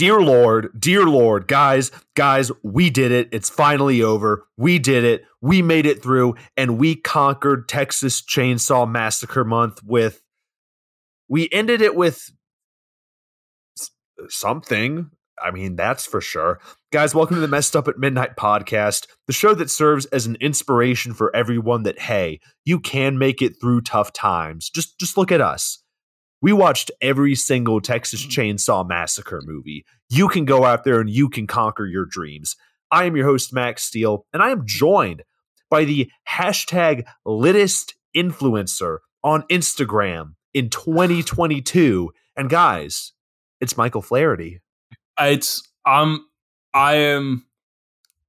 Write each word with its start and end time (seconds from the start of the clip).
dear 0.00 0.22
Lord, 0.22 0.70
dear 0.80 1.04
Lord, 1.04 1.46
guys, 1.46 1.90
guys, 2.16 2.50
we 2.62 2.88
did 2.88 3.12
it. 3.12 3.28
It's 3.32 3.50
finally 3.50 4.02
over. 4.02 4.46
We 4.56 4.78
did 4.78 5.04
it. 5.04 5.26
We 5.42 5.60
made 5.60 5.84
it 5.84 6.02
through, 6.02 6.36
and 6.56 6.78
we 6.78 6.96
conquered 6.96 7.68
Texas 7.68 8.22
Chainsaw 8.22 8.90
Massacre 8.90 9.44
Month 9.44 9.84
with. 9.84 10.22
We 11.28 11.50
ended 11.52 11.82
it 11.82 11.94
with 11.94 12.30
something. 14.30 15.10
I 15.38 15.50
mean, 15.50 15.76
that's 15.76 16.06
for 16.06 16.22
sure. 16.22 16.60
Guys, 16.94 17.14
welcome 17.14 17.36
to 17.36 17.42
the 17.42 17.46
Messed 17.46 17.76
Up 17.76 17.86
at 17.86 17.98
Midnight 17.98 18.36
podcast, 18.36 19.06
the 19.26 19.34
show 19.34 19.52
that 19.52 19.68
serves 19.68 20.06
as 20.06 20.24
an 20.24 20.38
inspiration 20.40 21.12
for 21.12 21.34
everyone 21.36 21.82
that 21.82 21.98
hey, 21.98 22.40
you 22.64 22.80
can 22.80 23.18
make 23.18 23.42
it 23.42 23.60
through 23.60 23.82
tough 23.82 24.14
times. 24.14 24.70
Just 24.70 24.98
just 24.98 25.18
look 25.18 25.30
at 25.30 25.42
us. 25.42 25.82
We 26.42 26.52
watched 26.52 26.90
every 27.00 27.34
single 27.34 27.80
Texas 27.80 28.24
mm. 28.24 28.30
Chainsaw 28.30 28.88
Massacre 28.88 29.42
movie. 29.44 29.84
You 30.08 30.28
can 30.28 30.44
go 30.44 30.64
out 30.64 30.84
there 30.84 31.00
and 31.00 31.10
you 31.10 31.28
can 31.28 31.46
conquer 31.46 31.86
your 31.86 32.06
dreams. 32.06 32.56
I 32.90 33.04
am 33.04 33.16
your 33.16 33.26
host, 33.26 33.52
Max 33.52 33.84
Steele, 33.84 34.26
and 34.32 34.42
I 34.42 34.50
am 34.50 34.66
joined 34.66 35.22
by 35.70 35.84
the 35.84 36.10
hashtag 36.28 37.04
littest 37.24 37.94
influencer 38.16 38.98
on 39.22 39.42
Instagram 39.44 40.34
in 40.52 40.70
2022. 40.70 42.10
And 42.36 42.50
guys, 42.50 43.12
it's 43.60 43.76
Michael 43.76 44.02
Flaherty. 44.02 44.60
It's 45.18 45.62
I'm 45.84 46.24
I 46.74 46.94
am 46.94 47.46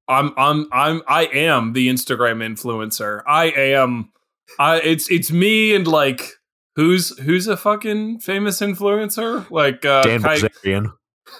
I'm 0.08 0.34
I'm 0.38 0.68
I'm 0.72 1.02
I 1.08 1.26
am 1.28 1.74
the 1.74 1.90
Instagram 1.90 2.44
influencer. 2.44 3.24
I 3.26 3.46
am 3.46 4.12
I 4.60 4.80
it's 4.82 5.10
it's 5.10 5.32
me 5.32 5.74
and 5.74 5.88
like 5.88 6.34
who's 6.76 7.18
who's 7.20 7.48
a 7.48 7.58
fucking 7.58 8.20
famous 8.20 8.60
influencer? 8.60 9.50
Like 9.50 9.86
uh 9.86 10.04
Dan. 10.64 10.92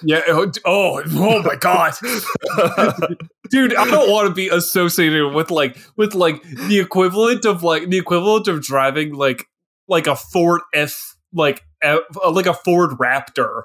Yeah. 0.02 0.22
Oh, 0.28 0.50
oh, 0.64 1.02
oh 1.06 1.42
my 1.42 1.56
god, 1.56 1.92
dude! 3.50 3.74
I 3.74 3.84
don't 3.90 4.10
want 4.10 4.28
to 4.28 4.34
be 4.34 4.48
associated 4.48 5.34
with 5.34 5.50
like 5.50 5.76
with 5.96 6.14
like 6.14 6.42
the 6.42 6.78
equivalent 6.78 7.44
of 7.44 7.62
like 7.62 7.90
the 7.90 7.98
equivalent 7.98 8.48
of 8.48 8.62
driving 8.62 9.14
like 9.14 9.46
like 9.88 10.06
a 10.06 10.16
Ford 10.16 10.62
F 10.72 11.16
like 11.34 11.62
F, 11.82 12.00
like 12.30 12.46
a 12.46 12.54
Ford 12.54 12.92
Raptor 12.92 13.64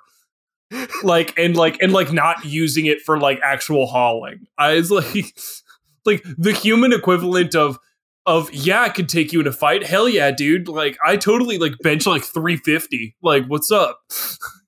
like 1.04 1.38
and 1.38 1.56
like 1.56 1.82
and 1.82 1.94
like 1.94 2.12
not 2.12 2.44
using 2.46 2.86
it 2.86 3.02
for 3.02 3.20
like 3.20 3.40
actual 3.44 3.88
hauling. 3.88 4.48
I 4.58 4.76
was 4.76 4.92
like 4.92 5.36
like 6.06 6.24
the 6.38 6.54
human 6.54 6.94
equivalent 6.94 7.56
of 7.56 7.80
of 8.28 8.54
yeah, 8.54 8.82
I 8.82 8.90
could 8.90 9.08
take 9.08 9.32
you 9.32 9.40
in 9.40 9.48
a 9.48 9.52
fight. 9.52 9.86
Hell 9.86 10.08
yeah, 10.08 10.30
dude. 10.32 10.68
Like 10.68 10.98
I 11.04 11.16
totally 11.16 11.58
like 11.58 11.74
bench 11.80 12.06
like 12.06 12.24
350. 12.24 13.16
Like 13.24 13.46
what's 13.48 13.72
up? 13.72 14.02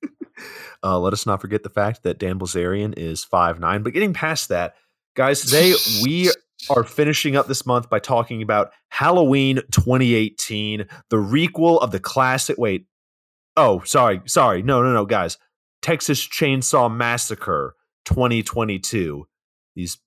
uh, 0.84 0.98
let 0.98 1.14
us 1.14 1.26
not 1.26 1.42
forget 1.42 1.62
the 1.62 1.70
fact 1.70 2.04
that 2.04 2.18
Dan 2.18 2.40
Bilzerian 2.40 2.98
is 2.98 3.24
five 3.24 3.60
nine. 3.60 3.84
But 3.84 3.94
getting 3.94 4.14
past 4.14 4.48
that, 4.50 4.76
guys, 5.16 5.42
today 5.42 5.76
we 6.02 6.32
are 6.70 6.86
finishing 6.86 7.36
up 7.36 7.48
this 7.48 7.66
month 7.66 7.90
by 7.90 8.00
talking 8.00 8.42
about 8.42 8.72
Halloween 8.90 9.58
2018, 9.72 10.86
the 11.10 11.18
requel 11.18 11.82
of 11.82 11.92
the 11.92 12.00
classic. 12.00 12.58
Wait, 12.58 12.86
oh, 13.58 13.82
sorry, 13.84 14.22
sorry, 14.26 14.64
no, 14.64 14.82
no, 14.82 14.94
no, 14.94 15.06
guys. 15.06 15.38
Texas 15.82 16.26
Chainsaw 16.26 16.94
Massacre 16.94 17.76
2022. 18.06 19.28
These 19.76 19.98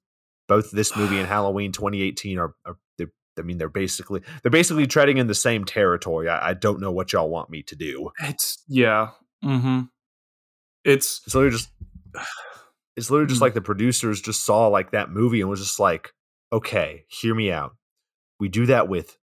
both 0.48 0.70
this 0.70 0.96
movie 0.96 1.18
and 1.18 1.28
Halloween 1.28 1.72
2018 1.72 2.38
are, 2.38 2.54
are 2.66 2.76
I 3.38 3.42
mean, 3.42 3.58
they're 3.58 3.68
basically 3.68 4.22
they're 4.42 4.50
basically 4.50 4.86
treading 4.86 5.18
in 5.18 5.26
the 5.26 5.34
same 5.34 5.64
territory. 5.64 6.28
I, 6.28 6.50
I 6.50 6.54
don't 6.54 6.80
know 6.80 6.92
what 6.92 7.12
y'all 7.12 7.30
want 7.30 7.50
me 7.50 7.62
to 7.64 7.76
do. 7.76 8.10
It's 8.20 8.62
yeah. 8.68 9.10
Mm-hmm. 9.44 9.82
It's 10.84 11.22
it's 11.26 11.34
literally 11.34 11.56
just 11.56 11.70
it's 12.96 13.10
literally 13.10 13.28
just 13.28 13.36
mm-hmm. 13.36 13.44
like 13.44 13.54
the 13.54 13.60
producers 13.60 14.20
just 14.20 14.44
saw 14.44 14.68
like 14.68 14.92
that 14.92 15.10
movie 15.10 15.40
and 15.40 15.50
was 15.50 15.60
just 15.60 15.80
like, 15.80 16.12
okay, 16.52 17.04
hear 17.08 17.34
me 17.34 17.50
out. 17.50 17.74
We 18.38 18.48
do 18.48 18.66
that 18.66 18.88
with 18.88 19.16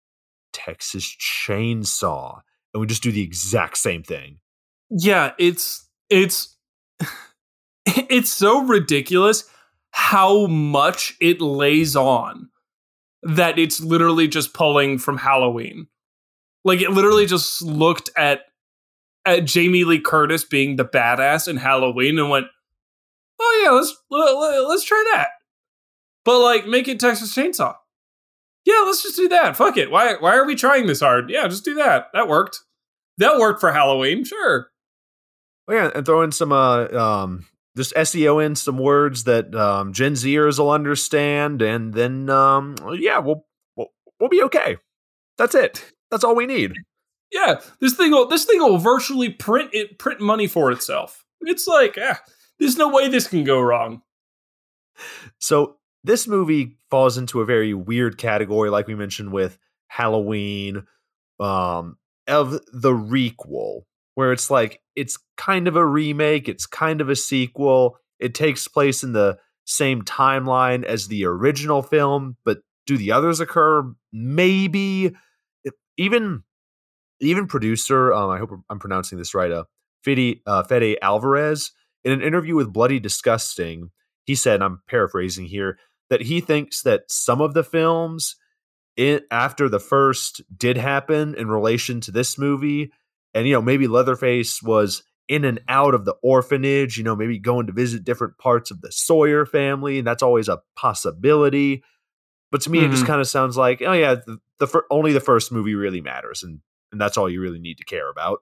Texas 0.54 1.16
Chainsaw, 1.20 2.42
and 2.74 2.82
we 2.82 2.88
just 2.88 3.04
do 3.04 3.12
the 3.12 3.22
exact 3.22 3.78
same 3.78 4.04
thing. 4.04 4.40
Yeah, 4.90 5.34
it's 5.38 5.88
it's 6.10 6.56
it's 7.86 8.32
so 8.32 8.64
ridiculous 8.64 9.44
how 9.92 10.46
much 10.48 11.16
it 11.20 11.42
lays 11.42 11.96
on 11.96 12.50
that 13.24 13.58
it's 13.58 13.80
literally 13.80 14.28
just 14.28 14.54
pulling 14.54 14.98
from 14.98 15.18
Halloween. 15.18 15.88
Like 16.64 16.82
it 16.82 16.92
literally 16.92 17.26
just 17.26 17.62
looked 17.62 18.10
at 18.18 18.42
at 19.26 19.46
Jamie 19.46 19.84
Lee 19.84 20.00
Curtis 20.00 20.44
being 20.44 20.76
the 20.76 20.86
badass 20.86 21.48
in 21.48 21.58
Halloween 21.58 22.20
and 22.20 22.30
went, 22.30 22.48
"Oh 23.40 23.62
yeah, 23.64 23.72
let's 23.72 23.96
let, 24.10 24.68
let's 24.68 24.84
try 24.84 25.04
that." 25.14 25.30
But 26.26 26.40
like 26.40 26.68
make 26.68 26.88
it 26.88 27.00
Texas 27.00 27.36
Chainsaw. 27.36 27.76
Yeah, 28.66 28.84
let's 28.86 29.02
just 29.02 29.16
do 29.16 29.30
that. 29.30 29.56
Fuck 29.56 29.78
it. 29.78 29.92
Why 29.92 30.16
why 30.16 30.36
are 30.36 30.46
we 30.46 30.56
trying 30.56 30.88
this 30.88 31.00
hard? 31.00 31.30
Yeah, 31.30 31.48
just 31.48 31.64
do 31.66 31.76
that. 31.76 32.08
That 32.14 32.28
worked. 32.28 32.60
That 33.18 33.40
worked 33.40 33.62
for 33.62 33.72
Halloween. 33.72 34.26
Sure. 34.26 34.68
Oh, 35.70 35.74
yeah, 35.74 35.92
and 35.94 36.06
throw 36.06 36.22
in 36.22 36.32
some 36.32 36.52
uh, 36.52 36.88
um, 36.90 37.46
just 37.78 37.94
SEO 37.94 38.44
in 38.46 38.56
some 38.56 38.78
words 38.78 39.24
that 39.26 39.54
um, 39.56 39.94
Gen 39.94 40.14
Zers 40.14 40.60
will 40.60 40.72
understand, 40.72 41.62
and 41.62 41.94
then 41.94 42.30
um, 42.30 42.76
yeah, 42.94 43.20
we'll, 43.20 43.46
we'll 43.76 43.94
we'll 44.20 44.30
be 44.30 44.44
okay. 44.44 44.78
That's 45.38 45.56
it. 45.56 45.94
That's 46.12 46.24
all 46.24 46.36
we 46.36 46.48
need. 46.48 46.74
Yeah, 47.32 47.62
this 47.80 47.96
thing 47.96 48.12
will 48.12 48.28
this 48.28 48.46
thing 48.46 48.60
will 48.60 48.78
virtually 48.78 49.30
print 49.30 49.70
it 49.74 50.00
print 50.00 50.20
money 50.20 50.48
for 50.48 50.72
itself. 50.72 51.24
It's 51.42 51.68
like, 51.68 51.98
eh, 51.98 52.16
there's 52.60 52.78
no 52.78 52.90
way 52.90 53.08
this 53.08 53.28
can 53.28 53.44
go 53.44 53.62
wrong. 53.62 54.02
So 55.40 55.78
this 56.04 56.28
movie 56.28 56.78
falls 56.90 57.18
into 57.18 57.42
a 57.42 57.46
very 57.46 57.74
weird 57.74 58.18
category, 58.18 58.70
like 58.70 58.88
we 58.88 58.96
mentioned 58.96 59.32
with 59.32 59.60
Halloween, 59.88 60.84
um, 61.40 61.98
of 62.28 62.52
the 62.74 62.92
requel, 62.92 63.84
where 64.18 64.32
it's 64.32 64.50
like 64.50 64.82
it's 64.96 65.20
kind 65.38 65.68
of 65.68 65.76
a 65.76 65.86
remake, 65.86 66.50
it's 66.50 66.66
kind 66.66 67.02
of 67.02 67.10
a 67.10 67.16
sequel. 67.16 68.00
It 68.20 68.34
takes 68.34 68.68
place 68.68 69.04
in 69.04 69.14
the 69.14 69.38
same 69.66 70.02
timeline 70.02 70.84
as 70.84 71.08
the 71.08 71.24
original 71.26 71.84
film, 71.84 72.36
but 72.44 72.62
do 72.88 72.98
the 72.98 73.12
others 73.12 73.40
occur? 73.40 73.94
Maybe. 74.12 75.16
Even 76.00 76.42
even 77.20 77.46
producer, 77.46 78.12
um, 78.12 78.32
I 78.32 78.40
hope 78.40 78.50
I'm 78.72 78.80
pronouncing 78.80 79.20
this 79.20 79.36
right, 79.36 79.52
uh, 79.52 79.66
Fede, 80.04 80.42
uh, 80.48 80.64
Fede 80.64 80.98
Alvarez, 81.04 81.72
in 82.04 82.12
an 82.12 82.24
interview 82.24 82.56
with 82.56 82.74
Bloody 82.74 83.00
Disgusting, 83.00 83.92
he 84.26 84.34
said, 84.34 84.64
I'm 84.64 84.82
paraphrasing 84.90 85.46
here, 85.46 85.78
that 86.10 86.22
he 86.22 86.42
thinks 86.42 86.82
that 86.82 87.04
some 87.08 87.40
of 87.40 87.54
the 87.54 87.64
films 87.64 88.36
in, 88.96 89.22
after 89.30 89.70
the 89.70 89.80
first 89.80 90.42
did 90.56 90.78
happen 90.78 91.36
in 91.36 91.50
relation 91.50 92.02
to 92.02 92.12
this 92.12 92.36
movie 92.40 92.92
and 93.34 93.48
you 93.48 93.54
know 93.54 93.62
maybe 93.62 93.88
Leatherface 93.88 94.62
was 94.62 95.04
in 95.28 95.44
and 95.44 95.60
out 95.68 95.94
of 95.94 96.06
the 96.06 96.16
orphanage, 96.24 96.98
you 96.98 97.04
know, 97.04 97.16
maybe 97.16 97.38
going 97.38 97.68
to 97.68 97.74
visit 97.74 98.04
different 98.04 98.38
parts 98.38 98.72
of 98.72 98.82
the 98.82 98.92
Sawyer 98.92 99.46
family, 99.46 99.98
and 99.98 100.08
that's 100.08 100.24
always 100.24 100.48
a 100.48 100.62
possibility. 100.76 101.84
But 102.52 102.62
to 102.62 102.70
me, 102.70 102.80
mm-hmm. 102.80 102.88
it 102.88 102.90
just 102.92 103.04
mm-hmm. 103.04 103.12
kind 103.12 103.22
of 103.22 103.28
sounds 103.28 103.58
like, 103.58 103.82
oh 103.82 103.94
yeah, 103.94 104.16
the, 104.16 104.38
the 104.60 104.68
fir- 104.68 104.86
only 104.90 105.12
the 105.12 105.20
first 105.20 105.52
movie 105.52 105.76
really 105.76 106.02
matters, 106.02 106.44
and 106.44 106.62
and 106.92 107.02
that's 107.02 107.18
all 107.18 107.30
you 107.30 107.42
really 107.42 107.60
need 107.60 107.78
to 107.78 107.86
care 107.86 108.10
about. 108.10 108.40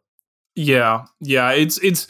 Yeah, 0.56 1.06
yeah, 1.20 1.52
it's 1.52 1.80
it's 1.84 2.08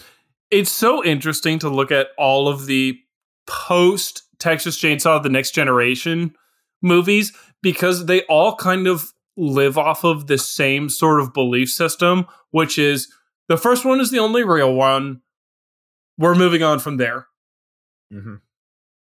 it's 0.52 0.72
so 0.72 1.04
interesting 1.04 1.60
to 1.60 1.70
look 1.70 1.92
at 1.92 2.08
all 2.18 2.48
of 2.48 2.66
the 2.66 3.00
post 3.48 4.24
Texas 4.40 4.78
Chainsaw: 4.78 5.24
The 5.24 5.30
Next 5.30 5.52
Generation 5.52 6.36
movies 6.82 7.34
because 7.62 8.06
they 8.06 8.22
all 8.24 8.56
kind 8.56 8.88
of 8.88 9.12
live 9.38 9.78
off 9.78 10.04
of 10.04 10.28
the 10.28 10.38
same 10.38 10.90
sort 10.90 11.20
of 11.20 11.34
belief 11.34 11.70
system, 11.70 12.26
which 12.56 12.80
is 12.80 13.12
the 13.50 13.58
first 13.58 13.84
one 13.84 14.00
is 14.00 14.12
the 14.12 14.20
only 14.20 14.42
real 14.42 14.74
one. 14.74 15.20
We're 16.18 16.36
moving 16.36 16.64
on 16.64 16.80
from 16.80 16.96
there. 16.96 17.28
Mm-hmm. 18.14 18.36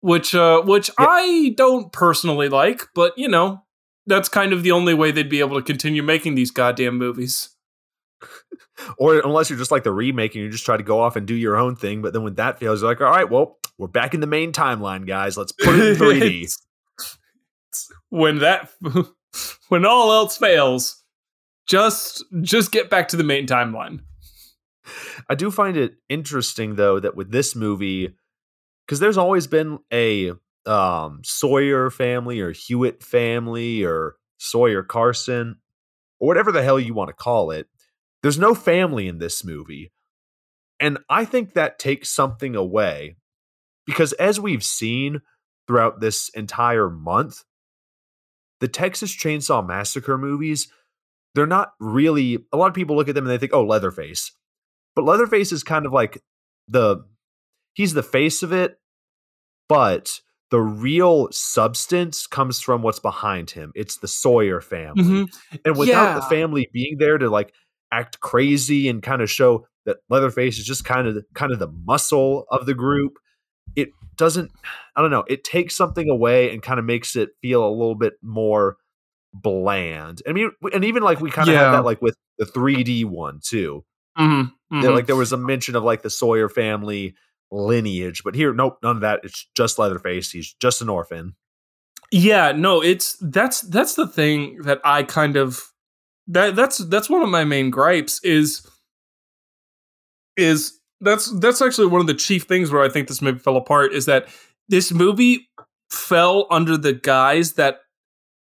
Which, 0.01 0.35
uh, 0.35 0.61
which 0.61 0.91
I 0.99 1.55
don't 1.57 1.91
personally 1.91 2.47
like, 2.47 2.83
but 2.93 3.17
you 3.17 3.27
know, 3.27 3.63
that's 4.05 4.29
kind 4.29 4.53
of 4.53 4.61
the 4.61 4.69
only 4.69 4.93
way 4.93 5.09
they'd 5.09 5.31
be 5.31 5.39
able 5.39 5.57
to 5.57 5.63
continue 5.63 6.03
making 6.03 6.35
these 6.35 6.51
goddamn 6.51 6.99
movies. 6.99 7.49
or 8.99 9.17
unless 9.17 9.49
you're 9.49 9.57
just 9.57 9.71
like 9.71 9.83
the 9.83 9.91
remake 9.91 10.35
and 10.35 10.43
you 10.43 10.51
just 10.51 10.63
try 10.63 10.77
to 10.77 10.83
go 10.83 11.01
off 11.01 11.15
and 11.15 11.25
do 11.25 11.33
your 11.33 11.57
own 11.57 11.75
thing, 11.75 12.03
but 12.03 12.13
then 12.13 12.21
when 12.21 12.35
that 12.35 12.59
fails, 12.59 12.81
you're 12.81 12.91
like, 12.91 13.01
all 13.01 13.09
right, 13.09 13.31
well, 13.31 13.57
we're 13.79 13.87
back 13.87 14.13
in 14.13 14.19
the 14.19 14.27
main 14.27 14.51
timeline, 14.51 15.07
guys. 15.07 15.37
Let's 15.37 15.53
put 15.53 15.73
it 15.73 15.87
in 15.87 15.95
3D. 16.07 16.55
when 18.09 18.37
that 18.39 18.69
when 19.69 19.87
all 19.87 20.11
else 20.11 20.37
fails, 20.37 20.98
just 21.69 22.23
just 22.41 22.71
get 22.71 22.89
back 22.89 23.07
to 23.09 23.17
the 23.17 23.23
main 23.23 23.45
timeline. 23.45 24.01
I 25.29 25.35
do 25.35 25.51
find 25.51 25.77
it 25.77 25.93
interesting 26.09 26.75
though 26.75 26.99
that 26.99 27.15
with 27.15 27.31
this 27.31 27.55
movie, 27.55 28.15
because 28.85 28.99
there's 28.99 29.17
always 29.17 29.45
been 29.45 29.77
a 29.93 30.33
um, 30.65 31.21
Sawyer 31.23 31.89
family 31.91 32.39
or 32.39 32.51
Hewitt 32.51 33.03
family 33.03 33.83
or 33.83 34.15
Sawyer 34.37 34.83
Carson 34.83 35.57
or 36.19 36.27
whatever 36.27 36.51
the 36.51 36.63
hell 36.63 36.79
you 36.79 36.93
want 36.93 37.09
to 37.09 37.13
call 37.13 37.51
it. 37.51 37.67
There's 38.23 38.39
no 38.39 38.55
family 38.55 39.07
in 39.07 39.19
this 39.19 39.45
movie. 39.45 39.91
And 40.79 40.97
I 41.09 41.23
think 41.23 41.53
that 41.53 41.77
takes 41.77 42.09
something 42.09 42.55
away 42.55 43.15
because 43.85 44.13
as 44.13 44.39
we've 44.39 44.63
seen 44.63 45.21
throughout 45.67 45.99
this 45.99 46.29
entire 46.29 46.89
month, 46.89 47.43
the 48.59 48.67
Texas 48.67 49.15
Chainsaw 49.15 49.65
Massacre 49.65 50.17
movies, 50.17 50.67
they're 51.35 51.47
not 51.47 51.73
really 51.79 52.39
a 52.51 52.57
lot 52.57 52.67
of 52.67 52.73
people 52.73 52.95
look 52.95 53.09
at 53.09 53.15
them 53.15 53.25
and 53.25 53.31
they 53.31 53.37
think, 53.37 53.53
"Oh, 53.53 53.63
Leatherface." 53.63 54.31
But 54.95 55.05
Leatherface 55.05 55.51
is 55.51 55.63
kind 55.63 55.85
of 55.85 55.93
like 55.93 56.21
the 56.67 57.05
he's 57.73 57.93
the 57.93 58.03
face 58.03 58.43
of 58.43 58.51
it, 58.51 58.79
but 59.67 60.19
the 60.51 60.59
real 60.59 61.31
substance 61.31 62.25
comes 62.25 62.59
from 62.59 62.81
what's 62.81 62.99
behind 62.99 63.51
him. 63.51 63.71
It's 63.75 63.97
the 63.97 64.07
Sawyer 64.07 64.61
family. 64.61 65.03
Mm-hmm. 65.03 65.55
And 65.63 65.77
without 65.77 66.03
yeah. 66.03 66.15
the 66.15 66.21
family 66.23 66.69
being 66.73 66.97
there 66.97 67.17
to 67.17 67.29
like 67.29 67.53
act 67.91 68.19
crazy 68.19 68.89
and 68.89 69.01
kind 69.01 69.21
of 69.21 69.29
show 69.29 69.67
that 69.85 69.97
Leatherface 70.09 70.57
is 70.57 70.65
just 70.65 70.85
kind 70.85 71.07
of 71.07 71.23
kind 71.33 71.51
of 71.51 71.59
the 71.59 71.71
muscle 71.85 72.45
of 72.51 72.65
the 72.65 72.73
group, 72.73 73.13
it 73.75 73.89
doesn't 74.15 74.51
I 74.95 75.01
don't 75.01 75.11
know, 75.11 75.23
it 75.27 75.43
takes 75.43 75.75
something 75.75 76.09
away 76.09 76.51
and 76.51 76.61
kind 76.61 76.79
of 76.79 76.85
makes 76.85 77.15
it 77.15 77.29
feel 77.41 77.65
a 77.65 77.69
little 77.69 77.95
bit 77.95 78.13
more 78.21 78.77
bland. 79.33 80.21
I 80.27 80.33
mean 80.33 80.51
and 80.73 80.85
even 80.85 81.03
like 81.03 81.19
we 81.19 81.31
kind 81.31 81.49
of 81.49 81.53
yeah. 81.53 81.65
had 81.65 81.71
that 81.73 81.85
like 81.85 82.01
with 82.01 82.15
the 82.37 82.45
3D 82.45 83.05
one 83.05 83.39
too. 83.43 83.83
Mm-hmm. 84.17 84.75
Mm-hmm. 84.75 84.93
like 84.93 85.07
there 85.07 85.15
was 85.15 85.31
a 85.31 85.37
mention 85.37 85.75
of 85.75 85.83
like 85.83 86.01
the 86.01 86.09
Sawyer 86.09 86.49
family 86.49 87.15
lineage, 87.51 88.23
but 88.23 88.35
here, 88.35 88.53
nope, 88.53 88.77
none 88.83 88.97
of 88.97 89.01
that. 89.01 89.21
It's 89.23 89.47
just 89.55 89.79
Leatherface. 89.79 90.31
He's 90.31 90.53
just 90.59 90.81
an 90.81 90.89
orphan. 90.89 91.35
Yeah, 92.11 92.51
no, 92.51 92.81
it's 92.81 93.17
that's 93.21 93.61
that's 93.61 93.95
the 93.95 94.07
thing 94.07 94.61
that 94.63 94.79
I 94.83 95.03
kind 95.03 95.35
of 95.35 95.61
that 96.27 96.55
that's 96.55 96.79
that's 96.79 97.09
one 97.09 97.21
of 97.21 97.29
my 97.29 97.43
main 97.43 97.69
gripes 97.69 98.19
is 98.23 98.67
is 100.37 100.79
that's 101.01 101.31
that's 101.39 101.61
actually 101.61 101.87
one 101.87 102.01
of 102.01 102.07
the 102.07 102.13
chief 102.13 102.43
things 102.43 102.71
where 102.71 102.83
I 102.83 102.89
think 102.89 103.07
this 103.07 103.21
movie 103.21 103.39
fell 103.39 103.57
apart 103.57 103.93
is 103.93 104.05
that 104.05 104.27
this 104.69 104.91
movie 104.91 105.49
fell 105.91 106.47
under 106.49 106.77
the 106.77 106.93
guise 106.93 107.53
that 107.53 107.79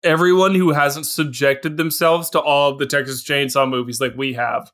everyone 0.03 0.55
who 0.55 0.71
hasn't 0.71 1.05
subjected 1.05 1.77
themselves 1.77 2.29
to 2.31 2.39
all 2.39 2.71
of 2.71 2.79
the 2.79 2.85
Texas 2.85 3.23
Chainsaw 3.23 3.69
movies 3.69 3.99
like 3.99 4.15
we 4.15 4.33
have 4.33 4.71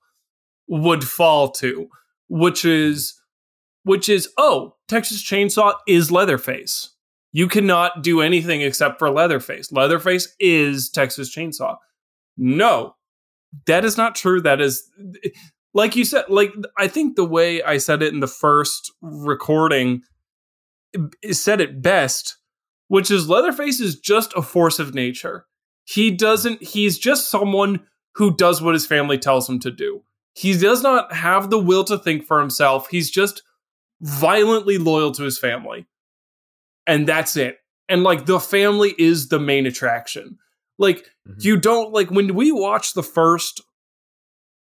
would 0.67 1.03
fall 1.03 1.51
to, 1.51 1.87
which 2.27 2.65
is 2.65 3.19
which 3.83 4.09
is 4.09 4.29
oh, 4.37 4.75
Texas 4.87 5.23
Chainsaw 5.23 5.73
is 5.87 6.11
Leatherface. 6.11 6.91
You 7.31 7.47
cannot 7.47 8.01
do 8.01 8.21
anything 8.21 8.61
except 8.61 8.97
for 8.97 9.09
Leatherface. 9.09 9.71
Leatherface 9.71 10.33
is 10.39 10.89
Texas 10.89 11.35
Chainsaw. 11.35 11.77
No, 12.37 12.95
that 13.67 13.85
is 13.85 13.97
not 13.97 14.15
true. 14.15 14.41
That 14.41 14.61
is 14.61 14.89
like 15.73 15.95
you 15.95 16.05
said, 16.05 16.25
like 16.29 16.53
I 16.77 16.87
think 16.87 17.15
the 17.15 17.25
way 17.25 17.61
I 17.61 17.77
said 17.77 18.01
it 18.01 18.13
in 18.13 18.21
the 18.21 18.27
first 18.27 18.91
recording 19.01 20.01
said 21.31 21.61
it 21.61 21.81
best, 21.81 22.37
which 22.87 23.11
is 23.11 23.29
Leatherface 23.29 23.79
is 23.79 23.99
just 23.99 24.33
a 24.35 24.41
force 24.41 24.79
of 24.79 24.93
nature. 24.93 25.45
He 25.85 26.11
doesn't, 26.11 26.61
he's 26.63 26.97
just 26.97 27.29
someone 27.29 27.81
who 28.15 28.35
does 28.35 28.61
what 28.61 28.73
his 28.73 28.87
family 28.87 29.17
tells 29.17 29.47
him 29.49 29.59
to 29.59 29.71
do. 29.71 30.03
He 30.33 30.57
does 30.57 30.81
not 30.81 31.13
have 31.13 31.49
the 31.49 31.59
will 31.59 31.83
to 31.85 31.97
think 31.97 32.25
for 32.25 32.39
himself. 32.39 32.89
He's 32.89 33.09
just 33.09 33.43
violently 34.01 34.77
loyal 34.77 35.11
to 35.13 35.23
his 35.23 35.39
family. 35.39 35.85
And 36.87 37.07
that's 37.07 37.37
it. 37.37 37.59
And 37.87 38.03
like 38.03 38.25
the 38.25 38.39
family 38.39 38.93
is 38.97 39.29
the 39.29 39.39
main 39.39 39.65
attraction. 39.65 40.37
Like 40.77 40.99
mm-hmm. 41.27 41.39
you 41.39 41.57
don't 41.57 41.93
like 41.93 42.11
when 42.11 42.35
we 42.35 42.51
watch 42.51 42.93
the 42.93 43.03
first 43.03 43.61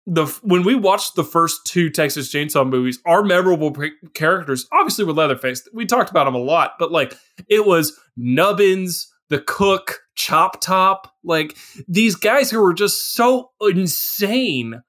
the 0.07 0.27
when 0.43 0.65
we 0.65 0.75
watched 0.75 1.15
the 1.15 1.25
first 1.25 1.65
two 1.67 1.89
Texas 1.91 2.33
Chainsaw 2.33 2.69
movies, 2.69 2.99
our 3.07 3.23
memorable 3.23 3.75
characters 4.13 4.67
obviously 4.73 5.05
were 5.05 5.13
Leatherface. 5.13 5.67
We 5.73 5.87
talked 5.87 6.11
about 6.11 6.27
him 6.27 6.35
a 6.35 6.39
lot, 6.39 6.73
but 6.79 6.93
like 6.93 7.15
it 7.49 7.65
was 7.65 7.99
Nubbins, 8.17 9.13
the 9.31 9.41
cook, 9.41 10.01
Chop 10.15 10.61
Top, 10.61 11.15
like 11.25 11.57
these 11.89 12.17
guys 12.17 12.51
who 12.51 12.61
were 12.61 12.75
just 12.75 13.15
so 13.15 13.51
insane 13.61 14.83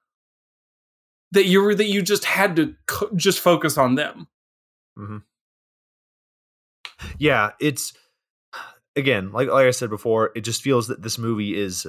that 1.32 1.46
you 1.46 1.62
were 1.62 1.74
that 1.74 1.88
you 1.88 2.02
just 2.02 2.24
had 2.24 2.56
to 2.56 2.74
just 3.14 3.40
focus 3.40 3.78
on 3.78 3.94
them. 3.94 4.28
Mm-hmm. 4.98 5.18
Yeah, 7.18 7.52
it's 7.58 7.94
again 8.94 9.32
like 9.32 9.48
like 9.48 9.66
I 9.66 9.70
said 9.70 9.88
before, 9.88 10.30
it 10.36 10.42
just 10.42 10.62
feels 10.62 10.88
that 10.88 11.00
this 11.00 11.16
movie 11.16 11.58
is 11.58 11.86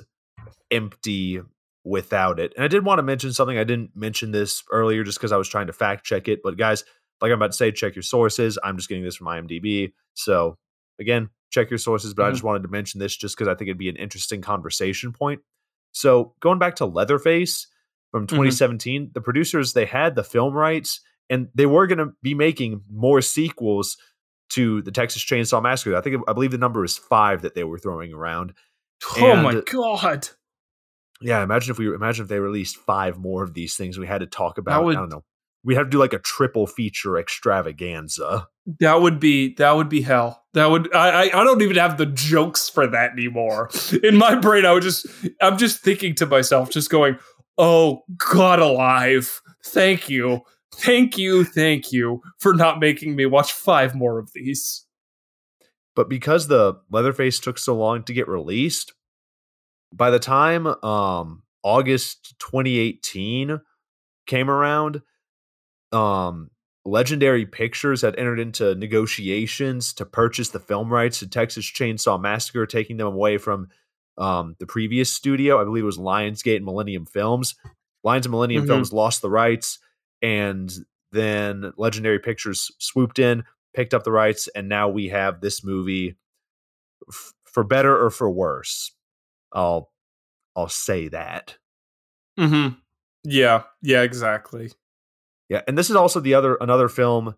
empty 0.71 1.41
without 1.87 2.39
it. 2.39 2.53
And 2.55 2.63
I 2.63 2.67
did 2.67 2.85
want 2.85 2.99
to 2.99 3.03
mention 3.03 3.33
something. 3.33 3.57
I 3.57 3.63
didn't 3.63 3.91
mention 3.95 4.31
this 4.31 4.63
earlier 4.71 5.03
just 5.03 5.17
because 5.17 5.31
I 5.31 5.37
was 5.37 5.47
trying 5.47 5.67
to 5.67 5.73
fact 5.73 6.05
check 6.05 6.27
it. 6.27 6.41
But 6.43 6.57
guys, 6.57 6.83
like 7.21 7.29
I'm 7.29 7.37
about 7.37 7.51
to 7.51 7.57
say, 7.57 7.71
check 7.71 7.95
your 7.95 8.03
sources. 8.03 8.57
I'm 8.63 8.77
just 8.77 8.89
getting 8.89 9.03
this 9.03 9.15
from 9.15 9.27
IMDb. 9.27 9.93
So 10.13 10.57
again, 10.99 11.29
check 11.51 11.69
your 11.69 11.79
sources. 11.79 12.13
But 12.13 12.23
mm-hmm. 12.23 12.29
I 12.29 12.31
just 12.33 12.43
wanted 12.43 12.63
to 12.63 12.69
mention 12.69 12.99
this 12.99 13.15
just 13.15 13.37
because 13.37 13.47
I 13.47 13.55
think 13.55 13.69
it'd 13.69 13.77
be 13.77 13.89
an 13.89 13.95
interesting 13.95 14.41
conversation 14.41 15.13
point. 15.13 15.41
So 15.91 16.33
going 16.39 16.59
back 16.59 16.75
to 16.75 16.85
Leatherface, 16.85 17.67
from 18.11 18.27
2017. 18.27 19.01
Mm-hmm. 19.01 19.11
The 19.13 19.21
producers 19.21 19.73
they 19.73 19.85
had 19.85 20.15
the 20.15 20.23
film 20.23 20.53
rights 20.53 21.01
and 21.29 21.49
they 21.53 21.65
were 21.65 21.87
going 21.87 21.97
to 21.99 22.13
be 22.21 22.33
making 22.33 22.81
more 22.91 23.21
sequels 23.21 23.97
to 24.49 24.81
the 24.83 24.91
Texas 24.91 25.23
Chainsaw 25.23 25.61
Massacre. 25.61 25.95
I 25.95 26.01
think 26.01 26.21
I 26.27 26.33
believe 26.33 26.51
the 26.51 26.57
number 26.57 26.83
is 26.83 26.97
5 26.97 27.41
that 27.41 27.53
they 27.53 27.63
were 27.63 27.77
throwing 27.77 28.13
around. 28.13 28.53
Oh 29.17 29.31
and, 29.31 29.43
my 29.43 29.61
god. 29.61 30.29
Yeah, 31.21 31.43
imagine 31.43 31.71
if 31.71 31.77
we 31.77 31.93
imagine 31.93 32.23
if 32.23 32.29
they 32.29 32.39
released 32.39 32.77
5 32.77 33.17
more 33.17 33.43
of 33.43 33.53
these 33.53 33.75
things 33.75 33.97
we 33.97 34.07
had 34.07 34.19
to 34.19 34.27
talk 34.27 34.57
about. 34.57 34.85
Would, 34.85 34.95
I 34.95 34.99
don't 34.99 35.09
know. 35.09 35.23
We 35.63 35.75
have 35.75 35.87
to 35.87 35.89
do 35.89 35.97
like 35.97 36.13
a 36.13 36.19
triple 36.19 36.67
feature 36.67 37.17
extravaganza. 37.17 38.47
That 38.79 39.01
would 39.01 39.19
be 39.19 39.55
that 39.55 39.75
would 39.75 39.89
be 39.89 40.01
hell. 40.01 40.43
That 40.53 40.69
would 40.69 40.93
I 40.93 41.29
I 41.29 41.43
don't 41.43 41.61
even 41.61 41.77
have 41.77 41.97
the 41.97 42.05
jokes 42.05 42.69
for 42.69 42.87
that 42.87 43.11
anymore. 43.11 43.69
In 44.03 44.17
my 44.17 44.35
brain, 44.35 44.65
I 44.65 44.73
would 44.73 44.83
just 44.83 45.07
I'm 45.41 45.57
just 45.57 45.81
thinking 45.81 46.15
to 46.15 46.25
myself, 46.25 46.69
just 46.69 46.89
going, 46.89 47.17
oh 47.57 48.03
god 48.17 48.59
alive 48.59 49.41
thank 49.65 50.09
you 50.09 50.41
thank 50.75 51.17
you 51.17 51.43
thank 51.43 51.91
you 51.91 52.21
for 52.39 52.53
not 52.53 52.79
making 52.79 53.15
me 53.15 53.25
watch 53.25 53.51
five 53.51 53.95
more 53.95 54.19
of 54.19 54.29
these 54.33 54.85
but 55.95 56.07
because 56.07 56.47
the 56.47 56.75
leatherface 56.91 57.39
took 57.39 57.57
so 57.57 57.75
long 57.75 58.03
to 58.03 58.13
get 58.13 58.27
released 58.27 58.93
by 59.93 60.09
the 60.09 60.19
time 60.19 60.67
um 60.83 61.43
august 61.63 62.35
2018 62.39 63.59
came 64.25 64.49
around 64.49 65.01
um 65.91 66.49
legendary 66.85 67.45
pictures 67.45 68.01
had 68.01 68.17
entered 68.17 68.39
into 68.39 68.75
negotiations 68.75 69.93
to 69.93 70.05
purchase 70.05 70.49
the 70.49 70.59
film 70.59 70.91
rights 70.91 71.19
to 71.19 71.27
texas 71.27 71.65
chainsaw 71.65 72.19
massacre 72.19 72.65
taking 72.65 72.97
them 72.97 73.07
away 73.07 73.37
from 73.37 73.67
um, 74.17 74.55
the 74.59 74.65
previous 74.65 75.11
studio. 75.11 75.61
I 75.61 75.63
believe 75.63 75.83
it 75.83 75.85
was 75.85 75.97
Lionsgate 75.97 76.57
and 76.57 76.65
Millennium 76.65 77.05
Films. 77.05 77.55
Lions 78.03 78.25
and 78.25 78.31
Millennium 78.31 78.63
mm-hmm. 78.63 78.71
Films 78.71 78.93
lost 78.93 79.21
the 79.21 79.29
rights, 79.29 79.79
and 80.21 80.71
then 81.11 81.73
Legendary 81.77 82.19
Pictures 82.19 82.71
swooped 82.79 83.19
in, 83.19 83.43
picked 83.75 83.93
up 83.93 84.03
the 84.03 84.11
rights, 84.11 84.47
and 84.55 84.69
now 84.69 84.89
we 84.89 85.09
have 85.09 85.41
this 85.41 85.63
movie 85.63 86.15
f- 87.09 87.33
for 87.43 87.63
better 87.63 87.97
or 88.01 88.09
for 88.09 88.29
worse. 88.29 88.91
I'll 89.53 89.91
I'll 90.55 90.69
say 90.69 91.07
that. 91.09 91.57
Hmm. 92.37 92.67
Yeah. 93.23 93.63
Yeah. 93.81 94.01
Exactly. 94.03 94.71
Yeah, 95.49 95.61
and 95.67 95.77
this 95.77 95.89
is 95.89 95.95
also 95.95 96.19
the 96.19 96.33
other 96.33 96.55
another 96.59 96.89
film, 96.89 97.35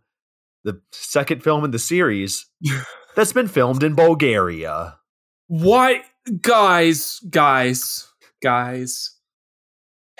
the 0.64 0.82
second 0.92 1.44
film 1.44 1.64
in 1.64 1.72
the 1.72 1.80
series 1.80 2.48
that's 3.16 3.34
been 3.34 3.48
filmed 3.48 3.84
in 3.84 3.94
Bulgaria. 3.96 4.98
Why? 5.48 6.02
guys, 6.42 7.20
guys, 7.30 8.08
guys. 8.44 9.16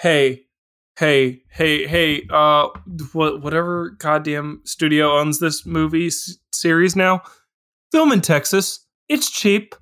Hey, 0.00 0.42
hey, 0.98 1.42
hey, 1.50 1.86
hey. 1.86 2.26
Uh, 2.30 2.68
what, 3.12 3.42
whatever 3.42 3.90
goddamn 3.90 4.60
studio 4.64 5.18
owns 5.18 5.38
this 5.40 5.64
movie 5.66 6.08
s- 6.08 6.36
series 6.52 6.96
now, 6.96 7.22
film 7.92 8.10
in 8.12 8.20
Texas. 8.20 8.86
It's 9.08 9.30
cheap, 9.30 9.74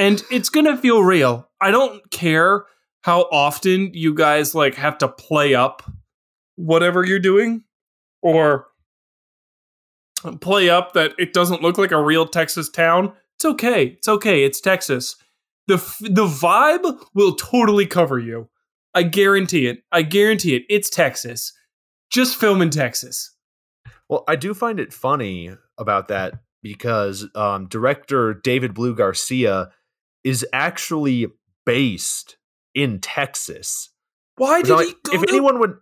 and 0.00 0.22
it's 0.30 0.48
gonna 0.48 0.76
feel 0.76 1.02
real. 1.02 1.48
I 1.60 1.70
don't 1.70 2.10
care 2.10 2.64
how 3.02 3.22
often 3.30 3.92
you 3.94 4.14
guys 4.14 4.54
like 4.54 4.74
have 4.74 4.98
to 4.98 5.08
play 5.08 5.54
up 5.54 5.82
whatever 6.56 7.04
you're 7.04 7.18
doing, 7.18 7.64
or 8.22 8.66
play 10.40 10.68
up 10.68 10.92
that 10.94 11.12
it 11.18 11.32
doesn't 11.32 11.62
look 11.62 11.78
like 11.78 11.92
a 11.92 12.02
real 12.02 12.26
Texas 12.26 12.68
town. 12.68 13.12
It's 13.36 13.44
okay. 13.44 13.84
It's 13.86 14.08
okay. 14.08 14.44
It's 14.44 14.60
Texas 14.60 15.16
the 15.70 15.76
the 16.00 16.26
vibe 16.26 17.00
will 17.14 17.34
totally 17.36 17.86
cover 17.86 18.18
you. 18.18 18.48
I 18.92 19.04
guarantee 19.04 19.68
it. 19.68 19.84
I 19.92 20.02
guarantee 20.02 20.56
it. 20.56 20.64
It's 20.68 20.90
Texas. 20.90 21.52
Just 22.10 22.36
film 22.36 22.60
in 22.60 22.70
Texas. 22.70 23.36
Well, 24.08 24.24
I 24.26 24.34
do 24.34 24.52
find 24.52 24.80
it 24.80 24.92
funny 24.92 25.50
about 25.78 26.08
that 26.08 26.34
because 26.60 27.24
um, 27.36 27.68
director 27.68 28.34
David 28.34 28.74
Blue 28.74 28.96
Garcia 28.96 29.70
is 30.24 30.46
actually 30.52 31.26
based 31.66 32.36
in 32.74 33.00
Texas. 33.00 33.90
Why 34.36 34.62
did 34.62 34.70
like, 34.72 34.86
he? 34.86 35.16
if 35.16 35.22
to- 35.22 35.28
anyone 35.28 35.58
would, 35.60 35.76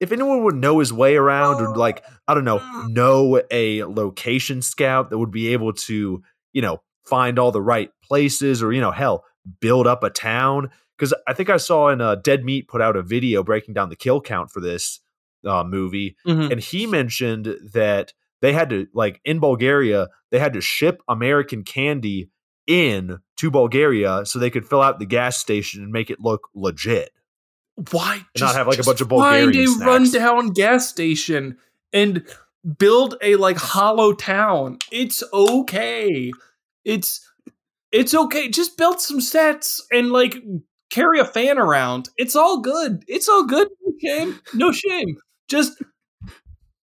if 0.00 0.12
anyone 0.12 0.44
would 0.44 0.56
know 0.56 0.78
his 0.78 0.92
way 0.92 1.16
around 1.16 1.60
or 1.62 1.76
like 1.76 2.04
I 2.26 2.34
don't 2.34 2.44
know, 2.44 2.60
know 2.88 3.42
a 3.50 3.84
location 3.84 4.62
scout 4.62 5.10
that 5.10 5.18
would 5.18 5.30
be 5.30 5.48
able 5.52 5.72
to, 5.74 6.22
you 6.52 6.62
know, 6.62 6.82
find 7.06 7.38
all 7.38 7.52
the 7.52 7.62
right 7.62 7.90
places 8.04 8.62
or 8.62 8.72
you 8.72 8.80
know, 8.80 8.90
hell, 8.92 9.24
build 9.60 9.86
up 9.86 10.02
a 10.02 10.10
town 10.10 10.70
because 10.96 11.14
I 11.26 11.32
think 11.34 11.50
I 11.50 11.56
saw 11.56 11.88
in 11.88 12.00
uh, 12.00 12.14
Dead 12.16 12.44
Meat 12.44 12.68
put 12.68 12.80
out 12.80 12.96
a 12.96 13.02
video 13.02 13.42
breaking 13.42 13.74
down 13.74 13.88
the 13.88 13.96
kill 13.96 14.20
count 14.20 14.50
for 14.50 14.60
this 14.60 15.00
uh, 15.46 15.64
movie, 15.64 16.16
Mhm. 16.26 16.50
and 16.52 16.60
he 16.60 16.86
mentioned 16.86 17.56
that 17.72 18.12
they 18.42 18.52
had 18.52 18.70
to 18.70 18.86
like 18.94 19.20
in 19.24 19.38
Bulgaria 19.40 20.08
they 20.30 20.38
had 20.38 20.52
to 20.54 20.60
ship 20.60 21.02
American 21.08 21.62
candy 21.64 22.30
in 22.70 23.18
to 23.36 23.50
Bulgaria 23.50 24.24
so 24.24 24.38
they 24.38 24.48
could 24.48 24.64
fill 24.66 24.80
out 24.80 25.00
the 25.00 25.06
gas 25.06 25.36
station 25.36 25.82
and 25.82 25.90
make 25.90 26.08
it 26.08 26.20
look 26.20 26.48
legit. 26.54 27.10
Why 27.90 28.24
not 28.38 28.54
have, 28.54 28.68
like, 28.68 28.78
a 28.78 28.84
bunch 28.84 29.00
of 29.00 29.08
find 29.08 29.52
Bulgarian 29.52 29.64
a 29.64 29.66
snacks. 29.66 29.86
rundown 30.14 30.48
gas 30.50 30.88
station 30.88 31.56
and 31.92 32.24
build 32.78 33.16
a 33.22 33.36
like 33.36 33.56
hollow 33.56 34.12
town? 34.12 34.78
It's 34.92 35.22
okay. 35.32 36.30
It's 36.84 37.26
it's 37.90 38.14
okay. 38.14 38.48
Just 38.48 38.76
build 38.76 39.00
some 39.00 39.20
sets 39.20 39.84
and 39.90 40.12
like 40.12 40.36
carry 40.90 41.18
a 41.20 41.24
fan 41.24 41.58
around. 41.58 42.10
It's 42.16 42.36
all 42.36 42.60
good. 42.60 43.02
It's 43.08 43.28
all 43.28 43.44
good. 43.44 43.68
No 43.82 43.92
shame. 44.00 44.40
No 44.54 44.72
shame. 44.72 45.16
Just 45.48 45.82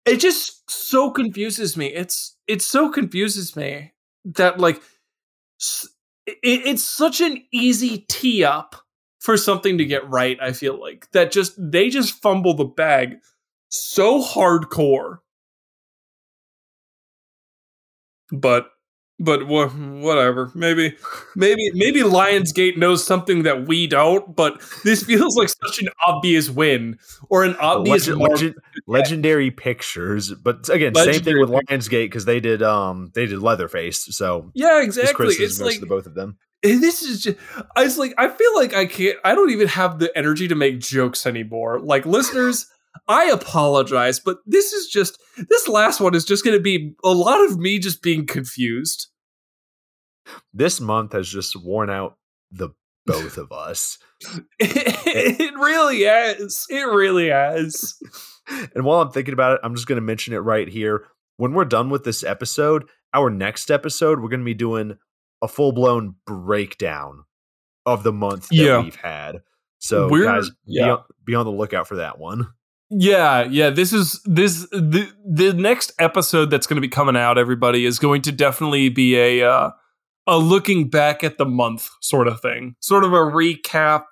it 0.06 0.18
just 0.18 0.70
so 0.70 1.12
confuses 1.12 1.78
me. 1.78 1.94
It's 1.94 2.36
it 2.48 2.62
so 2.62 2.90
confuses 2.90 3.56
me 3.56 3.94
that 4.26 4.60
like 4.60 4.82
it's 6.26 6.84
such 6.84 7.22
an 7.22 7.44
easy 7.52 8.06
tee 8.10 8.44
up 8.44 8.76
for 9.20 9.38
something 9.38 9.78
to 9.78 9.86
get 9.86 10.10
right. 10.10 10.38
I 10.42 10.52
feel 10.54 10.80
like 10.80 11.10
that 11.12 11.32
just 11.32 11.54
they 11.58 11.90
just 11.90 12.22
fumble 12.22 12.54
the 12.54 12.66
bag 12.66 13.18
so 13.70 14.22
hardcore. 14.22 15.20
But 18.32 18.70
but 19.20 19.48
wha- 19.48 19.68
whatever. 19.70 20.52
Maybe 20.56 20.96
maybe 21.36 21.72
maybe 21.74 22.02
Lionsgate 22.02 22.78
knows 22.78 23.04
something 23.06 23.44
that 23.44 23.68
we 23.68 23.88
don't. 23.88 24.36
But 24.36 24.62
this 24.84 25.04
feels 25.04 25.36
like 25.36 25.50
such 25.50 25.82
an 25.82 25.90
obvious 26.06 26.50
win 26.50 26.98
or 27.30 27.44
an 27.44 27.56
obvious. 27.60 28.08
Legend- 28.08 28.22
legend- 28.30 28.56
legendary 28.88 29.52
pictures, 29.52 30.34
but 30.34 30.70
again, 30.70 30.94
same 30.96 31.22
thing 31.24 31.40
with 31.40 31.50
Lionsgate 31.50 32.06
because 32.06 32.26
they 32.26 32.40
did 32.40 32.62
um 32.64 33.12
they 33.14 33.26
did 33.26 33.40
Leatherface, 33.40 34.06
so 34.16 34.52
yeah, 34.54 34.82
exactly. 34.82 35.28
It's 35.36 35.60
like 35.60 35.80
the 35.80 35.86
both 35.88 36.06
of 36.06 36.14
them. 36.14 36.38
This 36.64 37.04
is 37.04 37.22
just 37.22 37.38
I 37.76 37.84
was 37.84 37.98
like 37.98 38.14
I 38.18 38.30
feel 38.30 38.56
like 38.56 38.74
I 38.74 38.86
can't 38.88 39.18
I 39.24 39.36
don't 39.36 39.52
even 39.52 39.68
have 39.68 40.00
the 40.00 40.16
energy 40.18 40.48
to 40.48 40.56
make 40.56 40.80
jokes 40.80 41.26
anymore. 41.28 41.80
Like 41.80 42.06
listeners, 42.06 42.66
I 43.08 43.26
apologize, 43.26 44.20
but 44.20 44.38
this 44.46 44.74
is 44.74 44.88
just 44.88 45.20
this 45.50 45.68
last 45.68 46.00
one 46.00 46.16
is 46.16 46.26
just 46.26 46.44
going 46.44 46.58
to 46.58 46.62
be 46.64 46.94
a 47.04 47.10
lot 47.12 47.44
of 47.46 47.58
me 47.58 47.80
just 47.80 48.02
being 48.02 48.26
confused. 48.26 49.08
This 50.54 50.80
month 50.82 51.14
has 51.14 51.28
just 51.30 51.56
worn 51.56 51.90
out 51.90 52.18
the 52.52 52.70
both 53.06 53.38
of 53.38 53.52
us. 53.52 53.98
it 54.60 55.54
really 55.56 56.04
has. 56.04 56.66
It 56.70 56.84
really 56.88 57.30
has. 57.30 57.96
And 58.76 58.84
while 58.84 59.02
I'm 59.02 59.12
thinking 59.12 59.34
about 59.34 59.54
it, 59.54 59.60
I'm 59.64 59.76
just 59.76 59.88
going 59.88 59.98
to 59.98 60.02
mention 60.06 60.34
it 60.34 60.38
right 60.40 60.68
here. 60.68 61.06
When 61.38 61.54
we're 61.54 61.66
done 61.66 61.90
with 61.90 62.04
this 62.04 62.24
episode, 62.24 62.86
our 63.14 63.30
next 63.30 63.70
episode, 63.72 64.20
we're 64.20 64.30
going 64.30 64.42
to 64.42 64.46
be 64.46 64.54
doing 64.54 64.98
a 65.42 65.48
full 65.48 65.72
blown 65.72 66.16
breakdown 66.26 67.24
of 67.86 68.04
the 68.04 68.12
month 68.12 68.50
that 68.50 68.56
Yeah. 68.56 68.82
we've 68.82 68.96
had. 68.96 69.38
So, 69.80 70.10
We're- 70.10 70.26
guys, 70.26 70.50
yeah. 70.66 70.86
be, 70.86 70.90
on, 70.92 71.04
be 71.26 71.36
on 71.36 71.46
the 71.46 71.52
lookout 71.52 71.88
for 71.88 71.98
that 71.98 72.18
one. 72.18 72.48
Yeah, 72.90 73.44
yeah. 73.44 73.70
This 73.70 73.92
is 73.92 74.22
this 74.26 74.66
the 74.72 75.12
the 75.26 75.54
next 75.54 75.92
episode 76.00 76.50
that's 76.50 76.68
going 76.68 76.76
to 76.76 76.82
be 76.82 76.88
coming 76.88 77.18
out. 77.18 77.38
Everybody 77.38 77.86
is 77.86 78.00
going 78.00 78.22
to 78.24 78.32
definitely 78.32 78.90
be 78.90 79.16
a 79.18 79.50
uh, 79.50 79.72
a 80.26 80.38
looking 80.38 80.90
back 80.90 81.24
at 81.24 81.38
the 81.38 81.46
month 81.46 81.90
sort 82.02 82.28
of 82.28 82.40
thing, 82.40 82.76
sort 82.80 83.04
of 83.04 83.12
a 83.12 83.18
recap 83.18 84.04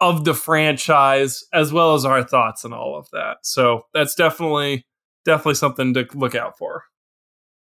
of 0.00 0.24
the 0.24 0.34
franchise 0.34 1.44
as 1.52 1.72
well 1.72 1.94
as 1.94 2.04
our 2.04 2.22
thoughts 2.22 2.64
and 2.64 2.74
all 2.74 2.96
of 2.98 3.08
that. 3.12 3.38
So 3.42 3.86
that's 3.94 4.14
definitely 4.14 4.86
definitely 5.24 5.54
something 5.54 5.94
to 5.94 6.06
look 6.14 6.34
out 6.34 6.58
for, 6.58 6.84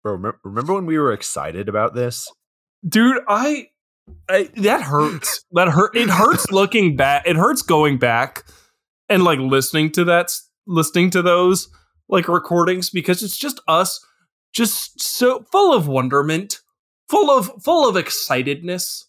Bro, 0.03 0.34
remember, 0.44 0.74
when 0.74 0.86
we 0.86 0.98
were 0.98 1.12
excited 1.13 1.70
about 1.70 1.94
this? 1.94 2.30
dude. 2.88 3.22
I, 3.27 3.68
I 4.27 4.50
that 4.58 4.82
hurts. 4.82 5.46
that 5.51 5.70
hurt. 5.70 5.96
It 5.96 6.10
hurts 6.10 6.51
looking 6.51 6.96
back. 6.96 7.24
It 7.27 7.36
hurts 7.36 7.62
going 7.62 7.98
back 7.98 8.44
and 9.12 9.24
like 9.24 9.39
listening 9.39 9.91
to 9.91 10.03
that, 10.06 10.32
listening 10.65 11.10
to 11.12 11.22
those 11.22 11.68
like 12.10 12.27
recordings 12.27 12.89
because 12.89 13.22
it's 13.24 13.38
just 13.38 13.60
us, 13.68 14.03
just 14.53 15.00
so 15.01 15.44
full 15.51 15.74
of 15.74 15.88
wonderment, 15.88 16.62
full 17.10 17.30
of 17.30 17.51
full 17.63 17.88
of 17.88 17.96
excitedness, 17.96 19.03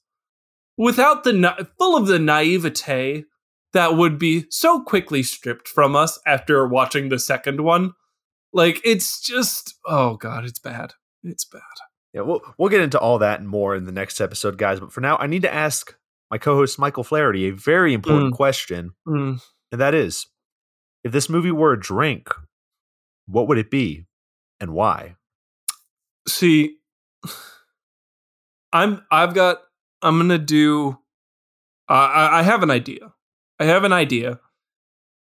without 0.77 1.25
the 1.25 1.33
na- 1.33 1.57
full 1.79 1.97
of 1.97 2.07
the 2.07 2.19
naivete 2.19 3.25
that 3.73 3.97
would 3.97 4.19
be 4.19 4.45
so 4.51 4.83
quickly 4.83 5.23
stripped 5.23 5.67
from 5.67 5.97
us 5.97 6.19
after 6.27 6.67
watching 6.67 7.09
the 7.09 7.19
second 7.19 7.63
one. 7.63 7.93
Like 8.53 8.81
it's 8.85 9.21
just 9.21 9.75
oh 9.87 10.17
god, 10.17 10.45
it's 10.45 10.59
bad. 10.59 10.93
It's 11.25 11.45
bad. 11.45 11.61
Yeah, 12.13 12.21
we'll 12.23 12.43
we'll 12.59 12.69
get 12.69 12.83
into 12.83 12.99
all 12.99 13.19
that 13.21 13.41
and 13.41 13.49
more 13.49 13.75
in 13.75 13.85
the 13.85 13.93
next 13.93 14.21
episode, 14.21 14.59
guys. 14.59 14.81
But 14.81 14.93
for 14.93 15.01
now, 15.01 15.17
I 15.17 15.27
need 15.27 15.43
to 15.43 15.53
ask 15.55 15.95
my 16.31 16.37
co-host 16.39 16.79
Michael 16.79 17.05
Flaherty 17.05 17.49
a 17.49 17.53
very 17.53 17.95
important 17.95 18.35
question, 18.35 18.91
Mm. 19.07 19.43
And 19.73 19.81
that 19.81 19.95
is: 19.95 20.27
if 21.03 21.11
this 21.11 21.29
movie 21.29 21.51
were 21.51 21.73
a 21.73 21.81
drink, 21.81 22.29
what 23.27 23.49
would 23.49 23.59
it 23.59 23.71
be, 23.71 24.07
and 24.61 24.73
why? 24.73 25.17
see 26.29 26.77
i'm 28.73 29.03
i've 29.11 29.35
got 29.35 29.59
i'm 30.03 30.19
gonna 30.19 30.39
do 30.39 30.97
uh, 31.89 31.93
I, 31.93 32.39
I 32.39 32.43
have 32.43 32.63
an 32.63 32.71
idea 32.71 33.13
i 33.59 33.65
have 33.65 33.83
an 33.83 33.93
idea 33.93 34.39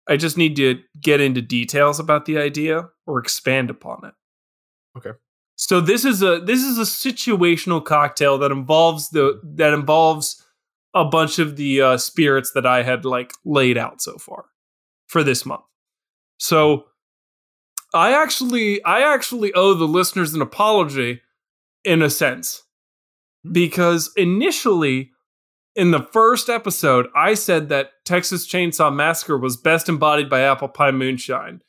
i 0.09 0.17
just 0.17 0.39
need 0.39 0.57
to 0.57 0.81
get 1.01 1.21
into 1.21 1.43
details 1.43 2.01
about 2.01 2.25
the 2.25 2.39
idea 2.39 2.89
or 3.07 3.19
expand 3.19 3.69
upon 3.69 4.07
it 4.07 4.15
Okay. 4.97 5.11
so 5.57 5.83
this 5.83 6.07
is 6.07 6.23
a 6.23 6.41
this 6.41 6.63
is 6.63 6.79
a 6.79 6.83
situational 6.83 7.85
cocktail 7.85 8.39
that 8.39 8.51
involves 8.51 9.11
the 9.11 9.39
that 9.45 9.75
involves 9.75 10.43
a 10.97 11.05
bunch 11.05 11.39
of 11.39 11.57
the 11.57 11.81
uh, 11.81 11.97
spirits 11.97 12.51
that 12.53 12.67
i 12.67 12.83
had 12.83 13.05
like 13.05 13.33
laid 13.45 13.79
out 13.79 14.03
so 14.03 14.17
far 14.19 14.47
for 15.07 15.23
this 15.23 15.47
month 15.47 15.63
so 16.39 16.87
I 17.95 18.13
actually 18.13 18.85
I 18.85 19.01
actually 19.01 19.53
owe 19.55 19.75
the 19.75 19.89
listeners 19.89 20.35
an 20.35 20.43
apology 20.43 21.23
in 21.85 22.03
a 22.03 22.11
sense. 22.11 22.63
Because 23.51 24.11
initially 24.17 25.13
in 25.75 25.93
the 25.93 26.03
first 26.13 26.49
episode 26.49 27.07
I 27.15 27.35
said 27.35 27.69
that 27.69 27.93
Texas 28.05 28.47
Chainsaw 28.47 28.95
Massacre 28.95 29.39
was 29.39 29.57
best 29.57 29.89
embodied 29.89 30.29
by 30.29 30.41
Apple 30.41 30.69
Pie 30.69 30.91
Moonshine. 30.91 31.63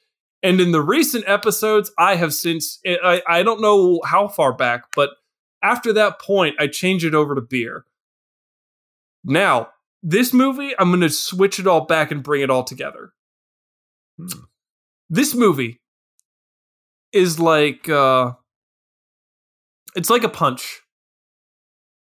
And 0.43 0.59
in 0.59 0.71
the 0.71 0.81
recent 0.81 1.23
episodes 1.27 1.91
I 1.97 2.15
have 2.15 2.33
since 2.33 2.79
I, 2.85 3.21
I 3.27 3.43
don't 3.43 3.61
know 3.61 4.01
how 4.05 4.27
far 4.27 4.53
back, 4.53 4.85
but 4.95 5.11
after 5.63 5.93
that 5.93 6.19
point 6.19 6.55
I 6.59 6.67
changed 6.67 7.05
it 7.05 7.15
over 7.15 7.35
to 7.35 7.41
beer. 7.41 7.85
Now, 9.27 9.69
this 10.01 10.33
movie 10.33 10.73
I'm 10.79 10.89
going 10.89 11.01
to 11.01 11.09
switch 11.09 11.59
it 11.59 11.67
all 11.67 11.81
back 11.85 12.09
and 12.11 12.23
bring 12.23 12.41
it 12.41 12.49
all 12.49 12.63
together. 12.63 13.11
Hmm. 14.17 14.27
This 15.09 15.35
movie 15.35 15.79
is 17.13 17.39
like 17.39 17.87
uh 17.89 18.31
it's 19.95 20.09
like 20.09 20.23
a 20.23 20.29
punch. 20.29 20.81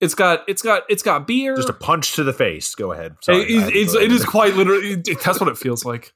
It's 0.02 0.16
got 0.16 0.44
it's 0.48 0.62
got 0.62 0.84
it's 0.90 1.04
got 1.04 1.26
beer. 1.28 1.56
Just 1.56 1.70
a 1.70 1.74
punch 1.74 2.14
to 2.14 2.24
the 2.24 2.34
face. 2.34 2.76
Go 2.76 2.92
ahead. 2.92 3.16
Sorry, 3.22 3.42
It- 3.42 3.76
it's, 3.76 3.94
throw 3.94 4.02
it 4.02 4.06
in 4.06 4.12
is 4.12 4.22
there. 4.22 4.28
quite 4.30 4.54
literally 4.56 4.92
it- 4.94 5.22
that's 5.24 5.40
what 5.40 5.50
it 5.50 5.58
feels 5.58 5.86
like. 5.86 6.14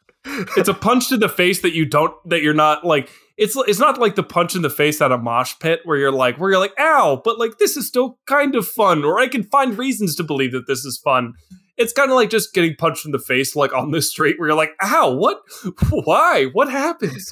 It's 0.57 0.69
a 0.69 0.73
punch 0.73 1.09
to 1.09 1.17
the 1.17 1.29
face 1.29 1.61
that 1.61 1.73
you 1.73 1.85
don't 1.85 2.13
that 2.29 2.41
you're 2.41 2.53
not 2.53 2.85
like 2.85 3.09
it's 3.37 3.55
it's 3.55 3.79
not 3.79 3.99
like 3.99 4.15
the 4.15 4.23
punch 4.23 4.55
in 4.55 4.61
the 4.61 4.69
face 4.69 5.01
at 5.01 5.11
a 5.11 5.17
mosh 5.17 5.53
pit 5.59 5.81
where 5.83 5.97
you're 5.97 6.11
like 6.11 6.37
where 6.37 6.51
you're 6.51 6.59
like 6.59 6.77
ow 6.79 7.21
but 7.23 7.39
like 7.39 7.57
this 7.59 7.77
is 7.77 7.87
still 7.87 8.19
kind 8.25 8.55
of 8.55 8.67
fun 8.67 9.03
or 9.03 9.19
I 9.19 9.27
can 9.27 9.43
find 9.43 9.77
reasons 9.77 10.15
to 10.15 10.23
believe 10.23 10.51
that 10.51 10.67
this 10.67 10.85
is 10.85 10.97
fun. 10.97 11.33
It's 11.77 11.93
kind 11.93 12.09
of 12.09 12.15
like 12.15 12.31
just 12.31 12.53
getting 12.53 12.75
punched 12.75 13.05
in 13.05 13.11
the 13.11 13.19
face 13.19 13.55
like 13.55 13.73
on 13.73 13.91
the 13.91 14.01
street 14.01 14.39
where 14.39 14.49
you're 14.49 14.57
like 14.57 14.71
ow 14.83 15.11
what 15.11 15.41
why 15.89 16.45
what 16.53 16.69
happens 16.69 17.31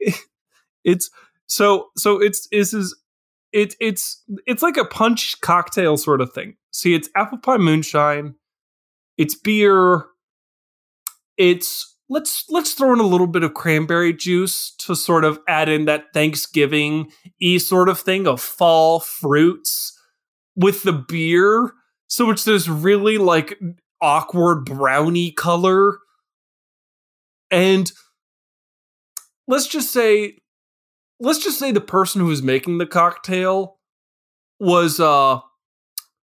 it's 0.84 1.10
so 1.46 1.88
so 1.96 2.20
it's 2.20 2.48
this 2.48 2.74
is 2.74 2.96
it, 3.52 3.74
it's 3.80 4.22
it's 4.46 4.62
like 4.62 4.76
a 4.76 4.84
punch 4.84 5.40
cocktail 5.40 5.96
sort 5.96 6.20
of 6.20 6.32
thing 6.32 6.56
see 6.72 6.94
it's 6.94 7.08
apple 7.14 7.38
pie 7.38 7.56
moonshine 7.56 8.34
it's 9.16 9.34
beer 9.34 10.04
it's 11.36 11.95
let's 12.08 12.44
let's 12.48 12.72
throw 12.72 12.92
in 12.92 13.00
a 13.00 13.06
little 13.06 13.26
bit 13.26 13.42
of 13.42 13.54
cranberry 13.54 14.12
juice 14.12 14.74
to 14.78 14.94
sort 14.94 15.24
of 15.24 15.38
add 15.48 15.68
in 15.68 15.84
that 15.86 16.12
thanksgiving 16.12 17.10
e 17.40 17.58
sort 17.58 17.88
of 17.88 17.98
thing 17.98 18.26
of 18.26 18.40
fall 18.40 19.00
fruits 19.00 19.98
with 20.54 20.82
the 20.82 20.92
beer 20.92 21.72
so 22.08 22.30
it's 22.30 22.44
this 22.44 22.68
really 22.68 23.18
like 23.18 23.58
awkward 24.00 24.64
brownie 24.64 25.32
color 25.32 25.98
and 27.50 27.92
let's 29.48 29.66
just 29.66 29.92
say 29.92 30.38
let's 31.20 31.42
just 31.42 31.58
say 31.58 31.72
the 31.72 31.80
person 31.80 32.20
who 32.20 32.26
was 32.28 32.42
making 32.42 32.78
the 32.78 32.86
cocktail 32.86 33.78
was 34.60 35.00
uh 35.00 35.38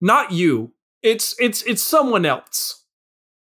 not 0.01 0.33
you. 0.33 0.73
It's 1.03 1.35
it's 1.39 1.63
it's 1.63 1.83
someone 1.83 2.25
else. 2.27 2.85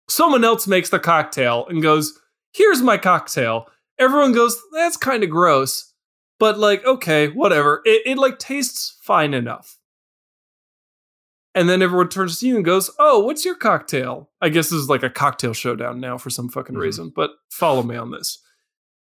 Someone 0.09 0.45
else 0.45 0.67
makes 0.67 0.91
the 0.91 0.99
cocktail 0.99 1.67
and 1.69 1.83
goes, 1.83 2.19
"Here's 2.53 2.83
my 2.83 2.97
cocktail." 2.99 3.67
Everyone 3.99 4.33
goes, 4.33 4.61
"That's 4.73 4.97
kind 4.97 5.25
of 5.25 5.31
gross." 5.31 5.93
But 6.39 6.59
like, 6.59 6.85
okay, 6.85 7.29
whatever. 7.29 7.81
It 7.85 8.03
it 8.07 8.19
like 8.19 8.39
tastes 8.39 8.99
fine 9.03 9.35
enough. 9.35 9.79
And 11.55 11.69
then 11.71 11.81
everyone 11.81 12.11
turns 12.11 12.41
to 12.41 12.47
you 12.47 12.57
and 12.57 12.65
goes, 12.65 12.91
"Oh, 12.99 13.21
what's 13.21 13.45
your 13.45 13.55
cocktail?" 13.57 14.31
I 14.43 14.51
guess 14.51 14.69
this 14.69 14.79
is 14.81 14.89
like 14.91 15.03
a 15.03 15.09
cocktail 15.11 15.55
showdown 15.55 16.01
now 16.01 16.19
for 16.19 16.29
some 16.31 16.49
fucking 16.51 16.77
Mhm. 16.77 16.81
reason, 16.81 17.13
but 17.15 17.31
follow 17.51 17.83
me 17.83 17.97
on 17.97 18.11
this. 18.11 18.39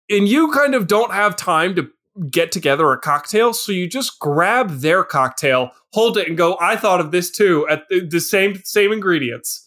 And 0.09 0.29
you 0.29 0.50
kind 0.53 0.75
of 0.76 0.87
don't 0.87 1.12
have 1.12 1.35
time 1.35 1.75
to 1.75 1.91
get 2.31 2.53
together 2.53 2.91
a 2.93 2.99
cocktail, 2.99 3.53
so 3.53 3.73
you 3.73 3.88
just 3.88 4.21
grab 4.21 4.79
their 4.81 5.03
cocktail, 5.03 5.73
hold 5.93 6.17
it, 6.17 6.29
and 6.29 6.37
go, 6.38 6.57
"I 6.61 6.76
thought 6.76 7.00
of 7.00 7.11
this 7.11 7.31
too." 7.31 7.67
At 7.69 7.83
the 7.91 8.21
same 8.21 8.62
same 8.65 8.93
ingredients, 8.93 9.65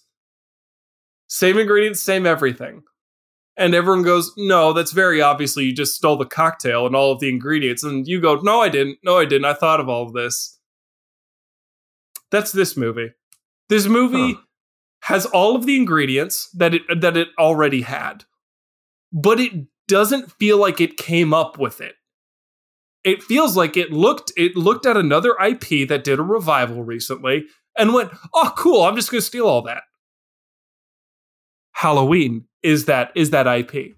same 1.30 1.58
ingredients, 1.58 2.02
same 2.02 2.26
everything. 2.26 2.84
And 3.56 3.74
everyone 3.76 4.04
goes, 4.04 4.34
"No, 4.38 4.74
that's 4.74 4.92
very 4.92 5.22
obviously 5.22 5.66
you 5.66 5.74
just 5.74 5.96
stole 5.96 6.16
the 6.18 6.26
cocktail 6.26 6.86
and 6.86 6.96
all 6.96 7.12
of 7.12 7.20
the 7.20 7.30
ingredients." 7.30 7.84
And 7.84 8.08
you 8.08 8.20
go, 8.22 8.36
"No, 8.36 8.62
I 8.62 8.70
didn't. 8.70 9.00
No, 9.04 9.18
I 9.18 9.26
didn't. 9.26 9.46
I 9.46 9.54
thought 9.54 9.80
of 9.80 9.90
all 9.90 10.04
of 10.08 10.14
this." 10.14 10.60
That's 12.32 12.52
this 12.52 12.78
movie. 12.78 13.12
This 13.70 13.86
movie 13.88 14.34
Huh. 14.34 14.42
has 15.04 15.26
all 15.28 15.56
of 15.56 15.66
the 15.66 15.76
ingredients 15.76 16.50
that 16.52 16.74
it 16.74 16.84
that 17.02 17.18
it 17.18 17.30
already 17.38 17.82
had. 17.82 18.26
But 19.12 19.40
it 19.40 19.54
doesn't 19.88 20.32
feel 20.34 20.58
like 20.58 20.80
it 20.80 20.98
came 20.98 21.34
up 21.34 21.58
with 21.58 21.82
it. 21.82 21.96
It 23.04 23.24
feels 23.24 23.58
like 23.58 23.76
it 23.78 23.92
looked 23.92 24.32
it 24.38 24.56
looked 24.56 24.86
at 24.86 24.98
another 24.98 25.36
IP 25.42 25.86
that 25.86 26.04
did 26.04 26.20
a 26.20 26.24
revival 26.24 26.84
recently 26.84 27.46
and 27.78 27.94
went, 27.94 28.12
"Oh, 28.34 28.54
cool, 28.58 28.84
I'm 28.84 28.96
just 28.96 29.12
going 29.12 29.22
to 29.22 29.26
steal 29.26 29.48
all 29.48 29.62
that." 29.64 29.84
Halloween 31.80 32.44
is 32.62 32.86
that 32.86 33.10
is 33.16 33.30
that 33.30 33.48
IP. 33.48 33.96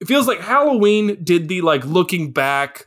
It 0.00 0.06
feels 0.06 0.26
like 0.26 0.40
Halloween 0.40 1.16
did 1.24 1.48
the 1.48 1.62
like 1.62 1.82
looking 1.86 2.32
back 2.32 2.84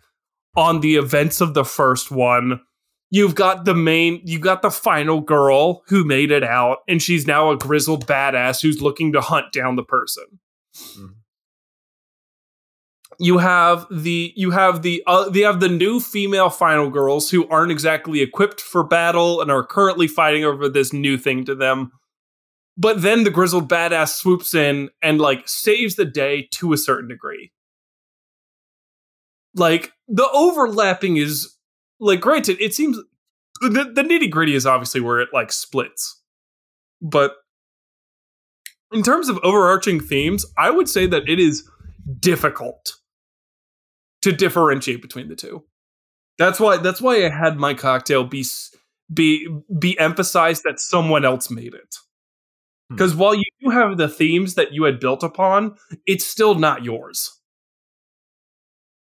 on 0.56 0.82
the 0.82 0.96
events 0.98 1.42
of 1.42 1.56
the 1.56 1.66
first 1.66 2.12
one. 2.12 2.62
You've 3.10 3.34
got 3.34 3.66
the 3.66 3.74
main, 3.74 4.22
you've 4.24 4.42
got 4.42 4.62
the 4.62 4.70
final 4.70 5.22
girl 5.22 5.82
who 5.88 6.04
made 6.06 6.30
it 6.30 6.44
out, 6.44 6.78
and 6.88 7.02
she's 7.02 7.26
now 7.26 7.50
a 7.50 7.58
grizzled 7.58 8.06
badass 8.06 8.62
who's 8.62 8.80
looking 8.80 9.12
to 9.14 9.22
hunt 9.22 9.52
down 9.52 9.76
the 9.76 9.84
person. 9.84 10.26
Mhm. 10.76 11.16
You 13.18 13.40
have 13.40 13.88
the 13.90 14.34
you 14.36 14.52
have 14.52 14.84
the 14.84 15.02
uh, 15.08 15.30
they 15.30 15.42
have 15.42 15.62
the 15.62 15.68
new 15.68 16.00
female 16.00 16.52
final 16.52 16.92
girls 16.92 17.32
who 17.32 17.48
aren't 17.50 17.72
exactly 17.72 18.22
equipped 18.22 18.62
for 18.62 18.84
battle 18.84 19.42
and 19.42 19.50
are 19.50 19.66
currently 19.66 20.08
fighting 20.08 20.46
over 20.46 20.70
this 20.70 20.94
new 20.94 21.18
thing 21.18 21.44
to 21.46 21.56
them. 21.56 21.92
But 22.78 23.02
then 23.02 23.24
the 23.24 23.30
grizzled 23.30 23.70
badass 23.70 24.16
swoops 24.16 24.54
in 24.56 24.90
and 25.02 25.20
like 25.20 25.48
saves 25.48 25.96
the 25.96 26.06
day 26.06 26.48
to 26.52 26.74
a 26.74 26.78
certain 26.78 27.10
degree. 27.10 27.52
Like 29.54 29.92
the 30.08 30.28
overlapping 30.34 31.18
is 31.18 31.56
like 32.00 32.22
granted, 32.22 32.58
it 32.62 32.74
seems 32.74 32.98
the, 33.60 33.92
the 33.94 34.02
nitty 34.02 34.30
gritty 34.30 34.56
is 34.56 34.66
obviously 34.66 35.02
where 35.02 35.20
it 35.20 35.30
like 35.34 35.52
splits. 35.52 36.22
But 37.02 37.36
in 38.92 39.04
terms 39.04 39.30
of 39.30 39.40
overarching 39.44 40.00
themes, 40.00 40.46
I 40.58 40.70
would 40.70 40.90
say 40.90 41.06
that 41.08 41.28
it 41.28 41.40
is 41.40 41.70
difficult 42.20 42.96
to 44.22 44.32
differentiate 44.32 45.02
between 45.02 45.28
the 45.28 45.36
two. 45.36 45.64
That's 46.38 46.60
why 46.60 46.78
that's 46.78 47.02
why 47.02 47.26
I 47.26 47.30
had 47.30 47.58
my 47.58 47.74
cocktail 47.74 48.24
be 48.24 48.46
be 49.14 49.48
be 49.78 50.00
emphasized 50.00 50.64
that 50.64 50.80
someone 50.80 51.26
else 51.26 51.50
made 51.50 51.74
it. 51.74 51.98
Hmm. 52.92 52.96
Because 52.96 53.16
while 53.16 53.34
you 53.34 53.44
do 53.62 53.70
have 53.70 53.98
the 53.98 54.10
themes 54.10 54.56
that 54.56 54.74
you 54.74 54.84
had 54.84 55.00
built 55.00 55.24
upon, 55.24 55.78
it's 56.06 56.26
still 56.26 56.56
not 56.56 56.84
yours. 56.84 57.40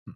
Hmm. 0.07 0.13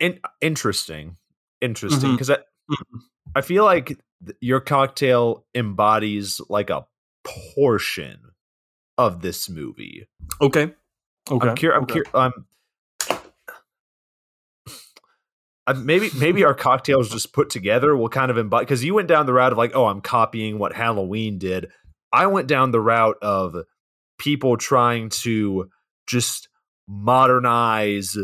In- 0.00 0.20
interesting, 0.40 1.16
interesting. 1.60 2.00
Mm-hmm. 2.00 2.14
Because 2.14 2.30
I, 2.30 2.36
mm-hmm. 2.36 2.98
I 3.34 3.42
feel 3.42 3.64
like 3.64 3.88
th- 3.88 4.36
your 4.40 4.60
cocktail 4.60 5.44
embodies 5.54 6.40
like 6.48 6.70
a 6.70 6.86
portion 7.24 8.18
of 8.96 9.20
this 9.20 9.50
movie. 9.50 10.08
Okay. 10.40 10.72
Okay. 11.30 11.48
I'm 11.48 11.56
cur- 11.56 11.74
I'm 11.74 11.86
cur- 11.86 12.04
I'm 12.14 12.32
maybe 15.74 16.10
maybe 16.16 16.44
our 16.44 16.54
cocktails 16.68 17.10
just 17.10 17.32
put 17.32 17.50
together 17.50 17.96
will 17.96 18.08
kind 18.08 18.30
of 18.30 18.38
embody 18.38 18.64
because 18.64 18.84
you 18.84 18.94
went 18.94 19.08
down 19.08 19.26
the 19.26 19.32
route 19.32 19.52
of 19.52 19.58
like 19.58 19.72
oh 19.74 19.86
I'm 19.86 20.00
copying 20.00 20.58
what 20.58 20.72
Halloween 20.74 21.38
did. 21.38 21.68
I 22.12 22.26
went 22.26 22.48
down 22.48 22.70
the 22.70 22.80
route 22.80 23.16
of 23.22 23.56
people 24.18 24.56
trying 24.56 25.10
to 25.10 25.68
just 26.06 26.48
modernize 26.88 28.16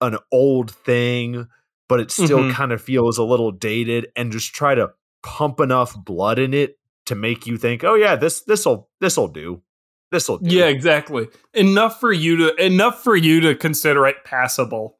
an 0.00 0.18
old 0.32 0.70
thing, 0.70 1.46
but 1.88 2.00
it 2.00 2.10
still 2.10 2.40
Mhm. 2.44 2.52
kind 2.52 2.72
of 2.72 2.82
feels 2.82 3.18
a 3.18 3.22
little 3.24 3.52
dated, 3.52 4.08
and 4.16 4.32
just 4.32 4.54
try 4.54 4.74
to 4.74 4.92
pump 5.22 5.60
enough 5.60 5.94
blood 6.04 6.38
in 6.38 6.52
it 6.52 6.78
to 7.06 7.14
make 7.14 7.46
you 7.46 7.56
think, 7.56 7.84
oh 7.84 7.94
yeah, 7.94 8.16
this 8.16 8.40
this'll 8.42 8.88
this'll 9.00 9.28
do, 9.28 9.62
this'll 10.10 10.38
do. 10.38 10.54
Yeah, 10.54 10.66
exactly. 10.66 11.28
Enough 11.52 12.00
for 12.00 12.12
you 12.12 12.36
to 12.38 12.64
enough 12.64 13.02
for 13.02 13.14
you 13.16 13.40
to 13.40 13.54
consider 13.54 14.06
it 14.06 14.24
passable. 14.24 14.98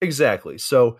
Exactly. 0.00 0.58
So 0.58 0.98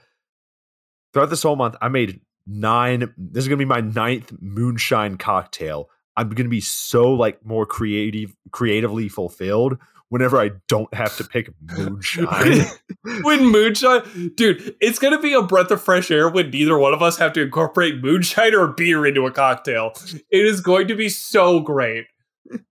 throughout 1.12 1.30
this 1.30 1.42
whole 1.42 1.56
month, 1.56 1.76
I 1.80 1.88
made 1.88 2.20
nine. 2.46 3.12
This 3.16 3.44
is 3.44 3.48
gonna 3.48 3.58
be 3.58 3.64
my 3.64 3.80
ninth 3.80 4.32
moonshine 4.40 5.16
cocktail. 5.16 5.90
I'm 6.16 6.30
gonna 6.30 6.48
be 6.48 6.60
so 6.60 7.12
like 7.12 7.44
more 7.44 7.66
creative, 7.66 8.34
creatively 8.52 9.08
fulfilled 9.08 9.78
whenever 10.08 10.40
I 10.40 10.52
don't 10.68 10.92
have 10.94 11.16
to 11.16 11.24
pick 11.24 11.50
moonshine. 11.60 12.64
when 13.22 13.46
moonshine, 13.46 14.32
dude, 14.36 14.76
it's 14.80 14.98
gonna 14.98 15.20
be 15.20 15.34
a 15.34 15.42
breath 15.42 15.70
of 15.70 15.82
fresh 15.82 16.10
air 16.10 16.28
when 16.28 16.50
neither 16.50 16.78
one 16.78 16.94
of 16.94 17.02
us 17.02 17.18
have 17.18 17.32
to 17.34 17.42
incorporate 17.42 18.02
moonshine 18.02 18.54
or 18.54 18.68
beer 18.68 19.04
into 19.04 19.26
a 19.26 19.32
cocktail. 19.32 19.92
It 20.30 20.44
is 20.44 20.60
going 20.60 20.88
to 20.88 20.94
be 20.94 21.08
so 21.08 21.60
great. 21.60 22.06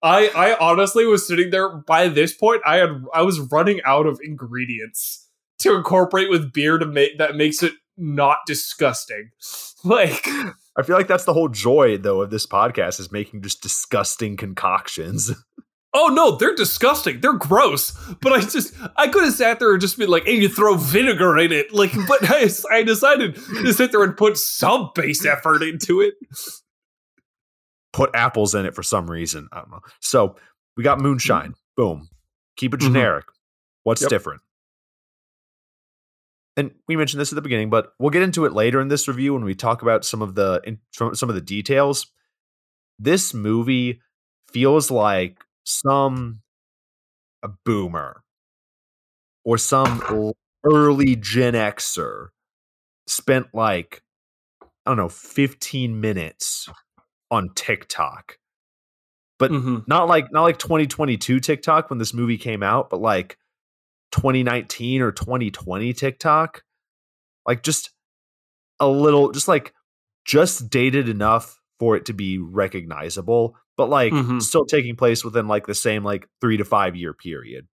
I 0.01 0.29
I 0.29 0.57
honestly 0.57 1.05
was 1.05 1.27
sitting 1.27 1.49
there 1.51 1.69
by 1.69 2.07
this 2.07 2.33
point. 2.33 2.61
I 2.65 2.77
had 2.77 3.03
I 3.13 3.21
was 3.23 3.39
running 3.39 3.81
out 3.85 4.05
of 4.05 4.19
ingredients 4.23 5.24
to 5.59 5.75
incorporate 5.75 6.29
with 6.29 6.51
beer 6.53 6.77
to 6.77 6.85
make 6.85 7.17
that 7.17 7.35
makes 7.35 7.63
it 7.63 7.73
not 7.97 8.37
disgusting. 8.47 9.31
Like 9.83 10.25
I 10.75 10.81
feel 10.83 10.95
like 10.97 11.07
that's 11.07 11.25
the 11.25 11.33
whole 11.33 11.47
joy 11.47 11.97
though 11.99 12.21
of 12.21 12.31
this 12.31 12.47
podcast 12.47 12.99
is 12.99 13.11
making 13.11 13.43
just 13.43 13.61
disgusting 13.61 14.35
concoctions. 14.37 15.31
Oh 15.97 16.07
no, 16.07 16.35
they're 16.35 16.53
disgusting. 16.55 17.21
They're 17.21 17.31
gross. 17.37 17.91
But 18.19 18.33
I 18.33 18.41
just 18.41 18.73
I 18.97 19.07
could 19.07 19.23
have 19.23 19.33
sat 19.33 19.59
there 19.59 19.71
and 19.71 19.79
just 19.79 19.97
been 19.97 20.09
like, 20.09 20.27
and 20.27 20.41
you 20.41 20.49
throw 20.49 20.75
vinegar 20.75 21.37
in 21.37 21.53
it. 21.53 21.71
Like, 21.73 21.93
but 22.09 22.19
I, 22.29 22.49
I 22.69 22.83
decided 22.83 23.35
to 23.35 23.71
sit 23.73 23.93
there 23.93 24.03
and 24.03 24.17
put 24.17 24.37
some 24.37 24.89
base 24.93 25.25
effort 25.25 25.63
into 25.63 26.01
it. 26.01 26.15
Put 27.93 28.09
apples 28.13 28.53
in 28.55 28.65
it 28.65 28.75
for 28.75 28.83
some 28.83 29.09
reason. 29.09 29.47
I 29.53 29.59
don't 29.59 29.71
know. 29.71 29.79
So 30.01 30.35
we 30.75 30.83
got 30.83 30.99
moonshine. 30.99 31.53
Boom. 31.77 32.09
Keep 32.57 32.73
it 32.73 32.79
Mhm. 32.81 32.87
generic. 32.87 33.25
What's 33.83 34.01
Yep. 34.01 34.09
different? 34.09 34.41
And 36.57 36.71
we 36.87 36.95
mentioned 36.95 37.19
this 37.19 37.31
at 37.31 37.35
the 37.35 37.41
beginning, 37.41 37.69
but 37.69 37.93
we'll 37.99 38.09
get 38.11 38.21
into 38.21 38.45
it 38.45 38.53
later 38.53 38.79
in 38.79 38.87
this 38.87 39.07
review 39.07 39.33
when 39.33 39.43
we 39.43 39.55
talk 39.55 39.81
about 39.81 40.05
some 40.05 40.21
of 40.21 40.35
the 40.35 40.61
in, 40.63 40.79
some 40.91 41.29
of 41.29 41.35
the 41.35 41.41
details. 41.41 42.07
This 42.97 43.33
movie 43.33 44.01
feels 44.51 44.89
like 44.89 45.43
some 45.65 46.41
a 47.43 47.49
boomer 47.65 48.23
or 49.43 49.57
some 49.57 50.01
early 50.63 51.15
Gen 51.15 51.53
Xer 51.53 52.27
spent 53.07 53.47
like 53.53 54.01
I 54.63 54.91
don't 54.91 54.97
know 54.97 55.09
15 55.09 55.99
minutes 55.99 56.69
on 57.31 57.49
TikTok. 57.55 58.37
But 59.37 59.51
Mhm. 59.51 59.87
not 59.87 60.07
like 60.07 60.31
not 60.31 60.43
like 60.43 60.57
2022 60.59 61.39
TikTok 61.41 61.89
when 61.89 61.99
this 61.99 62.13
movie 62.13 62.37
came 62.37 62.63
out, 62.63 62.89
but 62.89 63.01
like 63.01 63.37
2019 64.15 65.01
or 65.01 65.11
2020 65.11 65.93
TikTok. 65.93 66.63
Like 67.45 67.61
just 67.63 67.91
a 68.79 68.87
little 68.87 69.31
just 69.31 69.47
like 69.47 69.73
just 70.25 70.69
dated 70.69 71.09
enough 71.09 71.59
for 71.79 71.95
it 71.95 72.05
to 72.05 72.13
be 72.13 72.39
recognizable, 72.39 73.57
but 73.77 73.89
like 73.89 74.13
Mhm. 74.13 74.41
still 74.41 74.65
taking 74.65 74.95
place 74.95 75.23
within 75.23 75.47
like 75.47 75.67
the 75.67 75.75
same 75.75 76.03
like 76.03 76.27
3 76.41 76.57
to 76.57 76.65
5 76.65 76.95
year 76.95 77.13
period. 77.13 77.67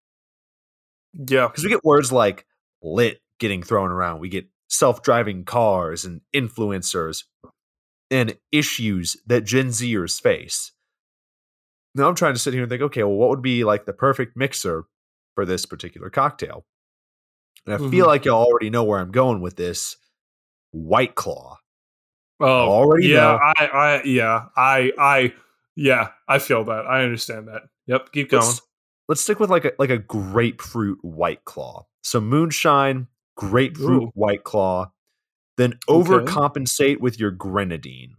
Yeah. 1.14 1.48
Cuz 1.48 1.62
we 1.64 1.70
get 1.70 1.84
words 1.84 2.12
like 2.12 2.46
lit 2.82 3.20
getting 3.38 3.62
thrown 3.62 3.90
around. 3.90 4.20
We 4.20 4.28
get 4.28 4.48
self-driving 4.68 5.44
cars 5.44 6.04
and 6.04 6.20
influencers 6.34 7.24
and 8.10 8.36
issues 8.50 9.16
that 9.26 9.42
Gen 9.44 9.68
Zers 9.68 10.20
face. 10.20 10.72
Now 11.94 12.08
I'm 12.08 12.14
trying 12.14 12.34
to 12.34 12.38
sit 12.40 12.54
here 12.54 12.62
and 12.62 12.70
think, 12.70 12.82
okay, 12.82 13.02
well, 13.04 13.14
what 13.16 13.28
would 13.30 13.42
be 13.42 13.64
like 13.64 13.84
the 13.84 13.92
perfect 13.92 14.36
mixer 14.36 14.84
for 15.34 15.44
this 15.44 15.66
particular 15.66 16.10
cocktail. 16.10 16.64
And 17.66 17.74
I 17.74 17.78
Mhm. 17.78 17.90
feel 17.90 18.06
like 18.06 18.24
you 18.24 18.32
already 18.32 18.70
know 18.70 18.84
where 18.84 18.98
I'm 18.98 19.10
going 19.12 19.40
with 19.40 19.56
this. 19.56 19.96
White 20.72 21.14
Claw. 21.14 21.58
Oh, 22.40 22.46
Already 22.46 23.08
yeah. 23.08 23.38
I, 23.56 23.66
I, 23.66 24.02
yeah, 24.04 24.46
I, 24.56 24.92
I, 24.98 25.34
yeah, 25.76 26.08
I 26.26 26.38
feel 26.38 26.64
that. 26.64 26.86
I 26.86 27.04
understand 27.04 27.46
that. 27.48 27.62
Yep, 27.86 28.10
keep 28.12 28.30
going. 28.30 28.42
Let's, 28.42 28.62
let's 29.08 29.20
stick 29.20 29.38
with 29.38 29.50
like 29.50 29.64
a 29.64 29.72
like 29.78 29.90
a 29.90 29.98
grapefruit 29.98 30.98
White 31.02 31.44
Claw. 31.44 31.86
So 32.02 32.20
moonshine, 32.20 33.06
grapefruit 33.36 34.02
Ooh. 34.04 34.12
White 34.14 34.42
Claw, 34.44 34.90
then 35.56 35.78
Okay. 35.88 36.10
overcompensate 36.10 36.98
with 37.00 37.20
your 37.20 37.30
grenadine. 37.30 38.16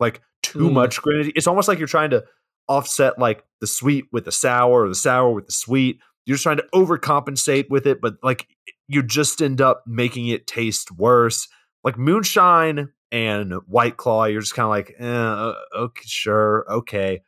Like 0.00 0.20
too 0.42 0.68
Mm. 0.68 0.72
much 0.72 1.00
grenadine. 1.00 1.32
It's 1.36 1.46
almost 1.46 1.68
like 1.68 1.78
you're 1.78 1.88
trying 1.88 2.10
to 2.10 2.24
offset 2.68 3.18
like 3.18 3.44
the 3.60 3.66
sweet 3.66 4.06
with 4.12 4.24
the 4.26 4.32
sour 4.32 4.82
or 4.84 4.88
the 4.88 4.94
sour 4.94 5.30
with 5.32 5.46
the 5.46 5.52
sweet. 5.52 6.00
You're 6.24 6.38
trying 6.38 6.58
to 6.58 6.66
overcompensate 6.74 7.68
with 7.68 7.86
it, 7.86 8.00
but 8.00 8.14
like 8.22 8.48
you 8.88 9.02
just 9.02 9.42
end 9.42 9.60
up 9.60 9.82
making 9.86 10.28
it 10.28 10.46
taste 10.46 10.90
worse. 10.92 11.48
Like 11.84 11.98
moonshine 11.98 12.90
and 13.10 13.54
white 13.66 13.96
claw, 13.96 14.24
you're 14.24 14.40
just 14.40 14.54
kind 14.54 14.64
of 14.64 14.70
like, 14.70 14.94
eh, 14.98 15.78
okay, 15.78 16.02
sure, 16.04 16.64
okay, 16.70 17.22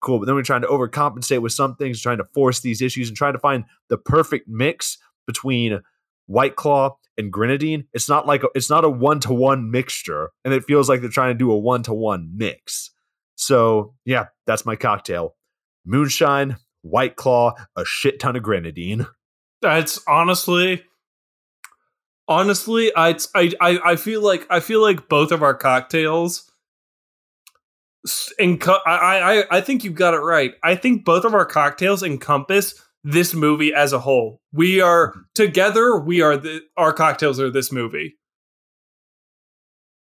cool. 0.00 0.18
But 0.18 0.26
then 0.26 0.34
we're 0.34 0.42
trying 0.42 0.62
to 0.62 0.68
overcompensate 0.68 1.40
with 1.40 1.52
some 1.52 1.76
things, 1.76 2.00
trying 2.00 2.18
to 2.18 2.26
force 2.34 2.60
these 2.60 2.82
issues 2.82 3.08
and 3.08 3.16
trying 3.16 3.34
to 3.34 3.38
find 3.38 3.64
the 3.88 3.96
perfect 3.96 4.48
mix 4.48 4.98
between 5.26 5.80
white 6.26 6.56
claw 6.56 6.96
and 7.16 7.32
grenadine. 7.32 7.84
It's 7.92 8.08
not 8.08 8.26
like 8.26 8.42
it's 8.54 8.70
not 8.70 8.84
a 8.84 8.90
one 8.90 9.20
to 9.20 9.32
one 9.32 9.70
mixture, 9.70 10.30
and 10.44 10.52
it 10.52 10.64
feels 10.64 10.88
like 10.88 11.00
they're 11.00 11.10
trying 11.10 11.34
to 11.34 11.38
do 11.38 11.50
a 11.50 11.58
one 11.58 11.82
to 11.84 11.94
one 11.94 12.32
mix. 12.36 12.90
So 13.36 13.94
yeah, 14.04 14.26
that's 14.46 14.66
my 14.66 14.76
cocktail: 14.76 15.36
moonshine, 15.86 16.56
white 16.82 17.16
claw, 17.16 17.54
a 17.76 17.84
shit 17.84 18.20
ton 18.20 18.36
of 18.36 18.42
grenadine. 18.42 19.06
That's 19.62 20.00
honestly, 20.06 20.82
honestly, 22.28 22.92
I, 22.94 23.16
I, 23.34 23.50
I 23.60 23.96
feel 23.96 24.22
like 24.22 24.46
I 24.50 24.60
feel 24.60 24.82
like 24.82 25.08
both 25.08 25.32
of 25.32 25.42
our 25.42 25.54
cocktails. 25.54 26.50
enco- 28.40 28.80
I, 28.84 29.40
I, 29.40 29.58
I 29.58 29.60
think 29.60 29.84
you've 29.84 29.94
got 29.94 30.14
it 30.14 30.18
right. 30.18 30.54
I 30.62 30.74
think 30.74 31.04
both 31.04 31.24
of 31.24 31.34
our 31.34 31.46
cocktails 31.46 32.02
encompass 32.02 32.74
this 33.04 33.34
movie 33.34 33.74
as 33.74 33.92
a 33.92 33.98
whole. 33.98 34.40
We 34.52 34.80
are 34.80 35.10
mm-hmm. 35.10 35.20
together. 35.34 35.98
We 35.98 36.20
are 36.20 36.36
the 36.36 36.60
our 36.76 36.92
cocktails 36.92 37.40
are 37.40 37.50
this 37.50 37.72
movie. 37.72 38.16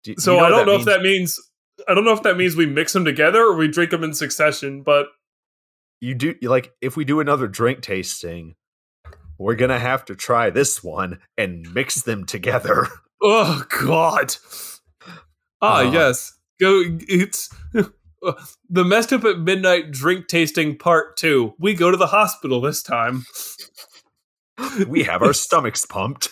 Do- 0.04 0.16
So 0.18 0.36
you 0.36 0.40
I 0.40 0.50
don't 0.50 0.66
know 0.66 0.76
if 0.76 0.86
that 0.86 1.02
means 1.02 1.40
I 1.88 1.94
don't 1.94 2.06
know 2.06 2.14
if 2.14 2.24
that 2.24 2.38
means 2.38 2.56
we 2.56 2.66
mix 2.66 2.94
them 2.94 3.06
together 3.06 3.42
or 3.42 3.56
we 3.56 3.68
drink 3.68 3.92
them 3.92 4.04
in 4.04 4.14
succession. 4.14 4.84
But 4.84 5.08
you 6.02 6.16
do 6.16 6.36
like 6.42 6.74
if 6.82 6.96
we 6.98 7.04
do 7.06 7.20
another 7.20 7.48
drink 7.48 7.82
tasting 7.82 8.56
we're 9.38 9.56
gonna 9.56 9.80
have 9.80 10.04
to 10.06 10.16
try 10.16 10.50
this 10.50 10.84
one 10.84 11.20
and 11.38 11.74
mix 11.74 12.02
them 12.02 12.26
together 12.26 12.88
oh 13.22 13.64
god, 13.82 14.36
ah 15.62 15.80
Uh. 15.88 15.92
yes, 15.92 16.34
go. 16.60 16.82
It's 16.86 17.50
the 18.70 18.84
messed 18.86 19.14
up 19.14 19.24
at 19.26 19.40
midnight 19.40 19.92
drink 19.92 20.28
tasting 20.28 20.78
part 20.78 21.16
two. 21.18 21.54
We 21.60 21.74
go 21.74 21.90
to 21.92 21.98
the 21.98 22.08
hospital 22.08 22.60
this 22.62 22.82
time. 22.84 23.26
we 24.88 25.04
have 25.04 25.22
our 25.22 25.34
stomachs 25.46 25.86
pumped 25.86 26.30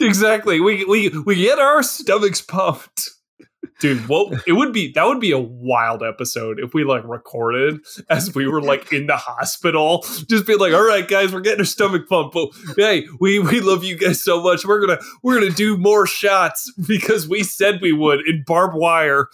exactly. 0.00 0.60
We 0.60 0.84
we 0.84 1.08
we 1.08 1.36
get 1.36 1.58
our 1.58 1.82
stomachs 1.82 2.40
pumped. 2.42 3.10
Dude, 3.80 4.08
what 4.08 4.42
it 4.46 4.52
would 4.52 4.72
be 4.72 4.92
that 4.92 5.04
would 5.06 5.20
be 5.20 5.32
a 5.32 5.38
wild 5.38 6.02
episode 6.02 6.60
if 6.60 6.74
we 6.74 6.84
like 6.84 7.02
recorded 7.04 7.78
as 8.10 8.34
we 8.34 8.46
were 8.46 8.60
like 8.60 8.92
in 8.92 9.06
the 9.06 9.16
hospital, 9.16 10.02
just 10.28 10.46
be 10.46 10.54
like, 10.56 10.72
all 10.74 10.84
right, 10.86 11.08
guys, 11.08 11.32
we're 11.32 11.40
getting 11.40 11.60
our 11.60 11.64
stomach 11.64 12.06
pumped, 12.08 12.34
but 12.34 12.50
hey, 12.76 13.06
we 13.20 13.38
we 13.38 13.60
love 13.60 13.82
you 13.82 13.96
guys 13.96 14.22
so 14.22 14.42
much. 14.42 14.66
We're 14.66 14.80
gonna 14.86 15.00
we're 15.22 15.40
gonna 15.40 15.50
do 15.50 15.76
more 15.78 16.06
shots 16.06 16.70
because 16.86 17.26
we 17.28 17.42
said 17.42 17.80
we 17.80 17.92
would 17.92 18.20
in 18.28 18.44
barbed 18.46 18.74
wire. 18.76 19.28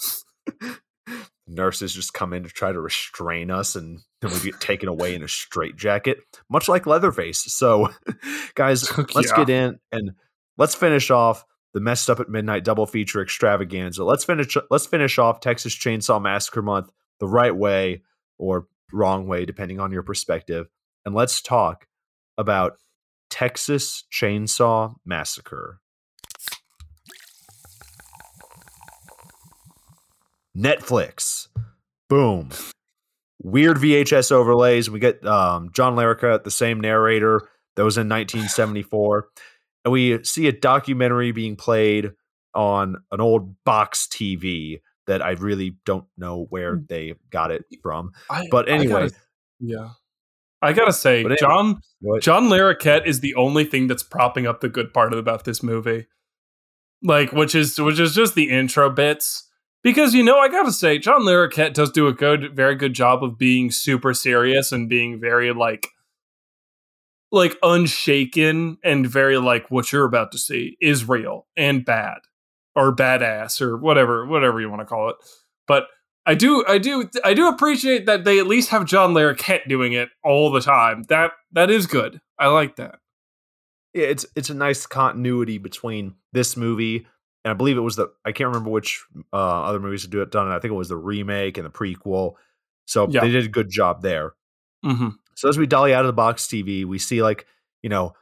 nurses 1.49 1.93
just 1.95 2.13
come 2.13 2.33
in 2.33 2.43
to 2.43 2.49
try 2.49 2.73
to 2.73 2.81
restrain 2.81 3.51
us 3.51 3.77
and 3.77 4.01
then 4.21 4.33
we 4.33 4.41
get 4.51 4.61
taken 4.61 4.89
away 4.89 5.15
in 5.15 5.23
a 5.23 5.29
straitjacket 5.29 6.19
much 6.51 6.69
like 6.69 6.87
leatherface 6.87 7.45
so 7.53 7.89
guys 8.55 8.97
let's 9.15 9.31
Yeah. 9.31 9.37
get 9.45 9.49
in 9.51 9.79
and 9.93 10.11
let's 10.59 10.75
finish 10.75 11.11
off 11.11 11.45
the 11.77 11.81
messed 11.81 12.09
up 12.09 12.21
at 12.21 12.31
midnight 12.31 12.65
double 12.65 12.87
feature 12.87 13.21
extravaganza. 13.21 14.03
Let's 14.03 14.25
finish 14.25 14.57
let's 14.71 14.87
finish 14.87 15.19
off 15.19 15.41
texas 15.41 15.75
chainsaw 15.75 16.23
massacre 16.23 16.63
month 16.63 16.91
the 17.21 17.29
right 17.29 17.55
way 17.55 18.03
or 18.39 18.67
wrong 18.95 19.27
way 19.27 19.45
depending 19.45 19.79
on 19.79 19.93
your 19.93 20.03
perspective. 20.03 20.69
And 21.05 21.15
let's 21.15 21.43
talk 21.43 21.87
about 22.39 22.79
texas 23.29 24.05
chainsaw 24.11 24.95
massacre. 25.05 25.81
Netflix. 30.57 31.49
Boom. 32.09 32.49
Weird 33.43 33.77
vhs 33.77 34.33
overlays. 34.33 34.89
We 34.89 34.99
get 34.99 35.23
um, 35.27 35.69
john 35.75 35.95
larroquette 35.95 36.45
the 36.45 36.51
same 36.51 36.81
narrator 36.81 37.47
that 37.75 37.85
was 37.85 37.99
in 37.99 38.09
1974 38.09 39.29
and 39.87 39.93
we 39.93 40.23
see 40.25 40.47
a 40.49 40.53
documentary 40.53 41.33
being 41.33 41.57
played 41.57 42.11
on 42.55 42.97
an 43.11 43.21
old 43.23 43.55
box 43.65 44.07
tv 44.07 44.81
that 45.07 45.23
i 45.23 45.31
really 45.31 45.77
don't 45.87 46.07
know 46.19 46.47
where 46.51 46.77
hmm. 46.77 46.85
they 46.89 47.15
got 47.31 47.51
it 47.51 47.65
from 47.83 48.13
I, 48.29 48.47
but 48.51 48.69
I 48.69 48.73
anyway 48.73 49.09
gotta- 49.09 49.15
yeah, 49.59 49.89
I 50.63 50.73
gotta 50.73 50.93
say, 50.93 51.21
anyway- 51.21 51.37
John 51.39 51.81
what- 52.01 52.23
John 52.23 52.49
Larroquette 52.49 53.07
is 53.07 53.21
the 53.21 53.35
only 53.35 53.65
thing 53.65 53.87
that's 53.87 54.03
propping 54.03 54.47
up 54.47 54.61
the 54.61 54.69
good 54.69 54.93
part 54.93 55.15
about 55.15 55.45
this 55.45 55.63
movie. 55.63 56.07
Like, 57.03 57.33
which 57.33 57.55
is 57.55 57.79
which 57.81 58.01
is 58.01 58.15
just 58.15 58.35
the 58.35 58.51
intro 58.51 58.91
bits. 58.91 59.49
Because 59.83 60.15
you 60.15 60.25
know, 60.25 60.39
I 60.39 60.49
gotta 60.49 60.73
say, 60.73 60.99
John 60.99 61.23
Larroquette 61.23 61.75
does 61.75 61.93
do 61.93 62.09
a 62.09 62.13
good, 62.13 62.57
very 62.57 62.75
good 62.75 62.95
job 62.95 63.23
of 63.23 63.39
being 63.39 63.71
super 63.71 64.13
serious 64.15 64.73
and 64.73 64.89
being 64.89 65.21
very 65.21 65.53
like 65.53 65.89
like 67.33 67.57
unshaken 67.63 68.79
and 68.85 69.07
very 69.07 69.39
like 69.39 69.71
what 69.71 69.93
you're 69.93 70.05
about 70.05 70.33
to 70.33 70.39
see 70.39 70.77
is 70.81 71.09
real 71.09 71.47
and 71.57 71.85
bad 71.85 72.19
or 72.75 72.95
badass 72.95 73.61
or 73.61 73.77
whatever 73.77 74.27
whatever 74.27 74.61
you 74.61 74.69
want 74.71 74.81
to 74.81 74.87
call 74.87 75.11
it. 75.11 75.17
But 75.67 75.87
I 76.25 76.35
do 76.35 76.65
I 76.69 76.79
do 76.79 77.09
I 77.25 77.35
do 77.35 77.49
appreciate 77.49 78.07
that 78.07 78.25
they 78.25 78.39
at 78.39 78.47
least 78.47 78.71
have 78.71 78.85
John 78.85 79.13
Larroquette 79.15 79.69
doing 79.69 79.93
it 79.93 80.09
all 80.25 80.51
the 80.51 80.61
time. 80.61 81.05
That 81.09 81.33
that 81.53 81.71
is 81.71 81.87
good. 81.87 82.21
I 82.39 82.49
like 82.49 82.77
that. 82.77 82.99
yeah, 83.95 84.07
it's 84.07 84.27
it's 84.37 84.51
a 84.51 84.55
nice 84.55 84.87
continuity 84.87 85.59
between 85.59 86.15
this 86.33 86.57
movie 86.57 87.07
and 87.45 87.51
I 87.53 87.55
believe 87.55 87.77
it 87.77 87.81
was 87.81 87.97
the 87.97 88.09
I 88.25 88.33
can't 88.33 88.49
remember 88.49 88.71
which 88.71 89.05
uh, 89.33 89.37
other 89.65 89.79
movies 89.81 90.03
to 90.03 90.09
do 90.09 90.21
it 90.23 90.31
done. 90.31 90.49
I 90.49 90.59
think 90.59 90.73
it 90.73 90.77
was 90.77 90.89
the 90.89 90.97
remake 90.97 91.59
and 91.59 91.67
the 91.67 91.71
prequel. 91.71 92.35
So 92.87 93.09
Yeah. 93.09 93.21
they 93.23 93.31
did 93.31 93.45
a 93.45 93.49
good 93.49 93.71
job 93.71 94.03
there. 94.03 94.33
Mm-hmm. 94.85 95.09
So 95.37 95.49
as 95.49 95.57
we 95.57 95.67
dolly 95.67 95.95
out 95.95 96.05
of 96.05 96.09
the 96.09 96.13
box 96.13 96.47
TV, 96.47 96.85
we 96.85 96.99
see 96.99 97.23
like 97.23 97.47
you 97.83 97.89
know 97.89 98.15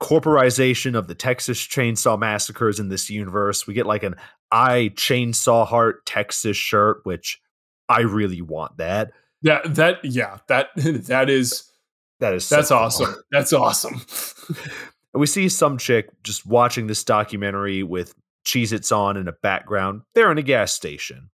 corporization 0.00 0.94
of 0.94 1.08
the 1.08 1.14
Texas 1.14 1.58
Chainsaw 1.58 2.18
Massacres 2.18 2.78
in 2.78 2.90
this 2.90 3.08
universe. 3.08 3.66
We 3.66 3.72
get 3.72 3.86
like 3.86 4.02
an 4.02 4.16
I 4.52 4.92
Chainsaw 4.94 5.66
Heart 5.66 6.04
Texas 6.04 6.56
shirt, 6.56 7.00
which 7.04 7.40
I 7.88 8.00
really 8.00 8.42
want 8.42 8.76
that. 8.76 9.12
Yeah, 9.40 9.60
that 9.64 10.04
yeah, 10.04 10.38
that 10.48 10.68
that 10.76 11.30
is 11.30 11.70
That 12.20 12.34
is 12.34 12.46
so 12.46 12.56
that's 12.56 12.68
cool. 12.68 12.78
awesome. 12.78 13.14
That's 13.30 13.52
awesome. 13.52 14.02
And 15.16 15.20
we 15.22 15.26
see 15.26 15.48
some 15.48 15.78
chick 15.78 16.10
just 16.24 16.44
watching 16.44 16.88
this 16.88 17.02
documentary 17.02 17.82
with 17.82 18.14
Cheez 18.44 18.70
Its 18.70 18.92
on 18.92 19.16
in 19.16 19.28
a 19.28 19.32
background. 19.32 20.02
They're 20.14 20.30
in 20.30 20.36
a 20.36 20.42
gas 20.42 20.74
station. 20.74 21.30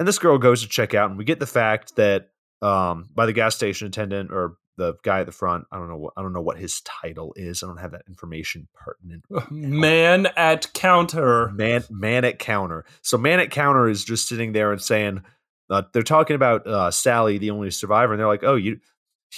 And 0.00 0.08
this 0.08 0.18
girl 0.18 0.36
goes 0.36 0.62
to 0.62 0.68
check 0.68 0.94
out, 0.94 1.10
and 1.10 1.16
we 1.16 1.24
get 1.24 1.38
the 1.38 1.46
fact 1.46 1.94
that 1.94 2.30
um, 2.62 3.08
by 3.14 3.26
the 3.26 3.32
gas 3.32 3.54
station 3.54 3.88
attendant 3.88 4.32
or 4.32 4.56
the 4.76 4.94
guy 5.02 5.20
at 5.20 5.26
the 5.26 5.32
front, 5.32 5.66
I 5.70 5.78
don't 5.78 5.88
know 5.88 5.96
what 5.96 6.14
I 6.16 6.22
don't 6.22 6.32
know 6.32 6.40
what 6.40 6.58
his 6.58 6.80
title 6.80 7.32
is. 7.36 7.62
I 7.62 7.66
don't 7.66 7.76
have 7.78 7.92
that 7.92 8.02
information 8.08 8.68
pertinent. 8.74 9.24
Man 9.50 10.26
at 10.36 10.72
counter. 10.72 11.50
Man 11.50 11.84
man 11.90 12.24
at 12.24 12.38
counter. 12.38 12.84
So 13.02 13.16
man 13.16 13.40
at 13.40 13.50
counter 13.50 13.88
is 13.88 14.04
just 14.04 14.28
sitting 14.28 14.52
there 14.52 14.72
and 14.72 14.82
saying 14.82 15.22
uh, 15.70 15.82
they're 15.92 16.02
talking 16.02 16.36
about 16.36 16.66
uh, 16.66 16.90
Sally, 16.90 17.38
the 17.38 17.50
only 17.50 17.70
survivor, 17.70 18.12
and 18.12 18.20
they're 18.20 18.28
like, 18.28 18.44
"Oh, 18.44 18.56
you 18.56 18.80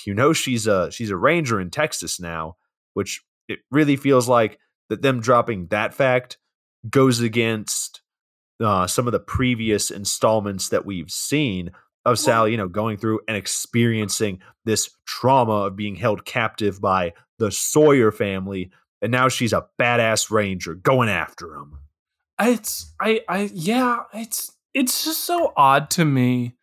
you 0.05 0.15
know 0.15 0.33
she's 0.33 0.67
a 0.67 0.91
she's 0.91 1.11
a 1.11 1.17
ranger 1.17 1.61
in 1.61 1.71
Texas 1.71 2.19
now," 2.19 2.57
which 2.95 3.23
it 3.49 3.61
really 3.71 3.97
feels 3.97 4.29
like 4.29 4.59
that 4.89 5.03
them 5.03 5.21
dropping 5.21 5.67
that 5.69 5.95
fact 5.95 6.39
goes 6.89 7.21
against 7.21 8.03
uh, 8.61 8.87
some 8.87 9.07
of 9.07 9.13
the 9.13 9.21
previous 9.21 9.91
installments 9.91 10.69
that 10.71 10.87
we've 10.87 11.11
seen 11.11 11.71
of 12.07 12.19
Sally, 12.19 12.53
you 12.53 12.57
know, 12.57 12.69
going 12.69 12.97
through 12.97 13.21
and 13.27 13.37
experiencing 13.37 14.39
this 14.65 14.89
trauma 15.07 15.67
of 15.67 15.77
being 15.77 15.97
held 15.97 16.25
captive 16.25 16.81
by 16.81 17.13
the 17.39 17.51
Sawyer 17.51 18.13
family, 18.13 18.71
and 19.03 19.13
now 19.13 19.29
she's 19.29 19.53
a 19.53 19.67
badass 19.79 20.31
ranger 20.31 20.75
going 20.75 21.09
after 21.09 21.55
him. 21.55 21.81
It's 22.41 22.95
I 23.01 23.21
I 23.29 23.51
yeah, 23.53 24.05
it's 24.15 24.53
it's 24.73 25.05
just 25.05 25.25
so 25.25 25.53
odd 25.57 25.91
to 25.91 26.05
me. 26.05 26.55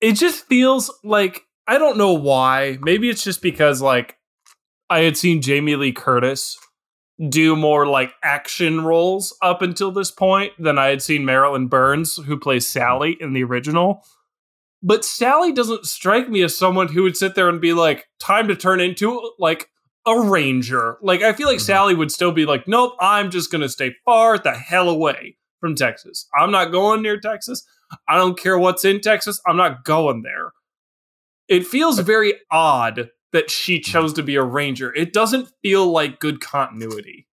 It 0.00 0.14
just 0.14 0.46
feels 0.46 0.90
like 1.04 1.44
I 1.66 1.76
don't 1.76 1.98
know 1.98 2.14
why. 2.14 2.78
Maybe 2.80 3.10
it's 3.10 3.22
just 3.22 3.42
because 3.42 3.82
like 3.82 4.16
I 4.88 5.00
had 5.00 5.18
seen 5.18 5.42
Jamie 5.42 5.76
Lee 5.76 5.92
Curtis 5.92 6.56
do 7.28 7.56
more 7.56 7.86
like 7.86 8.12
action 8.22 8.84
roles 8.84 9.36
up 9.42 9.60
until 9.60 9.90
this 9.90 10.10
point 10.10 10.52
than 10.58 10.78
I 10.78 10.86
had 10.86 11.02
seen 11.02 11.24
Marilyn 11.24 11.66
Burns, 11.66 12.16
who 12.16 12.38
plays 12.38 12.66
Sally 12.66 13.16
in 13.20 13.32
the 13.32 13.42
original. 13.42 14.04
But 14.82 15.04
Sally 15.04 15.52
doesn't 15.52 15.86
strike 15.86 16.28
me 16.28 16.42
as 16.42 16.56
someone 16.56 16.88
who 16.88 17.02
would 17.02 17.16
sit 17.16 17.34
there 17.34 17.48
and 17.48 17.60
be 17.60 17.72
like, 17.72 18.06
time 18.20 18.46
to 18.48 18.54
turn 18.54 18.78
into 18.80 19.32
like 19.38 19.68
a 20.06 20.20
ranger. 20.20 20.98
Like, 21.02 21.22
I 21.22 21.32
feel 21.32 21.48
like 21.48 21.56
mm-hmm. 21.56 21.66
Sally 21.66 21.94
would 21.94 22.12
still 22.12 22.30
be 22.30 22.46
like, 22.46 22.68
nope, 22.68 22.94
I'm 23.00 23.30
just 23.30 23.50
going 23.50 23.62
to 23.62 23.68
stay 23.68 23.96
far 24.04 24.38
the 24.38 24.52
hell 24.52 24.88
away 24.88 25.36
from 25.60 25.74
Texas. 25.74 26.28
I'm 26.38 26.52
not 26.52 26.70
going 26.70 27.02
near 27.02 27.18
Texas. 27.18 27.66
I 28.06 28.16
don't 28.16 28.38
care 28.38 28.58
what's 28.58 28.84
in 28.84 29.00
Texas. 29.00 29.40
I'm 29.46 29.56
not 29.56 29.84
going 29.84 30.22
there. 30.22 30.52
It 31.48 31.66
feels 31.66 31.98
very 31.98 32.34
odd 32.50 33.10
that 33.32 33.50
she 33.50 33.80
chose 33.80 34.12
to 34.14 34.22
be 34.22 34.36
a 34.36 34.42
ranger. 34.42 34.94
It 34.94 35.12
doesn't 35.12 35.50
feel 35.62 35.90
like 35.90 36.20
good 36.20 36.40
continuity. 36.40 37.26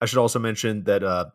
I 0.00 0.06
should 0.06 0.18
also 0.18 0.38
mention 0.38 0.84
that 0.84 1.02
uh, 1.02 1.26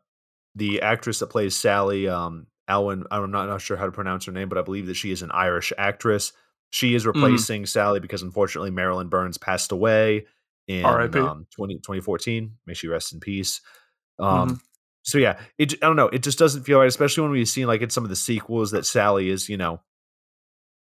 the 0.55 0.81
actress 0.81 1.19
that 1.19 1.27
plays 1.27 1.55
Sally, 1.55 2.07
um, 2.07 2.47
Olwen, 2.69 3.03
I'm 3.09 3.31
not, 3.31 3.47
not 3.47 3.61
sure 3.61 3.77
how 3.77 3.85
to 3.85 3.91
pronounce 3.91 4.25
her 4.25 4.31
name, 4.31 4.49
but 4.49 4.57
I 4.57 4.61
believe 4.61 4.87
that 4.87 4.95
she 4.95 5.11
is 5.11 5.21
an 5.21 5.31
Irish 5.31 5.73
actress. 5.77 6.33
She 6.69 6.93
is 6.93 7.03
mm-hmm. 7.03 7.21
replacing 7.21 7.63
mm. 7.63 7.67
Sally 7.67 7.99
because 7.99 8.21
unfortunately 8.21 8.69
Marilyn 8.69 9.09
Burns 9.09 9.37
passed 9.37 9.71
away 9.71 10.27
in 10.67 10.85
um, 10.85 11.47
20, 11.55 11.75
2014. 11.77 12.55
May 12.67 12.73
she 12.75 12.87
rest 12.87 13.11
in 13.11 13.19
peace. 13.19 13.61
Um, 14.19 14.49
mm-hmm. 14.49 14.55
So 15.01 15.17
yeah, 15.17 15.39
it, 15.57 15.73
I 15.73 15.87
don't 15.87 15.95
know. 15.95 16.09
It 16.09 16.21
just 16.21 16.37
doesn't 16.37 16.63
feel 16.63 16.77
right, 16.77 16.87
especially 16.87 17.23
when 17.23 17.31
we've 17.31 17.47
seen 17.47 17.65
like 17.65 17.81
in 17.81 17.89
some 17.89 18.03
of 18.03 18.11
the 18.11 18.15
sequels 18.15 18.71
that 18.71 18.85
Sally 18.85 19.29
is, 19.29 19.49
you 19.49 19.57
know, 19.57 19.81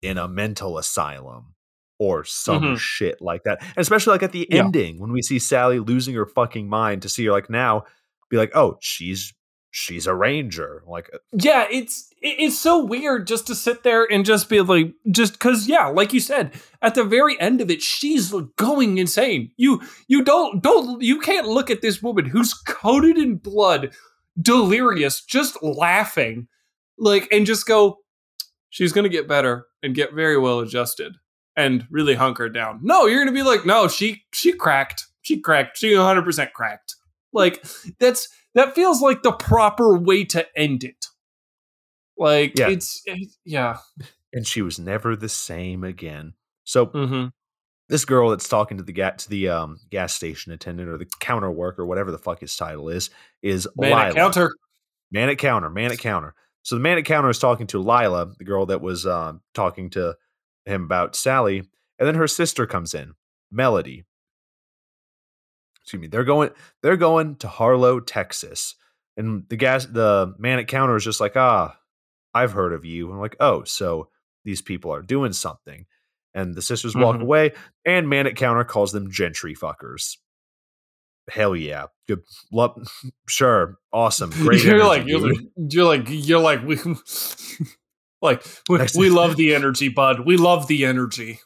in 0.01 0.17
a 0.17 0.27
mental 0.27 0.79
asylum 0.79 1.53
or 1.99 2.23
some 2.23 2.61
mm-hmm. 2.61 2.75
shit 2.75 3.21
like 3.21 3.43
that. 3.43 3.61
And 3.61 3.77
especially 3.77 4.11
like 4.11 4.23
at 4.23 4.31
the 4.31 4.47
yeah. 4.49 4.63
ending 4.63 4.99
when 4.99 5.11
we 5.11 5.21
see 5.21 5.39
Sally 5.39 5.79
losing 5.79 6.15
her 6.15 6.25
fucking 6.25 6.67
mind 6.67 7.01
to 7.03 7.09
see 7.09 7.25
her 7.25 7.31
like 7.31 7.49
now 7.49 7.83
be 8.29 8.37
like, 8.37 8.51
oh, 8.55 8.77
she's 8.81 9.33
she's 9.71 10.07
a 10.07 10.15
ranger. 10.15 10.83
Like 10.87 11.09
uh 11.13 11.19
Yeah, 11.33 11.67
it's 11.71 12.09
it's 12.21 12.57
so 12.57 12.83
weird 12.83 13.27
just 13.27 13.47
to 13.47 13.55
sit 13.55 13.83
there 13.83 14.03
and 14.11 14.25
just 14.25 14.49
be 14.49 14.61
like 14.61 14.93
just 15.11 15.39
cuz 15.39 15.67
yeah, 15.67 15.87
like 15.87 16.13
you 16.13 16.19
said, 16.19 16.53
at 16.81 16.95
the 16.95 17.03
very 17.03 17.39
end 17.39 17.61
of 17.61 17.69
it 17.69 17.81
she's 17.81 18.33
going 18.55 18.97
insane. 18.97 19.51
You 19.57 19.81
you 20.07 20.23
don't 20.23 20.61
don't 20.61 21.01
you 21.01 21.19
can't 21.19 21.47
look 21.47 21.69
at 21.69 21.81
this 21.81 22.01
woman 22.01 22.25
who's 22.25 22.53
coated 22.53 23.17
in 23.17 23.37
blood, 23.37 23.93
delirious, 24.41 25.23
just 25.23 25.61
laughing 25.61 26.47
like 26.97 27.27
and 27.31 27.45
just 27.45 27.65
go 27.65 27.99
she's 28.69 28.91
going 28.91 29.03
to 29.03 29.09
get 29.09 29.27
better 29.27 29.67
and 29.83 29.95
get 29.95 30.13
very 30.13 30.37
well 30.37 30.59
adjusted 30.59 31.15
and 31.55 31.87
really 31.89 32.15
hunker 32.15 32.49
down. 32.49 32.79
No, 32.83 33.05
you're 33.05 33.23
going 33.23 33.33
to 33.33 33.39
be 33.39 33.47
like, 33.47 33.65
no, 33.65 33.87
she 33.87 34.23
she 34.33 34.53
cracked. 34.53 35.05
She 35.21 35.39
cracked. 35.39 35.77
She 35.77 35.91
100% 35.91 36.51
cracked. 36.53 36.95
Like 37.33 37.65
that's 37.99 38.29
that 38.53 38.75
feels 38.75 39.01
like 39.01 39.23
the 39.23 39.33
proper 39.33 39.97
way 39.97 40.23
to 40.25 40.45
end 40.57 40.83
it. 40.83 41.07
Like 42.17 42.57
yeah. 42.57 42.69
it's 42.69 43.01
it, 43.05 43.27
yeah. 43.43 43.77
And 44.33 44.47
she 44.47 44.61
was 44.61 44.79
never 44.79 45.15
the 45.15 45.29
same 45.29 45.83
again. 45.83 46.33
So 46.63 46.87
mm-hmm. 46.87 47.27
this 47.89 48.05
girl 48.05 48.29
that's 48.29 48.47
talking 48.47 48.77
to 48.77 48.83
the 48.83 48.93
gas 48.93 49.23
to 49.23 49.29
the 49.29 49.49
um, 49.49 49.79
gas 49.89 50.13
station 50.13 50.51
attendant 50.51 50.89
or 50.89 50.97
the 50.97 51.07
counter 51.19 51.51
worker, 51.51 51.85
whatever 51.85 52.11
the 52.11 52.17
fuck 52.17 52.39
his 52.39 52.55
title 52.55 52.89
is, 52.89 53.09
is 53.41 53.67
man 53.75 53.91
Lila. 53.91 54.05
at 54.07 54.15
counter. 54.15 54.51
Man 55.11 55.29
at 55.29 55.37
counter. 55.37 55.69
Man 55.69 55.91
at 55.91 55.99
counter. 55.99 56.33
So 56.63 56.75
the 56.75 56.81
man 56.81 56.97
at 56.97 57.05
counter 57.05 57.29
is 57.29 57.37
talking 57.37 57.67
to 57.67 57.79
Lila, 57.79 58.33
the 58.37 58.43
girl 58.43 58.65
that 58.67 58.81
was 58.81 59.05
uh, 59.05 59.33
talking 59.53 59.91
to 59.91 60.15
him 60.65 60.83
about 60.83 61.15
Sally, 61.15 61.59
and 61.99 62.07
then 62.07 62.15
her 62.15 62.27
sister 62.27 62.65
comes 62.65 62.93
in, 62.93 63.13
Melody. 63.51 64.05
Excuse 65.81 66.01
me. 66.01 66.07
They're 66.07 66.23
going. 66.23 66.49
They're 66.81 66.97
going 66.97 67.35
to 67.37 67.47
Harlow, 67.47 67.99
Texas, 67.99 68.75
and 69.17 69.43
the 69.49 69.55
gas. 69.55 69.85
The 69.85 70.33
man 70.39 70.59
at 70.59 70.67
counter 70.67 70.95
is 70.95 71.03
just 71.03 71.21
like, 71.21 71.35
ah, 71.35 71.77
I've 72.33 72.51
heard 72.51 72.73
of 72.73 72.85
you. 72.85 73.11
I'm 73.11 73.19
like, 73.19 73.37
oh, 73.39 73.63
so 73.63 74.09
these 74.43 74.61
people 74.61 74.93
are 74.93 75.01
doing 75.01 75.33
something. 75.33 75.85
And 76.33 76.53
the 76.53 76.61
sisters 76.61 76.93
mm-hmm. 76.93 77.01
walk 77.01 77.21
away, 77.21 77.53
and 77.85 78.09
man 78.09 78.27
at 78.27 78.35
counter 78.35 78.63
calls 78.63 78.91
them 78.91 79.11
gentry 79.11 79.55
fuckers. 79.55 80.17
Hell 81.29 81.55
yeah, 81.55 81.85
good. 82.07 82.23
Love, 82.51 82.77
sure, 83.29 83.77
awesome, 83.93 84.31
great. 84.31 84.63
you're 84.63 84.83
like, 84.83 85.07
you're 85.07 85.19
like, 85.19 85.37
you're 85.55 85.85
like, 85.85 86.03
you're 86.07 86.39
like, 86.39 86.63
we, 86.63 86.77
like 88.21 88.45
we, 88.69 88.79
we 88.97 89.09
love 89.09 89.35
the 89.35 89.53
energy, 89.53 89.89
bud. 89.89 90.21
We 90.21 90.37
love 90.37 90.67
the 90.67 90.85
energy. 90.85 91.39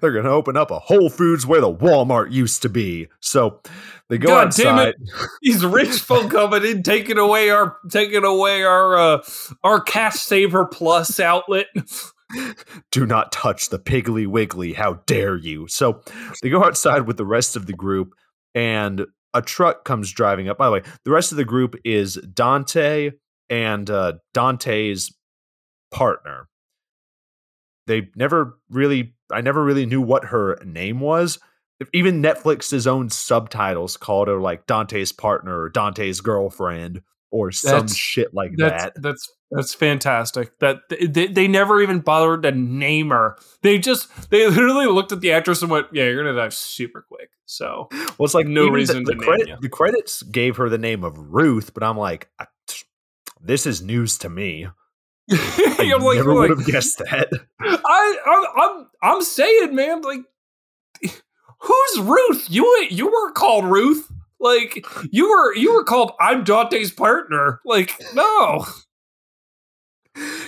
They're 0.00 0.12
going 0.12 0.24
to 0.24 0.30
open 0.30 0.56
up 0.56 0.70
a 0.70 0.78
Whole 0.78 1.10
Foods 1.10 1.46
where 1.46 1.60
the 1.60 1.72
Walmart 1.72 2.32
used 2.32 2.62
to 2.62 2.68
be. 2.68 3.08
So 3.20 3.60
they 4.08 4.18
go 4.18 4.28
God 4.28 4.46
outside. 4.48 4.94
These 5.42 5.64
rich 5.64 5.98
folk 6.00 6.30
coming 6.30 6.64
in, 6.64 6.82
taking 6.82 7.18
away 7.18 7.50
our 7.50 7.76
taking 7.90 8.24
away 8.24 8.62
our 8.62 8.96
uh, 8.96 9.22
our 9.62 9.80
Cash 9.80 10.16
Saver 10.16 10.66
Plus 10.66 11.20
outlet. 11.20 11.66
Do 12.90 13.06
not 13.06 13.32
touch 13.32 13.68
the 13.68 13.78
Piggly 13.78 14.26
Wiggly. 14.26 14.72
How 14.72 14.94
dare 15.06 15.36
you? 15.36 15.68
So 15.68 16.02
they 16.42 16.48
go 16.48 16.64
outside 16.64 17.06
with 17.06 17.16
the 17.16 17.26
rest 17.26 17.56
of 17.56 17.66
the 17.66 17.72
group, 17.72 18.14
and 18.54 19.06
a 19.34 19.42
truck 19.42 19.84
comes 19.84 20.10
driving 20.10 20.48
up. 20.48 20.58
By 20.58 20.66
the 20.66 20.72
way, 20.72 20.82
the 21.04 21.10
rest 21.10 21.32
of 21.32 21.36
the 21.36 21.44
group 21.44 21.76
is 21.84 22.14
Dante 22.14 23.12
and 23.50 23.88
uh, 23.90 24.14
Dante's 24.34 25.14
partner. 25.90 26.48
They 27.86 28.08
never 28.16 28.58
really, 28.68 29.14
I 29.30 29.40
never 29.40 29.62
really 29.62 29.86
knew 29.86 30.00
what 30.00 30.26
her 30.26 30.58
name 30.64 31.00
was. 31.00 31.38
Even 31.92 32.22
Netflix's 32.22 32.86
own 32.86 33.10
subtitles 33.10 33.96
called 33.96 34.28
her 34.28 34.40
like 34.40 34.66
Dante's 34.66 35.12
partner 35.12 35.60
or 35.60 35.68
Dante's 35.68 36.20
girlfriend 36.20 37.02
or 37.30 37.52
some 37.52 37.80
that's, 37.80 37.96
shit 37.96 38.32
like 38.32 38.52
that's, 38.56 38.84
that. 38.84 38.92
That's 38.96 39.30
that's 39.50 39.74
fantastic. 39.74 40.58
That 40.58 40.78
they, 40.88 41.26
they 41.26 41.46
never 41.46 41.80
even 41.82 42.00
bothered 42.00 42.42
to 42.42 42.52
name 42.52 43.10
her. 43.10 43.36
They 43.62 43.78
just 43.78 44.30
they 44.30 44.48
literally 44.48 44.86
looked 44.86 45.12
at 45.12 45.20
the 45.20 45.32
actress 45.32 45.62
and 45.62 45.70
went, 45.70 45.88
"Yeah, 45.92 46.04
you're 46.04 46.16
gonna 46.16 46.36
die 46.36 46.48
super 46.48 47.04
quick." 47.06 47.30
So 47.44 47.88
well, 47.92 48.24
it's 48.24 48.34
like 48.34 48.46
no 48.46 48.68
reason 48.68 49.04
the, 49.04 49.12
the 49.12 49.18
to 49.18 49.24
credit. 49.24 49.60
The 49.60 49.68
credits 49.68 50.22
gave 50.22 50.56
her 50.56 50.68
the 50.68 50.78
name 50.78 51.04
of 51.04 51.16
Ruth, 51.18 51.74
but 51.74 51.82
I'm 51.82 51.98
like, 51.98 52.28
this 53.40 53.66
is 53.66 53.82
news 53.82 54.18
to 54.18 54.28
me. 54.28 54.66
I 55.30 55.96
like, 56.00 56.16
never 56.16 56.34
would 56.34 56.50
have 56.50 56.66
guessed 56.66 56.98
that. 56.98 57.28
I, 57.60 58.16
I'm, 58.26 58.44
I'm, 58.56 58.86
I'm 59.02 59.22
saying, 59.22 59.74
man, 59.74 60.02
like, 60.02 60.20
who's 61.60 62.00
Ruth? 62.00 62.46
You, 62.48 62.86
you 62.90 63.06
were 63.06 63.32
called 63.32 63.64
Ruth. 63.64 64.10
Like, 64.38 64.86
you 65.10 65.28
were, 65.28 65.54
you 65.56 65.74
were 65.74 65.84
called. 65.84 66.12
I'm 66.20 66.44
Dante's 66.44 66.92
partner. 66.92 67.60
Like, 67.64 68.00
no. 68.14 68.66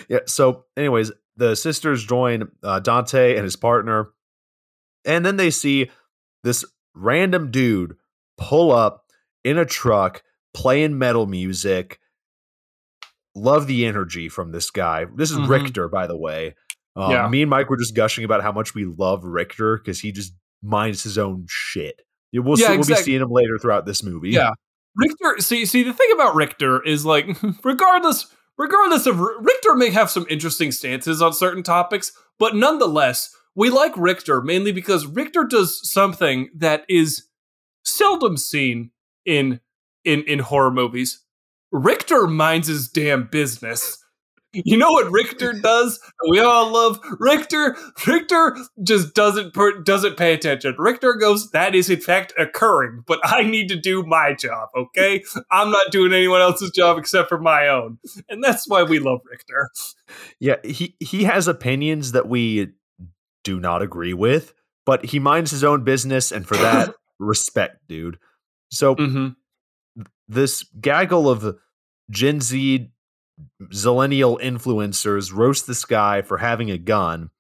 Yeah. 0.09 0.21
So, 0.27 0.64
anyways, 0.77 1.11
the 1.37 1.57
sisters 1.57 2.05
join 2.05 2.51
uh, 2.62 2.81
Dante 2.81 3.35
and 3.35 3.45
his 3.45 3.57
partner, 3.57 4.11
and 5.05 5.25
then 5.25 5.37
they 5.37 5.51
see 5.51 5.91
this 6.45 6.64
random 6.95 7.51
dude 7.51 7.97
pull 8.37 8.73
up 8.73 9.07
in 9.43 9.59
a 9.59 9.64
truck 9.64 10.23
playing 10.55 10.99
metal 10.99 11.27
music 11.27 11.99
love 13.38 13.66
the 13.66 13.87
energy 13.87 14.29
from 14.29 14.53
this 14.53 14.70
guy. 14.70 15.07
This 15.16 15.31
is 15.31 15.38
mm-hmm. 15.38 15.51
Richter, 15.51 15.88
by 15.88 16.07
the 16.07 16.16
way. 16.16 16.55
Um, 16.96 17.11
yeah. 17.11 17.29
Me 17.29 17.42
and 17.42 17.51
Mike 17.51 17.70
were 17.70 17.77
just 17.77 17.94
gushing 17.94 18.24
about 18.24 18.42
how 18.42 18.53
much 18.53 18.74
we 18.74 18.85
love 18.85 19.24
Richter 19.24 19.79
because 19.79 20.01
he 20.01 20.12
just 20.12 20.33
minds 20.62 21.03
his 21.03 21.16
own 21.16 21.46
shit. 21.48 22.03
We'll, 22.33 22.59
yeah, 22.59 22.68
see, 22.68 22.77
we'll 22.77 22.87
be 22.87 22.94
seeing 22.96 23.22
him 23.22 23.31
later 23.31 23.59
throughout 23.59 23.87
this 23.87 24.03
movie. 24.03 24.31
Yeah, 24.31 24.51
Richter. 24.94 25.37
See, 25.38 25.64
see, 25.64 25.83
the 25.83 25.94
thing 25.94 26.09
about 26.12 26.35
Richter 26.35 26.83
is 26.83 27.07
like, 27.07 27.27
regardless, 27.64 28.27
regardless 28.59 29.07
of 29.07 29.18
Richter 29.18 29.74
may 29.74 29.90
have 29.90 30.11
some 30.11 30.27
interesting 30.29 30.72
stances 30.72 31.22
on 31.22 31.33
certain 31.33 31.62
topics, 31.62 32.12
but 32.38 32.55
nonetheless, 32.55 33.35
we 33.55 33.70
like 33.70 33.96
Richter 33.96 34.42
mainly 34.42 34.72
because 34.72 35.07
Richter 35.07 35.44
does 35.44 35.81
something 35.90 36.51
that 36.55 36.85
is 36.88 37.29
seldom 37.85 38.37
seen 38.37 38.90
in 39.24 39.61
in 40.05 40.22
in 40.24 40.40
horror 40.40 40.70
movies. 40.70 41.24
Richter 41.73 42.27
minds 42.27 42.69
his 42.69 42.89
damn 42.89 43.27
business. 43.27 43.99
You 44.53 44.79
know 44.79 44.91
what 44.93 45.13
Richter 45.13 45.53
does? 45.53 46.01
We 46.31 46.41
all 46.41 46.73
love 46.73 46.99
Richter. 47.21 47.77
Richter 48.07 48.57
just 48.83 49.15
doesn't 49.15 49.53
per- 49.53 49.83
doesn't 49.83 50.17
pay 50.17 50.33
attention. 50.33 50.75
Richter 50.79 51.13
goes, 51.15 51.51
"That 51.51 51.75
is 51.75 51.91
in 51.91 52.01
fact 52.01 52.33
occurring, 52.39 53.05
but 53.07 53.21
I 53.23 53.43
need 53.43 53.69
to 53.69 53.77
do 53.77 54.05
my 54.05 54.33
job. 54.33 54.71
Okay, 54.75 55.23
I'm 55.51 55.71
not 55.71 55.93
doing 55.93 56.15
anyone 56.15 56.41
else's 56.41 56.71
job 56.71 56.97
except 56.97 57.29
for 57.29 57.39
my 57.39 57.69
own, 57.69 57.99
and 58.31 58.43
that's 58.43 58.67
why 58.67 58.83
we 58.85 58.99
love 58.99 59.21
Richter." 59.31 59.69
Yeah, 60.41 60.57
he 60.65 60.97
he 60.99 61.25
has 61.25 61.47
opinions 61.47 62.13
that 62.13 62.27
we 62.27 62.69
do 63.45 63.61
not 63.61 63.83
agree 63.83 64.15
with, 64.15 64.55
but 64.87 65.05
he 65.05 65.19
minds 65.19 65.51
his 65.51 65.63
own 65.63 65.85
business, 65.85 66.33
and 66.33 66.49
for 66.49 66.57
that, 66.57 66.95
respect, 67.19 67.87
dude. 67.87 68.19
So. 68.71 68.97
Mm-hmm 68.97 69.29
this 70.29 70.64
gaggle 70.81 71.29
of 71.29 71.57
Gen 72.11 72.41
Z 72.41 72.91
zillennial 73.73 74.41
influencers 74.41 75.33
roast 75.33 75.67
this 75.67 75.85
guy 75.85 76.23
for 76.23 76.38
having 76.38 76.71
a 76.71 76.79
gun. 76.79 77.31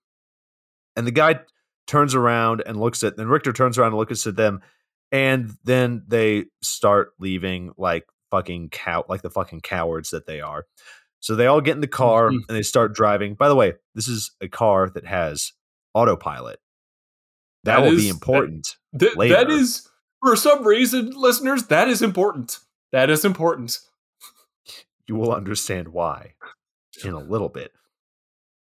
And 0.96 1.06
the 1.06 1.10
guy 1.12 1.40
turns 1.86 2.14
around 2.14 2.62
and 2.66 2.78
looks 2.78 3.02
at 3.02 3.16
then 3.16 3.28
Richter 3.28 3.52
turns 3.52 3.78
around 3.78 3.88
and 3.88 3.96
looks 3.96 4.26
at 4.26 4.36
them 4.36 4.60
and 5.10 5.52
then 5.64 6.02
they 6.06 6.44
start 6.62 7.12
leaving 7.18 7.72
like 7.78 8.04
fucking 8.30 8.68
cow 8.70 9.04
like 9.08 9.22
the 9.22 9.30
fucking 9.30 9.60
cowards 9.62 10.10
that 10.10 10.26
they 10.26 10.40
are. 10.40 10.66
So 11.20 11.34
they 11.34 11.46
all 11.46 11.60
get 11.60 11.74
in 11.76 11.80
the 11.80 11.86
car 11.88 12.30
Mhm. 12.30 12.40
and 12.48 12.56
they 12.56 12.62
start 12.62 12.94
driving. 12.94 13.34
By 13.34 13.48
the 13.48 13.56
way, 13.56 13.74
this 13.94 14.06
is 14.06 14.30
a 14.40 14.48
car 14.48 14.90
that 14.90 15.06
has 15.06 15.52
autopilot. 15.94 16.60
That, 17.64 17.76
That 17.76 17.82
will 17.86 17.92
is- 17.94 18.02
be 18.02 18.08
that- 18.08 18.14
important. 18.14 18.76
Th- 18.98 19.16
later. 19.16 19.34
that 19.34 19.50
is, 19.50 19.88
for 20.22 20.36
some 20.36 20.64
reason, 20.66 21.10
listeners, 21.10 21.64
that 21.68 21.88
is 21.88 22.02
important. 22.02 22.58
That 22.92 23.10
is 23.10 23.24
important. 23.24 23.78
you 25.06 25.14
will 25.14 25.32
understand 25.32 25.88
why 25.88 26.34
in 27.02 27.14
a 27.14 27.18
little 27.18 27.48
bit. 27.48 27.72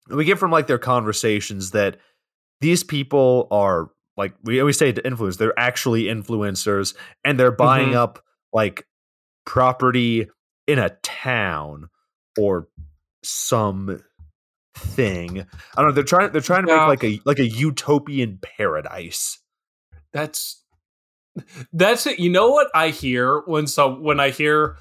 And 0.07 0.17
we 0.17 0.23
get 0.23 0.39
from 0.39 0.49
like 0.51 0.67
their 0.67 0.77
conversations 0.77 1.71
that 1.71 1.97
these 2.61 2.83
people 2.85 3.47
are 3.51 3.89
like 4.15 4.33
we 4.43 4.59
always 4.61 4.77
say 4.77 4.91
to 4.93 5.05
influence, 5.05 5.35
they're 5.37 5.57
actually 5.59 6.03
influencers 6.05 6.95
and 7.25 7.37
they're 7.39 7.51
buying 7.51 7.89
Mhm. 7.89 7.95
up 7.95 8.23
like 8.53 8.87
property 9.45 10.27
in 10.67 10.79
a 10.79 10.89
town 11.03 11.89
or 12.39 12.67
some 13.23 14.01
thing. 14.75 15.41
I 15.41 15.81
don't 15.81 15.87
know. 15.89 15.91
They're 15.91 16.03
trying 16.03 16.31
they're 16.31 16.41
trying 16.41 16.65
to 16.65 16.71
Yeah. 16.71 16.87
make 16.87 16.87
like 16.87 17.03
a 17.03 17.21
like 17.25 17.39
a 17.39 17.47
utopian 17.47 18.39
paradise. 18.41 19.39
That's 20.13 20.63
that's 21.73 22.05
it. 22.07 22.19
You 22.19 22.29
know 22.29 22.49
what 22.49 22.67
I 22.73 22.89
hear 22.89 23.41
when 23.45 23.67
so 23.67 23.93
when 23.93 24.19
I 24.19 24.29
hear 24.29 24.77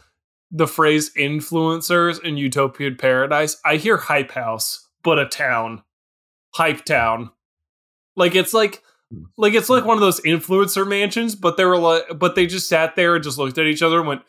the 0.50 0.66
phrase 0.66 1.12
influencers 1.14 2.22
in 2.22 2.36
utopian 2.36 2.96
paradise, 2.96 3.56
I 3.64 3.76
hear 3.76 3.96
hype 3.96 4.30
house, 4.32 4.88
but 5.02 5.18
a 5.18 5.26
town. 5.26 5.82
Hype 6.54 6.84
town. 6.84 7.30
Like 8.16 8.34
it's 8.34 8.54
like 8.54 8.82
Hmm. 9.12 9.22
like 9.36 9.54
it's 9.54 9.68
like 9.68 9.84
one 9.84 9.96
of 9.96 10.00
those 10.00 10.20
influencer 10.22 10.84
mansions, 10.84 11.36
but 11.36 11.56
they 11.56 11.64
were 11.64 11.78
like 11.78 12.18
but 12.18 12.34
they 12.34 12.44
just 12.46 12.68
sat 12.68 12.96
there 12.96 13.14
and 13.14 13.22
just 13.22 13.38
looked 13.38 13.56
at 13.56 13.66
each 13.66 13.82
other 13.82 13.98
and 14.00 14.08
went, 14.08 14.22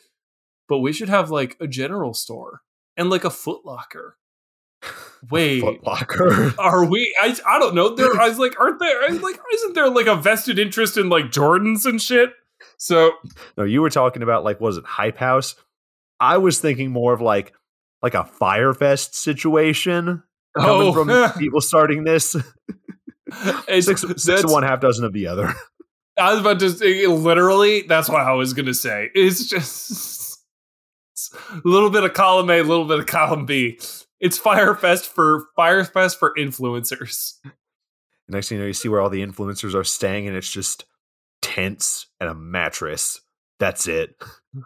But 0.67 0.79
we 0.79 0.93
should 0.93 1.09
have 1.09 1.31
like 1.31 1.57
a 1.59 1.65
general 1.67 2.13
store 2.13 2.61
and 2.95 3.09
like 3.09 3.23
a 3.23 3.31
foot 3.31 3.65
locker. 3.65 4.17
Wait. 5.31 5.61
Foot 5.61 5.83
Locker. 5.85 6.53
Are 6.59 6.85
we? 6.85 7.15
I, 7.21 7.35
I 7.47 7.59
don't 7.59 7.75
know. 7.75 7.95
There, 7.95 8.19
I 8.19 8.29
was 8.29 8.39
like, 8.39 8.59
aren't 8.59 8.79
there? 8.79 9.03
I 9.03 9.09
was 9.09 9.21
like, 9.21 9.39
isn't 9.53 9.73
there 9.73 9.89
like 9.89 10.07
a 10.07 10.15
vested 10.15 10.59
interest 10.59 10.97
in 10.97 11.09
like 11.09 11.25
Jordans 11.25 11.85
and 11.85 12.01
shit? 12.01 12.33
So 12.77 13.11
No, 13.57 13.63
you 13.63 13.81
were 13.81 13.89
talking 13.89 14.21
about 14.21 14.43
like 14.43 14.61
was 14.61 14.77
it 14.77 14.85
Hype 14.85 15.17
House? 15.17 15.55
I 16.19 16.37
was 16.37 16.59
thinking 16.59 16.91
more 16.91 17.13
of 17.13 17.21
like 17.21 17.53
like 18.01 18.13
a 18.13 18.23
Fyre 18.23 18.73
Fest 18.73 19.15
situation 19.15 20.23
coming 20.55 20.87
oh, 20.87 20.93
from 20.93 21.31
people 21.39 21.61
starting 21.61 22.03
this. 22.03 22.35
it's, 23.67 23.87
six, 23.87 24.05
six 24.17 24.45
one, 24.45 24.63
half 24.63 24.79
dozen 24.79 25.05
of 25.05 25.13
the 25.13 25.27
other. 25.27 25.53
I 26.17 26.31
was 26.31 26.41
about 26.41 26.59
to 26.59 26.71
say, 26.71 27.05
literally. 27.05 27.83
That's 27.83 28.09
what 28.09 28.21
I 28.21 28.33
was 28.33 28.53
gonna 28.53 28.73
say. 28.73 29.09
It's 29.13 29.47
just 29.47 30.39
a 31.51 31.61
little 31.63 31.89
bit 31.89 32.03
of 32.03 32.13
column 32.13 32.49
A, 32.49 32.59
a 32.59 32.63
little 32.63 32.85
bit 32.85 32.99
of 32.99 33.05
column 33.05 33.45
B. 33.45 33.79
It's 34.19 34.37
Fyre 34.37 34.75
Fest 34.75 35.05
for 35.05 35.47
Fyre 35.55 35.83
Fest 35.85 36.17
for 36.19 36.33
influencers. 36.37 37.33
Next 38.27 38.49
thing 38.49 38.57
you 38.57 38.63
know, 38.63 38.67
you 38.67 38.73
see 38.73 38.89
where 38.89 38.99
all 39.01 39.09
the 39.09 39.25
influencers 39.25 39.73
are 39.73 39.83
staying, 39.83 40.27
and 40.27 40.35
it's 40.35 40.51
just 40.51 40.85
tents 41.41 42.07
and 42.19 42.29
a 42.29 42.35
mattress. 42.35 43.21
That's 43.59 43.87
it. 43.87 44.15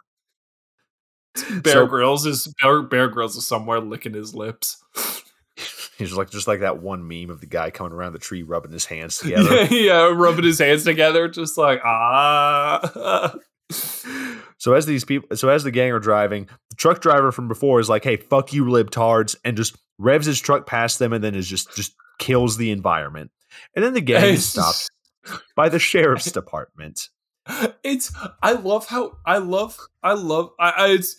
Bear 1.64 1.74
So- 1.74 1.88
Grylls 1.88 2.26
is 2.26 2.54
Bear, 2.62 2.82
Bear 2.82 3.08
Grylls 3.08 3.36
is 3.38 3.46
somewhere 3.46 3.80
licking 3.80 4.14
his 4.14 4.34
lips. 4.36 4.84
He's 5.98 6.08
just 6.10 6.18
like 6.18 6.32
just 6.32 6.48
like 6.48 6.62
that 6.62 6.82
one 6.82 7.08
meme 7.08 7.30
of 7.30 7.42
the 7.42 7.46
guy 7.46 7.70
coming 7.70 7.94
around 7.94 8.14
the 8.14 8.20
tree 8.20 8.42
rubbing 8.42 8.72
his 8.72 8.86
hands 8.86 9.18
together. 9.20 9.64
Yeah, 9.66 9.68
yeah, 9.70 10.14
rubbing 10.16 10.46
his 10.46 10.58
hands 10.60 10.84
together, 10.84 11.28
just 11.28 11.58
like 11.58 11.80
ah. 11.86 13.36
So 14.58 14.74
as 14.74 14.86
these 14.86 15.04
people, 15.04 15.36
so 15.36 15.50
as 15.50 15.64
the 15.64 15.72
gang 15.72 15.92
are 15.92 16.00
driving, 16.00 16.48
the 16.70 16.76
truck 16.76 17.02
driver 17.02 17.32
from 17.32 17.48
before 17.48 17.80
is 17.80 17.90
like, 17.90 18.04
"Hey, 18.04 18.18
fuck 18.18 18.54
you, 18.54 18.66
libtards," 18.66 19.36
and 19.44 19.58
just 19.58 19.78
revs 19.98 20.26
his 20.26 20.40
truck 20.40 20.66
past 20.66 21.00
them, 21.00 21.14
and 21.14 21.24
then 21.24 21.36
is 21.36 21.48
just 21.48 21.76
just 21.76 21.96
kills 22.20 22.58
the 22.58 22.72
environment. 22.72 23.32
And 23.76 23.84
then 23.84 23.94
the 23.94 24.02
gang 24.02 24.34
is 24.34 24.50
stopped 24.50 24.90
by 25.56 25.70
the 25.70 25.80
sheriff's 25.80 26.32
department. 26.32 27.10
It's 27.84 28.14
I 28.42 28.54
love 28.54 28.88
how 28.88 29.18
I 29.26 29.40
love 29.40 29.78
I 30.04 30.14
love 30.14 30.52
I, 30.60 30.70
I 30.70 30.88
it's 30.90 31.16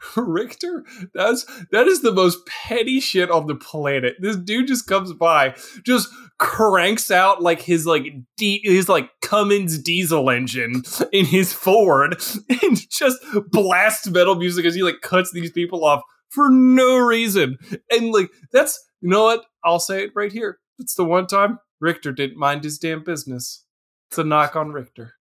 Richter. 0.16 0.84
That's 1.14 1.44
that 1.72 1.86
is 1.86 2.02
the 2.02 2.12
most 2.12 2.46
petty 2.46 3.00
shit 3.00 3.30
on 3.30 3.46
the 3.46 3.54
planet. 3.54 4.16
This 4.20 4.36
dude 4.36 4.68
just 4.68 4.86
comes 4.86 5.12
by, 5.12 5.54
just 5.84 6.08
cranks 6.38 7.10
out 7.10 7.42
like 7.42 7.60
his 7.60 7.86
like 7.86 8.06
D, 8.36 8.60
his 8.62 8.88
like 8.88 9.10
Cummins 9.22 9.78
diesel 9.78 10.30
engine 10.30 10.82
in 11.12 11.26
his 11.26 11.52
Ford, 11.52 12.20
and 12.62 12.90
just 12.90 13.18
blasts 13.50 14.08
metal 14.08 14.34
music 14.34 14.64
as 14.64 14.74
he 14.74 14.82
like 14.82 15.00
cuts 15.02 15.32
these 15.32 15.52
people 15.52 15.84
off 15.84 16.02
for 16.30 16.50
no 16.50 16.98
reason. 16.98 17.56
And 17.90 18.12
like 18.12 18.30
that's 18.52 18.78
you 19.00 19.08
know 19.10 19.24
what? 19.24 19.46
I'll 19.64 19.80
say 19.80 20.04
it 20.04 20.12
right 20.14 20.32
here. 20.32 20.58
It's 20.78 20.94
the 20.94 21.04
one 21.04 21.26
time 21.26 21.58
Richter 21.80 22.12
didn't 22.12 22.38
mind 22.38 22.64
his 22.64 22.78
damn 22.78 23.02
business. 23.02 23.64
It's 24.10 24.18
a 24.18 24.24
knock 24.24 24.56
on 24.56 24.72
Richter. 24.72 25.14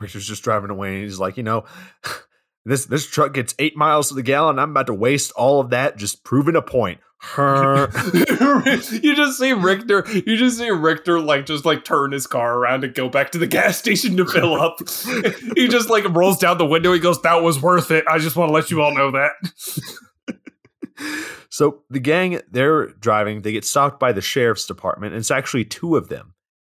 Richard's 0.00 0.26
just 0.26 0.42
driving 0.42 0.70
away, 0.70 0.94
and 0.94 1.04
he's 1.04 1.18
like, 1.18 1.36
you 1.36 1.42
know, 1.42 1.64
this 2.68 2.84
this 2.86 3.06
truck 3.06 3.32
gets 3.32 3.54
eight 3.58 3.76
miles 3.76 4.08
to 4.08 4.14
the 4.14 4.22
gallon. 4.22 4.58
I'm 4.58 4.70
about 4.70 4.86
to 4.88 4.94
waste 4.94 5.32
all 5.32 5.60
of 5.60 5.70
that 5.70 5.96
just 5.96 6.22
proving 6.22 6.56
a 6.56 6.62
point. 6.62 7.00
You 7.38 9.16
just 9.16 9.38
see 9.38 9.52
Richter. 9.52 10.04
You 10.08 10.36
just 10.36 10.58
see 10.58 10.70
Richter 10.70 11.18
like 11.20 11.46
just 11.46 11.64
like 11.64 11.84
turn 11.84 12.12
his 12.12 12.26
car 12.26 12.58
around 12.58 12.84
and 12.84 12.94
go 12.94 13.08
back 13.08 13.32
to 13.32 13.38
the 13.38 13.46
gas 13.46 13.76
station 13.78 14.16
to 14.18 14.26
fill 14.26 14.54
up. 14.54 14.78
he 15.56 15.66
just 15.66 15.90
like 15.90 16.04
rolls 16.10 16.38
down 16.38 16.58
the 16.58 16.66
window. 16.66 16.92
He 16.92 17.00
goes, 17.00 17.20
"That 17.22 17.42
was 17.42 17.60
worth 17.60 17.90
it." 17.90 18.04
I 18.08 18.18
just 18.18 18.36
want 18.36 18.50
to 18.50 18.52
let 18.52 18.70
you 18.70 18.82
all 18.82 18.94
know 18.94 19.10
that. 19.10 20.38
so 21.50 21.82
the 21.90 22.00
gang, 22.00 22.40
they're 22.50 22.88
driving. 22.88 23.42
They 23.42 23.52
get 23.52 23.64
stopped 23.64 23.98
by 23.98 24.12
the 24.12 24.20
sheriff's 24.20 24.66
department, 24.66 25.12
and 25.12 25.20
it's 25.20 25.30
actually 25.30 25.64
two 25.64 25.96
of 25.96 26.08
them. 26.08 26.34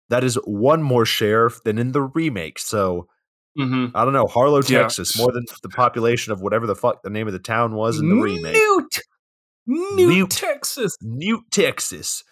That 0.09 0.23
is 0.23 0.35
one 0.45 0.81
more 0.81 1.05
sheriff 1.05 1.63
than 1.63 1.77
in 1.77 1.91
the 1.91 2.01
remake. 2.01 2.57
So 2.57 3.07
Mm-hmm. 3.59 3.95
I 3.95 4.03
don't 4.05 4.13
know, 4.13 4.27
Harlow, 4.27 4.61
Yeah. 4.67 4.83
Texas, 4.83 5.17
more 5.17 5.31
than 5.31 5.45
the 5.61 5.69
population 5.69 6.31
of 6.31 6.41
whatever 6.41 6.65
the 6.65 6.75
fuck 6.75 7.03
the 7.03 7.09
name 7.09 7.27
of 7.27 7.33
the 7.33 7.39
town 7.39 7.75
was 7.75 7.99
in 7.99 8.07
the 8.09 8.15
remake. 8.15 8.53
Newt, 8.53 8.99
Newt, 9.67 10.09
Newt. 10.09 10.29
Texas. 10.29 10.97
Newt, 11.01 11.43
Texas. 11.51 12.23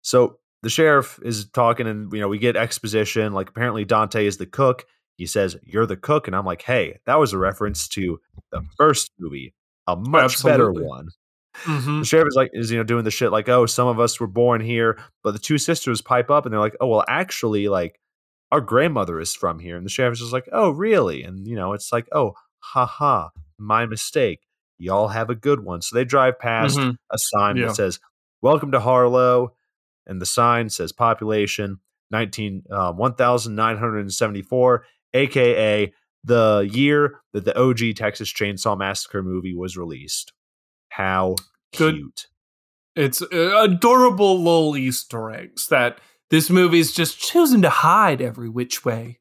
So 0.00 0.38
the 0.62 0.70
sheriff 0.70 1.18
is 1.22 1.48
talking, 1.50 1.86
and 1.86 2.12
you 2.12 2.20
know 2.20 2.28
we 2.28 2.38
get 2.38 2.56
exposition. 2.56 3.32
Like 3.32 3.50
apparently 3.50 3.84
Dante 3.84 4.26
is 4.26 4.38
the 4.38 4.46
cook. 4.46 4.86
He 5.16 5.26
says, 5.26 5.56
"You're 5.62 5.86
the 5.86 5.96
cook," 5.96 6.26
and 6.26 6.34
I'm 6.34 6.46
like, 6.46 6.62
"Hey, 6.62 6.98
that 7.06 7.18
was 7.18 7.32
a 7.32 7.38
reference 7.38 7.86
to 7.88 8.18
the 8.50 8.62
first 8.78 9.10
movie, 9.18 9.54
a 9.86 9.96
much 9.96 10.42
better 10.42 10.72
one." 10.72 11.08
Mm-hmm. 11.64 11.98
The 12.00 12.04
sheriff 12.06 12.28
is 12.28 12.34
like, 12.34 12.50
is 12.54 12.70
you 12.70 12.78
know 12.78 12.84
doing 12.84 13.04
the 13.04 13.10
shit 13.10 13.30
like, 13.30 13.48
"Oh, 13.48 13.66
some 13.66 13.88
of 13.88 14.00
us 14.00 14.18
were 14.18 14.26
born 14.26 14.60
here," 14.60 14.98
but 15.22 15.32
the 15.32 15.38
two 15.38 15.58
sisters 15.58 16.00
pipe 16.00 16.30
up, 16.30 16.46
and 16.46 16.52
they're 16.52 16.60
like, 16.60 16.76
"Oh, 16.80 16.86
well, 16.86 17.04
actually, 17.08 17.68
like 17.68 18.00
our 18.52 18.60
grandmother 18.60 19.18
is 19.18 19.34
from 19.34 19.58
here," 19.58 19.76
and 19.76 19.84
the 19.84 19.90
sheriff 19.90 20.12
is 20.12 20.20
just 20.20 20.32
like, 20.32 20.48
"Oh, 20.52 20.70
really?" 20.70 21.24
And 21.24 21.44
you 21.48 21.56
know, 21.56 21.72
it's 21.72 21.90
like, 21.92 22.06
"Oh, 22.12 22.34
haha, 22.60 23.30
my 23.58 23.86
mistake." 23.86 24.40
Y'all 24.78 25.08
have 25.08 25.30
a 25.30 25.34
good 25.34 25.60
one. 25.64 25.82
So 25.82 25.96
they 25.96 26.04
drive 26.04 26.38
past 26.38 26.78
Mhm. 26.78 26.96
a 27.10 27.18
sign 27.18 27.56
Yeah. 27.56 27.66
that 27.66 27.74
says 27.76 27.98
"Welcome 28.40 28.70
to 28.72 28.80
Harlow," 28.80 29.54
and 30.06 30.20
the 30.20 30.26
sign 30.26 30.68
says 30.70 30.92
population 30.92 31.80
19 32.10 32.62
uh, 32.70 32.92
1974, 32.92 34.84
aka 35.14 35.92
the 36.24 36.68
year 36.72 37.20
that 37.32 37.44
the 37.44 37.58
OG 37.58 37.94
Texas 37.94 38.32
Chainsaw 38.32 38.76
Massacre 38.78 39.22
movie 39.22 39.54
was 39.56 39.76
released. 39.76 40.32
How 40.90 41.36
Good. 41.76 41.94
cute! 41.96 42.26
It's 42.94 43.22
uh, 43.22 43.62
adorable 43.62 44.36
little 44.38 44.76
Easter 44.76 45.30
eggs 45.30 45.68
that 45.68 45.98
this 46.32 46.48
movie's 46.48 46.92
just 46.92 47.20
choosing 47.20 47.60
to 47.60 47.68
hide 47.68 48.22
every 48.22 48.48
which 48.48 48.86
way. 48.86 49.20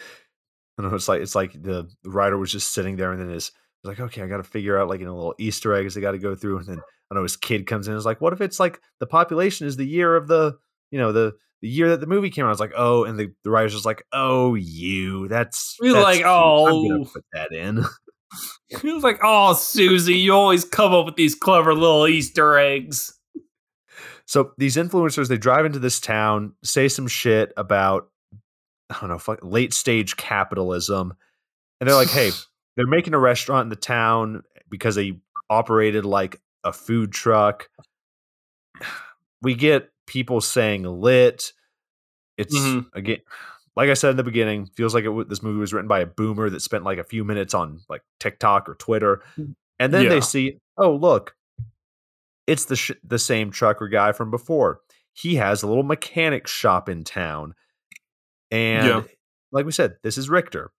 I 0.00 0.82
don't 0.82 0.90
know. 0.90 0.96
It's 0.96 1.08
like 1.08 1.22
it's 1.22 1.36
like 1.36 1.52
the, 1.52 1.88
writer 2.04 2.36
was 2.36 2.50
just 2.50 2.72
sitting 2.72 2.96
there, 2.96 3.12
and 3.12 3.20
then 3.20 3.30
is 3.30 3.52
like, 3.84 4.00
okay, 4.00 4.22
I 4.22 4.26
got 4.26 4.38
to 4.38 4.42
figure 4.42 4.76
out 4.76 4.88
like 4.88 4.98
you 4.98 5.06
know 5.06 5.14
little 5.14 5.36
Easter 5.38 5.74
eggs 5.74 5.94
they 5.94 6.00
got 6.00 6.12
to 6.12 6.18
go 6.18 6.34
through, 6.34 6.58
and 6.58 6.66
then 6.66 6.78
I 6.78 7.14
don't 7.14 7.20
know 7.20 7.22
his 7.22 7.36
kid 7.36 7.68
comes 7.68 7.86
in, 7.86 7.92
and 7.92 7.98
is 7.98 8.04
like, 8.04 8.20
what 8.20 8.32
if 8.32 8.40
it's 8.40 8.58
like 8.58 8.80
the 8.98 9.06
population 9.06 9.68
is 9.68 9.76
the 9.76 9.86
year 9.86 10.16
of 10.16 10.26
the 10.26 10.58
you 10.90 10.98
know 10.98 11.12
the 11.12 11.36
the 11.62 11.68
year 11.68 11.90
that 11.90 12.00
the 12.00 12.06
movie 12.08 12.30
came 12.30 12.44
out? 12.44 12.48
I 12.48 12.50
was 12.50 12.60
like, 12.60 12.74
oh, 12.76 13.04
and 13.04 13.16
the, 13.16 13.32
the 13.44 13.50
writer's 13.50 13.74
just 13.74 13.86
like, 13.86 14.02
oh, 14.12 14.56
you, 14.56 15.28
that's, 15.28 15.76
that's 15.80 15.94
like, 15.94 16.16
cute. 16.16 16.26
"Oh." 16.26 17.08
put 17.12 17.24
that 17.32 17.52
in. 17.52 17.84
He 18.82 18.92
was 18.92 19.02
like, 19.02 19.20
"Oh, 19.24 19.54
Susie, 19.54 20.18
you 20.18 20.34
always 20.34 20.62
come 20.62 20.92
up 20.92 21.06
with 21.06 21.16
these 21.16 21.34
clever 21.34 21.72
little 21.72 22.06
Easter 22.06 22.58
eggs." 22.58 23.17
So 24.28 24.52
these 24.58 24.76
influencers, 24.76 25.28
they 25.28 25.38
drive 25.38 25.64
into 25.64 25.78
this 25.78 25.98
town, 25.98 26.52
say 26.62 26.86
some 26.88 27.08
shit 27.08 27.50
about 27.56 28.10
I 28.90 29.00
don't 29.00 29.08
know, 29.10 29.18
fuck, 29.18 29.40
late 29.42 29.72
stage 29.74 30.16
capitalism, 30.16 31.14
and 31.80 31.88
they're 31.88 31.96
like, 31.96 32.08
"Hey, 32.10 32.30
they're 32.76 32.86
making 32.86 33.14
a 33.14 33.18
restaurant 33.18 33.64
in 33.64 33.68
the 33.70 33.76
town 33.76 34.42
because 34.70 34.94
they 34.94 35.18
operated 35.50 36.04
like 36.04 36.40
a 36.62 36.72
food 36.72 37.10
truck." 37.12 37.68
We 39.40 39.54
get 39.54 39.90
people 40.08 40.40
saying 40.40 40.82
lit. 40.82 41.52
It's 42.36 42.52
Mhm. 42.56 42.86
again, 42.92 43.18
like 43.76 43.88
I 43.88 43.94
said 43.94 44.10
in 44.10 44.16
the 44.16 44.24
beginning, 44.24 44.66
feels 44.66 44.92
like 44.92 45.04
it, 45.04 45.28
this 45.28 45.44
movie 45.44 45.60
was 45.60 45.72
written 45.72 45.86
by 45.86 46.00
a 46.00 46.06
boomer 46.06 46.50
that 46.50 46.58
spent 46.60 46.82
like 46.82 46.98
a 46.98 47.04
few 47.04 47.24
minutes 47.24 47.54
on 47.54 47.78
like 47.88 48.02
TikTok 48.18 48.68
or 48.68 48.74
Twitter, 48.74 49.22
and 49.78 49.94
then 49.94 50.02
Yeah. 50.04 50.08
they 50.08 50.20
see, 50.20 50.58
oh 50.76 50.92
look, 50.96 51.36
it's 52.48 52.64
the 52.64 52.74
sh- 52.74 52.90
the 53.04 53.18
same 53.18 53.52
trucker 53.52 53.86
guy 53.86 54.10
from 54.10 54.30
before. 54.32 54.80
He 55.12 55.36
has 55.36 55.62
a 55.62 55.66
little 55.68 55.82
mechanic 55.84 56.48
shop 56.48 56.88
in 56.88 57.04
town, 57.04 57.54
and 58.50 58.86
Yeah. 58.86 59.02
like 59.52 59.66
we 59.66 59.72
said, 59.72 59.96
this 60.02 60.18
is 60.18 60.28
Richter. 60.28 60.72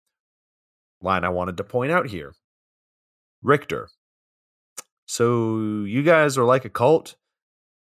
Line 1.00 1.22
I 1.24 1.28
wanted 1.28 1.56
to 1.58 1.64
point 1.64 1.92
out 1.92 2.06
here, 2.08 2.34
Richter. 3.42 3.88
So 5.06 5.48
you 5.84 6.02
guys 6.02 6.36
are 6.36 6.44
like 6.44 6.64
a 6.64 6.68
cult. 6.70 7.16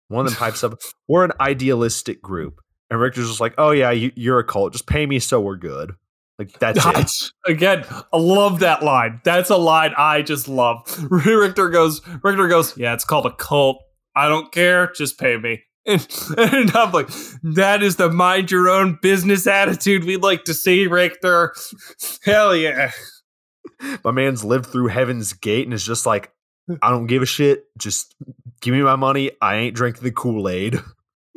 One 0.08 0.26
of 0.26 0.32
them 0.32 0.38
pipes 0.38 0.64
up, 0.64 0.80
"We're 1.08 1.24
an 1.24 1.32
idealistic 1.40 2.20
group," 2.22 2.60
and 2.90 3.00
Richter's 3.00 3.28
just 3.28 3.40
like, 3.40 3.54
"Oh 3.58 3.70
yeah, 3.70 3.90
you, 3.90 4.12
you're 4.16 4.38
a 4.38 4.44
cult. 4.44 4.72
Just 4.72 4.86
pay 4.86 5.06
me 5.06 5.18
so 5.18 5.40
we're 5.40 5.56
good." 5.56 5.94
Like 6.38 6.58
that's 6.58 6.84
it. 7.46 7.50
Again, 7.50 7.84
I 7.90 8.16
love 8.16 8.60
that 8.60 8.82
line. 8.82 9.20
That's 9.24 9.50
a 9.50 9.56
line 9.56 9.92
I 9.96 10.22
just 10.22 10.48
love. 10.48 10.82
Richter 11.10 11.68
goes, 11.68 12.00
Richter 12.22 12.48
goes, 12.48 12.76
yeah, 12.76 12.94
it's 12.94 13.04
called 13.04 13.26
a 13.26 13.32
cult. 13.32 13.82
I 14.16 14.28
don't 14.28 14.52
care, 14.52 14.90
just 14.92 15.18
pay 15.18 15.36
me. 15.36 15.62
And, 15.86 16.08
and 16.38 16.74
I'm 16.74 16.92
like, 16.92 17.10
that 17.42 17.82
is 17.82 17.96
the 17.96 18.10
mind 18.10 18.50
your 18.50 18.70
own 18.70 18.98
business 19.02 19.46
attitude 19.46 20.04
we'd 20.04 20.22
like 20.22 20.44
to 20.44 20.54
see, 20.54 20.86
Richter. 20.86 21.54
Hell 22.24 22.56
yeah. 22.56 22.90
My 24.02 24.10
man's 24.10 24.42
lived 24.42 24.64
through 24.64 24.86
Heaven's 24.86 25.34
Gate 25.34 25.66
and 25.66 25.74
is 25.74 25.84
just 25.84 26.06
like, 26.06 26.32
I 26.80 26.88
don't 26.88 27.06
give 27.06 27.20
a 27.20 27.26
shit. 27.26 27.64
Just 27.76 28.14
give 28.62 28.72
me 28.72 28.80
my 28.80 28.96
money. 28.96 29.32
I 29.42 29.56
ain't 29.56 29.76
drinking 29.76 30.04
the 30.04 30.10
Kool 30.10 30.48
Aid. 30.48 30.78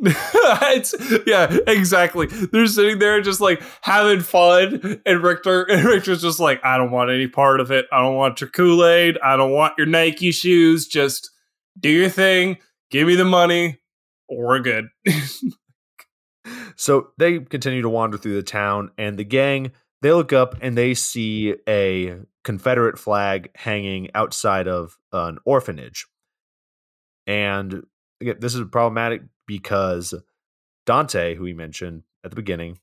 it's 0.00 0.94
yeah, 1.26 1.56
exactly. 1.66 2.26
They're 2.26 2.66
sitting 2.66 2.98
there 2.98 3.20
just 3.20 3.40
like 3.40 3.62
having 3.82 4.20
fun, 4.20 5.00
and 5.04 5.22
Richter 5.22 5.62
and 5.70 5.84
Richter's 5.84 6.22
just 6.22 6.40
like, 6.40 6.64
I 6.64 6.78
don't 6.78 6.90
want 6.90 7.10
any 7.10 7.26
part 7.26 7.60
of 7.60 7.70
it. 7.70 7.86
I 7.92 8.00
don't 8.00 8.16
want 8.16 8.40
your 8.40 8.50
Kool 8.50 8.86
Aid. 8.86 9.18
I 9.24 9.36
don't 9.36 9.52
want 9.52 9.74
your 9.76 9.86
Nike 9.86 10.30
shoes. 10.30 10.86
Just 10.86 11.30
do 11.78 11.90
your 11.90 12.08
thing. 12.08 12.58
Give 12.90 13.06
me 13.06 13.16
the 13.16 13.24
money. 13.24 13.78
We're 14.30 14.60
good. 14.60 14.88
So 16.76 17.08
they 17.18 17.40
continue 17.40 17.82
to 17.82 17.88
wander 17.88 18.16
through 18.16 18.36
the 18.36 18.42
town, 18.42 18.92
and 18.96 19.18
the 19.18 19.24
gang 19.24 19.72
they 20.00 20.12
look 20.12 20.32
up 20.32 20.54
and 20.60 20.78
they 20.78 20.94
see 20.94 21.56
a 21.68 22.18
Confederate 22.44 22.98
flag 22.98 23.50
hanging 23.56 24.10
outside 24.14 24.68
of 24.68 24.96
an 25.12 25.38
orphanage. 25.44 26.06
And 27.26 27.82
again, 28.20 28.36
this 28.38 28.54
is 28.54 28.62
problematic 28.70 29.22
because 29.48 30.14
Dante, 30.86 31.34
who 31.34 31.42
we 31.42 31.54
mentioned 31.54 32.04
at 32.22 32.30
the 32.30 32.36
beginning, 32.36 32.78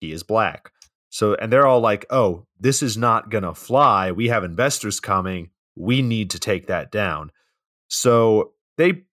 he 0.00 0.12
is 0.12 0.22
black. 0.22 0.72
So, 1.08 1.34
and 1.34 1.50
they're 1.50 1.66
all 1.66 1.80
like, 1.80 2.04
oh, 2.10 2.46
this 2.58 2.82
is 2.82 2.98
not 2.98 3.30
going 3.30 3.44
to 3.44 3.54
fly. 3.54 4.12
We 4.12 4.28
have 4.28 4.44
investors 4.44 5.00
coming. 5.00 5.50
We 5.74 6.02
need 6.02 6.30
to 6.30 6.38
take 6.38 6.66
that 6.66 6.92
down. 6.92 7.32
So 7.88 8.52
they 8.76 9.04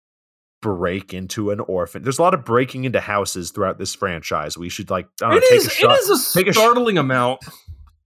break 0.61 1.13
into 1.13 1.51
an 1.51 1.59
orphan. 1.61 2.03
There's 2.03 2.19
a 2.19 2.21
lot 2.21 2.33
of 2.33 2.43
breaking 2.43 2.83
into 2.83 2.99
houses 2.99 3.51
throughout 3.51 3.77
this 3.77 3.95
franchise. 3.95 4.57
We 4.57 4.69
should 4.69 4.89
like 4.89 5.07
I 5.21 5.31
don't 5.31 5.35
know, 5.35 5.41
take 5.49 5.59
is. 5.59 5.67
a 5.67 5.69
shot. 5.69 5.97
is 5.99 6.09
a 6.09 6.39
take 6.39 6.47
a 6.47 6.53
sh- 6.53 6.57
startling 6.57 6.97
amount. 6.97 7.41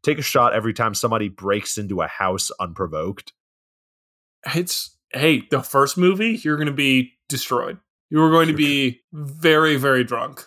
take 0.03 0.19
a 0.19 0.23
shot 0.23 0.53
every 0.53 0.73
time 0.73 0.93
somebody 0.93 1.29
breaks 1.29 1.77
into 1.77 2.01
a 2.01 2.07
house 2.07 2.51
unprovoked. 2.59 3.33
It's 4.55 4.97
hey, 5.13 5.43
the 5.49 5.61
first 5.61 5.97
movie 5.97 6.39
you're 6.43 6.57
going 6.57 6.67
to 6.67 6.73
be 6.73 7.13
destroyed. 7.29 7.77
You 8.11 8.19
were 8.19 8.29
going 8.29 8.49
to 8.49 8.53
be 8.53 9.01
very, 9.11 9.77
very 9.77 10.03
drunk. 10.03 10.45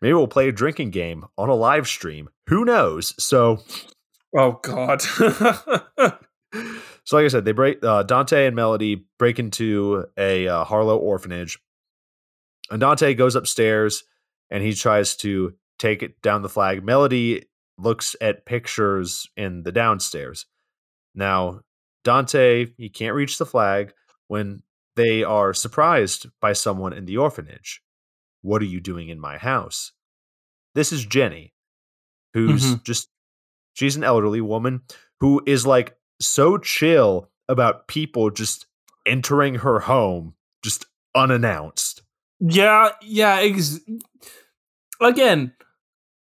Maybe 0.00 0.14
we'll 0.14 0.26
play 0.26 0.48
a 0.48 0.52
drinking 0.52 0.90
game 0.90 1.26
on 1.38 1.48
a 1.48 1.54
live 1.54 1.86
stream. 1.86 2.30
Who 2.48 2.64
knows? 2.64 3.14
So, 3.22 3.62
Oh 4.34 4.58
God. 4.62 5.02
so 5.02 6.16
like 7.12 7.24
I 7.24 7.28
said, 7.28 7.44
they 7.44 7.52
break. 7.52 7.84
Uh, 7.84 8.02
Dante 8.02 8.46
and 8.46 8.56
Melody 8.56 9.04
break 9.18 9.38
into 9.38 10.06
a 10.16 10.48
uh, 10.48 10.64
Harlow 10.64 10.96
orphanage, 10.96 11.58
and 12.70 12.80
Dante 12.80 13.14
goes 13.14 13.36
upstairs 13.36 14.04
and 14.50 14.62
he 14.62 14.74
tries 14.74 15.16
to 15.16 15.54
take 15.78 16.02
it 16.02 16.20
down 16.22 16.42
the 16.42 16.48
flag. 16.48 16.84
Melody 16.84 17.46
looks 17.78 18.16
at 18.20 18.46
pictures 18.46 19.28
in 19.36 19.62
the 19.62 19.72
downstairs. 19.72 20.46
Now, 21.14 21.60
Dante 22.04 22.66
he 22.76 22.88
can't 22.88 23.14
reach 23.14 23.38
the 23.38 23.46
flag 23.46 23.92
when 24.28 24.62
they 24.96 25.22
are 25.24 25.54
surprised 25.54 26.26
by 26.40 26.52
someone 26.52 26.92
in 26.92 27.06
the 27.06 27.16
orphanage. 27.16 27.82
What 28.42 28.60
are 28.62 28.66
you 28.66 28.80
doing 28.80 29.08
in 29.08 29.18
my 29.20 29.38
house? 29.38 29.92
This 30.74 30.92
is 30.92 31.04
Jenny, 31.06 31.52
who's 32.34 32.76
just 32.82 33.08
she's 33.74 33.96
an 33.96 34.04
elderly 34.04 34.40
woman 34.40 34.82
who 35.20 35.42
is 35.46 35.66
like 35.66 35.96
so 36.20 36.58
chill 36.58 37.30
about 37.48 37.88
people 37.88 38.30
just 38.30 38.66
entering 39.06 39.56
her 39.56 39.80
home 39.80 40.34
just 40.64 40.86
unannounced. 41.14 42.02
Yeah, 42.40 42.90
yeah. 43.02 43.36
Ex- 43.40 43.80
Again, 45.00 45.52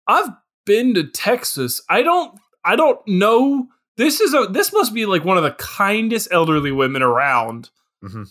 I've 0.08 0.30
been 0.66 0.93
to 0.95 1.03
Texas. 1.08 1.82
I 1.89 2.01
don't. 2.03 2.39
I 2.64 2.76
don't 2.76 2.99
know. 3.08 3.68
This 3.97 4.20
is 4.22 4.34
a. 4.34 4.47
This 4.47 4.74
must 4.74 4.93
be 4.93 5.06
like 5.06 5.24
one 5.24 5.38
of 5.38 5.43
the 5.43 5.51
kindest 5.51 6.28
elderly 6.32 6.72
women 6.72 7.01
around. 7.01 7.70
Mhm. 8.03 8.30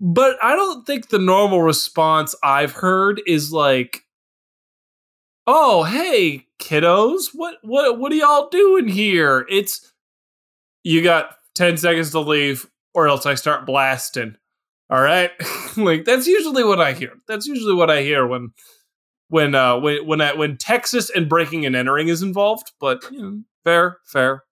But 0.00 0.36
I 0.42 0.54
don't 0.54 0.86
think 0.86 1.08
the 1.08 1.18
normal 1.18 1.62
response 1.62 2.34
I've 2.42 2.72
heard 2.72 3.20
is 3.26 3.52
like, 3.52 4.04
"Oh, 5.46 5.82
hey, 5.84 6.46
kiddos, 6.60 7.30
what 7.34 7.56
what 7.62 7.98
what 7.98 8.12
are 8.12 8.16
y'all 8.16 8.48
doing 8.48 8.88
here?" 8.88 9.46
It's 9.50 9.92
you 10.84 11.02
got 11.02 11.36
ten 11.54 11.76
seconds 11.76 12.10
to 12.12 12.20
leave, 12.20 12.68
or 12.94 13.08
else 13.08 13.26
I 13.26 13.34
start 13.34 13.66
blasting. 13.66 14.36
All 14.90 15.02
right, 15.02 15.32
like 15.76 16.04
that's 16.04 16.26
usually 16.26 16.64
what 16.64 16.80
I 16.80 16.92
hear. 16.92 17.14
That's 17.26 17.46
usually 17.46 17.74
what 17.74 17.90
I 17.90 18.02
hear 18.02 18.26
when 18.26 18.52
when 19.28 19.54
uh 19.54 19.78
when 19.80 20.06
when 20.06 20.20
I, 20.20 20.34
when 20.34 20.56
Texas 20.56 21.10
and 21.10 21.28
breaking 21.28 21.66
and 21.66 21.76
entering 21.76 22.08
is 22.08 22.22
involved. 22.22 22.72
But 22.80 23.04
you 23.10 23.22
know, 23.22 23.42
fair, 23.64 23.98
fair. 24.06 24.44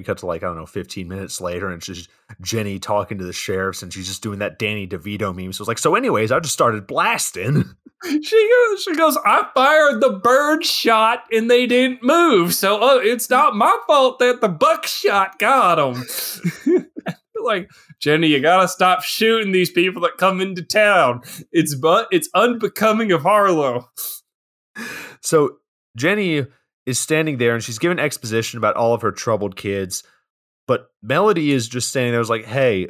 We 0.00 0.04
cut 0.04 0.16
to 0.18 0.26
like, 0.26 0.42
I 0.42 0.46
don't 0.46 0.56
know, 0.56 0.64
15 0.64 1.08
minutes 1.08 1.42
later, 1.42 1.68
and 1.68 1.82
just 1.82 2.08
Jenny 2.40 2.78
talking 2.78 3.18
to 3.18 3.24
the 3.24 3.34
sheriffs, 3.34 3.82
and 3.82 3.92
she's 3.92 4.06
just 4.06 4.22
doing 4.22 4.38
that 4.38 4.58
Danny 4.58 4.86
DeVito 4.88 5.36
meme. 5.36 5.52
So 5.52 5.60
it's 5.60 5.68
like, 5.68 5.76
so, 5.76 5.94
anyways, 5.94 6.32
I 6.32 6.40
just 6.40 6.54
started 6.54 6.86
blasting. 6.86 7.64
She 8.02 8.50
goes, 8.70 8.82
she 8.82 8.94
goes. 8.96 9.18
I 9.26 9.46
fired 9.54 10.00
the 10.00 10.08
bird 10.24 10.64
shot 10.64 11.24
and 11.30 11.50
they 11.50 11.66
didn't 11.66 12.02
move, 12.02 12.54
so 12.54 12.80
uh, 12.80 12.96
it's 12.96 13.28
not 13.28 13.54
my 13.54 13.76
fault 13.86 14.20
that 14.20 14.40
the 14.40 14.48
buckshot 14.48 15.38
got 15.38 15.74
them. 15.74 16.86
like 17.44 17.68
Jenny, 18.00 18.28
you 18.28 18.40
gotta 18.40 18.68
stop 18.68 19.02
shooting 19.02 19.52
these 19.52 19.70
people 19.70 20.00
that 20.00 20.16
come 20.16 20.40
into 20.40 20.62
town. 20.62 21.20
It's 21.52 21.74
but 21.74 22.08
it's 22.10 22.30
unbecoming 22.34 23.12
of 23.12 23.20
Harlow. 23.20 23.90
So 25.20 25.58
Jenny 25.94 26.46
is 26.90 26.98
standing 26.98 27.38
there 27.38 27.54
and 27.54 27.64
she's 27.64 27.78
giving 27.78 27.98
exposition 27.98 28.58
about 28.58 28.76
all 28.76 28.92
of 28.92 29.02
her 29.02 29.12
troubled 29.12 29.56
kids, 29.56 30.02
but 30.66 30.88
Melody 31.02 31.52
is 31.52 31.68
just 31.68 31.88
standing 31.88 32.12
there, 32.12 32.20
was 32.20 32.30
like, 32.30 32.44
"Hey, 32.44 32.88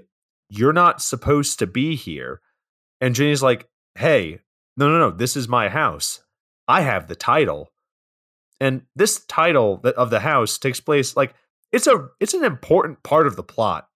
you're 0.48 0.72
not 0.72 1.00
supposed 1.00 1.58
to 1.60 1.66
be 1.66 1.94
here," 1.94 2.40
and 3.00 3.14
Jenny's 3.14 3.42
like, 3.42 3.68
"Hey, 3.94 4.40
no, 4.76 4.88
no, 4.88 4.98
no, 4.98 5.10
this 5.10 5.36
is 5.36 5.48
my 5.48 5.68
house. 5.68 6.22
I 6.66 6.82
have 6.82 7.06
the 7.06 7.14
title, 7.14 7.72
and 8.60 8.82
this 8.96 9.24
title 9.26 9.80
of 9.96 10.10
the 10.10 10.20
house 10.20 10.58
takes 10.58 10.80
place 10.80 11.16
like 11.16 11.34
it's 11.72 11.86
a 11.86 12.08
it's 12.18 12.34
an 12.34 12.44
important 12.44 13.02
part 13.02 13.26
of 13.26 13.36
the 13.36 13.42
plot 13.42 13.88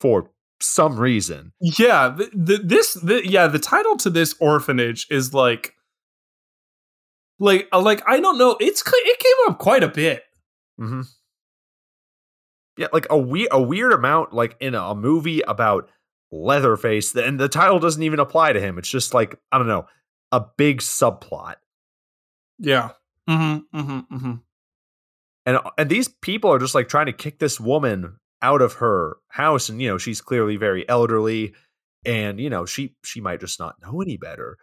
for 0.00 0.30
some 0.60 0.98
reason." 0.98 1.52
Yeah, 1.60 2.08
the, 2.08 2.30
the, 2.32 2.56
this 2.58 2.94
the, 2.94 3.28
yeah 3.28 3.46
the 3.46 3.58
title 3.58 3.96
to 3.98 4.10
this 4.10 4.34
orphanage 4.40 5.06
is 5.10 5.34
like 5.34 5.74
like 7.42 7.68
uh, 7.72 7.80
like 7.80 8.02
I 8.06 8.20
don't 8.20 8.38
know. 8.38 8.56
It's 8.60 8.82
it 8.86 9.18
came 9.18 9.52
up 9.52 9.58
quite 9.58 9.82
a 9.82 9.88
bit. 9.88 10.22
hmm 10.78 11.02
Yeah, 12.76 12.86
like 12.92 13.06
a 13.10 13.18
weird 13.18 13.48
a 13.50 13.60
weird 13.60 13.92
amount, 13.92 14.32
like 14.32 14.56
in 14.60 14.74
a, 14.74 14.80
a 14.82 14.94
movie 14.94 15.40
about 15.42 15.90
Leatherface, 16.30 17.14
and 17.14 17.38
the 17.38 17.48
title 17.48 17.78
doesn't 17.78 18.02
even 18.02 18.20
apply 18.20 18.52
to 18.52 18.60
him. 18.60 18.78
It's 18.78 18.88
just 18.88 19.12
like 19.12 19.38
I 19.50 19.58
don't 19.58 19.66
know, 19.66 19.86
a 20.30 20.40
big 20.56 20.78
subplot, 20.78 21.56
Yeah. 22.58 22.90
Mm-hmm. 23.28 23.78
Mm-hmm. 23.78 24.16
Mm-hmm. 24.16 24.32
and 25.46 25.58
and 25.78 25.88
these 25.90 26.08
people 26.08 26.50
are 26.50 26.58
just 26.58 26.74
like 26.74 26.88
trying 26.88 27.06
to 27.06 27.12
kick 27.12 27.38
this 27.38 27.60
woman 27.60 28.16
out 28.40 28.62
of 28.62 28.74
her 28.74 29.18
house, 29.28 29.68
and 29.68 29.82
you 29.82 29.88
know 29.88 29.98
she's 29.98 30.20
clearly 30.20 30.56
very 30.56 30.88
elderly, 30.88 31.54
and 32.04 32.40
you 32.40 32.50
know 32.50 32.66
she 32.66 32.94
she 33.04 33.20
might 33.20 33.40
just 33.40 33.60
not 33.60 33.76
know 33.82 34.00
any 34.00 34.16
better, 34.16 34.58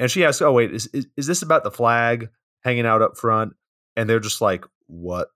and 0.00 0.10
she 0.10 0.24
asks, 0.24 0.42
"Oh 0.42 0.50
wait, 0.52 0.72
is 0.74 0.86
is, 0.88 1.06
is 1.16 1.28
this 1.28 1.42
about 1.42 1.62
the 1.62 1.70
flag 1.70 2.28
hanging 2.64 2.86
out 2.86 3.02
up 3.02 3.16
front?" 3.16 3.52
And 3.96 4.10
they're 4.10 4.18
just 4.18 4.40
like, 4.40 4.64
"What, 4.88 5.28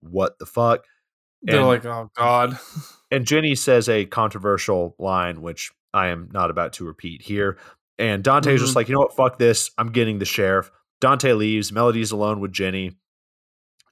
what 0.00 0.38
the 0.40 0.46
fuck?" 0.46 0.84
They're 1.42 1.58
And- 1.58 1.66
like, 1.68 1.84
oh 1.84 2.10
god. 2.16 2.58
and 3.12 3.26
Jenny 3.26 3.54
says 3.54 3.88
a 3.88 4.04
controversial 4.06 4.96
line, 4.98 5.42
which 5.42 5.70
I 5.94 6.08
am 6.08 6.28
not 6.32 6.50
about 6.50 6.72
to 6.74 6.84
repeat 6.84 7.22
here. 7.22 7.58
And 7.98 8.24
Dante's 8.24 8.60
just 8.60 8.72
Mhm. 8.72 8.76
like, 8.76 8.88
you 8.88 8.94
know 8.94 9.00
what, 9.00 9.14
fuck 9.16 9.38
this. 9.38 9.70
I'm 9.78 9.92
getting 9.92 10.18
the 10.18 10.24
sheriff. 10.24 10.70
Dante 11.00 11.32
leaves. 11.34 11.72
Melody's 11.72 12.10
alone 12.10 12.40
with 12.40 12.52
Jenny. 12.52 12.96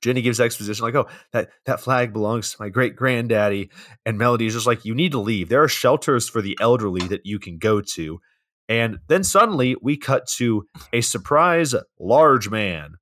Jenny 0.02 0.20
gives 0.20 0.40
exposition 0.40 0.84
like, 0.84 0.94
oh, 0.94 1.06
that, 1.32 1.50
that 1.64 1.80
flag 1.80 2.12
belongs 2.12 2.50
to 2.50 2.56
my 2.60 2.68
great 2.68 2.96
granddaddy. 2.96 3.70
And 4.04 4.18
Melody's 4.18 4.52
just 4.54 4.66
like, 4.66 4.84
you 4.84 4.94
need 4.94 5.12
to 5.12 5.20
leave. 5.20 5.48
There 5.48 5.62
are 5.62 5.68
shelters 5.68 6.28
for 6.28 6.42
the 6.42 6.58
elderly 6.60 7.06
that 7.08 7.24
you 7.24 7.38
can 7.38 7.56
go 7.58 7.80
to. 7.94 8.20
And 8.68 8.98
then 9.08 9.24
suddenly 9.24 9.76
we 9.82 9.96
cut 9.96 10.26
to 10.36 10.66
a 10.92 11.00
surprise 11.00 11.74
large 11.98 12.48
man. 12.50 12.94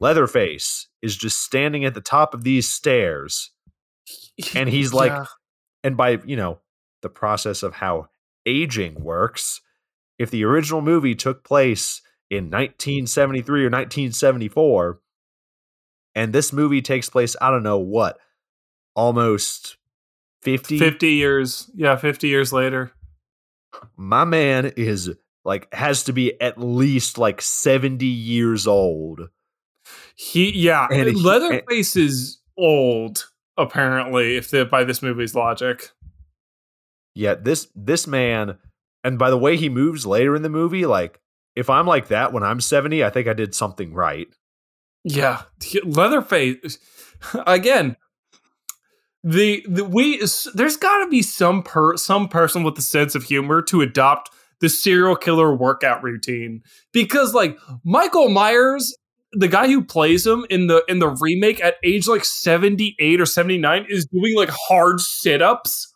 Leatherface 0.00 0.88
is 1.00 1.16
just 1.16 1.42
standing 1.42 1.84
at 1.84 1.94
the 1.94 2.00
top 2.00 2.34
of 2.34 2.44
these 2.44 2.68
stairs. 2.68 3.50
And 4.54 4.68
he's 4.68 4.92
like, 4.94 5.12
Yeah. 5.12 5.24
and 5.84 5.96
by, 5.96 6.18
you 6.24 6.36
know, 6.36 6.60
the 7.02 7.08
process 7.08 7.62
of 7.62 7.74
how 7.74 8.08
aging 8.46 9.02
works, 9.02 9.60
if 10.18 10.30
the 10.30 10.44
original 10.44 10.82
movie 10.82 11.14
took 11.14 11.42
place 11.44 12.00
in 12.30 12.44
1973 12.44 13.60
or 13.64 13.70
1974, 13.70 15.00
and 16.14 16.32
this 16.32 16.52
movie 16.52 16.82
takes 16.82 17.08
place, 17.08 17.34
I 17.40 17.50
don't 17.50 17.62
know 17.62 17.78
what, 17.78 18.18
almost 18.94 19.76
50, 20.42 20.78
50 20.78 21.08
years. 21.08 21.70
Yeah, 21.74 21.96
50 21.96 22.28
years 22.28 22.52
later. 22.52 22.92
My 23.96 24.24
man 24.24 24.72
is 24.76 25.10
like, 25.44 25.72
has 25.74 26.04
to 26.04 26.12
be 26.12 26.40
at 26.40 26.58
least 26.58 27.18
like 27.18 27.40
70 27.40 28.04
years 28.06 28.66
old. 28.66 29.28
He 30.14 30.52
yeah, 30.52 30.86
And 30.90 31.08
he- 31.08 31.14
Leatherface 31.14 31.96
is 31.96 32.40
old 32.56 33.26
apparently 33.56 34.36
if 34.36 34.50
the, 34.50 34.64
by 34.64 34.84
this 34.84 35.02
movie's 35.02 35.34
logic. 35.34 35.90
Yeah, 37.14 37.34
this 37.34 37.68
this 37.74 38.06
man, 38.06 38.58
and 39.04 39.18
by 39.18 39.30
the 39.30 39.36
way 39.38 39.56
he 39.56 39.68
moves 39.68 40.06
later 40.06 40.34
in 40.34 40.42
the 40.42 40.48
movie, 40.48 40.86
like 40.86 41.20
if 41.56 41.68
I'm 41.68 41.86
like 41.86 42.08
that 42.08 42.32
when 42.32 42.42
I'm 42.42 42.60
70, 42.60 43.04
I 43.04 43.10
think 43.10 43.28
I 43.28 43.34
did 43.34 43.54
something 43.54 43.92
right. 43.92 44.28
Yeah, 45.04 45.42
Leatherface 45.84 46.78
again. 47.46 47.96
The 49.24 49.64
the 49.68 49.84
we 49.84 50.20
there's 50.54 50.76
got 50.76 51.04
to 51.04 51.08
be 51.08 51.22
some 51.22 51.62
per 51.62 51.96
some 51.96 52.28
person 52.28 52.64
with 52.64 52.76
a 52.78 52.82
sense 52.82 53.14
of 53.14 53.22
humor 53.24 53.62
to 53.62 53.80
adopt 53.80 54.30
the 54.60 54.68
serial 54.68 55.16
killer 55.16 55.54
workout 55.54 56.02
routine. 56.02 56.62
Because 56.92 57.34
like 57.34 57.58
Michael 57.84 58.30
Myers, 58.30 58.96
the 59.32 59.48
guy 59.48 59.66
who 59.66 59.84
plays 59.84 60.26
him 60.26 60.46
in 60.50 60.66
the 60.66 60.82
in 60.88 60.98
the 60.98 61.08
remake 61.08 61.62
at 61.62 61.76
age 61.84 62.08
like 62.08 62.24
78 62.24 63.20
or 63.20 63.26
79 63.26 63.86
is 63.88 64.06
doing 64.06 64.36
like 64.36 64.50
hard 64.50 65.00
sit-ups. 65.00 65.92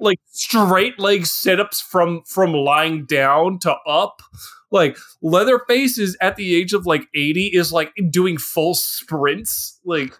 Like 0.00 0.20
straight 0.26 1.00
leg 1.00 1.26
sit-ups 1.26 1.80
from 1.80 2.22
from 2.24 2.52
lying 2.52 3.04
down 3.04 3.58
to 3.60 3.74
up. 3.86 4.22
Like 4.70 4.96
leatherface 5.22 5.98
is 5.98 6.16
at 6.20 6.36
the 6.36 6.54
age 6.54 6.72
of 6.72 6.86
like 6.86 7.08
80 7.14 7.46
is 7.46 7.72
like 7.72 7.92
doing 8.10 8.38
full 8.38 8.74
sprints. 8.74 9.80
Like 9.84 10.14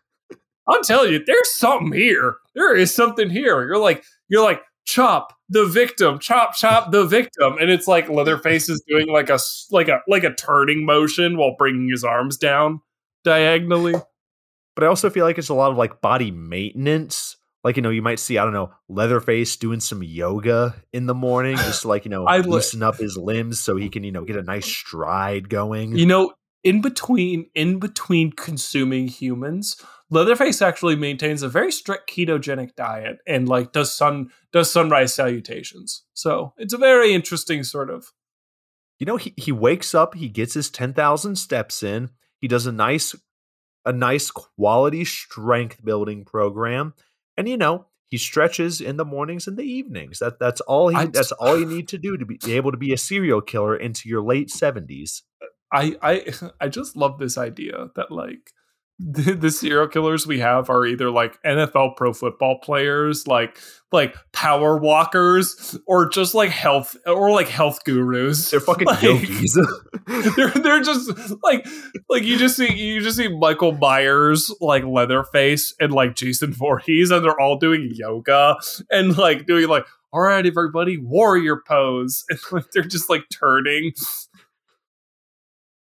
i'm 0.69 0.83
telling 0.83 1.13
you 1.13 1.25
there's 1.25 1.51
something 1.55 1.93
here 1.93 2.37
there 2.55 2.75
is 2.75 2.95
something 2.95 3.31
here 3.31 3.67
you're 3.67 3.79
like 3.79 4.05
you're 4.29 4.43
like 4.43 4.63
chop 4.85 5.35
the 5.49 5.67
victim 5.67 6.19
chop 6.19 6.55
chop 6.55 6.91
the 6.93 7.05
victim 7.05 7.57
and 7.61 7.71
it's 7.71 7.87
like 7.87 8.09
leatherface 8.09 8.69
is 8.69 8.83
doing 8.89 9.07
like 9.09 9.29
a 9.29 9.39
like 9.71 9.89
a 9.89 10.01
like 10.09 10.25
a 10.25 10.35
turning 10.35 10.87
motion 10.87 11.37
while 11.37 11.55
bringing 11.59 11.89
his 11.91 12.05
arms 12.05 12.37
down 12.37 12.81
diagonally 13.25 13.95
But 14.75 14.85
I 14.85 14.87
also 14.87 15.11
feel 15.11 15.25
like 15.25 15.39
it's 15.39 15.49
a 15.49 15.55
lot 15.55 15.73
of 15.73 15.77
like 15.77 16.01
body 16.01 16.31
maintenance. 16.31 17.37
Like, 17.65 17.75
you 17.75 17.83
know, 17.83 17.91
you 17.91 18.01
might 18.01 18.21
see, 18.21 18.39
I 18.39 18.45
don't 18.45 18.53
know, 18.53 18.71
Leatherface 18.89 19.57
doing 19.57 19.81
some 19.81 20.05
yoga 20.05 20.77
in 20.93 21.07
the 21.07 21.15
morning 21.15 21.57
just 21.57 21.83
to 21.83 21.89
like, 21.89 22.05
you 22.05 22.11
know, 22.11 22.27
I 22.29 22.39
loosen 22.39 22.85
up 22.85 22.97
his 22.97 23.17
limbs 23.17 23.59
so 23.59 23.75
he 23.75 23.89
can, 23.89 24.05
you 24.05 24.13
know, 24.13 24.25
get 24.25 24.37
a 24.37 24.43
nice 24.43 24.67
stride 24.67 25.49
going. 25.49 25.97
You 25.97 26.07
know, 26.07 26.33
in 26.63 26.81
between 26.81 27.51
in 27.57 27.81
between 27.81 28.31
consuming 28.31 29.09
humans, 29.09 29.77
Leatherface 30.11 30.63
actually 30.63 30.97
maintains 30.97 31.43
a 31.43 31.49
very 31.49 31.71
strict 31.71 32.11
ketogenic 32.11 32.75
diet 32.75 33.19
and 33.27 33.49
like 33.49 33.73
does 33.73 33.95
sun 33.95 34.31
does 34.53 34.73
sunrise 34.73 35.15
salutations. 35.15 36.05
So 36.15 36.55
it's 36.57 36.73
a 36.73 36.79
very 36.79 37.13
interesting 37.15 37.63
sort 37.63 37.91
of 37.91 38.13
you 38.99 39.07
know, 39.07 39.17
he, 39.17 39.33
he 39.37 39.53
wakes 39.53 39.95
up, 39.95 40.15
he 40.15 40.29
gets 40.29 40.55
his 40.55 40.71
10,000 40.71 41.37
steps 41.37 41.83
in, 41.83 42.11
he 42.41 42.49
does 42.49 42.67
a 42.67 42.73
nice, 42.73 43.15
a 43.85 43.93
nice 43.93 44.31
quality 44.31 45.05
strength 45.05 45.85
building 45.85 46.25
program. 46.25 46.95
And, 47.37 47.49
you 47.49 47.57
know, 47.57 47.87
he 48.09 48.19
stretches 48.19 48.81
in 48.81 48.97
the 48.97 49.05
mornings 49.05 49.47
and 49.47 49.57
the 49.57 49.63
evenings. 49.63 50.19
That 50.19 50.41
that's 50.41 50.61
all 50.63 50.89
he 50.89 50.97
I- 50.97 51.07
that's 51.07 51.31
all 51.33 51.59
you 51.59 51.67
need 51.67 51.89
to 51.89 51.99
do 51.99 52.17
to 52.17 52.25
be 52.25 52.39
able 52.55 52.73
to 52.73 52.79
be 52.79 52.93
a 52.93 52.97
serial 52.97 53.41
killer 53.41 53.77
into 53.77 54.09
your 54.09 54.23
late 54.23 54.49
70s. 54.49 55.23
I 55.73 55.97
I 56.03 56.51
I 56.61 56.69
just 56.69 56.97
love 56.97 57.19
this 57.19 57.37
idea 57.37 57.89
that 57.97 58.11
like 58.11 58.51
the, 59.01 59.35
the 59.35 59.51
serial 59.51 59.87
killers 59.87 60.27
we 60.27 60.41
have 60.41 60.69
are 60.71 60.85
either 60.85 61.11
like 61.11 61.41
NFL 61.45 61.97
pro 61.97 62.13
football 62.13 62.59
players, 62.59 63.27
like 63.27 63.59
like 63.93 64.15
power 64.33 64.77
walkers, 64.77 65.79
or 65.87 66.09
just 66.09 66.35
like 66.35 66.51
health 66.51 66.97
or 67.07 67.31
like 67.31 67.49
health 67.49 67.85
gurus. 67.85 68.51
They're 68.51 68.61
fucking 68.61 68.87
Like- 68.87 69.03
yogis. 69.03 69.59
they're 70.37 70.51
they're 70.51 70.81
just 70.81 71.11
like 71.43 71.67
like 72.09 72.25
you 72.25 72.37
just 72.39 72.57
see 72.57 72.73
you 72.73 73.01
just 73.01 73.17
see 73.17 73.29
Michael 73.29 73.73
Myers 73.73 74.53
like 74.61 74.85
Leatherface 74.85 75.75
and 75.81 75.93
like 75.93 76.15
Jason 76.17 76.53
Voorhees 76.53 77.11
and 77.11 77.25
they're 77.25 77.41
all 77.41 77.57
doing 77.59 77.91
yoga 77.95 78.57
and 78.91 79.17
like 79.17 79.47
doing 79.47 79.69
like 79.69 79.87
all 80.13 80.23
right 80.23 80.45
everybody 80.47 80.97
warrior 80.97 81.63
pose 81.69 82.25
and 82.31 82.39
like 82.51 82.65
they're 82.73 82.83
just 82.83 83.11
like 83.11 83.25
turning 83.31 83.93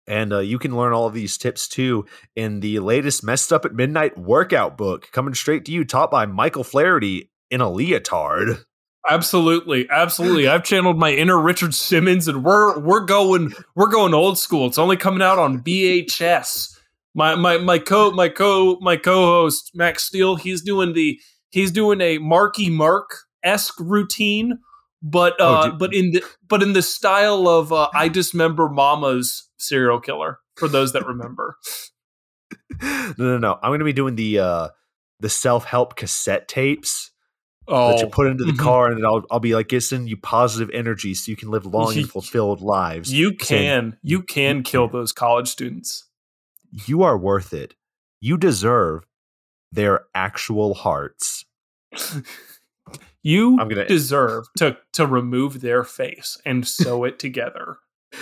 And 0.07 0.33
uh, 0.33 0.39
you 0.39 0.59
can 0.59 0.75
learn 0.75 0.93
all 0.93 1.07
of 1.07 1.13
these 1.13 1.37
tips 1.37 1.67
too 1.67 2.05
in 2.35 2.59
the 2.59 2.79
latest 2.79 3.23
Messed 3.23 3.51
Up 3.51 3.65
at 3.65 3.73
Midnight 3.73 4.17
workout 4.17 4.77
book 4.77 5.11
coming 5.11 5.33
straight 5.33 5.65
to 5.65 5.71
you, 5.71 5.83
taught 5.83 6.11
by 6.11 6.25
Michael 6.25 6.63
Flaherty 6.63 7.31
in 7.49 7.61
a 7.61 7.71
leotard. 7.71 8.65
absolutely 9.09 9.87
absolutely. 9.89 10.47
I've 10.47 10.63
channeled 10.63 10.97
my 10.97 11.11
inner 11.11 11.39
Richard 11.39 11.73
Simmons 11.73 12.27
and 12.27 12.43
we're 12.43 12.79
we're 12.79 13.05
going 13.05 13.53
we're 13.75 13.87
going 13.87 14.13
old 14.13 14.37
school. 14.37 14.67
It's 14.67 14.77
only 14.77 14.97
coming 14.97 15.21
out 15.21 15.39
on 15.39 15.61
VHS 15.61 16.75
my 17.15 17.33
my 17.33 17.57
my 17.57 17.79
co 17.79 18.11
my 18.11 18.29
co 18.29 18.77
my 18.81 18.97
co-host 18.97 19.71
Max 19.73 20.03
Steele 20.03 20.35
he's 20.35 20.61
doing 20.61 20.93
the 20.93 21.19
he's 21.49 21.71
doing 21.71 22.01
a 22.01 22.19
Marky 22.19 22.69
Mark 22.69 23.09
esque 23.43 23.79
routine, 23.79 24.59
but 25.01 25.35
Oh, 25.39 25.55
uh, 25.55 25.69
dude. 25.69 25.79
but 25.79 25.93
in 25.93 26.11
the 26.11 26.23
but 26.47 26.63
in 26.63 26.73
the 26.73 26.81
style 26.81 27.47
of 27.47 27.71
uh, 27.71 27.89
I 27.93 28.07
dismember 28.09 28.69
Mama's 28.69 29.49
serial 29.57 29.99
killer. 29.99 30.39
For 30.55 30.67
those 30.69 30.93
that 30.93 31.05
remember, 31.05 31.57
no, 32.81 33.13
no, 33.17 33.37
no. 33.37 33.59
I'm 33.61 33.69
going 33.69 33.79
to 33.79 33.85
be 33.85 33.93
doing 33.93 34.15
the 34.15 34.39
uh, 34.39 34.69
the 35.19 35.29
self 35.29 35.65
help 35.65 35.95
cassette 35.95 36.47
tapes 36.47 37.11
oh, 37.67 37.89
that 37.89 37.99
you 37.99 38.07
put 38.07 38.27
into 38.27 38.45
the 38.45 38.53
mhm. 38.53 38.59
car, 38.59 38.91
and 38.91 39.05
I'll 39.05 39.25
I'll 39.29 39.39
be 39.39 39.53
like 39.53 39.67
giving 39.67 40.07
you 40.07 40.17
positive 40.17 40.69
energy 40.73 41.13
so 41.13 41.29
you 41.29 41.35
can 41.35 41.49
live 41.51 41.65
long 41.65 41.95
and 41.97 42.09
fulfilled 42.17 42.61
lives. 42.61 43.11
you 43.11 43.33
can 43.33 43.97
you 44.01 44.21
can 44.21 44.63
kill 44.63 44.87
those 44.87 45.11
college 45.11 45.47
students. 45.49 46.07
you 46.71 47.03
are 47.03 47.17
worth 47.17 47.53
it. 47.53 47.75
You 48.21 48.37
deserve 48.37 49.03
their 49.71 50.05
actual 50.15 50.73
hearts. 50.73 51.45
You 53.25 53.57
gonna- 53.57 53.85
deserve 53.87 54.45
to 54.57 54.77
to 54.93 55.05
remove 55.05 55.61
their 55.61 55.83
face 55.83 56.37
and 56.45 56.65
sew 56.67 57.03
it 57.05 57.17
together 57.19 57.77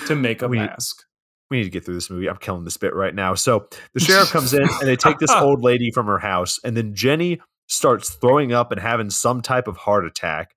to 0.08 0.16
make 0.16 0.41
a 0.41 0.47
We- 0.49 0.58
mask. 0.60 1.04
we 1.51 1.58
need 1.58 1.64
to 1.66 1.70
get 1.70 1.84
through 1.86 1.95
this 1.95 2.10
movie. 2.10 2.30
I'm 2.30 2.38
killing 2.38 2.64
this 2.64 2.78
bit 2.78 2.95
right 2.95 3.14
now. 3.14 3.36
So 3.36 3.68
the 3.93 3.99
sheriff 3.99 4.32
comes 4.32 4.54
in 4.54 4.62
and 4.64 4.88
they 4.88 4.95
take 4.95 5.20
this 5.20 5.30
old 5.36 5.62
lady 5.62 5.91
from 5.91 6.06
her 6.08 6.20
house, 6.20 6.60
and 6.64 6.76
then 6.78 6.95
Jenny 6.95 7.39
starts 7.68 8.12
throwing 8.16 8.54
up 8.54 8.72
and 8.72 8.80
having 8.82 9.10
some 9.10 9.41
type 9.41 9.68
of 9.68 9.78
heart 9.78 10.06
attack. 10.06 10.56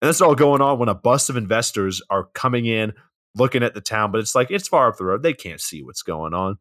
And 0.00 0.08
that's 0.08 0.20
all 0.20 0.34
going 0.34 0.60
on 0.62 0.78
when 0.78 0.88
a 0.88 0.94
bus 0.94 1.28
of 1.28 1.36
investors 1.36 2.00
are 2.10 2.24
coming 2.34 2.66
in, 2.66 2.92
looking 3.36 3.62
at 3.62 3.74
the 3.74 3.80
town, 3.80 4.10
but 4.10 4.20
it's 4.20 4.34
like 4.34 4.50
it's 4.50 4.68
far 4.68 4.88
up 4.88 4.96
the 4.96 5.04
road. 5.04 5.22
They 5.22 5.32
can't 5.34 5.60
see 5.60 5.82
what's 5.82 6.02
going 6.02 6.34
on. 6.34 6.56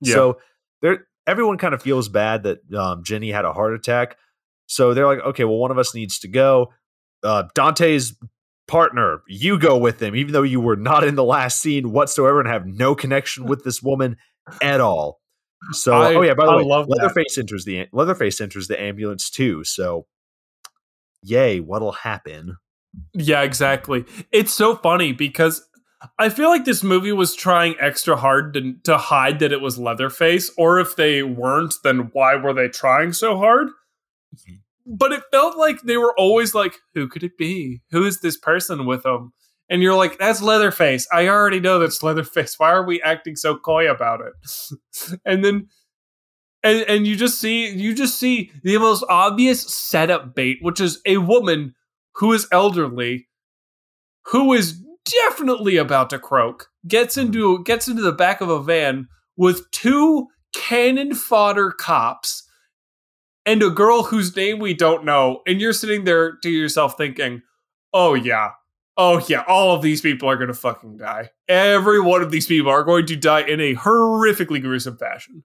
Yeah. 0.00 0.14
So 0.14 0.38
there 0.82 1.06
everyone 1.26 1.56
kind 1.58 1.74
of 1.74 1.82
feels 1.82 2.08
bad 2.10 2.42
that 2.44 2.58
um, 2.74 3.02
Jenny 3.02 3.30
had 3.30 3.44
a 3.46 3.52
heart 3.52 3.74
attack. 3.74 4.16
So 4.66 4.94
they're 4.94 5.06
like, 5.06 5.20
okay, 5.20 5.44
well, 5.44 5.58
one 5.58 5.70
of 5.70 5.78
us 5.78 5.94
needs 5.94 6.18
to 6.20 6.28
go. 6.28 6.72
Uh, 7.22 7.44
Dante's 7.54 8.16
partner, 8.66 9.22
you 9.28 9.58
go 9.58 9.76
with 9.76 10.00
him, 10.00 10.16
even 10.16 10.32
though 10.32 10.42
you 10.42 10.60
were 10.60 10.76
not 10.76 11.04
in 11.04 11.14
the 11.16 11.24
last 11.24 11.60
scene 11.60 11.90
whatsoever 11.92 12.40
and 12.40 12.48
have 12.48 12.66
no 12.66 12.94
connection 12.94 13.44
with 13.46 13.64
this 13.64 13.82
woman 13.82 14.16
at 14.62 14.80
all. 14.80 15.20
So, 15.72 15.94
I- 15.94 16.14
oh 16.14 16.22
yeah, 16.22 16.34
by 16.34 16.44
the 16.46 16.52
I 16.52 16.56
way, 16.56 16.64
love 16.64 16.86
that. 16.88 16.96
Leatherface 16.98 17.38
enters 17.38 17.64
the 17.64 17.86
Leatherface 17.92 18.40
enters 18.40 18.68
the 18.68 18.80
ambulance 18.80 19.30
too. 19.30 19.64
So, 19.64 20.06
yay, 21.22 21.60
what'll 21.60 21.92
happen? 21.92 22.56
Yeah, 23.12 23.42
exactly. 23.42 24.04
It's 24.30 24.52
so 24.52 24.76
funny 24.76 25.12
because 25.12 25.66
I 26.18 26.28
feel 26.28 26.48
like 26.48 26.64
this 26.64 26.82
movie 26.82 27.12
was 27.12 27.34
trying 27.34 27.76
extra 27.80 28.16
hard 28.16 28.54
to, 28.54 28.74
to 28.84 28.98
hide 28.98 29.38
that 29.40 29.52
it 29.52 29.60
was 29.60 29.78
Leatherface, 29.78 30.50
or 30.58 30.78
if 30.78 30.96
they 30.96 31.22
weren't, 31.22 31.74
then 31.82 32.10
why 32.12 32.36
were 32.36 32.52
they 32.52 32.68
trying 32.68 33.12
so 33.14 33.36
hard? 33.38 33.68
Mm-hmm. 34.34 34.96
but 34.98 35.12
it 35.12 35.22
felt 35.32 35.56
like 35.56 35.80
they 35.82 35.96
were 35.96 36.14
always 36.18 36.54
like, 36.54 36.76
who 36.94 37.08
could 37.08 37.22
it 37.22 37.38
be? 37.38 37.80
Who 37.90 38.04
is 38.04 38.20
this 38.20 38.36
person 38.36 38.86
with 38.86 39.04
them? 39.04 39.32
And 39.70 39.82
you're 39.82 39.96
like, 39.96 40.18
that's 40.18 40.42
Leatherface. 40.42 41.06
I 41.12 41.28
already 41.28 41.60
know 41.60 41.78
that's 41.78 42.02
Leatherface. 42.02 42.58
Why 42.58 42.70
are 42.70 42.84
we 42.84 43.00
acting 43.00 43.36
so 43.36 43.56
coy 43.56 43.90
about 43.90 44.20
it? 44.20 45.18
and 45.24 45.44
then 45.44 45.68
and 46.62 46.82
and 46.88 47.06
you 47.06 47.16
just 47.16 47.40
see 47.40 47.70
you 47.70 47.94
just 47.94 48.18
see 48.18 48.50
the 48.62 48.78
most 48.78 49.04
obvious 49.08 49.62
setup 49.62 50.34
bait, 50.34 50.58
which 50.62 50.80
is 50.80 51.00
a 51.06 51.18
woman 51.18 51.74
who 52.16 52.32
is 52.32 52.48
elderly, 52.50 53.28
who 54.26 54.52
is 54.52 54.82
definitely 55.04 55.76
about 55.76 56.10
to 56.10 56.18
croak, 56.18 56.68
gets 56.88 57.16
into 57.16 57.54
mm-hmm. 57.54 57.62
gets 57.62 57.86
into 57.86 58.02
the 58.02 58.12
back 58.12 58.40
of 58.40 58.48
a 58.48 58.62
van 58.62 59.08
with 59.36 59.70
two 59.70 60.28
cannon 60.54 61.14
fodder 61.14 61.70
cops 61.70 62.43
and 63.46 63.62
a 63.62 63.70
girl 63.70 64.04
whose 64.04 64.34
name 64.34 64.58
we 64.58 64.74
don't 64.74 65.04
know, 65.04 65.42
and 65.46 65.60
you're 65.60 65.72
sitting 65.72 66.04
there 66.04 66.36
to 66.42 66.50
yourself 66.50 66.96
thinking, 66.96 67.42
"Oh 67.92 68.14
yeah, 68.14 68.50
oh 68.96 69.24
yeah, 69.28 69.44
all 69.46 69.74
of 69.74 69.82
these 69.82 70.00
people 70.00 70.28
are 70.28 70.36
going 70.36 70.48
to 70.48 70.54
fucking 70.54 70.96
die. 70.96 71.30
Every 71.48 72.00
one 72.00 72.22
of 72.22 72.30
these 72.30 72.46
people 72.46 72.70
are 72.70 72.84
going 72.84 73.06
to 73.06 73.16
die 73.16 73.42
in 73.42 73.60
a 73.60 73.74
horrifically 73.74 74.60
gruesome 74.60 74.96
fashion." 74.96 75.44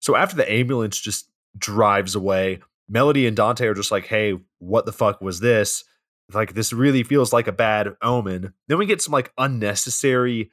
So 0.00 0.16
after 0.16 0.36
the 0.36 0.50
ambulance 0.50 0.98
just 0.98 1.30
drives 1.58 2.14
away, 2.14 2.60
Melody 2.88 3.26
and 3.26 3.36
Dante 3.36 3.66
are 3.66 3.74
just 3.74 3.90
like, 3.90 4.06
"Hey, 4.06 4.38
what 4.58 4.86
the 4.86 4.92
fuck 4.92 5.20
was 5.20 5.40
this?" 5.40 5.84
Like 6.32 6.54
this 6.54 6.72
really 6.72 7.02
feels 7.02 7.32
like 7.32 7.48
a 7.48 7.52
bad 7.52 7.94
omen. 8.02 8.54
Then 8.68 8.78
we 8.78 8.86
get 8.86 9.02
some 9.02 9.12
like 9.12 9.32
unnecessary 9.36 10.50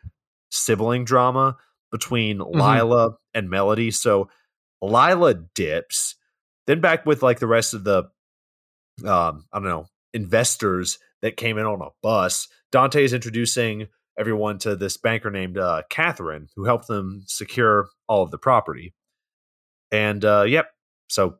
sibling 0.49 1.05
drama 1.05 1.58
between 1.91 2.39
mm-hmm. 2.39 2.60
Lila 2.60 3.12
and 3.34 3.49
Melody. 3.49 3.91
So 3.91 4.30
Lila 4.82 5.34
dips. 5.34 6.16
Then 6.68 6.82
back 6.82 7.05
with 7.05 7.24
like 7.24 7.39
the 7.39 7.47
rest 7.47 7.74
of 7.74 7.84
the 7.84 8.09
um, 9.05 9.45
I 9.51 9.59
don't 9.59 9.68
know, 9.68 9.88
investors 10.13 10.99
that 11.22 11.38
came 11.38 11.57
in 11.57 11.65
on 11.65 11.82
a 11.82 11.89
bus. 12.01 12.47
Dante 12.72 13.03
is 13.03 13.13
introducing 13.13 13.88
everyone 14.18 14.57
to 14.59 14.76
this 14.76 14.97
banker 14.97 15.30
named 15.30 15.57
uh, 15.57 15.84
Catherine, 15.89 16.47
who 16.55 16.65
helped 16.65 16.88
them 16.88 17.24
secure 17.28 17.89
all 18.07 18.24
of 18.24 18.32
the 18.32 18.38
property. 18.38 18.93
And 19.91 20.24
uh, 20.26 20.43
yep, 20.47 20.70
so 21.07 21.38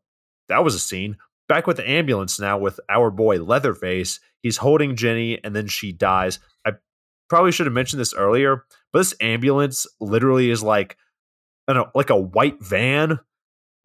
that 0.50 0.64
was 0.64 0.76
a 0.76 0.80
scene. 0.80 1.18
Back 1.50 1.66
with 1.66 1.78
the 1.78 1.90
ambulance 1.90 2.40
now 2.40 2.58
with 2.58 2.80
our 2.90 3.10
boy 3.10 3.38
Leatherface. 3.38 4.20
He's 4.42 4.58
holding 4.58 4.96
Jenny 4.96 5.44
and 5.44 5.56
then 5.56 5.68
she 5.68 5.92
dies. 5.92 6.40
I 6.66 6.74
probably 7.30 7.52
should 7.52 7.66
have 7.66 7.74
mentioned 7.74 8.00
this 8.00 8.14
earlier, 8.14 8.66
but 8.94 9.00
this 9.00 9.16
ambulance 9.22 9.88
literally 10.00 10.50
is 10.50 10.62
like, 10.62 10.98
I 11.68 11.74
don't 11.74 11.84
know, 11.84 11.92
like 11.96 12.10
a 12.10 12.20
white 12.20 12.62
van 12.62 13.20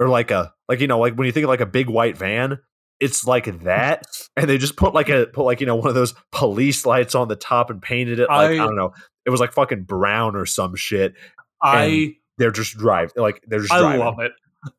or 0.02 0.08
like 0.08 0.30
a, 0.30 0.52
like, 0.68 0.80
you 0.80 0.86
know, 0.86 0.98
like 0.98 1.14
when 1.14 1.26
you 1.26 1.32
think 1.32 1.44
of 1.44 1.48
like 1.48 1.60
a 1.60 1.66
big 1.66 1.88
white 1.88 2.16
van, 2.16 2.58
it's 3.00 3.26
like 3.26 3.60
that. 3.62 4.06
And 4.36 4.48
they 4.48 4.56
just 4.58 4.76
put 4.76 4.94
like 4.94 5.08
a, 5.08 5.26
put 5.26 5.44
like, 5.44 5.60
you 5.60 5.66
know, 5.66 5.76
one 5.76 5.88
of 5.88 5.94
those 5.94 6.14
police 6.30 6.86
lights 6.86 7.14
on 7.14 7.28
the 7.28 7.36
top 7.36 7.70
and 7.70 7.82
painted 7.82 8.18
it 8.18 8.28
like, 8.28 8.50
I, 8.50 8.54
I 8.54 8.56
don't 8.56 8.76
know, 8.76 8.94
it 9.26 9.30
was 9.30 9.40
like 9.40 9.52
fucking 9.52 9.82
brown 9.82 10.36
or 10.36 10.46
some 10.46 10.74
shit. 10.74 11.14
I, 11.62 12.16
they're 12.38 12.50
just 12.50 12.76
drive 12.76 13.12
like, 13.14 13.42
they're 13.46 13.60
just 13.60 13.72
I 13.72 13.80
driving. 13.80 14.00
love 14.00 14.18
it. 14.20 14.32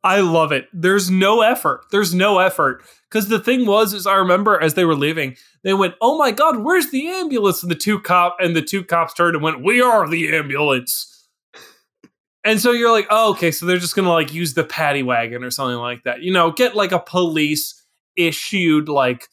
I 0.03 0.21
love 0.21 0.51
it. 0.51 0.69
There's 0.73 1.09
no 1.09 1.41
effort. 1.41 1.85
There's 1.91 2.13
no 2.13 2.39
effort. 2.39 2.83
Because 3.09 3.27
the 3.27 3.39
thing 3.39 3.65
was, 3.65 3.93
is 3.93 4.07
I 4.07 4.15
remember 4.15 4.61
as 4.61 4.75
they 4.75 4.85
were 4.85 4.95
leaving, 4.95 5.35
they 5.63 5.73
went, 5.73 5.95
"Oh 5.99 6.17
my 6.17 6.31
god, 6.31 6.59
where's 6.59 6.89
the 6.89 7.07
ambulance?" 7.07 7.61
And 7.61 7.71
the 7.71 7.75
two 7.75 7.99
cop 7.99 8.37
and 8.39 8.55
the 8.55 8.61
two 8.61 8.83
cops 8.83 9.13
turned 9.13 9.35
and 9.35 9.43
went, 9.43 9.61
"We 9.63 9.81
are 9.81 10.07
the 10.07 10.33
ambulance." 10.35 11.22
And 12.43 12.59
so 12.59 12.71
you're 12.71 12.91
like, 12.91 13.07
"Oh, 13.09 13.31
okay." 13.31 13.51
So 13.51 13.65
they're 13.65 13.77
just 13.77 13.95
gonna 13.95 14.11
like 14.11 14.33
use 14.33 14.53
the 14.53 14.63
paddy 14.63 15.03
wagon 15.03 15.43
or 15.43 15.51
something 15.51 15.77
like 15.77 16.03
that. 16.03 16.21
You 16.21 16.31
know, 16.33 16.51
get 16.51 16.75
like 16.75 16.91
a 16.91 16.99
police 16.99 17.81
issued 18.15 18.89
like 18.89 19.27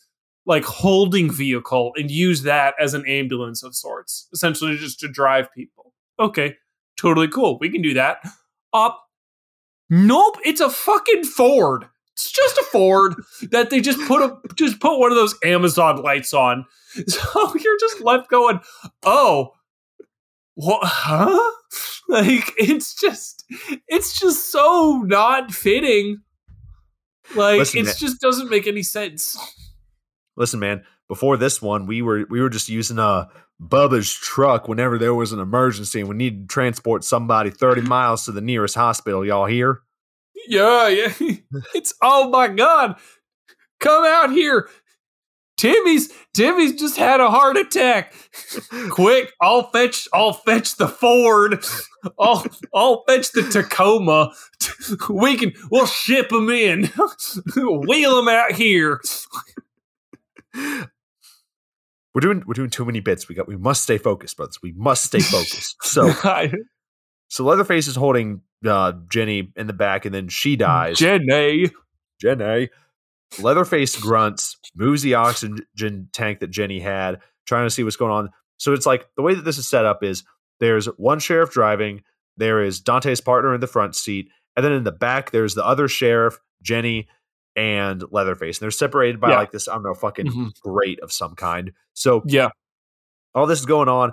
like 0.46 0.64
holding 0.64 1.30
vehicle 1.30 1.92
and 1.96 2.10
use 2.10 2.42
that 2.42 2.74
as 2.80 2.94
an 2.94 3.06
ambulance 3.06 3.62
of 3.62 3.74
sorts, 3.74 4.28
essentially 4.32 4.76
just 4.76 5.00
to 5.00 5.08
drive 5.08 5.52
people. 5.52 5.92
Okay, 6.18 6.56
totally 6.98 7.28
cool. 7.28 7.58
We 7.58 7.70
can 7.70 7.82
do 7.82 7.94
that. 7.94 8.18
Up 8.72 9.00
Nope, 9.90 10.36
it's 10.44 10.60
a 10.60 10.70
fucking 10.70 11.24
Ford. 11.24 11.84
It's 12.12 12.30
just 12.30 12.56
a 12.58 12.64
Ford 12.70 13.16
that 13.50 13.70
they 13.70 13.80
just 13.80 13.98
put 14.06 14.22
a 14.22 14.36
just 14.54 14.80
put 14.80 14.98
one 14.98 15.10
of 15.10 15.16
those 15.16 15.34
Amazon 15.44 15.96
lights 16.02 16.32
on. 16.32 16.64
So 17.06 17.54
you're 17.54 17.78
just 17.78 18.00
left 18.00 18.28
going, 18.28 18.58
oh, 19.04 19.52
what? 20.54 20.80
Huh? 20.82 21.52
Like 22.20 22.54
it's 22.58 22.96
just 22.96 23.44
it's 23.86 24.18
just 24.18 24.50
so 24.50 25.00
not 25.06 25.52
fitting. 25.52 26.22
Like 27.36 27.72
it 27.76 27.96
just 27.98 28.20
doesn't 28.20 28.50
make 28.50 28.66
any 28.66 28.82
sense. 28.82 29.38
Listen, 30.36 30.58
man. 30.58 30.82
Before 31.06 31.36
this 31.36 31.62
one, 31.62 31.86
we 31.86 32.02
were 32.02 32.26
we 32.28 32.40
were 32.40 32.50
just 32.50 32.68
using 32.68 32.98
a 32.98 33.28
Bubba's 33.62 34.12
truck 34.12 34.66
whenever 34.66 34.98
there 34.98 35.14
was 35.14 35.30
an 35.30 35.38
emergency 35.38 36.00
and 36.00 36.08
we 36.08 36.16
needed 36.16 36.48
to 36.48 36.52
transport 36.52 37.04
somebody 37.04 37.50
30 37.50 37.82
miles 37.82 38.24
to 38.24 38.32
the 38.32 38.40
nearest 38.40 38.74
hospital. 38.74 39.24
Y'all 39.24 39.46
here? 39.46 39.82
Yeah, 40.48 40.88
yeah. 40.88 41.12
It's 41.74 41.94
oh 42.02 42.28
my 42.28 42.48
god. 42.48 42.96
Come 43.78 44.04
out 44.04 44.32
here. 44.32 44.68
Timmy's 45.60 46.10
Timmy's 46.32 46.72
just 46.80 46.96
had 46.96 47.20
a 47.20 47.30
heart 47.30 47.58
attack. 47.58 48.14
Quick, 48.90 49.30
I'll 49.42 49.70
fetch 49.70 50.08
I'll 50.14 50.32
fetch 50.32 50.76
the 50.76 50.88
Ford. 50.88 51.62
I'll 52.18 52.46
I'll 52.74 53.04
fetch 53.06 53.32
the 53.32 53.42
Tacoma. 53.42 54.32
We 55.10 55.36
can 55.36 55.52
we'll 55.70 55.86
ship 55.86 56.30
them 56.30 56.48
in. 56.48 56.84
Wheel 57.56 58.16
them 58.16 58.28
out 58.28 58.52
here. 58.52 59.00
We're 60.54 62.20
doing 62.20 62.42
we're 62.46 62.54
doing 62.54 62.70
too 62.70 62.86
many 62.86 63.00
bits. 63.00 63.28
We 63.28 63.34
got 63.34 63.46
we 63.46 63.56
must 63.56 63.82
stay 63.82 63.98
focused, 63.98 64.38
brothers. 64.38 64.58
We 64.62 64.72
must 64.72 65.04
stay 65.04 65.20
focused. 65.20 65.76
So 65.82 66.12
so 67.28 67.44
Leatherface 67.44 67.86
is 67.86 67.96
holding 67.96 68.40
uh, 68.66 68.92
Jenny 69.10 69.52
in 69.54 69.66
the 69.66 69.72
back, 69.74 70.06
and 70.06 70.14
then 70.14 70.28
she 70.28 70.56
dies. 70.56 70.98
Jenny, 70.98 71.70
Jenny. 72.20 72.70
Leatherface 73.38 73.96
grunts, 73.96 74.56
moves 74.74 75.02
the 75.02 75.14
oxygen 75.14 76.08
tank 76.12 76.40
that 76.40 76.50
Jenny 76.50 76.80
had, 76.80 77.20
trying 77.46 77.66
to 77.66 77.70
see 77.70 77.84
what's 77.84 77.96
going 77.96 78.12
on. 78.12 78.30
So 78.58 78.72
it's 78.72 78.86
like 78.86 79.08
the 79.16 79.22
way 79.22 79.34
that 79.34 79.44
this 79.44 79.58
is 79.58 79.68
set 79.68 79.84
up 79.84 80.02
is 80.02 80.24
there's 80.58 80.86
one 80.86 81.18
sheriff 81.18 81.50
driving, 81.50 82.02
there 82.36 82.62
is 82.62 82.80
Dante's 82.80 83.20
partner 83.20 83.54
in 83.54 83.60
the 83.60 83.66
front 83.66 83.94
seat, 83.94 84.30
and 84.56 84.64
then 84.64 84.72
in 84.72 84.84
the 84.84 84.92
back 84.92 85.30
there's 85.30 85.54
the 85.54 85.64
other 85.64 85.88
sheriff, 85.88 86.38
Jenny, 86.62 87.08
and 87.56 88.02
Leatherface. 88.10 88.58
And 88.58 88.64
they're 88.64 88.70
separated 88.70 89.20
by 89.20 89.30
yeah. 89.30 89.38
like 89.38 89.52
this, 89.52 89.68
I 89.68 89.74
don't 89.74 89.82
know, 89.82 89.94
fucking 89.94 90.26
mm-hmm. 90.26 90.48
grate 90.62 91.00
of 91.00 91.12
some 91.12 91.34
kind. 91.34 91.72
So 91.94 92.22
yeah, 92.26 92.50
all 93.34 93.46
this 93.46 93.60
is 93.60 93.66
going 93.66 93.88
on. 93.88 94.12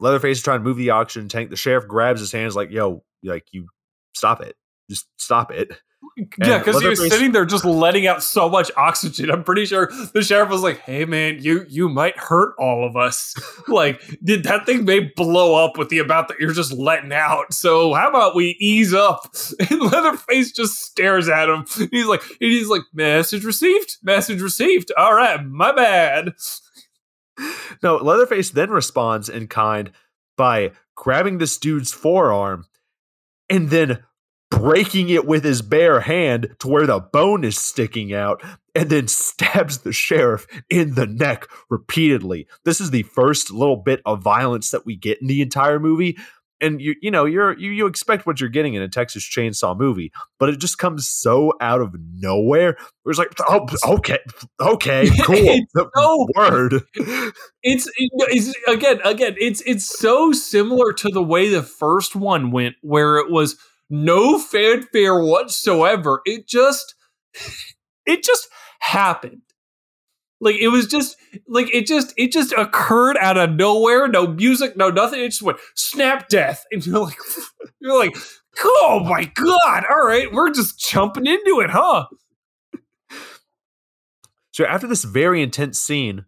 Leatherface 0.00 0.38
is 0.38 0.42
trying 0.42 0.60
to 0.60 0.64
move 0.64 0.76
the 0.76 0.90
oxygen 0.90 1.28
tank. 1.28 1.50
The 1.50 1.56
sheriff 1.56 1.88
grabs 1.88 2.20
his 2.20 2.32
hands 2.32 2.54
like, 2.54 2.70
"Yo, 2.70 3.02
like 3.22 3.46
you 3.52 3.68
stop 4.14 4.42
it, 4.42 4.56
just 4.90 5.06
stop 5.18 5.50
it." 5.50 5.80
Yeah, 6.16 6.58
because 6.58 6.80
he 6.80 6.88
was 6.88 7.08
sitting 7.08 7.32
there 7.32 7.44
just 7.44 7.64
letting 7.64 8.06
out 8.06 8.22
so 8.22 8.48
much 8.48 8.70
oxygen. 8.76 9.30
I'm 9.30 9.44
pretty 9.44 9.66
sure 9.66 9.90
the 10.12 10.22
sheriff 10.22 10.48
was 10.48 10.62
like, 10.62 10.78
"Hey, 10.80 11.04
man, 11.04 11.38
you 11.40 11.66
you 11.68 11.88
might 11.88 12.16
hurt 12.16 12.54
all 12.58 12.86
of 12.86 12.96
us. 12.96 13.34
like, 13.68 14.02
did 14.22 14.44
that 14.44 14.66
thing 14.66 14.84
may 14.84 15.00
blow 15.00 15.62
up 15.64 15.76
with 15.76 15.88
the 15.88 15.98
amount 15.98 16.28
that 16.28 16.38
you're 16.38 16.52
just 16.52 16.72
letting 16.72 17.12
out? 17.12 17.52
So 17.52 17.94
how 17.94 18.08
about 18.08 18.34
we 18.34 18.56
ease 18.60 18.94
up?" 18.94 19.34
And 19.70 19.80
Leatherface 19.80 20.52
just 20.52 20.80
stares 20.80 21.28
at 21.28 21.48
him. 21.48 21.64
He's 21.90 22.06
like, 22.06 22.22
he's 22.40 22.68
like, 22.68 22.82
"Message 22.92 23.44
received. 23.44 23.96
Message 24.02 24.40
received. 24.40 24.92
All 24.96 25.14
right, 25.14 25.44
my 25.44 25.72
bad." 25.72 26.32
No, 27.82 27.96
Leatherface 27.96 28.48
then 28.48 28.70
responds 28.70 29.28
in 29.28 29.46
kind 29.46 29.92
by 30.38 30.72
grabbing 30.94 31.36
this 31.36 31.58
dude's 31.58 31.92
forearm 31.92 32.64
and 33.48 33.70
then 33.70 34.02
breaking 34.50 35.08
it 35.08 35.26
with 35.26 35.44
his 35.44 35.62
bare 35.62 36.00
hand 36.00 36.54
to 36.60 36.68
where 36.68 36.86
the 36.86 37.00
bone 37.00 37.44
is 37.44 37.58
sticking 37.58 38.14
out 38.14 38.42
and 38.74 38.90
then 38.90 39.08
stabs 39.08 39.78
the 39.78 39.92
sheriff 39.92 40.46
in 40.70 40.94
the 40.94 41.06
neck 41.06 41.46
repeatedly. 41.68 42.46
This 42.64 42.80
is 42.80 42.90
the 42.90 43.02
first 43.02 43.50
little 43.50 43.76
bit 43.76 44.00
of 44.06 44.22
violence 44.22 44.70
that 44.70 44.86
we 44.86 44.96
get 44.96 45.20
in 45.20 45.26
the 45.26 45.42
entire 45.42 45.78
movie 45.80 46.16
and 46.60 46.80
you 46.80 46.94
you 47.00 47.10
know 47.10 47.24
you're 47.24 47.58
you, 47.58 47.70
you 47.70 47.86
expect 47.86 48.26
what 48.26 48.40
you're 48.40 48.48
getting 48.48 48.74
in 48.74 48.82
a 48.82 48.88
Texas 48.88 49.24
Chainsaw 49.24 49.78
movie, 49.78 50.12
but 50.38 50.48
it 50.48 50.58
just 50.58 50.78
comes 50.78 51.08
so 51.08 51.52
out 51.60 51.80
of 51.80 51.94
nowhere. 52.14 52.76
It's 53.04 53.18
like, 53.18 53.34
oh, 53.48 53.66
okay, 53.84 54.18
okay, 54.60 55.08
cool. 55.22 55.36
it's 55.36 55.72
so, 55.74 56.26
Word. 56.34 56.82
It's, 57.62 57.90
it's 57.96 58.54
again, 58.66 59.00
again, 59.04 59.34
it's 59.38 59.60
it's 59.62 59.84
so 59.84 60.32
similar 60.32 60.92
to 60.94 61.08
the 61.08 61.22
way 61.22 61.48
the 61.48 61.62
first 61.62 62.16
one 62.16 62.50
went, 62.50 62.76
where 62.82 63.18
it 63.18 63.30
was 63.30 63.56
no 63.90 64.38
fanfare 64.38 65.18
whatsoever. 65.20 66.20
It 66.24 66.46
just, 66.46 66.94
it 68.06 68.22
just 68.22 68.48
happened. 68.80 69.42
Like 70.40 70.56
it 70.56 70.68
was 70.68 70.86
just 70.86 71.16
like 71.48 71.74
it 71.74 71.86
just 71.86 72.12
it 72.18 72.30
just 72.30 72.52
occurred 72.52 73.16
out 73.18 73.38
of 73.38 73.52
nowhere, 73.52 74.06
no 74.06 74.26
music, 74.26 74.76
no 74.76 74.90
nothing. 74.90 75.20
It 75.20 75.30
just 75.30 75.42
went 75.42 75.58
snap 75.74 76.28
death, 76.28 76.64
and 76.70 76.84
you're 76.84 77.00
like, 77.00 77.16
you're 77.80 77.98
like, 77.98 78.14
oh 78.62 79.00
my 79.08 79.24
god! 79.24 79.84
All 79.90 80.06
right, 80.06 80.30
we're 80.30 80.50
just 80.50 80.78
jumping 80.78 81.26
into 81.26 81.60
it, 81.60 81.70
huh? 81.70 82.06
So 84.52 84.64
after 84.64 84.86
this 84.86 85.04
very 85.04 85.42
intense 85.42 85.78
scene, 85.78 86.26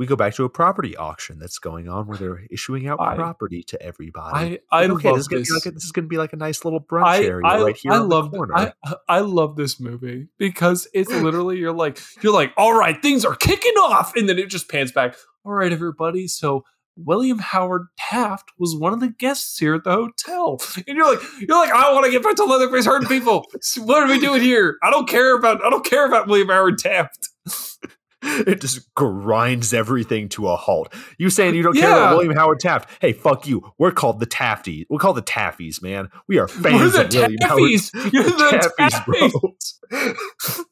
we 0.00 0.06
go 0.06 0.16
back 0.16 0.34
to 0.34 0.44
a 0.44 0.48
property 0.48 0.96
auction 0.96 1.38
that's 1.38 1.58
going 1.58 1.86
on 1.86 2.06
where 2.06 2.16
they're 2.16 2.46
issuing 2.50 2.88
out 2.88 2.98
I- 2.98 3.16
property 3.16 3.62
to 3.64 3.82
everybody. 3.82 4.58
I 4.72 4.80
I 4.84 4.84
okay, 4.86 5.10
love 5.10 5.18
this 5.18 5.24
is, 5.24 5.28
gonna 5.28 5.40
this. 5.40 5.50
like 5.52 5.66
a, 5.66 5.70
this 5.72 5.84
is 5.84 5.92
going 5.92 6.06
to 6.06 6.08
be 6.08 6.16
like 6.16 6.32
a 6.32 6.36
nice 6.36 6.64
little 6.64 6.80
brunch 6.80 7.04
I, 7.04 7.22
area 7.22 7.46
I, 7.46 7.62
right 7.62 7.76
here 7.76 7.92
I 7.92 7.98
love. 7.98 8.34
I, 8.54 8.72
I 9.10 9.20
love 9.20 9.56
this 9.56 9.78
movie 9.78 10.28
because 10.38 10.88
it's 10.94 11.10
literally 11.10 11.58
you're 11.58 11.74
like 11.74 12.00
you're 12.22 12.32
like 12.32 12.54
all 12.56 12.72
right 12.72 13.00
things 13.02 13.26
are 13.26 13.36
kicking 13.36 13.74
off 13.74 14.16
and 14.16 14.26
then 14.26 14.38
it 14.38 14.48
just 14.48 14.70
pans 14.70 14.90
back 14.90 15.16
all 15.44 15.52
right 15.52 15.70
everybody 15.70 16.26
so 16.28 16.64
William 16.96 17.38
Howard 17.38 17.88
Taft 17.98 18.52
was 18.58 18.74
one 18.74 18.94
of 18.94 19.00
the 19.00 19.10
guests 19.10 19.58
here 19.58 19.74
at 19.74 19.84
the 19.84 19.92
hotel 19.92 20.62
and 20.76 20.96
you're 20.96 21.14
like 21.14 21.20
you're 21.40 21.58
like 21.58 21.72
I 21.72 21.92
want 21.92 22.06
to 22.06 22.10
get 22.10 22.22
back 22.22 22.36
to 22.36 22.44
Leatherface 22.44 22.86
hurting 22.86 23.06
people 23.08 23.44
what 23.76 24.02
are 24.02 24.08
we 24.08 24.18
doing 24.18 24.40
here 24.40 24.78
I 24.82 24.90
don't 24.90 25.06
care 25.06 25.36
about 25.36 25.62
I 25.62 25.68
don't 25.68 25.84
care 25.84 26.06
about 26.06 26.26
William 26.26 26.48
Howard 26.48 26.78
Taft 26.78 27.28
it 28.22 28.60
just 28.60 28.92
grinds 28.94 29.72
everything 29.72 30.28
to 30.30 30.48
a 30.48 30.56
halt. 30.56 30.92
You 31.18 31.30
saying 31.30 31.54
you 31.54 31.62
don't 31.62 31.74
care 31.74 31.90
about 31.90 32.16
William 32.16 32.34
Howard 32.34 32.60
Taft? 32.60 32.90
Hey, 33.00 33.12
fuck 33.12 33.46
you. 33.46 33.72
We're 33.78 33.92
called 33.92 34.20
the 34.20 34.26
Tafties. 34.26 34.86
We're 34.88 34.98
called 34.98 35.16
the 35.16 35.22
Taffies, 35.22 35.82
man. 35.82 36.08
We 36.28 36.38
are 36.38 36.48
fans 36.48 36.92
the 36.92 37.04
of 37.04 37.12
William 37.12 37.38
Howard 37.42 37.70
you're 38.12 38.24
the 38.24 38.70
Taffies, 38.78 39.04
bro. 39.04 39.28
Taffies 39.92 40.64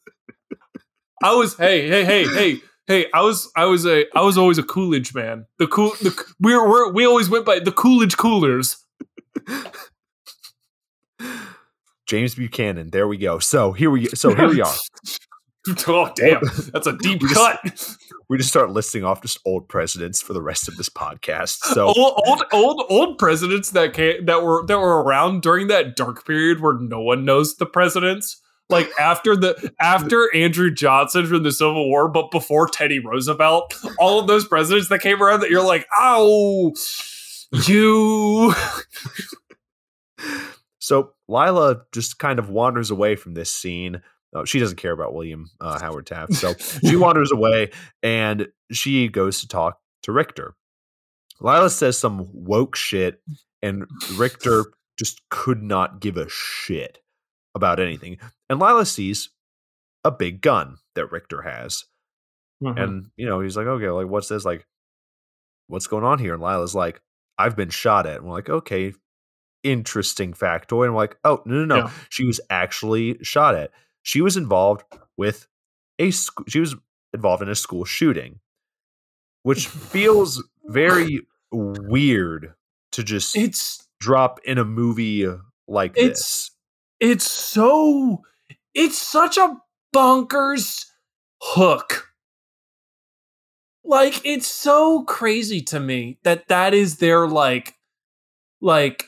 I 1.22 1.34
was 1.34 1.56
hey 1.56 1.88
hey 1.88 2.04
hey 2.04 2.24
hey 2.24 2.60
hey 2.86 3.06
I 3.12 3.22
was 3.22 3.50
I 3.56 3.64
was 3.64 3.84
a 3.86 4.04
I 4.14 4.22
was 4.22 4.38
always 4.38 4.58
a 4.58 4.62
Coolidge 4.62 5.14
man. 5.14 5.46
The 5.58 5.66
cool 5.66 5.90
the 6.00 6.14
we 6.38 6.54
were, 6.54 6.68
we're, 6.68 6.92
we 6.92 7.06
always 7.06 7.28
went 7.28 7.44
by 7.44 7.58
the 7.58 7.72
Coolidge 7.72 8.16
Coolers. 8.16 8.84
James 12.06 12.36
Buchanan. 12.36 12.90
There 12.90 13.08
we 13.08 13.18
go. 13.18 13.38
So 13.38 13.72
here 13.72 13.90
we 13.90 14.06
so 14.06 14.34
here 14.34 14.48
we 14.48 14.60
are. 14.60 14.74
oh 15.88 16.10
damn, 16.16 16.40
that's 16.72 16.86
a 16.86 16.96
deep 16.96 17.22
We 17.22 17.28
just- 17.28 17.34
cut. 17.34 17.96
We 18.30 18.36
just 18.36 18.50
start 18.50 18.70
listing 18.70 19.04
off 19.04 19.22
just 19.22 19.38
old 19.46 19.68
presidents 19.68 20.20
for 20.20 20.34
the 20.34 20.42
rest 20.42 20.68
of 20.68 20.76
this 20.76 20.90
podcast. 20.90 21.60
So 21.72 21.86
old 21.96 22.20
old 22.26 22.44
old 22.52 22.84
old 22.90 23.18
presidents 23.18 23.70
that 23.70 23.94
came, 23.94 24.26
that 24.26 24.42
were 24.42 24.66
that 24.66 24.78
were 24.78 25.02
around 25.02 25.40
during 25.40 25.68
that 25.68 25.96
dark 25.96 26.26
period 26.26 26.60
where 26.60 26.74
no 26.74 27.00
one 27.00 27.24
knows 27.24 27.56
the 27.56 27.64
presidents. 27.66 28.40
Like 28.70 28.90
after 29.00 29.34
the 29.34 29.72
after 29.80 30.28
Andrew 30.34 30.70
Johnson 30.70 31.26
from 31.26 31.42
the 31.42 31.52
Civil 31.52 31.88
War, 31.88 32.06
but 32.08 32.30
before 32.30 32.68
Teddy 32.68 32.98
Roosevelt, 32.98 33.74
all 33.98 34.20
of 34.20 34.26
those 34.26 34.46
presidents 34.46 34.90
that 34.90 35.00
came 35.00 35.22
around 35.22 35.40
that 35.40 35.48
you're 35.48 35.64
like, 35.64 35.86
oh, 35.98 36.74
you. 37.66 38.52
So 40.80 41.12
Lila 41.28 41.82
just 41.92 42.18
kind 42.18 42.38
of 42.38 42.48
wanders 42.48 42.90
away 42.90 43.14
from 43.14 43.34
this 43.34 43.52
scene. 43.52 44.00
Uh, 44.34 44.44
she 44.44 44.58
doesn't 44.58 44.76
care 44.76 44.92
about 44.92 45.14
William 45.14 45.50
uh, 45.60 45.78
Howard 45.80 46.06
Taft, 46.06 46.34
so 46.34 46.54
she 46.88 46.96
wanders 46.96 47.32
away 47.32 47.70
and 48.02 48.48
she 48.70 49.08
goes 49.08 49.40
to 49.40 49.48
talk 49.48 49.78
to 50.02 50.12
Richter. 50.12 50.54
Lila 51.40 51.70
says 51.70 51.96
some 51.98 52.28
woke 52.32 52.74
shit, 52.76 53.22
and 53.62 53.86
Richter 54.16 54.66
just 54.98 55.20
could 55.30 55.62
not 55.62 56.00
give 56.00 56.16
a 56.16 56.28
shit 56.28 56.98
about 57.54 57.78
anything. 57.80 58.18
And 58.50 58.58
Lila 58.60 58.84
sees 58.84 59.30
a 60.04 60.10
big 60.10 60.40
gun 60.40 60.76
that 60.94 61.10
Richter 61.12 61.42
has, 61.42 61.84
Mm-hmm. 62.62 62.76
and 62.78 63.06
you 63.16 63.24
know 63.26 63.38
he's 63.40 63.56
like, 63.56 63.68
okay, 63.68 63.88
like 63.88 64.08
what's 64.08 64.26
this? 64.26 64.44
Like, 64.44 64.66
what's 65.68 65.86
going 65.86 66.02
on 66.02 66.18
here? 66.18 66.34
And 66.34 66.42
Lila's 66.42 66.74
like, 66.74 67.00
I've 67.38 67.54
been 67.54 67.70
shot 67.70 68.04
at. 68.04 68.16
And 68.16 68.24
we're 68.26 68.32
like, 68.34 68.50
okay, 68.50 68.92
interesting 69.62 70.32
factoid. 70.32 70.86
And 70.86 70.94
we're 70.94 71.00
like, 71.02 71.16
oh 71.24 71.40
no, 71.44 71.54
no, 71.54 71.64
no, 71.64 71.76
Yeah. 71.76 71.90
she 72.08 72.24
was 72.24 72.40
actually 72.50 73.18
shot 73.22 73.54
at. 73.54 73.70
She 74.08 74.22
was 74.22 74.38
involved 74.38 74.84
with 75.18 75.46
a 75.98 76.10
she 76.10 76.60
was 76.60 76.74
involved 77.12 77.42
in 77.42 77.50
a 77.50 77.54
school 77.54 77.84
shooting, 77.84 78.40
which 79.42 79.66
feels 79.92 80.42
very 80.64 81.20
weird 81.52 82.54
to 82.92 83.04
just 83.04 83.36
it's 83.36 83.86
drop 84.00 84.40
in 84.46 84.56
a 84.56 84.64
movie 84.64 85.26
like 85.66 85.92
It's- 85.98 86.16
this. 86.16 86.50
it's 87.00 87.30
so 87.30 88.22
it's 88.72 88.96
such 88.96 89.36
a 89.36 89.58
bonkers 89.94 90.86
hook 91.42 92.08
like 93.84 94.24
it's 94.24 94.46
so 94.48 95.04
crazy 95.04 95.60
to 95.64 95.80
me 95.80 96.18
that 96.22 96.48
that 96.48 96.72
is 96.72 96.96
their 96.96 97.28
like 97.28 97.74
like 98.62 99.04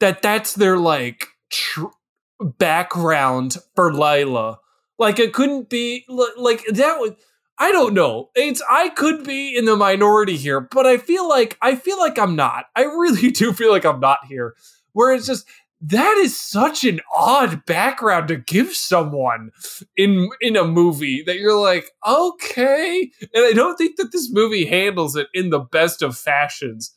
that 0.00 0.20
that's 0.20 0.54
their 0.54 0.78
like 0.78 1.28
tr- 1.50 1.94
background 2.40 3.56
for 3.74 3.92
Lila 3.92 4.58
like 4.98 5.18
it 5.18 5.32
couldn't 5.32 5.68
be 5.68 6.04
like 6.08 6.64
that 6.66 7.00
would 7.00 7.16
I 7.60 7.72
don't 7.72 7.92
know. 7.92 8.30
It's 8.36 8.62
I 8.70 8.90
could 8.90 9.24
be 9.24 9.56
in 9.56 9.64
the 9.64 9.74
minority 9.74 10.36
here, 10.36 10.60
but 10.60 10.86
I 10.86 10.96
feel 10.96 11.28
like 11.28 11.58
I 11.60 11.74
feel 11.74 11.98
like 11.98 12.18
I'm 12.18 12.36
not. 12.36 12.66
I 12.76 12.82
really 12.82 13.30
do 13.32 13.52
feel 13.52 13.70
like 13.70 13.84
I'm 13.84 14.00
not 14.00 14.18
here. 14.28 14.54
Where 14.92 15.12
it's 15.12 15.26
just 15.26 15.46
that 15.80 16.16
is 16.18 16.38
such 16.38 16.84
an 16.84 17.00
odd 17.16 17.64
background 17.64 18.28
to 18.28 18.36
give 18.36 18.74
someone 18.74 19.50
in 19.96 20.28
in 20.40 20.56
a 20.56 20.64
movie 20.64 21.22
that 21.26 21.38
you're 21.38 21.60
like, 21.60 21.90
okay. 22.06 23.10
And 23.34 23.44
I 23.44 23.52
don't 23.52 23.76
think 23.76 23.96
that 23.96 24.12
this 24.12 24.30
movie 24.32 24.64
handles 24.64 25.16
it 25.16 25.28
in 25.34 25.50
the 25.50 25.60
best 25.60 26.02
of 26.02 26.16
fashions. 26.16 26.96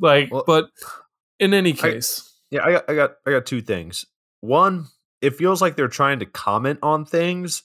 Like, 0.00 0.32
Well, 0.32 0.44
but 0.46 0.70
in 1.38 1.54
any 1.54 1.72
case, 1.72 2.32
Yeah, 2.50 2.64
I 2.64 2.72
got, 2.72 2.90
I 2.90 2.94
got, 2.94 3.10
I 3.26 3.30
got 3.30 3.46
two 3.46 3.60
things. 3.60 4.06
One, 4.40 4.86
it 5.20 5.36
feels 5.36 5.60
like 5.60 5.76
they're 5.76 5.88
trying 5.88 6.20
to 6.20 6.26
comment 6.26 6.78
on 6.82 7.04
things 7.04 7.62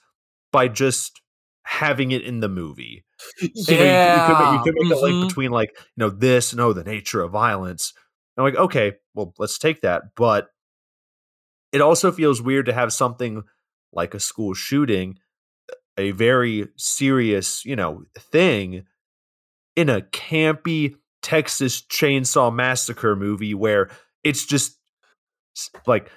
by 0.51 0.67
just 0.67 1.21
having 1.63 2.11
it 2.11 2.21
in 2.21 2.39
the 2.39 2.49
movie. 2.49 3.03
You 3.41 3.49
know, 3.49 3.55
you- 3.73 3.76
yeah, 3.78 4.21
you, 4.21 4.28
could 4.28 4.39
make, 4.39 4.53
you 4.53 4.63
could 4.63 4.89
make 4.89 4.97
a 4.97 5.01
link 5.01 5.30
between 5.30 5.51
like, 5.51 5.71
you 5.78 5.84
know, 5.97 6.09
this 6.09 6.51
and 6.51 6.61
oh, 6.61 6.73
the 6.73 6.84
nature 6.84 7.21
of 7.21 7.32
violence. 7.32 7.93
And 8.36 8.45
I'm 8.45 8.53
like, 8.53 8.59
okay, 8.65 8.93
well, 9.13 9.34
let's 9.39 9.57
take 9.57 9.82
that. 9.82 10.03
But 10.15 10.49
it 11.71 11.82
also 11.82 12.11
feels 12.11 12.41
weird 12.41 12.65
to 12.67 12.73
have 12.73 12.93
something 12.93 13.43
like 13.91 14.13
a 14.13 14.19
school 14.19 14.53
shooting, 14.53 15.17
a 15.97 16.11
very 16.11 16.67
serious, 16.76 17.63
you 17.65 17.76
know, 17.76 18.03
thing 18.17 18.84
in 19.76 19.89
a 19.89 20.01
campy 20.01 20.95
Texas 21.21 21.82
Chainsaw 21.82 22.53
Massacre 22.53 23.15
movie 23.15 23.53
where 23.53 23.89
it's 24.23 24.45
just 24.45 24.78
like 25.88 26.11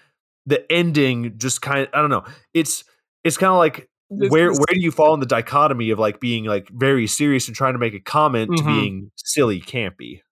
the 0.49 0.71
ending 0.73 1.35
just 1.39 1.63
kind 1.63 1.81
of 1.81 1.89
I 1.93 2.01
don't 2.01 2.11
know. 2.11 2.25
It's 2.55 2.85
it's 3.25 3.37
kind 3.37 3.51
of 3.53 3.59
like 3.59 3.89
This 4.11 4.31
where 4.31 4.51
is- 4.51 4.59
where 4.59 4.75
do 4.75 4.81
you 4.81 4.91
fall 4.91 5.15
in 5.15 5.21
the 5.21 5.27
dichotomy 5.27 5.91
of 5.91 5.99
like 5.99 6.21
being 6.21 6.45
like 6.45 6.69
very 6.71 7.07
serious 7.07 7.47
and 7.49 7.57
trying 7.57 7.75
to 7.75 7.79
make 7.79 7.95
a 7.95 8.01
comment 8.01 8.51
to 8.57 8.63
Mhm. 8.63 8.67
being 8.67 9.11
silly 9.17 9.61
campy? 9.61 10.23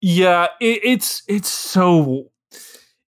Yeah, 0.00 0.48
it, 0.60 0.80
it's 0.84 1.22
it's 1.28 1.48
so 1.48 2.30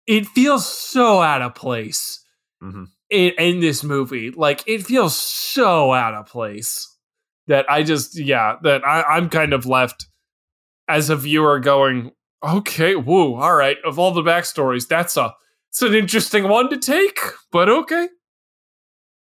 it 0.05 0.27
feels 0.27 0.67
so 0.67 1.21
out 1.21 1.41
of 1.41 1.55
place 1.55 2.23
Mhm. 2.61 2.87
in, 3.09 3.31
in 3.39 3.59
this 3.61 3.83
movie. 3.83 4.29
Like 4.31 4.63
it 4.67 4.85
feels 4.85 5.17
so 5.19 5.93
out 5.93 6.13
of 6.13 6.27
place 6.27 6.87
that 7.47 7.65
I 7.69 7.83
just 7.83 8.19
yeah 8.19 8.57
that 8.63 8.85
I, 8.85 9.01
I'm 9.03 9.29
kind 9.29 9.53
of 9.53 9.65
left 9.65 10.05
as 10.87 11.09
a 11.09 11.15
viewer 11.15 11.59
going 11.59 12.11
okay 12.43 12.95
woo 12.95 13.35
all 13.35 13.55
right 13.55 13.77
of 13.85 13.97
all 13.97 14.11
the 14.11 14.21
backstories 14.21 14.85
that's 14.87 15.15
a 15.17 15.33
it's 15.73 15.81
an 15.81 15.95
interesting 15.95 16.47
one 16.47 16.69
to 16.69 16.77
take 16.77 17.19
but 17.51 17.67
okay 17.67 18.07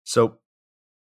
So 0.04 0.38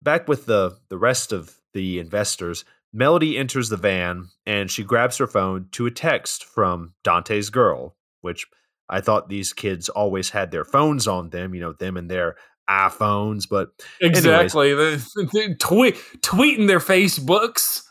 back 0.02 0.28
with 0.28 0.46
the 0.46 0.78
the 0.88 0.98
rest 0.98 1.32
of 1.32 1.56
the 1.74 1.98
investors, 1.98 2.64
Melody 2.92 3.36
enters 3.36 3.68
the 3.68 3.76
van 3.76 4.28
and 4.46 4.70
she 4.70 4.84
grabs 4.84 5.18
her 5.18 5.26
phone 5.26 5.66
to 5.72 5.86
a 5.86 5.90
text 5.90 6.44
from 6.44 6.94
Dante's 7.02 7.50
girl, 7.50 7.96
which 8.20 8.46
I 8.88 9.00
thought 9.00 9.28
these 9.28 9.52
kids 9.52 9.88
always 9.88 10.30
had 10.30 10.52
their 10.52 10.64
phones 10.64 11.08
on 11.08 11.30
them, 11.30 11.54
you 11.54 11.60
know, 11.60 11.72
them 11.72 11.96
and 11.96 12.08
their 12.08 12.36
iPhones, 12.70 13.48
but 13.48 13.70
exactly 14.00 14.72
the, 14.74 14.96
the 15.32 15.56
tweet 15.58 15.96
tweeting 16.20 16.68
their 16.68 16.78
facebooks 16.78 17.82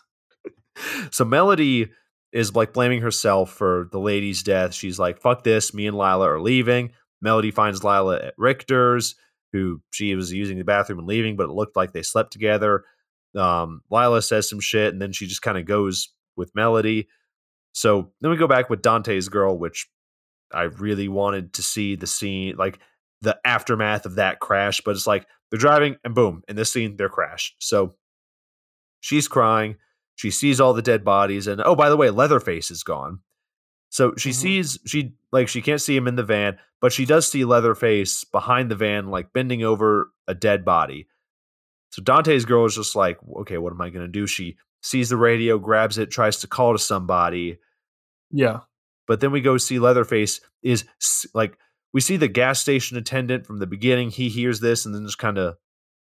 so 1.12 1.26
Melody 1.26 1.92
is 2.32 2.56
like 2.56 2.74
blaming 2.74 3.02
herself 3.02 3.52
for 3.52 3.90
the 3.92 4.00
lady's 4.00 4.42
death. 4.44 4.74
She's 4.74 4.98
like, 4.98 5.20
fuck 5.20 5.44
this, 5.44 5.74
me 5.74 5.86
and 5.88 5.98
Lila 5.98 6.28
are 6.30 6.42
leaving. 6.42 6.92
Melody 7.24 7.52
finds 7.52 7.84
Lila 7.84 8.18
at 8.18 8.34
Richter's, 8.38 9.16
who 9.52 9.82
she 9.92 10.14
was 10.16 10.32
using 10.32 10.58
the 10.58 10.64
bathroom 10.64 11.00
and 11.00 11.08
leaving, 11.08 11.36
but 11.36 11.50
it 11.50 11.54
looked 11.54 11.76
like 11.76 11.94
they 11.94 12.04
slept 12.04 12.32
together. 12.32 12.84
Um, 13.36 13.82
Lila 13.90 14.22
says 14.22 14.50
some 14.50 14.60
shit, 14.60 14.94
and 14.94 15.02
then 15.02 15.14
she 15.14 15.26
just 15.26 15.42
kind 15.42 15.58
of 15.58 15.66
goes 15.66 16.10
with 16.36 16.54
Melody. 16.54 17.08
So 17.74 18.12
then 18.22 18.30
we 18.30 18.38
go 18.38 18.48
back 18.48 18.70
with 18.70 18.82
Dante's 18.82 19.30
girl, 19.30 19.58
which 19.58 19.88
I 20.54 20.64
really 20.64 21.08
wanted 21.08 21.54
to 21.54 21.64
see 21.64 21.96
the 21.96 22.08
scene, 22.08 22.56
like 22.58 22.80
the 23.22 23.40
aftermath 23.46 24.06
of 24.06 24.16
that 24.16 24.40
crash, 24.40 24.82
but 24.82 24.92
it's 24.92 25.08
like 25.08 25.26
they're 25.50 25.60
driving 25.60 25.96
and 26.04 26.14
boom, 26.14 26.44
in 26.48 26.56
this 26.56 26.72
scene, 26.72 26.98
they're 26.98 27.10
crashed. 27.10 27.56
So 27.60 27.96
she's 29.00 29.28
crying. 29.28 29.78
She 30.16 30.30
sees 30.30 30.60
all 30.62 30.74
the 30.74 30.82
dead 30.84 31.04
bodies, 31.04 31.48
and 31.48 31.62
oh, 31.64 31.76
by 31.76 31.90
the 31.90 31.98
way, 31.98 32.12
Leatherface 32.12 32.70
is 32.70 32.84
gone. 32.84 33.20
So 33.94 34.16
she 34.18 34.32
Mhm. 34.32 34.34
sees 34.34 34.80
she 34.88 35.14
like 35.32 35.48
she 35.48 35.62
can't 35.62 35.80
see 35.80 35.96
him 35.96 36.08
in 36.08 36.16
the 36.16 36.24
van, 36.24 36.58
but 36.82 36.92
she 36.92 37.06
does 37.06 37.28
see 37.28 37.46
Leatherface 37.46 38.24
behind 38.24 38.72
the 38.72 38.76
van, 38.76 39.10
like 39.12 39.34
bending 39.34 39.64
over 39.64 40.12
a 40.28 40.34
dead 40.34 40.66
body. 40.66 41.08
So 41.92 42.02
Dante's 42.02 42.44
girl 42.46 42.66
is 42.66 42.74
just 42.76 42.96
like, 42.96 43.20
okay, 43.42 43.60
what 43.60 43.72
am 43.72 43.82
I 43.82 43.92
going 43.92 44.04
to 44.04 44.12
do? 44.12 44.26
She 44.26 44.58
sees 44.82 45.10
the 45.10 45.18
radio, 45.18 45.60
grabs 45.60 46.00
it, 46.00 46.10
tries 46.10 46.40
to 46.40 46.48
call 46.48 46.74
to 46.74 46.80
somebody. 46.80 47.60
Yeah. 48.32 48.62
But 49.06 49.20
then 49.20 49.32
we 49.32 49.42
go 49.42 49.58
see 49.58 49.78
Leatherface 49.78 50.42
is 50.64 50.86
like, 51.36 51.60
we 51.94 52.02
see 52.02 52.18
the 52.18 52.28
gas 52.28 52.60
station 52.60 52.98
attendant 52.98 53.46
from 53.46 53.60
the 53.60 53.68
beginning. 53.68 54.10
He 54.10 54.28
hears 54.30 54.60
this 54.60 54.88
and 54.88 54.96
then 54.96 55.06
just 55.06 55.20
kind 55.20 55.38
of 55.38 55.58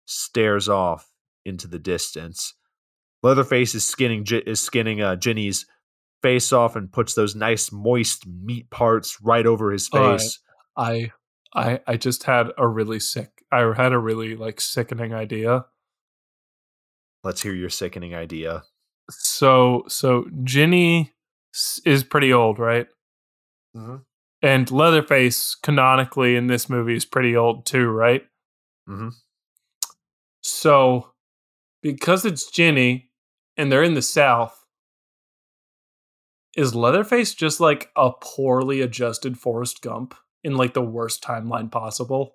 stares 0.05 0.69
off 0.69 1.11
into 1.47 1.67
the 1.67 1.79
distance. 1.79 2.53
Leatherface 3.23 3.75
is 3.75 3.87
skinning 3.87 4.27
is 4.47 4.61
skinning 4.61 5.01
uh, 5.01 5.17
Ginny's 5.17 5.65
face 6.23 6.53
off 6.53 6.77
and 6.77 6.93
puts 6.93 7.15
those 7.15 7.35
nice 7.35 7.71
moist 7.73 8.27
meat 8.27 8.71
parts 8.71 9.19
right 9.23 9.47
over 9.47 9.71
his 9.71 9.89
face. 9.89 10.39
Uh, 10.77 10.81
I 10.81 11.13
I 11.55 11.81
I 11.87 11.97
just 11.97 12.25
had 12.25 12.49
a 12.57 12.67
really 12.67 13.01
sick 13.01 13.39
I 13.51 13.73
had 13.77 13.93
a 13.93 13.99
really 13.99 14.37
like 14.37 14.61
sickening 14.61 15.15
idea. 15.15 15.67
Let's 17.25 17.43
hear 17.43 17.55
your 17.55 17.71
sickening 17.71 18.15
idea. 18.15 18.65
So 19.11 19.85
so 19.89 20.27
Ginny 20.45 21.13
is 21.85 22.05
pretty 22.05 22.33
old, 22.33 22.59
right? 22.59 22.87
Mm-hmm. 23.77 23.97
And 24.41 24.71
Leatherface 24.71 25.57
canonically 25.63 26.37
in 26.37 26.47
this 26.47 26.69
movie 26.69 26.95
is 26.95 27.05
pretty 27.05 27.37
old 27.37 27.67
too, 27.67 27.89
right? 27.89 28.23
Mm-hmm. 28.89 29.09
So 30.43 31.13
because 31.83 32.25
it's 32.25 32.51
Ginny 32.51 33.11
and 33.57 33.73
they're 33.73 33.83
in 33.83 33.95
the 33.95 34.03
South, 34.03 34.58
is 36.59 36.75
Leatherface 36.75 37.35
just 37.35 37.61
like 37.61 37.89
a 37.95 38.11
poorly 38.11 38.81
adjusted 38.81 39.39
Forrest 39.39 39.81
Gump 39.81 40.17
in 40.43 40.57
like 40.57 40.75
the 40.75 40.83
worst 40.83 41.23
timeline 41.23 41.71
possible? 41.71 42.35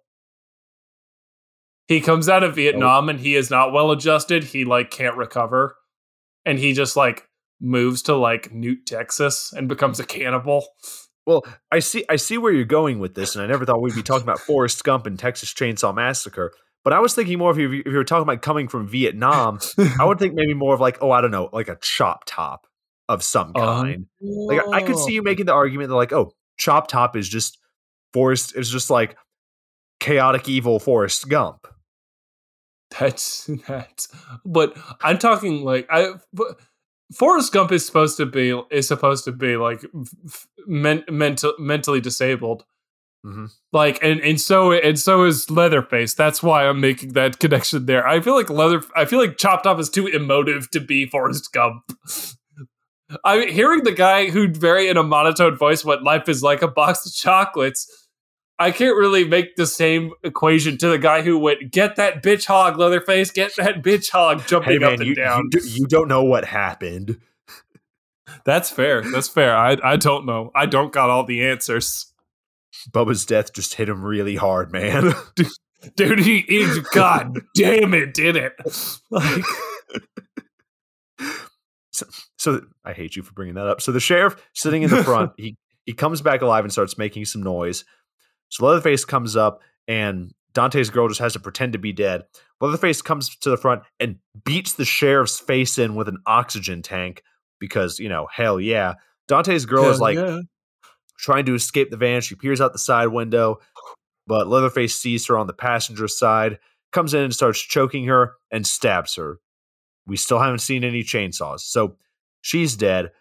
He 1.90 2.00
comes 2.00 2.30
out 2.30 2.42
of 2.42 2.56
Vietnam 2.56 3.10
and 3.10 3.20
he 3.20 3.36
is 3.36 3.52
not 3.52 3.74
well 3.74 3.92
adjusted. 3.92 4.46
He 4.46 4.64
like 4.64 4.90
can't 4.90 5.18
recover. 5.18 5.76
And 6.46 6.58
he 6.58 6.72
just 6.72 6.96
like 6.96 7.28
moves 7.60 8.02
to 8.04 8.16
like 8.16 8.54
Newt, 8.54 8.86
Texas 8.86 9.52
and 9.52 9.68
becomes 9.68 10.00
a 10.00 10.06
cannibal. 10.06 10.68
Well, 11.26 11.44
I 11.70 11.80
see 11.80 12.06
I 12.10 12.16
see 12.16 12.38
where 12.38 12.54
you're 12.54 12.64
going 12.64 13.00
with 13.00 13.16
this, 13.16 13.36
and 13.36 13.44
I 13.44 13.48
never 13.48 13.66
thought 13.66 13.82
we'd 13.82 13.96
be 13.96 14.04
talking 14.04 14.24
about 14.24 14.40
Forrest 14.40 14.82
Gump 14.86 15.06
and 15.06 15.20
Texas 15.20 15.54
Chainsaw 15.54 15.94
Massacre. 15.94 16.54
But 16.86 16.94
I 16.94 17.00
was 17.00 17.14
thinking 17.14 17.40
more 17.40 17.52
of 17.52 17.60
if 17.60 17.72
you, 17.72 17.80
if 17.80 17.88
you 17.88 17.98
were 17.98 18.04
talking 18.04 18.24
about 18.24 18.42
coming 18.42 18.70
from 18.70 18.88
Vietnam, 18.88 19.60
I 20.00 20.06
would 20.06 20.20
think 20.20 20.34
maybe 20.34 20.54
more 20.54 20.74
of 20.74 20.82
like, 20.82 20.98
oh, 21.02 21.12
I 21.12 21.22
don't 21.22 21.32
know, 21.32 21.50
like 21.54 21.70
a 21.70 21.78
chop 21.82 22.24
top 22.26 22.68
of 23.10 23.24
some 23.24 23.52
uh-huh. 23.56 23.82
kind. 23.82 24.06
like 24.22 24.62
I 24.72 24.82
could 24.82 24.98
see 24.98 25.14
you 25.14 25.22
oh. 25.22 25.24
making 25.24 25.46
the 25.46 25.54
argument 25.54 25.90
that 25.90 25.96
like, 25.96 26.14
oh, 26.14 26.34
chop 26.58 26.88
top 26.88 27.16
is 27.16 27.28
just 27.28 27.58
Forrest 28.14 28.56
is 28.56 28.70
just 28.70 28.90
like 28.90 29.18
chaotic 30.00 30.48
evil 30.48 30.80
Forrest 30.80 31.30
Gump. 31.30 31.68
That's 33.00 33.50
that's. 33.68 34.08
But 34.46 34.78
I'm 35.02 35.18
talking 35.18 35.64
like 35.64 35.88
I. 35.90 36.14
But, 36.32 36.60
Forrest 37.14 37.54
Gump 37.54 37.72
is 37.72 37.86
supposed 37.86 38.18
to 38.18 38.26
be 38.26 38.60
is 38.72 38.88
supposed 38.88 39.26
to 39.26 39.32
be 39.32 39.56
like 39.56 39.84
men, 40.66 41.04
mental 41.10 41.54
mentally 41.60 42.02
disabled. 42.02 42.66
Mm-hmm. 43.26 43.46
Like 43.72 44.00
and 44.02 44.20
and 44.20 44.40
so 44.40 44.72
and 44.72 45.00
so 45.00 45.24
is 45.24 45.50
Leatherface. 45.50 46.14
That's 46.14 46.42
why 46.42 46.68
I'm 46.68 46.82
making 46.82 47.14
that 47.14 47.40
connection 47.40 47.86
there. 47.86 48.08
I 48.08 48.20
feel 48.20 48.36
like 48.36 48.50
Leather. 48.50 48.82
I 48.96 49.06
feel 49.06 49.20
like 49.20 49.38
Chop 49.38 49.64
Top 49.64 49.80
is 49.80 49.90
too 49.90 50.08
emotive 50.08 50.70
to 50.72 50.80
be 50.80 51.06
Forrest 51.06 51.52
Gump. 51.54 51.84
I'm 53.24 53.48
hearing 53.48 53.84
the 53.84 53.92
guy 53.92 54.30
who 54.30 54.48
very 54.48 54.88
in 54.88 54.98
a 54.98 55.04
monotone 55.04 55.58
voice 55.58 55.84
what 55.84 56.04
life 56.04 56.30
is 56.30 56.44
like 56.44 56.62
a 56.62 56.68
box 56.68 57.06
of 57.06 57.14
chocolates 57.14 58.04
I 58.60 58.72
can't 58.72 58.96
really 58.96 59.28
make 59.28 59.56
the 59.56 59.66
same 59.66 60.12
equation 60.24 60.78
to 60.78 60.88
the 60.88 61.00
guy 61.00 61.22
who 61.22 61.40
went, 61.40 61.72
get 61.72 61.96
that 61.96 62.22
bitch 62.22 62.46
hog, 62.46 62.78
Leatherface, 62.78 63.32
get 63.32 63.56
that 63.58 63.82
bitch 63.82 64.10
hog 64.10 64.46
jumping 64.48 64.74
hey 64.74 64.80
man, 64.80 64.94
up 64.94 65.00
and 65.00 65.08
you, 65.08 65.16
down. 65.16 65.50
You, 65.52 65.60
do, 65.60 65.68
you 65.68 65.88
don't 65.88 66.08
know 66.08 66.24
what 66.24 66.46
happened. 66.46 67.20
That's 68.46 68.70
fair. 68.70 69.02
That's 69.02 69.28
fair. 69.28 69.56
I 69.56 69.78
I 69.84 69.96
don't 69.96 70.26
know. 70.26 70.52
I 70.54 70.66
don't 70.66 70.94
got 70.94 71.10
all 71.10 71.26
the 71.26 71.46
answers. 71.46 72.14
Bubba's 72.92 73.26
death 73.26 73.54
just 73.54 73.74
hit 73.74 73.90
him 73.90 74.04
really 74.04 74.36
hard, 74.36 74.72
man. 74.72 75.14
Dude, 75.36 75.48
dude 75.96 76.20
he, 76.20 76.42
he 76.42 76.68
God 76.94 77.42
damn 77.56 77.94
it, 77.94 78.14
did 78.14 78.36
it. 78.36 78.54
Like 79.10 79.44
so, 81.94 82.06
so 82.38 82.62
I 82.84 82.94
hate 82.94 83.16
you 83.16 83.24
for 83.24 83.34
bringing 83.34 83.56
that 83.56 83.68
up. 83.68 83.82
So 83.82 83.92
the 83.92 84.00
sheriff 84.00 84.36
sitting 84.54 84.82
in 84.82 84.90
the 84.90 85.04
front, 85.04 85.32
he 85.38 85.56
he 85.86 85.94
comes 85.94 86.22
back 86.22 86.42
alive 86.42 86.64
and 86.64 86.72
starts 86.72 86.98
making 86.98 87.26
some 87.26 87.44
noise. 87.44 87.86
So 88.50 88.66
Leatherface 88.66 89.06
comes 89.06 89.36
up 89.36 89.62
and 89.88 90.34
Dante's 90.54 90.90
girl 90.90 91.08
just 91.08 91.20
has 91.20 91.34
to 91.34 91.40
pretend 91.40 91.74
to 91.74 91.80
be 91.80 91.94
dead. 91.94 92.24
Leatherface 92.62 93.02
comes 93.02 93.36
to 93.38 93.50
the 93.50 93.58
front 93.58 93.84
and 94.00 94.18
beats 94.46 94.74
the 94.74 94.86
sheriff's 94.86 95.40
face 95.40 95.78
in 95.78 95.96
with 95.96 96.08
an 96.08 96.20
oxygen 96.26 96.82
tank 96.82 97.24
because, 97.60 98.00
you 98.00 98.08
know, 98.08 98.28
hell 98.32 98.60
yeah. 98.60 98.94
Dante's 99.28 99.66
girl 99.66 99.84
hell 99.84 99.92
is 99.92 100.00
like 100.00 100.16
yeah. 100.16 100.40
trying 101.18 101.46
to 101.46 101.56
escape 101.56 101.90
the 101.90 101.98
van. 101.98 102.22
She 102.22 102.36
peers 102.36 102.62
out 102.62 102.72
the 102.72 102.80
side 102.80 103.08
window, 103.08 103.60
but 104.28 104.48
Leatherface 104.48 104.96
sees 104.96 105.28
her 105.28 105.38
on 105.38 105.48
the 105.48 105.54
passenger 105.54 106.08
side, 106.08 106.60
comes 106.92 107.14
in 107.14 107.24
and 107.24 107.34
starts 107.34 107.60
choking 107.60 108.06
her 108.06 108.36
and 108.52 108.66
stabs 108.66 109.16
her. 109.16 109.40
We 110.06 110.18
still 110.18 110.40
haven't 110.40 110.60
seen 110.60 110.84
any 110.84 111.04
chainsaws. 111.04 111.62
So 111.62 111.98
she's 112.42 112.76
dead. 112.76 113.12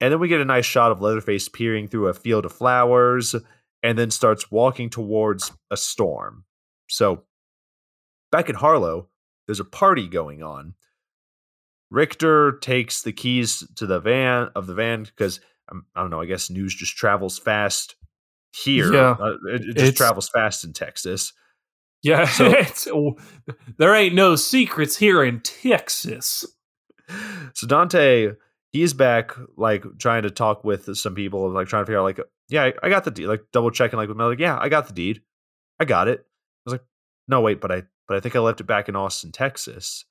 And 0.00 0.12
then 0.12 0.20
we 0.20 0.28
get 0.28 0.40
a 0.40 0.44
nice 0.44 0.66
shot 0.66 0.92
of 0.92 1.00
Leatherface 1.00 1.48
peering 1.48 1.88
through 1.88 2.08
a 2.08 2.14
field 2.14 2.44
of 2.44 2.52
flowers 2.52 3.34
and 3.82 3.98
then 3.98 4.10
starts 4.10 4.50
walking 4.50 4.90
towards 4.90 5.52
a 5.70 5.76
storm. 5.76 6.44
So, 6.88 7.24
back 8.30 8.48
in 8.48 8.56
Harlow, 8.56 9.08
there's 9.46 9.60
a 9.60 9.64
party 9.64 10.06
going 10.06 10.42
on. 10.42 10.74
Richter 11.90 12.58
takes 12.58 13.02
the 13.02 13.12
keys 13.12 13.64
to 13.76 13.86
the 13.86 14.00
van 14.00 14.50
of 14.54 14.66
the 14.66 14.74
van 14.74 15.04
because 15.04 15.40
um, 15.70 15.86
I 15.94 16.00
don't 16.00 16.10
know. 16.10 16.20
I 16.20 16.26
guess 16.26 16.50
news 16.50 16.74
just 16.74 16.96
travels 16.96 17.38
fast 17.38 17.96
here. 18.52 18.92
Yeah, 18.92 19.16
uh, 19.20 19.36
it, 19.48 19.62
it 19.62 19.76
just 19.76 19.96
travels 19.96 20.28
fast 20.28 20.64
in 20.64 20.72
Texas. 20.72 21.32
Yeah, 22.02 22.26
so, 22.26 22.54
oh, 22.92 23.16
there 23.78 23.94
ain't 23.94 24.14
no 24.14 24.36
secrets 24.36 24.96
here 24.96 25.24
in 25.24 25.40
Texas. 25.40 26.44
So 27.54 27.66
Dante, 27.66 28.32
he's 28.72 28.94
back, 28.94 29.32
like 29.56 29.84
trying 29.98 30.22
to 30.22 30.30
talk 30.30 30.64
with 30.64 30.96
some 30.96 31.14
people, 31.14 31.50
like 31.50 31.68
trying 31.68 31.82
to 31.82 31.86
figure 31.86 31.98
out, 31.98 32.04
like, 32.04 32.20
yeah, 32.48 32.64
I, 32.64 32.72
I 32.82 32.88
got 32.88 33.04
the 33.04 33.10
deed. 33.10 33.26
Like 33.26 33.44
double 33.52 33.70
checking, 33.70 33.96
like 33.96 34.08
with 34.08 34.16
Mel, 34.16 34.28
like, 34.28 34.38
yeah, 34.38 34.58
I 34.60 34.68
got 34.68 34.86
the 34.86 34.94
deed. 34.94 35.22
I 35.80 35.84
got 35.84 36.08
it. 36.08 36.20
I 36.20 36.24
was 36.64 36.72
like, 36.74 36.84
no, 37.28 37.40
wait, 37.40 37.60
but 37.60 37.72
I, 37.72 37.82
but 38.08 38.16
I 38.16 38.20
think 38.20 38.36
I 38.36 38.40
left 38.40 38.60
it 38.60 38.66
back 38.66 38.88
in 38.88 38.96
Austin, 38.96 39.32
Texas. 39.32 40.04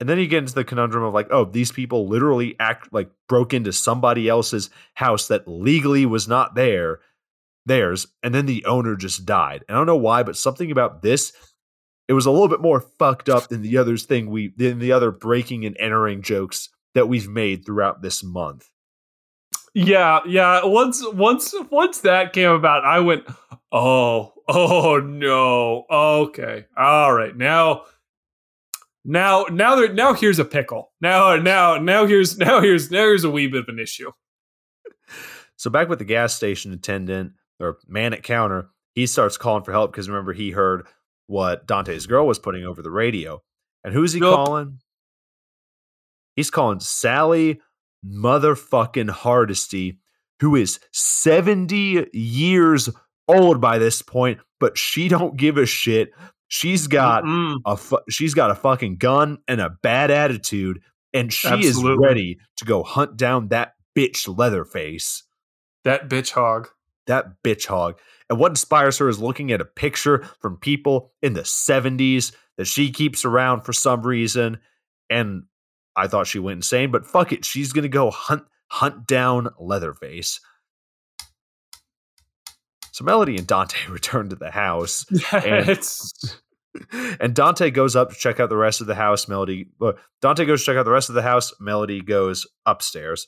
And 0.00 0.08
then 0.08 0.18
you 0.18 0.26
get 0.26 0.38
into 0.38 0.54
the 0.54 0.64
conundrum 0.64 1.04
of 1.04 1.12
like, 1.12 1.28
oh, 1.30 1.44
these 1.44 1.70
people 1.70 2.08
literally 2.08 2.56
act 2.58 2.92
like 2.92 3.10
broke 3.28 3.52
into 3.52 3.72
somebody 3.72 4.28
else's 4.28 4.70
house 4.94 5.28
that 5.28 5.46
legally 5.46 6.06
was 6.06 6.26
not 6.26 6.54
there, 6.54 7.00
theirs, 7.66 8.06
and 8.22 8.34
then 8.34 8.46
the 8.46 8.64
owner 8.64 8.96
just 8.96 9.26
died. 9.26 9.64
And 9.68 9.76
I 9.76 9.80
don't 9.80 9.86
know 9.86 9.96
why, 9.96 10.22
but 10.22 10.36
something 10.36 10.70
about 10.70 11.02
this, 11.02 11.32
it 12.08 12.12
was 12.12 12.26
a 12.26 12.30
little 12.30 12.48
bit 12.48 12.60
more 12.60 12.80
fucked 12.98 13.28
up 13.28 13.48
than 13.48 13.62
the 13.62 13.78
others 13.78 14.04
thing 14.04 14.30
we 14.30 14.52
than 14.56 14.78
the 14.78 14.92
other 14.92 15.10
breaking 15.10 15.64
and 15.64 15.76
entering 15.78 16.22
jokes 16.22 16.68
that 16.94 17.08
we've 17.08 17.28
made 17.28 17.64
throughout 17.64 18.02
this 18.02 18.24
month. 18.24 18.68
Yeah, 19.74 20.20
yeah. 20.26 20.64
Once 20.64 21.06
once 21.12 21.54
once 21.70 22.00
that 22.00 22.32
came 22.32 22.50
about, 22.50 22.84
I 22.84 22.98
went, 23.00 23.24
"Oh, 23.70 24.32
oh 24.48 24.98
no. 24.98 25.84
Okay. 25.90 26.66
All 26.76 27.12
right. 27.12 27.36
Now 27.36 27.84
now 29.04 29.46
now 29.50 29.76
there 29.76 29.92
now 29.92 30.12
here's 30.12 30.40
a 30.40 30.44
pickle. 30.44 30.92
Now 31.00 31.36
now 31.36 31.76
now 31.76 32.06
here's 32.06 32.36
now 32.36 32.60
here's 32.60 32.90
now 32.90 33.02
here's 33.02 33.24
a 33.24 33.30
wee 33.30 33.46
bit 33.46 33.62
of 33.62 33.68
an 33.68 33.78
issue." 33.78 34.10
So 35.56 35.70
back 35.70 35.88
with 35.88 35.98
the 36.00 36.04
gas 36.04 36.34
station 36.34 36.72
attendant 36.72 37.34
or 37.60 37.78
man 37.86 38.12
at 38.12 38.22
counter, 38.22 38.70
he 38.94 39.06
starts 39.06 39.36
calling 39.36 39.62
for 39.62 39.72
help 39.72 39.92
because 39.92 40.08
remember 40.08 40.32
he 40.32 40.50
heard 40.50 40.86
what 41.26 41.66
Dante's 41.66 42.06
girl 42.06 42.26
was 42.26 42.38
putting 42.38 42.64
over 42.64 42.82
the 42.82 42.90
radio. 42.90 43.40
And 43.84 43.94
who's 43.94 44.12
he 44.12 44.20
nope. 44.20 44.34
calling? 44.34 44.78
He's 46.36 46.50
calling 46.50 46.80
Sally 46.80 47.60
motherfucking 48.04 49.10
Hardesty, 49.10 49.98
who 50.40 50.56
is 50.56 50.80
70 50.92 52.08
years 52.12 52.88
old 53.28 53.60
by 53.60 53.78
this 53.78 54.02
point, 54.02 54.40
but 54.58 54.76
she 54.76 55.08
don't 55.08 55.36
give 55.36 55.56
a 55.56 55.66
shit. 55.66 56.10
She's 56.48 56.86
got 56.86 57.24
Mm-mm. 57.24 57.58
a 57.64 57.76
fu- 57.76 58.00
she's 58.10 58.34
got 58.34 58.50
a 58.50 58.54
fucking 58.54 58.96
gun 58.96 59.38
and 59.46 59.60
a 59.60 59.70
bad 59.82 60.10
attitude, 60.10 60.80
and 61.12 61.32
she 61.32 61.48
Absolutely. 61.48 61.92
is 61.92 61.98
ready 61.98 62.38
to 62.56 62.64
go 62.64 62.82
hunt 62.82 63.16
down 63.16 63.48
that 63.48 63.74
bitch 63.96 64.26
Leatherface. 64.26 65.22
That 65.84 66.08
bitch 66.08 66.32
hog. 66.32 66.68
That 67.10 67.42
bitch 67.42 67.66
hog. 67.66 67.98
And 68.28 68.38
what 68.38 68.52
inspires 68.52 68.98
her 68.98 69.08
is 69.08 69.18
looking 69.18 69.50
at 69.50 69.60
a 69.60 69.64
picture 69.64 70.28
from 70.40 70.56
people 70.56 71.12
in 71.20 71.32
the 71.32 71.42
70s 71.42 72.32
that 72.56 72.66
she 72.66 72.92
keeps 72.92 73.24
around 73.24 73.62
for 73.62 73.72
some 73.72 74.02
reason. 74.02 74.60
And 75.10 75.44
I 75.96 76.06
thought 76.06 76.28
she 76.28 76.38
went 76.38 76.58
insane, 76.58 76.92
but 76.92 77.04
fuck 77.04 77.32
it, 77.32 77.44
she's 77.44 77.72
gonna 77.72 77.88
go 77.88 78.10
hunt 78.10 78.44
hunt 78.68 79.08
down 79.08 79.48
Leatherface. 79.58 80.40
So 82.92 83.04
Melody 83.04 83.36
and 83.36 83.46
Dante 83.46 83.78
return 83.90 84.28
to 84.28 84.36
the 84.36 84.52
house. 84.52 85.04
and 85.32 85.68
it's 85.68 86.40
and 87.18 87.34
Dante 87.34 87.72
goes 87.72 87.96
up 87.96 88.10
to 88.10 88.14
check 88.14 88.38
out 88.38 88.50
the 88.50 88.56
rest 88.56 88.80
of 88.80 88.86
the 88.86 88.94
house. 88.94 89.26
Melody, 89.26 89.66
uh, 89.82 89.92
Dante 90.22 90.44
goes 90.44 90.60
to 90.60 90.66
check 90.66 90.76
out 90.76 90.84
the 90.84 90.92
rest 90.92 91.08
of 91.08 91.16
the 91.16 91.22
house. 91.22 91.52
Melody 91.58 92.00
goes 92.00 92.46
upstairs. 92.66 93.26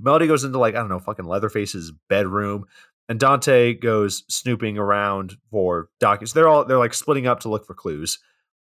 Melody 0.00 0.26
goes 0.26 0.44
into 0.44 0.58
like 0.58 0.74
I 0.74 0.78
don't 0.78 0.88
know, 0.88 0.98
fucking 1.00 1.24
Leatherface's 1.24 1.92
bedroom, 2.08 2.64
and 3.08 3.18
Dante 3.18 3.74
goes 3.74 4.24
snooping 4.28 4.78
around 4.78 5.36
for 5.50 5.88
documents. 6.00 6.32
They're 6.32 6.48
all 6.48 6.64
they're 6.64 6.78
like 6.78 6.94
splitting 6.94 7.26
up 7.26 7.40
to 7.40 7.48
look 7.48 7.66
for 7.66 7.74
clues, 7.74 8.18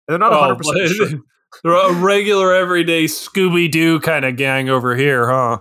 and 0.07 0.13
they're 0.13 0.19
not 0.19 0.33
Oh, 0.33 0.41
100 0.41 0.57
percent 0.57 0.89
sure. 0.91 1.21
They're 1.63 1.73
a 1.75 1.93
regular, 1.93 2.55
everyday 2.55 3.05
Scooby 3.05 3.71
Doo 3.71 4.01
kind 4.01 4.25
of 4.25 4.37
gang 4.37 4.71
over 4.71 4.97
here, 4.97 5.31
huh? 5.31 5.59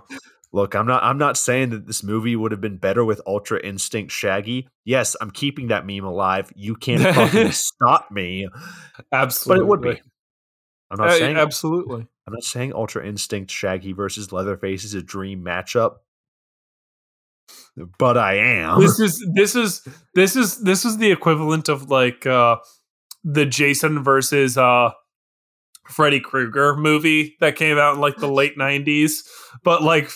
Look, 0.50 0.74
I'm 0.74 0.86
not 0.86 1.02
I'm 1.02 1.18
not 1.18 1.36
saying 1.36 1.68
that 1.70 1.86
this 1.86 2.02
movie 2.02 2.34
would 2.34 2.50
have 2.50 2.62
been 2.62 2.78
better 2.78 3.04
with 3.04 3.20
Ultra 3.26 3.60
Instinct 3.60 4.10
Shaggy. 4.10 4.68
Yes, 4.84 5.16
I'm 5.20 5.30
keeping 5.30 5.68
that 5.68 5.86
meme 5.86 6.04
alive. 6.04 6.50
You 6.54 6.76
can't 6.76 7.02
fucking 7.14 7.52
stop 7.52 8.10
me. 8.10 8.48
Absolutely. 9.12 9.58
But 9.58 9.62
it 9.62 9.68
would 9.68 9.80
be. 9.82 10.11
I'm 10.92 10.98
not 10.98 11.08
Uh, 11.08 11.18
saying 11.18 11.36
absolutely. 11.36 12.06
I'm 12.26 12.34
not 12.34 12.44
saying 12.44 12.72
Ultra 12.74 13.04
Instinct 13.06 13.50
Shaggy 13.50 13.92
versus 13.92 14.30
Leatherface 14.30 14.84
is 14.84 14.94
a 14.94 15.02
dream 15.02 15.42
matchup. 15.42 15.96
But 17.98 18.18
I 18.18 18.34
am. 18.34 18.80
This 18.80 19.00
is 19.00 19.26
this 19.34 19.56
is 19.56 19.86
this 20.14 20.36
is 20.36 20.62
this 20.62 20.84
is 20.84 20.98
the 20.98 21.10
equivalent 21.10 21.68
of 21.70 21.90
like 21.90 22.26
uh 22.26 22.56
the 23.24 23.46
Jason 23.46 24.04
versus 24.04 24.58
uh 24.58 24.90
Freddy 25.88 26.20
Krueger 26.20 26.76
movie 26.76 27.36
that 27.40 27.56
came 27.56 27.78
out 27.78 27.94
in 27.94 28.00
like 28.00 28.16
the 28.16 28.28
late 28.28 28.56
90s, 28.58 29.26
but 29.64 29.82
like 29.82 30.10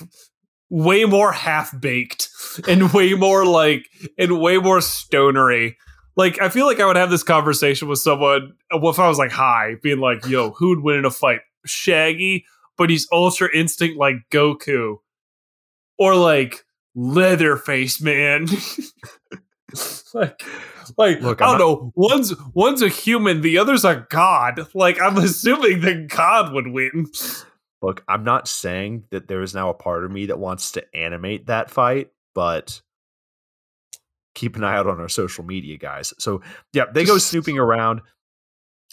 way 0.71 1.05
more 1.05 1.33
half 1.33 1.79
baked 1.81 2.29
and 2.69 2.93
way 2.93 3.15
more 3.15 3.45
like 3.47 3.87
and 4.19 4.39
way 4.41 4.59
more 4.59 4.81
stonery. 4.81 5.77
Like 6.17 6.41
I 6.41 6.49
feel 6.49 6.67
like 6.67 6.81
I 6.81 6.87
would 6.87 6.97
have 6.97 7.11
this 7.11 7.23
conversation 7.23 7.89
with 7.89 7.99
someone 7.99 8.55
uh, 8.73 8.89
if 8.89 8.99
I 8.99 9.09
was 9.09 9.19
like 9.19 9.33
high, 9.33 9.77
being 9.83 10.01
like, 10.01 10.27
"Yo, 10.27 10.51
who'd 10.53 10.81
win 10.81 10.97
in 10.97 11.05
a 11.05 11.11
fight? 11.11 11.41
Shaggy, 11.67 12.47
but 12.79 12.89
he's 12.91 13.07
ultra 13.13 13.49
instinct 13.55 13.99
like 13.99 14.17
Goku, 14.31 14.97
or 15.99 16.17
like 16.17 16.65
Leatherface, 16.95 18.01
man." 18.01 18.47
like, 20.15 20.43
like 20.97 21.21
Look, 21.21 21.43
I 21.43 21.47
don't 21.47 21.59
know. 21.59 21.93
One's 21.95 22.35
one's 22.55 22.81
a 22.81 22.89
human, 22.89 23.43
the 23.43 23.59
other's 23.59 23.85
a 23.85 24.07
god. 24.09 24.67
Like 24.75 25.01
I'm 25.01 25.17
assuming 25.19 25.81
the 25.81 26.07
god 26.09 26.53
would 26.55 26.69
win. 26.69 27.07
Look, 27.83 28.03
I'm 28.09 28.25
not 28.25 28.49
saying 28.49 29.05
that 29.11 29.29
there 29.29 29.43
is 29.43 29.55
now 29.55 29.69
a 29.69 29.75
part 29.75 30.05
of 30.05 30.11
me 30.11 30.27
that 30.27 30.39
wants 30.39 30.73
to 30.73 30.97
animate 30.97 31.47
that 31.49 31.71
fight, 31.71 32.11
but 32.35 32.81
keep 34.37 34.55
an 34.55 34.63
eye 34.63 34.77
out 34.77 34.87
on 34.87 35.01
our 35.01 35.09
social 35.09 35.45
media, 35.45 35.77
guys. 35.77 36.15
So 36.19 36.43
yeah, 36.73 36.85
they 36.93 37.05
go 37.05 37.19
snooping 37.19 37.59
around. 37.59 38.03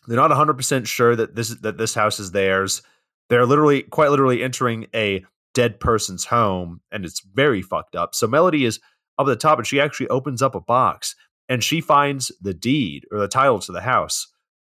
They're 0.07 0.17
not 0.17 0.31
100% 0.31 0.87
sure 0.87 1.15
that 1.15 1.35
this 1.35 1.49
that 1.59 1.77
this 1.77 1.93
house 1.93 2.19
is 2.19 2.31
theirs. 2.31 2.81
They're 3.29 3.45
literally 3.45 3.83
quite 3.83 4.09
literally 4.09 4.41
entering 4.43 4.87
a 4.95 5.23
dead 5.53 5.79
person's 5.79 6.25
home 6.25 6.81
and 6.91 7.05
it's 7.05 7.21
very 7.21 7.61
fucked 7.61 7.95
up. 7.95 8.15
So 8.15 8.27
Melody 8.27 8.65
is 8.65 8.79
up 9.19 9.27
at 9.27 9.29
the 9.29 9.35
top 9.35 9.59
and 9.59 9.67
she 9.67 9.79
actually 9.79 10.07
opens 10.07 10.41
up 10.41 10.55
a 10.55 10.59
box 10.59 11.15
and 11.47 11.63
she 11.63 11.79
finds 11.79 12.31
the 12.41 12.53
deed 12.53 13.05
or 13.11 13.19
the 13.19 13.27
title 13.27 13.59
to 13.59 13.71
the 13.71 13.81
house. 13.81 14.27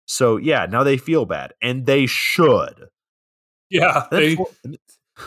So 0.06 0.38
yeah, 0.38 0.66
now 0.66 0.84
they 0.84 0.98
feel 0.98 1.26
bad 1.26 1.54
and 1.62 1.86
they 1.86 2.06
should. 2.08 2.88
Yeah, 3.70 4.08
they, 4.12 4.38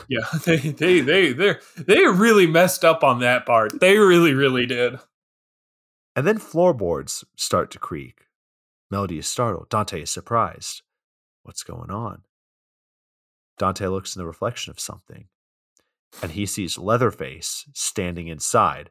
yeah, 0.09 0.27
they 0.45 0.57
they 0.57 1.01
they 1.01 1.33
they 1.33 1.55
they 1.77 2.07
really 2.07 2.47
messed 2.47 2.85
up 2.85 3.03
on 3.03 3.21
that 3.21 3.47
part. 3.47 3.81
They 3.81 3.97
really 3.97 4.35
really 4.35 4.67
did. 4.67 4.99
And 6.17 6.27
then 6.27 6.39
floorboards 6.39 7.25
start 7.37 7.71
to 7.73 7.79
creak. 7.79 8.27
Melody 8.91 9.19
is 9.19 9.27
startled. 9.27 9.69
Dante 9.69 10.03
is 10.03 10.11
surprised. 10.11 10.83
What's 11.43 11.63
going 11.65 11.91
on? 11.91 12.23
Dante 13.59 13.87
looks 13.87 14.15
in 14.17 14.21
the 14.21 14.27
reflection 14.27 14.71
of 14.71 14.81
something 14.81 15.27
and 16.23 16.33
he 16.33 16.47
sees 16.47 16.79
Leatherface 16.79 17.67
standing 17.73 18.29
inside. 18.29 18.91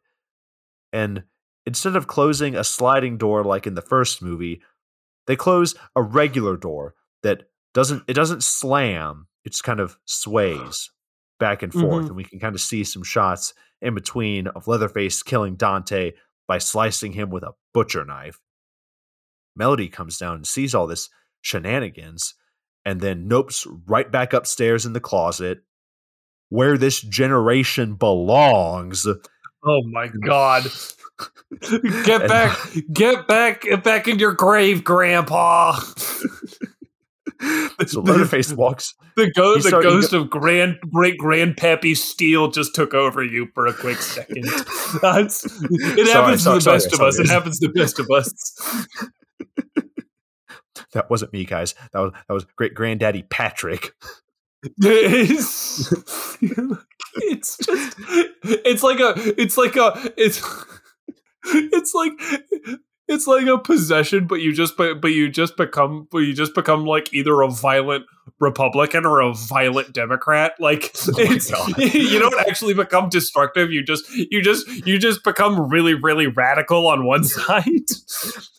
And 0.91 1.24
instead 1.65 1.95
of 1.95 2.07
closing 2.07 2.55
a 2.55 2.63
sliding 2.63 3.17
door 3.17 3.43
like 3.43 3.65
in 3.67 3.76
the 3.76 3.82
first 3.82 4.21
movie, 4.21 4.61
they 5.28 5.36
close 5.36 5.76
a 5.95 6.01
regular 6.01 6.57
door 6.57 6.95
that 7.24 7.43
doesn't 7.74 8.03
it 8.07 8.13
doesn't 8.13 8.43
slam, 8.43 9.28
it 9.45 9.51
just 9.51 9.63
kind 9.63 9.80
of 9.80 9.97
sways 10.05 10.91
back 11.39 11.63
and 11.63 11.74
forth 11.74 12.05
Mhm. 12.05 12.07
and 12.07 12.15
we 12.15 12.24
can 12.24 12.39
kind 12.39 12.55
of 12.55 12.61
see 12.61 12.84
some 12.84 13.03
shots 13.03 13.53
in 13.82 13.95
between 13.95 14.47
of 14.47 14.67
Leatherface 14.67 15.24
killing 15.24 15.55
Dante 15.55 16.11
by 16.48 16.58
slicing 16.58 17.14
him 17.14 17.30
with 17.30 17.44
a 17.44 17.54
butcher 17.74 18.06
knife. 18.06 18.39
Melody 19.56 19.88
comes 19.88 20.18
down 20.18 20.36
and 20.36 20.48
sees 20.48 20.74
all 20.74 20.88
this 20.88 21.10
shenanigans 21.41 22.36
and 22.86 23.02
then 23.02 23.30
nopes 23.30 23.68
right 23.88 24.12
back 24.12 24.34
upstairs 24.34 24.86
in 24.86 24.94
the 24.94 25.00
closet 25.00 25.60
where 26.50 26.78
this 26.78 27.02
generation 27.02 27.96
belongs. 27.96 29.08
Oh 29.66 29.82
my 29.86 30.08
god. 30.08 30.64
Get 32.04 32.28
back, 32.28 32.58
get 32.91 33.28
back, 33.28 33.62
get 33.62 33.84
back 33.84 34.08
in 34.08 34.18
your 34.18 34.34
grave, 34.34 34.84
Grandpa. 34.84 35.80
so 37.88 38.02
Leatherface 38.02 38.54
walks. 38.54 38.94
The, 39.16 39.32
go- 39.32 39.56
the 39.56 39.62
start- 39.62 39.84
ghost 39.84 40.14
of 40.14 40.30
grand 40.30 40.78
great 40.92 41.20
grandpappy 41.20 41.96
Steele 41.98 42.50
just 42.52 42.76
took 42.76 42.94
over 42.94 43.24
you 43.24 43.48
for 43.54 43.68
a 43.68 43.74
quick 43.74 43.98
second. 43.98 44.44
That's- 45.02 45.46
it 45.46 46.08
happens 46.12 46.44
sorry, 46.44 46.60
to 46.60 46.60
the 46.60 46.62
sorry, 46.62 46.76
best 46.78 46.94
of 46.94 47.02
us. 47.02 47.20
It 47.20 47.28
happens 47.30 47.60
to 47.60 47.68
the 47.68 47.74
best 47.74 48.00
of 48.00 48.10
us. 48.12 48.88
That 50.94 51.10
wasn't 51.10 51.34
me, 51.34 51.44
guys. 51.44 51.74
That 51.92 52.00
was 52.00 52.12
that 52.28 52.34
was 52.34 52.46
great 52.56 52.76
granddaddy 52.76 53.24
Patrick. 53.24 53.94
It's, 54.78 55.92
it's 57.16 57.58
just 57.58 57.98
it's 58.44 58.84
like 58.84 59.00
a 59.00 59.14
it's 59.40 59.58
like 59.58 59.76
a 59.76 60.14
it's 60.18 60.42
it's 61.46 61.94
like 61.94 62.12
it's 63.08 63.28
like 63.28 63.45
a 63.47 63.58
possession 63.58 64.28
but 64.28 64.41
you 64.41 64.54
just 64.54 64.78
but, 64.78 65.01
but 65.01 65.12
you 65.12 65.30
just 65.30 65.58
become 65.58 66.08
but 66.12 66.20
you 66.20 66.34
just 66.34 66.56
become 66.56 66.86
like 66.86 67.14
either 67.14 67.41
a 67.41 67.49
violent 67.49 68.06
republican 68.39 69.06
or 69.06 69.20
a 69.20 69.34
violent 69.34 69.93
democrat 69.93 70.54
like 70.60 70.95
Oh 71.18 71.68
you 71.78 72.20
don't 72.20 72.39
actually 72.47 72.74
become 72.74 73.10
destructive 73.10 73.72
you 73.72 73.84
just 73.84 74.10
you 74.12 74.41
just 74.41 74.68
you 74.88 74.97
just 74.97 75.24
become 75.24 75.70
really 75.70 75.93
really 75.93 76.28
radical 76.28 76.88
on 76.88 77.06
one 77.06 77.24
side 77.24 77.89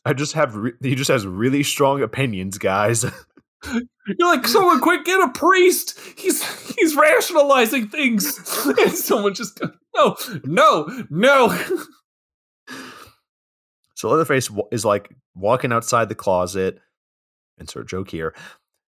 I 0.04 0.12
just 0.12 0.34
have 0.34 0.54
re- 0.54 0.72
he 0.82 0.94
just 0.94 1.10
has 1.10 1.26
really 1.26 1.62
strong 1.62 2.02
opinions, 2.02 2.58
guys. 2.58 3.04
You're 3.64 4.28
like, 4.28 4.46
someone 4.46 4.80
quick, 4.80 5.04
get 5.04 5.20
a 5.20 5.28
priest. 5.32 5.98
He's 6.16 6.42
he's 6.74 6.94
rationalizing 6.94 7.88
things. 7.88 8.36
And 8.66 8.92
someone 8.92 9.32
just 9.34 9.60
no, 9.96 10.16
no, 10.44 11.04
no. 11.08 11.58
So 13.94 14.10
Leatherface 14.10 14.50
is 14.72 14.84
like 14.84 15.14
walking 15.34 15.72
outside 15.72 16.08
the 16.08 16.14
closet, 16.14 16.78
insert 17.58 17.88
joke 17.88 18.10
here, 18.10 18.34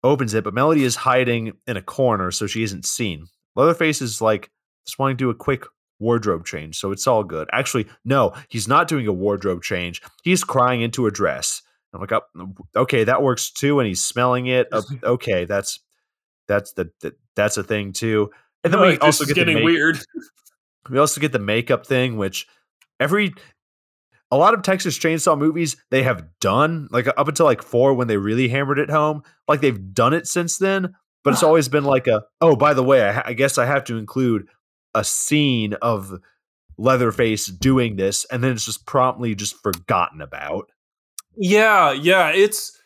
opens 0.02 0.34
it, 0.34 0.44
but 0.44 0.54
Melody 0.54 0.84
is 0.84 0.96
hiding 0.96 1.52
in 1.66 1.76
a 1.76 1.82
corner 1.82 2.30
so 2.30 2.46
she 2.46 2.62
isn't 2.62 2.84
seen. 2.86 3.26
Leatherface 3.56 4.00
is 4.00 4.20
like 4.20 4.50
just 4.86 4.98
wanting 4.98 5.16
to 5.16 5.24
do 5.24 5.30
a 5.30 5.34
quick 5.34 5.64
wardrobe 5.98 6.44
change, 6.44 6.78
so 6.78 6.92
it's 6.92 7.06
all 7.06 7.24
good. 7.24 7.48
Actually, 7.52 7.86
no, 8.04 8.32
he's 8.48 8.68
not 8.68 8.88
doing 8.88 9.06
a 9.06 9.12
wardrobe 9.12 9.62
change. 9.62 10.02
He's 10.22 10.44
crying 10.44 10.80
into 10.80 11.06
a 11.06 11.10
dress. 11.10 11.62
I'm 11.94 12.00
like, 12.00 12.12
oh, 12.12 12.54
okay, 12.74 13.04
that 13.04 13.22
works 13.22 13.50
too, 13.50 13.78
and 13.78 13.86
he's 13.86 14.04
smelling 14.04 14.46
it. 14.46 14.68
Okay, 15.04 15.44
that's 15.44 15.80
that's 16.48 16.72
the, 16.72 16.90
the 17.00 17.14
that's 17.36 17.56
a 17.56 17.62
thing 17.62 17.92
too. 17.92 18.30
And 18.64 18.72
then 18.72 18.80
we 18.80 18.98
also 18.98 19.24
get 19.24 19.34
the 19.34 19.40
getting 19.40 19.54
make- 19.56 19.64
weird. 19.64 19.98
we 20.90 20.98
also 20.98 21.20
get 21.20 21.32
the 21.32 21.38
makeup 21.38 21.86
thing, 21.86 22.16
which 22.16 22.46
every 22.98 23.34
a 24.34 24.36
lot 24.36 24.52
of 24.54 24.62
Texas 24.62 24.98
Chainsaw 24.98 25.38
movies 25.38 25.76
they 25.90 26.02
have 26.02 26.24
done, 26.40 26.88
like 26.90 27.06
up 27.06 27.28
until 27.28 27.46
like 27.46 27.62
four 27.62 27.94
when 27.94 28.08
they 28.08 28.16
really 28.16 28.48
hammered 28.48 28.80
it 28.80 28.90
home. 28.90 29.22
Like 29.46 29.60
they've 29.60 29.94
done 29.94 30.12
it 30.12 30.26
since 30.26 30.58
then, 30.58 30.94
but 31.22 31.32
it's 31.32 31.42
always 31.44 31.68
been 31.68 31.84
like 31.84 32.08
a 32.08 32.24
oh, 32.40 32.56
by 32.56 32.74
the 32.74 32.82
way, 32.82 33.02
I, 33.02 33.28
I 33.28 33.32
guess 33.34 33.58
I 33.58 33.66
have 33.66 33.84
to 33.84 33.96
include 33.96 34.48
a 34.92 35.04
scene 35.04 35.74
of 35.74 36.12
Leatherface 36.76 37.46
doing 37.46 37.94
this, 37.94 38.26
and 38.26 38.42
then 38.42 38.52
it's 38.52 38.64
just 38.64 38.86
promptly 38.86 39.36
just 39.36 39.54
forgotten 39.62 40.20
about. 40.20 40.70
Yeah, 41.36 41.92
yeah. 41.92 42.30
It's 42.30 42.76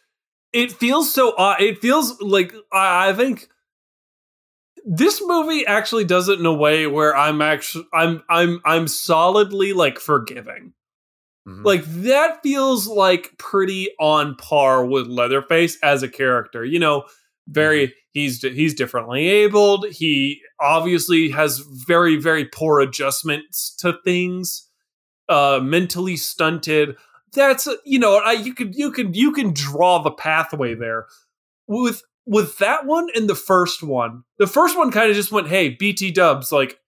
it 0.53 0.73
feels 0.73 1.13
so 1.13 1.35
odd. 1.39 1.63
It 1.63 1.79
feels 1.79 2.21
like 2.21 2.53
I, 2.71 3.09
I 3.09 3.13
think 3.15 3.49
this 4.85 5.23
movie 5.25 5.67
actually 5.67 6.05
does 6.05 6.29
it 6.29 6.39
in 6.39 6.45
a 6.45 6.53
way 6.53 6.87
where 6.87 7.17
I'm 7.17 7.41
actually 7.41 7.87
I'm 7.95 8.23
I'm 8.29 8.61
I'm 8.67 8.87
solidly 8.87 9.73
like 9.73 9.99
forgiving. 9.99 10.75
Mhm. 11.49 11.65
Like 11.65 11.85
that 11.87 12.43
feels 12.43 12.87
like 12.89 13.33
pretty 13.39 13.89
on 14.01 14.37
par 14.37 14.85
with 14.85 15.07
Leatherface 15.07 15.79
as 15.83 16.03
a 16.03 16.09
character. 16.09 16.65
You 16.65 16.79
know, 16.81 17.05
very 17.49 17.95
he's 18.13 18.43
he's 18.43 18.75
differently 18.75 19.29
abled. 19.29 19.87
He 19.91 20.41
obviously 20.61 21.31
has 21.31 21.61
very 21.87 22.17
very 22.17 22.45
poor 22.45 22.81
adjustments 22.81 23.75
to 23.77 23.95
things. 24.05 24.67
Uh 25.29 25.61
mentally 25.63 26.17
stunted, 26.17 26.97
that's 27.35 27.69
you 27.85 27.99
know 27.99 28.17
I, 28.19 28.33
you 28.33 28.55
could 28.55 28.75
you 28.75 28.91
can 28.93 29.15
you 29.15 29.33
can 29.33 29.53
draw 29.53 29.99
the 30.03 30.11
pathway 30.13 30.75
there 30.75 31.07
with 31.69 32.03
with 32.27 32.59
that 32.59 32.87
one 32.87 33.09
and 33.15 33.29
the 33.29 33.35
first 33.35 33.83
one. 33.83 34.25
The 34.39 34.47
first 34.47 34.77
one 34.79 34.91
kind 34.93 35.11
of 35.11 35.17
just 35.17 35.33
went, 35.33 35.49
"Hey, 35.49 35.71
BT 35.71 36.11
Dubs, 36.13 36.53
like 36.53 36.79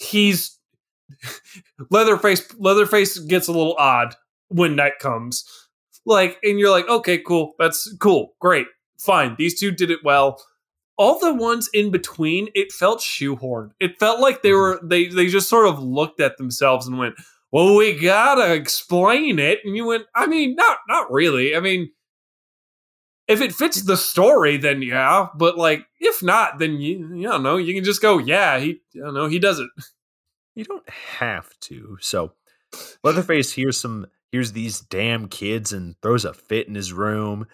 he's 0.00 0.58
Leatherface. 1.90 2.46
Leatherface 2.58 3.18
gets 3.18 3.48
a 3.48 3.52
little 3.52 3.76
odd 3.78 4.14
when 4.48 4.76
night 4.76 4.98
comes, 5.00 5.44
like, 6.04 6.38
and 6.42 6.58
you're 6.58 6.70
like, 6.70 6.88
okay, 6.88 7.18
cool, 7.18 7.54
that's 7.58 7.94
cool, 8.00 8.34
great, 8.40 8.66
fine. 8.98 9.34
These 9.38 9.58
two 9.58 9.70
did 9.70 9.90
it 9.90 10.00
well." 10.04 10.42
All 10.98 11.18
the 11.18 11.32
ones 11.32 11.70
in 11.72 11.90
between, 11.90 12.48
it 12.54 12.72
felt 12.72 13.00
shoehorned. 13.00 13.70
It 13.80 13.98
felt 13.98 14.20
like 14.20 14.42
they 14.42 14.50
mm-hmm. 14.50 14.82
were 14.82 14.88
they 14.88 15.06
they 15.06 15.28
just 15.28 15.48
sort 15.48 15.66
of 15.66 15.82
looked 15.82 16.20
at 16.20 16.36
themselves 16.36 16.86
and 16.86 16.98
went, 16.98 17.14
well, 17.52 17.74
we 17.74 17.98
gotta 17.98 18.52
explain 18.52 19.38
it. 19.38 19.60
And 19.64 19.76
you 19.76 19.86
went, 19.86 20.04
I 20.14 20.26
mean, 20.26 20.54
not 20.54 20.78
not 20.88 21.10
really. 21.10 21.56
I 21.56 21.60
mean, 21.60 21.90
if 23.26 23.40
it 23.40 23.52
fits 23.52 23.82
the 23.82 23.96
story, 23.96 24.56
then 24.56 24.82
yeah. 24.82 25.28
But 25.34 25.58
like, 25.58 25.86
if 25.98 26.22
not, 26.22 26.58
then 26.58 26.80
you, 26.80 27.14
you 27.14 27.28
don't 27.28 27.42
know. 27.42 27.56
You 27.56 27.74
can 27.74 27.84
just 27.84 28.02
go, 28.02 28.18
yeah, 28.18 28.58
he, 28.58 28.80
I 28.96 29.06
don't 29.06 29.14
know, 29.14 29.26
he 29.26 29.38
does 29.38 29.58
it. 29.58 29.68
You 30.54 30.64
don't 30.64 30.88
have 30.88 31.48
to. 31.60 31.96
So, 32.00 32.32
Leatherface 33.02 33.52
hears 33.52 33.80
some, 33.80 34.06
hears 34.32 34.52
these 34.52 34.80
damn 34.80 35.28
kids 35.28 35.72
and 35.72 35.96
throws 36.02 36.24
a 36.24 36.34
fit 36.34 36.68
in 36.68 36.74
his 36.74 36.92
room, 36.92 37.46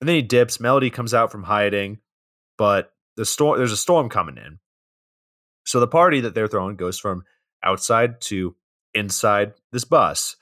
and 0.00 0.08
then 0.08 0.16
he 0.16 0.22
dips. 0.22 0.60
Melody 0.60 0.90
comes 0.90 1.14
out 1.14 1.30
from 1.30 1.44
hiding, 1.44 1.98
but 2.58 2.92
the 3.16 3.24
storm, 3.24 3.58
there's 3.58 3.72
a 3.72 3.76
storm 3.76 4.08
coming 4.08 4.36
in. 4.36 4.58
So 5.64 5.80
the 5.80 5.88
party 5.88 6.20
that 6.20 6.34
they're 6.34 6.48
throwing 6.48 6.76
goes 6.76 6.98
from 6.98 7.24
outside 7.62 8.20
to 8.22 8.54
inside 8.94 9.54
this 9.72 9.84
bus. 9.84 10.36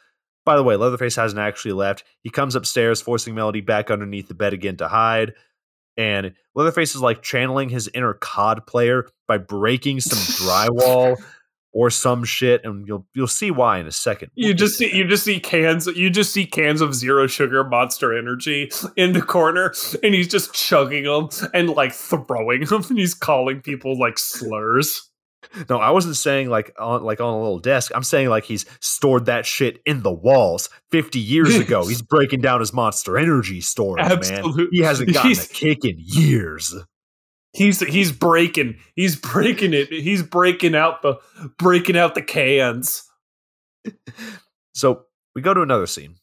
By 0.44 0.56
the 0.56 0.64
way, 0.64 0.76
Leatherface 0.76 1.16
hasn't 1.16 1.40
actually 1.40 1.72
left. 1.72 2.04
He 2.22 2.30
comes 2.30 2.56
upstairs, 2.56 3.00
forcing 3.00 3.34
Melody 3.34 3.60
back 3.60 3.90
underneath 3.90 4.28
the 4.28 4.34
bed 4.34 4.52
again 4.52 4.76
to 4.78 4.88
hide. 4.88 5.34
And 5.96 6.34
Leatherface 6.54 6.94
is 6.94 7.00
like 7.00 7.22
channeling 7.22 7.68
his 7.68 7.88
inner 7.94 8.14
COD 8.14 8.66
player 8.66 9.06
by 9.28 9.38
breaking 9.38 10.00
some 10.00 10.18
drywall 10.46 11.22
or 11.72 11.90
some 11.90 12.24
shit, 12.24 12.64
and 12.64 12.86
you'll 12.86 13.06
you'll 13.14 13.26
see 13.26 13.50
why 13.50 13.78
in 13.78 13.86
a 13.86 13.92
second. 13.92 14.30
You 14.34 14.54
just 14.54 14.76
see 14.76 14.94
you 14.94 15.06
just 15.06 15.24
see 15.24 15.40
cans 15.40 15.86
you 15.86 16.10
just 16.10 16.32
see 16.32 16.46
cans 16.46 16.80
of 16.80 16.94
zero 16.94 17.26
sugar 17.26 17.64
monster 17.64 18.16
energy 18.16 18.70
in 18.96 19.12
the 19.12 19.22
corner, 19.22 19.74
and 20.02 20.14
he's 20.14 20.28
just 20.28 20.54
chugging 20.54 21.04
them 21.04 21.28
and 21.54 21.70
like 21.70 21.92
throwing 21.92 22.64
them, 22.64 22.84
and 22.88 22.98
he's 22.98 23.14
calling 23.14 23.60
people 23.60 23.98
like 23.98 24.18
slurs. 24.18 25.08
No, 25.68 25.78
I 25.78 25.90
wasn't 25.90 26.16
saying 26.16 26.50
like 26.50 26.72
on 26.78 27.02
like 27.02 27.20
on 27.20 27.34
a 27.34 27.38
little 27.38 27.58
desk. 27.58 27.92
I'm 27.94 28.04
saying 28.04 28.28
like 28.28 28.44
he's 28.44 28.64
stored 28.80 29.26
that 29.26 29.44
shit 29.44 29.80
in 29.84 30.02
the 30.02 30.12
walls 30.12 30.68
50 30.90 31.18
years 31.18 31.56
ago. 31.56 31.86
he's 31.88 32.02
breaking 32.02 32.40
down 32.40 32.60
his 32.60 32.72
monster 32.72 33.18
energy 33.18 33.60
storage, 33.60 34.30
man. 34.30 34.68
He 34.70 34.80
hasn't 34.80 35.12
gotten 35.12 35.30
he's, 35.30 35.44
a 35.44 35.48
kick 35.52 35.84
in 35.84 35.96
years. 35.98 36.74
He's 37.52 37.80
he's 37.80 38.12
breaking 38.12 38.78
he's 38.96 39.16
breaking 39.16 39.74
it. 39.74 39.88
He's 39.88 40.22
breaking 40.22 40.74
out 40.74 41.02
the 41.02 41.16
breaking 41.58 41.96
out 41.96 42.14
the 42.14 42.22
cans. 42.22 43.04
so 44.74 45.04
we 45.34 45.42
go 45.42 45.52
to 45.52 45.62
another 45.62 45.86
scene. 45.86 46.16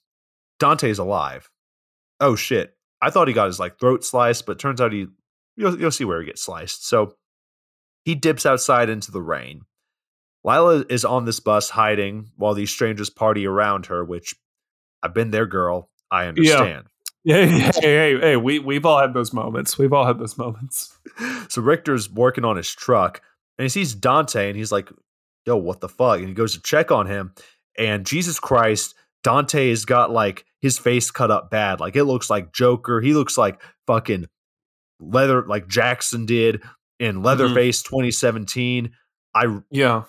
Dante's 0.59 0.99
alive. 0.99 1.49
Oh 2.19 2.35
shit. 2.35 2.75
I 3.01 3.09
thought 3.11 3.27
he 3.27 3.33
got 3.33 3.47
his 3.47 3.59
like 3.59 3.79
throat 3.79 4.03
sliced, 4.03 4.45
but 4.45 4.59
turns 4.59 4.81
out 4.81 4.91
he 4.91 5.07
you'll, 5.55 5.79
you'll 5.79 5.91
see 5.91 6.03
where 6.03 6.19
he 6.19 6.25
gets 6.25 6.43
sliced. 6.43 6.87
So 6.87 7.15
he 8.05 8.15
dips 8.15 8.45
outside 8.45 8.89
into 8.89 9.11
the 9.11 9.21
rain. 9.21 9.61
Lila 10.43 10.85
is 10.89 11.05
on 11.05 11.25
this 11.25 11.39
bus 11.39 11.69
hiding 11.69 12.31
while 12.37 12.53
these 12.53 12.71
strangers 12.71 13.09
party 13.09 13.45
around 13.45 13.87
her, 13.87 14.03
which 14.03 14.33
I've 15.03 15.13
been 15.13 15.31
there, 15.31 15.45
girl. 15.45 15.89
I 16.09 16.25
understand. 16.25 16.85
Yeah. 16.87 16.98
Hey, 17.29 17.47
hey, 17.59 17.71
hey, 17.81 18.19
hey, 18.19 18.37
we, 18.37 18.57
we've 18.57 18.87
all 18.87 18.99
had 18.99 19.13
those 19.13 19.33
moments. 19.33 19.77
We've 19.77 19.93
all 19.93 20.05
had 20.05 20.19
those 20.19 20.37
moments. 20.37 20.95
So 21.49 21.63
Richter's 21.63 22.09
working 22.09 22.45
on 22.45 22.55
his 22.55 22.69
truck 22.73 23.21
and 23.57 23.63
he 23.63 23.69
sees 23.69 23.95
Dante 23.95 24.47
and 24.47 24.55
he's 24.55 24.71
like, 24.71 24.89
yo, 25.45 25.57
what 25.57 25.81
the 25.81 25.89
fuck? 25.89 26.19
And 26.19 26.29
he 26.29 26.33
goes 26.33 26.53
to 26.53 26.61
check 26.61 26.91
on 26.91 27.07
him. 27.07 27.33
And 27.77 28.05
Jesus 28.05 28.39
Christ, 28.39 28.93
Dante 29.23 29.69
has 29.69 29.83
got 29.83 30.11
like 30.11 30.45
his 30.61 30.77
face 30.77 31.09
cut 31.11 31.31
up 31.31 31.49
bad. 31.49 31.79
Like 31.79 31.95
it 31.95 32.05
looks 32.05 32.29
like 32.29 32.53
Joker. 32.53 33.01
He 33.01 33.13
looks 33.13 33.37
like 33.37 33.61
fucking 33.87 34.27
leather, 35.01 35.43
like 35.45 35.67
Jackson 35.67 36.25
did 36.27 36.61
in 36.99 37.15
mm-hmm. 37.15 37.25
Leatherface 37.25 37.81
mm-hmm. 37.81 37.95
2017. 37.95 38.91
I 39.35 39.59
yeah. 39.71 40.03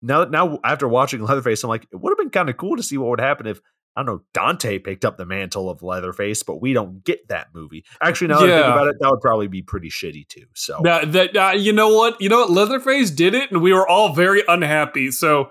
Now 0.00 0.24
now 0.24 0.60
after 0.64 0.88
watching 0.88 1.20
Leatherface, 1.22 1.64
I'm 1.64 1.68
like, 1.68 1.86
it 1.90 1.96
would 1.96 2.12
have 2.12 2.18
been 2.18 2.30
kind 2.30 2.48
of 2.48 2.56
cool 2.56 2.76
to 2.76 2.82
see 2.82 2.96
what 2.96 3.10
would 3.10 3.20
happen 3.20 3.46
if 3.46 3.60
I 3.96 4.02
don't 4.02 4.06
know 4.06 4.22
Dante 4.34 4.78
picked 4.78 5.04
up 5.04 5.16
the 5.16 5.24
mantle 5.24 5.70
of 5.70 5.82
Leatherface, 5.82 6.42
but 6.42 6.60
we 6.60 6.72
don't 6.72 7.02
get 7.04 7.26
that 7.28 7.48
movie. 7.54 7.84
Actually, 8.02 8.28
now 8.28 8.40
yeah. 8.40 8.44
I 8.44 8.62
think 8.62 8.66
about 8.66 8.88
it, 8.88 8.96
that 9.00 9.10
would 9.10 9.20
probably 9.20 9.48
be 9.48 9.62
pretty 9.62 9.88
shitty 9.88 10.28
too. 10.28 10.46
So 10.54 10.80
that, 10.84 11.12
that 11.12 11.36
uh, 11.36 11.52
you 11.56 11.72
know 11.72 11.94
what 11.94 12.20
you 12.20 12.28
know 12.28 12.40
what 12.40 12.50
Leatherface 12.50 13.10
did 13.10 13.34
it, 13.34 13.50
and 13.50 13.62
we 13.62 13.72
were 13.72 13.88
all 13.88 14.12
very 14.12 14.42
unhappy. 14.46 15.10
So 15.10 15.50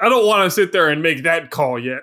I 0.00 0.08
don't 0.08 0.26
want 0.26 0.44
to 0.44 0.50
sit 0.50 0.72
there 0.72 0.88
and 0.88 1.02
make 1.02 1.24
that 1.24 1.50
call 1.50 1.78
yet. 1.78 2.02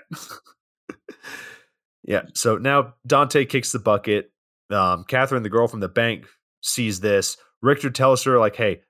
yeah. 2.03 2.23
So 2.35 2.57
now 2.57 2.95
Dante 3.05 3.45
kicks 3.45 3.71
the 3.71 3.79
bucket. 3.79 4.31
Um, 4.69 5.05
Catherine, 5.07 5.43
the 5.43 5.49
girl 5.49 5.67
from 5.67 5.79
the 5.79 5.87
bank, 5.87 6.25
sees 6.61 6.99
this, 6.99 7.37
Richter 7.61 7.89
tells 7.89 8.23
her, 8.23 8.37
like, 8.37 8.55
hey, 8.55 8.81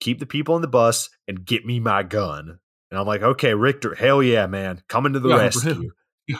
keep 0.00 0.18
the 0.18 0.26
people 0.26 0.56
in 0.56 0.62
the 0.62 0.68
bus 0.68 1.10
and 1.26 1.44
get 1.44 1.66
me 1.66 1.80
my 1.80 2.02
gun. 2.02 2.58
And 2.90 2.98
I'm 2.98 3.06
like, 3.06 3.22
okay, 3.22 3.54
Richter, 3.54 3.94
hell 3.94 4.22
yeah, 4.22 4.46
man. 4.46 4.82
Coming 4.88 5.12
to 5.12 5.20
the 5.20 5.30
yeah, 5.30 5.36
rescue. 5.36 5.90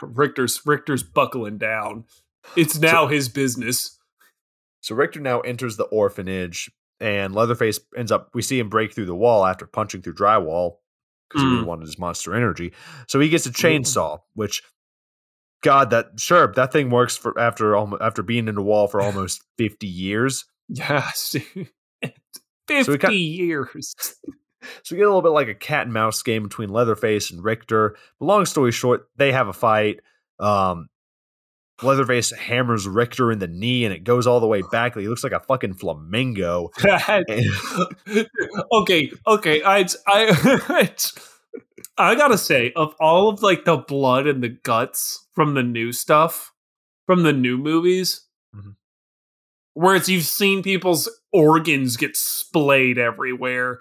Richter's 0.03 0.61
Richter's 0.64 1.03
buckling 1.03 1.59
down. 1.59 2.05
It's 2.57 2.78
now 2.78 3.05
so, 3.05 3.07
his 3.09 3.28
business. 3.28 3.99
So 4.80 4.94
Richter 4.94 5.20
now 5.20 5.40
enters 5.40 5.76
the 5.76 5.84
orphanage 5.84 6.70
and 7.01 7.34
Leatherface 7.34 7.80
ends 7.96 8.12
up 8.12 8.30
we 8.34 8.42
see 8.42 8.59
him 8.59 8.68
break 8.68 8.94
through 8.94 9.07
the 9.07 9.14
wall 9.14 9.46
after 9.46 9.66
punching 9.66 10.03
through 10.03 10.14
drywall 10.14 10.76
because 11.28 11.44
mm. 11.44 11.59
he 11.59 11.64
wanted 11.64 11.86
his 11.86 11.99
monster 11.99 12.34
energy. 12.34 12.72
So 13.07 13.20
he 13.20 13.28
gets 13.28 13.46
a 13.46 13.51
chainsaw, 13.51 14.20
which 14.35 14.62
God, 15.62 15.90
that 15.90 16.18
sure 16.18 16.52
that 16.55 16.73
thing 16.73 16.90
works 16.90 17.16
for 17.16 17.39
after 17.39 17.77
after 18.01 18.23
being 18.23 18.48
in 18.48 18.55
the 18.55 18.62
wall 18.62 18.89
for 18.89 19.01
almost 19.01 19.43
fifty 19.56 19.89
years. 19.89 20.44
Yes. 20.70 21.35
50 22.68 22.85
so 22.85 22.97
got, 22.98 23.14
years. 23.14 23.94
So 24.82 24.94
we 24.94 24.98
get 24.98 25.05
a 25.05 25.09
little 25.09 25.22
bit 25.22 25.30
like 25.30 25.48
a 25.48 25.55
cat 25.55 25.85
and 25.85 25.93
mouse 25.93 26.22
game 26.22 26.43
between 26.43 26.68
Leatherface 26.68 27.30
and 27.30 27.43
Richter. 27.43 27.97
But 28.18 28.26
long 28.26 28.47
story 28.47 28.72
short, 28.72 29.09
they 29.16 29.32
have 29.32 29.48
a 29.48 29.52
fight. 29.52 30.01
Um, 30.39 30.89
Leatherface 31.82 32.32
hammers 32.32 32.89
Richter 32.89 33.30
in 33.30 33.39
the 33.39 33.47
knee 33.47 33.85
and 33.85 33.94
it 33.94 34.02
goes 34.02 34.26
all 34.26 34.40
the 34.40 34.47
way 34.47 34.62
back. 34.72 34.97
He 34.97 35.09
looks 35.09 35.22
like 35.22 35.32
a 35.32 35.40
fucking 35.40 35.74
flamingo. 35.74 36.70
okay, 38.72 39.12
okay. 39.26 39.62
I, 39.62 39.86
I, 40.06 40.89
I 41.97 42.14
gotta 42.16 42.39
say, 42.39 42.72
of 42.74 42.94
all 42.98 43.28
of 43.28 43.43
like 43.43 43.64
the 43.64 43.76
blood 43.76 44.26
and 44.26 44.43
the 44.43 44.48
guts 44.48 45.26
from 45.32 45.55
the 45.55 45.62
new 45.62 45.93
stuff, 45.93 46.52
from 47.06 47.22
the 47.22 47.32
new 47.32 47.56
movies, 47.56 48.26
mm-hmm 48.55 48.70
where 49.78 49.94
it's 49.94 50.09
you've 50.09 50.24
seen 50.24 50.60
people's 50.60 51.09
organs 51.32 51.97
get 51.97 52.16
splayed 52.16 52.98
everywhere 52.98 53.78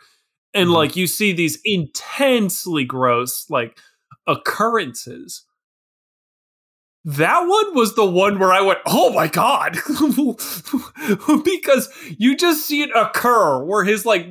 and 0.53 0.67
mm-hmm. 0.67 0.75
like 0.75 0.95
you 0.95 1.07
see 1.07 1.33
these 1.33 1.59
intensely 1.63 2.85
gross 2.85 3.45
like 3.49 3.77
occurrences 4.27 5.45
that 7.07 7.47
one 7.47 7.73
was 7.73 7.95
the 7.95 8.05
one 8.05 8.37
where 8.37 8.51
I 8.51 8.59
went, 8.59 8.79
oh 8.85 9.13
my 9.13 9.29
god, 9.29 9.77
because 11.45 11.89
you 12.17 12.35
just 12.35 12.67
see 12.67 12.81
it 12.81 12.89
occur 12.93 13.63
where 13.63 13.85
his 13.85 14.05
like 14.05 14.27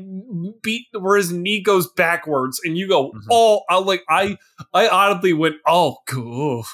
beat, 0.62 0.84
where 0.92 1.16
his 1.16 1.32
knee 1.32 1.62
goes 1.62 1.90
backwards, 1.90 2.60
and 2.62 2.76
you 2.76 2.86
go, 2.86 3.08
mm-hmm. 3.08 3.28
oh, 3.30 3.62
I 3.70 3.78
like 3.78 4.02
I, 4.10 4.36
I 4.74 4.88
audibly 4.88 5.32
went, 5.32 5.56
oh, 5.66 5.96
cool. 6.06 6.66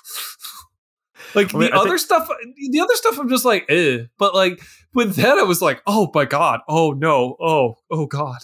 like 1.36 1.54
I 1.54 1.58
mean, 1.58 1.70
the 1.70 1.76
I 1.76 1.78
other 1.78 1.90
think- 1.90 2.00
stuff, 2.00 2.28
the 2.72 2.80
other 2.80 2.96
stuff, 2.96 3.16
I'm 3.20 3.28
just 3.28 3.44
like, 3.44 3.66
eh, 3.68 4.06
but 4.18 4.34
like 4.34 4.60
with 4.94 5.14
that, 5.14 5.38
I 5.38 5.44
was 5.44 5.62
like, 5.62 5.82
oh 5.86 6.10
my 6.12 6.24
god, 6.24 6.62
oh 6.68 6.90
no, 6.90 7.36
oh 7.40 7.76
oh 7.92 8.06
god. 8.06 8.40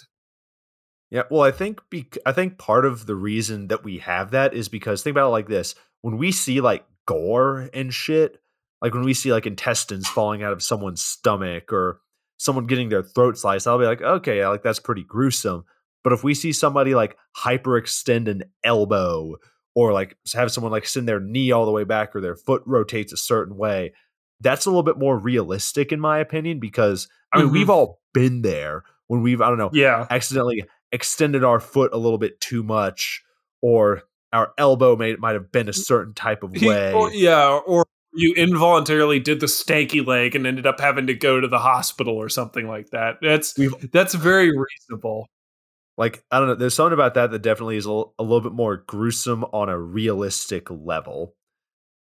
Yeah, 1.10 1.22
well, 1.30 1.42
I 1.42 1.50
think 1.50 1.80
bec- 1.90 2.18
I 2.26 2.32
think 2.32 2.58
part 2.58 2.84
of 2.84 3.06
the 3.06 3.14
reason 3.14 3.68
that 3.68 3.82
we 3.82 3.98
have 3.98 4.32
that 4.32 4.52
is 4.52 4.68
because 4.68 5.02
think 5.02 5.14
about 5.14 5.28
it 5.28 5.32
like 5.32 5.48
this: 5.48 5.74
when 6.02 6.18
we 6.18 6.32
see 6.32 6.60
like 6.60 6.84
gore 7.06 7.70
and 7.72 7.92
shit, 7.92 8.40
like 8.82 8.94
when 8.94 9.04
we 9.04 9.14
see 9.14 9.32
like 9.32 9.46
intestines 9.46 10.08
falling 10.08 10.42
out 10.42 10.52
of 10.52 10.62
someone's 10.62 11.02
stomach 11.02 11.72
or 11.72 12.00
someone 12.36 12.66
getting 12.66 12.90
their 12.90 13.02
throat 13.02 13.38
sliced, 13.38 13.66
I'll 13.66 13.78
be 13.78 13.86
like, 13.86 14.02
okay, 14.02 14.46
like 14.46 14.62
that's 14.62 14.80
pretty 14.80 15.02
gruesome. 15.02 15.64
But 16.04 16.12
if 16.12 16.22
we 16.22 16.34
see 16.34 16.52
somebody 16.52 16.94
like 16.94 17.16
hyperextend 17.36 18.28
an 18.28 18.44
elbow 18.62 19.36
or 19.74 19.92
like 19.92 20.16
have 20.34 20.52
someone 20.52 20.72
like 20.72 20.86
send 20.86 21.08
their 21.08 21.20
knee 21.20 21.52
all 21.52 21.66
the 21.66 21.72
way 21.72 21.84
back 21.84 22.14
or 22.14 22.20
their 22.20 22.36
foot 22.36 22.62
rotates 22.66 23.12
a 23.12 23.16
certain 23.16 23.56
way, 23.56 23.92
that's 24.40 24.66
a 24.66 24.70
little 24.70 24.82
bit 24.82 24.98
more 24.98 25.18
realistic 25.18 25.92
in 25.92 26.00
my 26.00 26.18
opinion 26.18 26.60
because 26.60 27.08
I 27.32 27.38
mean 27.38 27.46
mm-hmm. 27.46 27.54
we've 27.54 27.70
all 27.70 28.00
been 28.14 28.42
there 28.42 28.84
when 29.08 29.22
we've 29.22 29.40
I 29.40 29.48
don't 29.48 29.58
know 29.58 29.70
yeah 29.72 30.06
accidentally 30.10 30.64
extended 30.92 31.44
our 31.44 31.60
foot 31.60 31.92
a 31.92 31.98
little 31.98 32.18
bit 32.18 32.40
too 32.40 32.62
much 32.62 33.22
or 33.62 34.02
our 34.32 34.52
elbow 34.58 34.94
may 34.96 35.14
might 35.16 35.34
have 35.34 35.50
been 35.52 35.68
a 35.68 35.72
certain 35.72 36.14
type 36.14 36.42
of 36.42 36.52
way. 36.62 36.92
Or, 36.92 37.10
yeah, 37.12 37.58
or 37.66 37.84
you 38.14 38.34
involuntarily 38.34 39.20
did 39.20 39.40
the 39.40 39.46
stanky 39.46 40.04
leg 40.06 40.34
and 40.34 40.46
ended 40.46 40.66
up 40.66 40.80
having 40.80 41.06
to 41.06 41.14
go 41.14 41.40
to 41.40 41.48
the 41.48 41.58
hospital 41.58 42.14
or 42.16 42.28
something 42.28 42.66
like 42.66 42.90
that. 42.90 43.16
That's 43.22 43.56
We've- 43.58 43.88
that's 43.92 44.14
very 44.14 44.50
reasonable. 44.56 45.28
like 45.96 46.22
I 46.30 46.38
don't 46.38 46.48
know. 46.48 46.54
There's 46.54 46.74
something 46.74 46.94
about 46.94 47.14
that 47.14 47.30
that 47.32 47.42
definitely 47.42 47.76
is 47.76 47.86
a, 47.86 47.90
l- 47.90 48.14
a 48.18 48.22
little 48.22 48.40
bit 48.40 48.52
more 48.52 48.78
gruesome 48.86 49.44
on 49.44 49.68
a 49.68 49.78
realistic 49.78 50.68
level. 50.70 51.34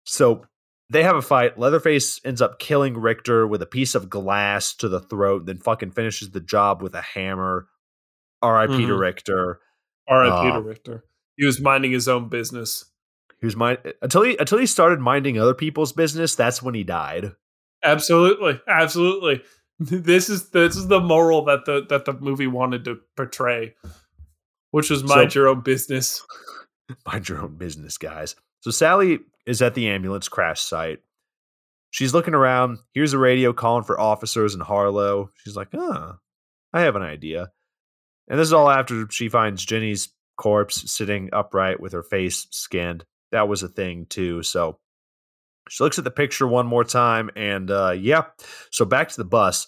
So 0.05 0.45
they 0.91 1.03
have 1.05 1.17
a 1.17 1.23
fight. 1.23 1.59
Leatherface 1.59 2.21
ends 2.25 2.43
up 2.43 2.59
killing 2.59 2.95
Richter 2.97 3.47
with 3.47 3.63
a 3.63 3.67
piece 3.67 3.95
of 3.95 4.11
glass 4.11 4.75
to 4.77 4.89
the 4.89 5.01
throat, 5.01 5.47
then 5.47 5.59
fucking 5.59 5.93
finishes 5.93 6.31
the 6.31 6.41
job 6.41 6.83
with 6.83 6.95
a 6.95 7.03
hammer. 7.03 7.69
R.I.P. 8.43 8.73
Mhm. 8.73 8.99
Richter. 8.99 9.61
R.I.P. 10.09 10.49
Uh, 10.49 10.55
to 10.55 10.61
Richter. 10.61 11.05
He 11.37 11.45
was 11.47 11.61
minding 11.61 11.93
his 11.93 12.09
own 12.09 12.29
business. 12.29 12.85
He 13.41 13.47
was 13.47 13.57
mind 13.57 13.79
until 14.03 14.23
he 14.23 14.37
until 14.37 14.59
he 14.59 14.67
started 14.67 15.01
minding 15.01 15.39
other 15.39 15.55
people's 15.55 15.93
business. 15.93 16.35
That's 16.35 16.62
when 16.62 16.75
he 16.75 16.85
died. 16.85 17.33
Absolutely, 17.83 18.61
absolutely. 18.69 19.43
This 19.83 20.29
is 20.29 20.51
this 20.51 20.77
is 20.77 20.89
the 20.89 21.01
moral 21.01 21.47
that 21.47 21.65
the 21.65 21.87
that 21.89 22.05
the 22.05 22.12
movie 22.12 22.47
wanted 22.47 22.85
to 22.85 22.99
portray, 23.17 23.75
which 24.73 24.91
was 24.91 25.03
mind 25.03 25.33
So- 25.33 25.39
your 25.41 25.49
own 25.49 25.62
business. 25.62 26.23
Mind 27.07 27.29
your 27.31 27.41
own 27.41 27.57
business, 27.57 27.97
guys. 27.97 28.35
So 28.61 28.71
Sally 28.73 29.21
is 29.47 29.62
at 29.62 29.75
the 29.75 29.89
ambulance 29.89 30.29
crash 30.29 30.61
site. 30.61 30.99
She's 31.91 32.12
looking 32.12 32.35
around, 32.35 32.79
hears 32.93 33.12
a 33.15 33.19
radio 33.19 33.53
calling 33.55 33.85
for 33.85 33.99
officers 33.99 34.55
in 34.55 34.61
Harlow. 34.61 35.31
She's 35.43 35.57
like, 35.57 35.69
huh, 35.75 36.15
I 36.75 36.81
have 36.83 36.97
an 36.97 37.03
idea. 37.03 37.51
And 38.31 38.39
this 38.39 38.47
is 38.47 38.52
all 38.55 38.70
after 38.70 39.07
she 39.11 39.28
finds 39.28 39.65
Jenny's 39.65 40.09
corpse 40.39 40.90
sitting 40.90 41.28
upright 41.35 41.81
with 41.81 41.93
her 41.93 42.02
face 42.02 42.47
skinned. 42.51 43.05
That 43.32 43.48
was 43.48 43.62
a 43.62 43.69
thing 43.69 44.07
too. 44.07 44.43
So 44.43 44.78
she 45.69 45.85
looks 45.85 45.98
at 45.98 46.05
the 46.05 46.11
picture 46.11 46.47
one 46.47 46.66
more 46.66 46.85
time 46.85 47.28
and 47.36 47.70
uh 47.70 47.90
yeah. 47.90 48.24
So 48.70 48.86
back 48.86 49.09
to 49.11 49.16
the 49.19 49.24
bus. 49.28 49.66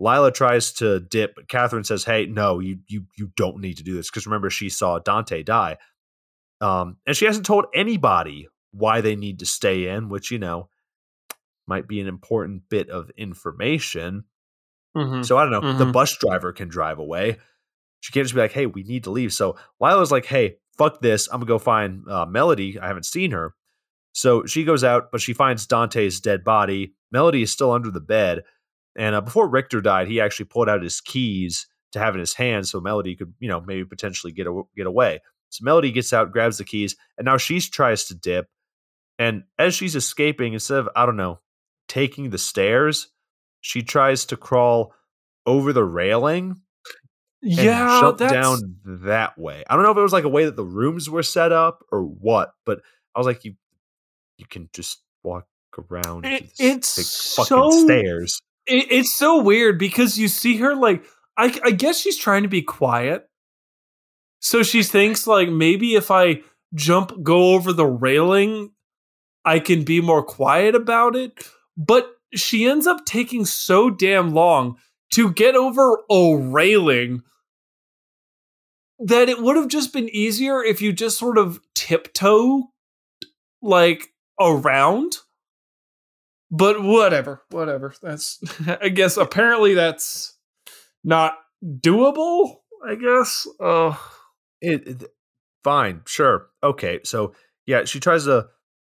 Lila 0.00 0.32
tries 0.32 0.72
to 0.74 1.00
dip, 1.00 1.34
but 1.36 1.48
Catherine 1.48 1.84
says, 1.84 2.04
Hey, 2.04 2.26
no, 2.26 2.58
you 2.60 2.78
you 2.88 3.04
you 3.16 3.30
don't 3.36 3.60
need 3.60 3.76
to 3.78 3.84
do 3.84 3.94
this. 3.94 4.10
Because 4.10 4.26
remember, 4.26 4.50
she 4.50 4.68
saw 4.70 4.98
Dante 4.98 5.42
die. 5.42 5.76
Um, 6.60 6.96
and 7.06 7.16
she 7.16 7.24
hasn't 7.26 7.46
told 7.46 7.66
anybody 7.74 8.48
why 8.72 9.00
they 9.00 9.16
need 9.16 9.40
to 9.40 9.46
stay 9.46 9.88
in, 9.88 10.08
which, 10.08 10.30
you 10.30 10.38
know, 10.38 10.68
might 11.66 11.86
be 11.86 12.00
an 12.00 12.08
important 12.08 12.62
bit 12.68 12.90
of 12.90 13.10
information. 13.16 14.24
Mhm. 14.96 15.24
So 15.24 15.36
I 15.38 15.44
don't 15.44 15.52
know. 15.52 15.72
The 15.74 15.84
Mhm. 15.86 15.92
bus 15.92 16.16
driver 16.18 16.52
can 16.52 16.68
drive 16.68 16.98
away. 16.98 17.38
She 18.00 18.12
can't 18.12 18.24
just 18.24 18.34
be 18.34 18.40
like, 18.40 18.52
hey, 18.52 18.66
we 18.66 18.82
need 18.84 19.04
to 19.04 19.10
leave. 19.10 19.32
So 19.32 19.56
Lila's 19.80 20.12
like, 20.12 20.26
hey, 20.26 20.56
fuck 20.76 21.00
this. 21.00 21.26
I'm 21.28 21.40
going 21.40 21.46
to 21.46 21.52
go 21.54 21.58
find 21.58 22.08
uh, 22.08 22.26
Melody. 22.26 22.78
I 22.78 22.86
haven't 22.86 23.06
seen 23.06 23.32
her. 23.32 23.54
So 24.12 24.46
she 24.46 24.64
goes 24.64 24.84
out, 24.84 25.10
but 25.12 25.20
she 25.20 25.32
finds 25.32 25.66
Dante's 25.66 26.20
dead 26.20 26.44
body. 26.44 26.94
Melody 27.12 27.42
is 27.42 27.52
still 27.52 27.72
under 27.72 27.90
the 27.90 28.00
bed. 28.00 28.42
And 28.96 29.14
uh, 29.14 29.20
before 29.20 29.48
Richter 29.48 29.80
died, 29.80 30.08
he 30.08 30.20
actually 30.20 30.46
pulled 30.46 30.68
out 30.68 30.82
his 30.82 31.00
keys 31.00 31.66
to 31.92 31.98
have 31.98 32.14
in 32.14 32.20
his 32.20 32.34
hand 32.34 32.66
so 32.66 32.80
Melody 32.80 33.16
could, 33.16 33.32
you 33.38 33.48
know, 33.48 33.60
maybe 33.60 33.84
potentially 33.84 34.32
get, 34.32 34.46
a- 34.46 34.62
get 34.76 34.86
away. 34.86 35.20
So 35.50 35.64
Melody 35.64 35.92
gets 35.92 36.12
out, 36.12 36.32
grabs 36.32 36.58
the 36.58 36.64
keys, 36.64 36.96
and 37.16 37.24
now 37.24 37.36
she 37.36 37.60
tries 37.60 38.04
to 38.06 38.14
dip. 38.14 38.48
And 39.18 39.44
as 39.58 39.74
she's 39.74 39.96
escaping, 39.96 40.52
instead 40.52 40.78
of, 40.78 40.88
I 40.94 41.06
don't 41.06 41.16
know, 41.16 41.40
taking 41.88 42.30
the 42.30 42.38
stairs, 42.38 43.08
she 43.60 43.82
tries 43.82 44.26
to 44.26 44.36
crawl 44.36 44.94
over 45.46 45.72
the 45.72 45.84
railing 45.84 46.60
yeah, 47.42 48.00
jump 48.00 48.18
that's, 48.18 48.32
down 48.32 48.76
that 48.84 49.38
way. 49.38 49.64
I 49.68 49.74
don't 49.74 49.84
know 49.84 49.90
if 49.92 49.96
it 49.96 50.02
was 50.02 50.12
like 50.12 50.24
a 50.24 50.28
way 50.28 50.44
that 50.46 50.56
the 50.56 50.64
rooms 50.64 51.08
were 51.08 51.22
set 51.22 51.52
up 51.52 51.84
or 51.92 52.02
what, 52.02 52.52
but 52.66 52.80
I 53.14 53.18
was 53.20 53.26
like, 53.26 53.44
you 53.44 53.54
you 54.38 54.46
can 54.46 54.68
just 54.72 55.02
walk 55.24 55.46
around 55.90 56.24
It- 56.24 56.54
the 56.56 56.64
it's 56.66 57.34
fucking 57.36 57.46
so- 57.48 57.70
stairs. 57.84 58.40
it, 58.66 58.90
it's 58.90 59.14
so 59.14 59.42
weird 59.42 59.78
because 59.78 60.18
you 60.18 60.28
see 60.28 60.56
her 60.58 60.74
like 60.74 61.04
I, 61.36 61.56
I 61.64 61.70
guess 61.72 61.98
she's 62.00 62.16
trying 62.16 62.42
to 62.42 62.48
be 62.48 62.62
quiet 62.62 63.28
so 64.40 64.62
she 64.62 64.82
thinks 64.82 65.26
like 65.26 65.48
maybe 65.48 65.94
if 65.94 66.10
i 66.10 66.40
jump 66.74 67.12
go 67.22 67.54
over 67.54 67.72
the 67.72 67.86
railing 67.86 68.70
i 69.44 69.58
can 69.58 69.84
be 69.84 70.00
more 70.00 70.22
quiet 70.22 70.74
about 70.74 71.14
it 71.16 71.32
but 71.76 72.08
she 72.34 72.66
ends 72.66 72.86
up 72.86 73.04
taking 73.04 73.44
so 73.44 73.90
damn 73.90 74.32
long 74.34 74.78
to 75.12 75.32
get 75.32 75.54
over 75.56 75.98
a 76.10 76.36
railing 76.36 77.22
that 79.00 79.28
it 79.28 79.40
would 79.40 79.56
have 79.56 79.68
just 79.68 79.92
been 79.92 80.08
easier 80.10 80.62
if 80.62 80.82
you 80.82 80.92
just 80.92 81.18
sort 81.18 81.38
of 81.38 81.60
tiptoe 81.74 82.64
like 83.62 84.08
around. 84.40 85.18
But 86.50 86.82
whatever 86.82 87.42
whatever. 87.50 87.94
That's 88.02 88.40
i 88.82 88.88
guess 88.88 89.16
apparently 89.16 89.74
that's 89.74 90.36
not 91.04 91.34
doable 91.62 92.56
i 92.86 92.94
guess. 92.94 93.46
Uh 93.60 93.96
It, 94.60 94.86
it- 94.88 95.04
fine, 95.64 96.02
sure, 96.06 96.46
okay. 96.62 97.00
So 97.04 97.34
yeah, 97.66 97.84
she 97.84 98.00
tries 98.00 98.24
to 98.24 98.48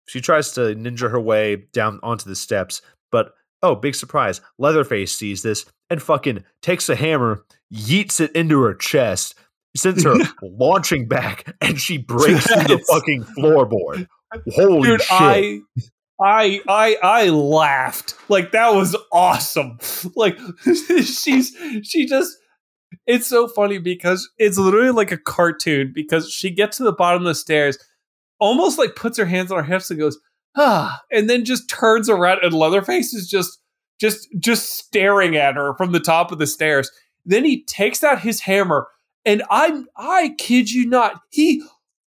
she 0.09 0.21
tries 0.21 0.53
to 0.53 0.61
ninja 0.75 1.11
her 1.11 1.21
way 1.21 1.57
down 1.73 2.01
onto 2.03 2.29
the 2.29 2.35
steps, 2.37 2.81
but 3.13 3.35
oh, 3.63 3.75
big 3.75 3.95
surprise! 3.95 4.41
Leatherface 4.59 5.15
sees 5.15 5.43
this 5.43 5.65
and 5.91 6.03
fucking 6.03 6.45
takes 6.63 6.89
a 6.89 6.97
hammer, 6.97 7.45
yeets 7.73 8.21
it 8.21 8.33
into 8.35 8.61
her 8.63 8.75
chest, 8.75 9.35
sends 9.77 10.05
her 10.05 10.15
launching 10.43 11.09
back, 11.09 11.55
and 11.61 11.81
she 11.81 11.99
breaks 11.99 12.47
through 12.47 12.77
the 12.77 12.85
fucking 12.91 13.25
floorboard. 13.39 14.09
Holy 14.55 14.89
dude 14.89 15.03
shit! 15.03 15.11
i 15.11 15.61
I 16.21 16.61
I 16.69 16.97
I 17.03 17.29
laughed 17.29 18.15
like 18.29 18.53
that 18.53 18.75
was 18.75 18.97
awesome. 19.13 19.79
Like 20.17 20.39
she's 20.65 21.57
she 21.83 22.07
just 22.07 22.37
it's 23.07 23.27
so 23.27 23.49
funny 23.49 23.79
because 23.79 24.29
it's 24.39 24.59
literally 24.59 24.91
like 24.91 25.11
a 25.11 25.17
cartoon 25.17 25.93
because 25.95 26.31
she 26.31 26.51
gets 26.51 26.77
to 26.77 26.85
the 26.85 26.93
bottom 26.93 27.23
of 27.23 27.29
the 27.29 27.35
stairs, 27.35 27.79
almost 28.39 28.79
like 28.79 28.95
puts 28.95 29.19
her 29.19 29.25
hands 29.25 29.51
on 29.51 29.59
her 29.59 29.73
hips 29.73 29.91
and 29.91 29.99
goes 29.99 30.19
ah, 30.57 31.01
and 31.11 31.29
then 31.29 31.45
just 31.45 31.69
turns 31.69 32.09
around 32.09 32.41
and 32.43 32.55
Leatherface 32.55 33.15
is 33.15 33.29
just 33.29 33.59
just 34.01 34.29
just 34.39 34.71
staring 34.71 35.37
at 35.37 35.55
her 35.55 35.75
from 35.77 35.93
the 35.93 36.01
top 36.01 36.33
of 36.33 36.39
the 36.39 36.47
stairs. 36.47 36.91
Then 37.25 37.45
he 37.45 37.65
takes 37.65 38.03
out 38.03 38.21
his 38.21 38.41
hammer 38.41 38.89
and 39.25 39.43
I 39.51 39.83
I 39.97 40.35
kid 40.39 40.71
you 40.71 40.89
not, 40.89 41.21
he 41.31 41.63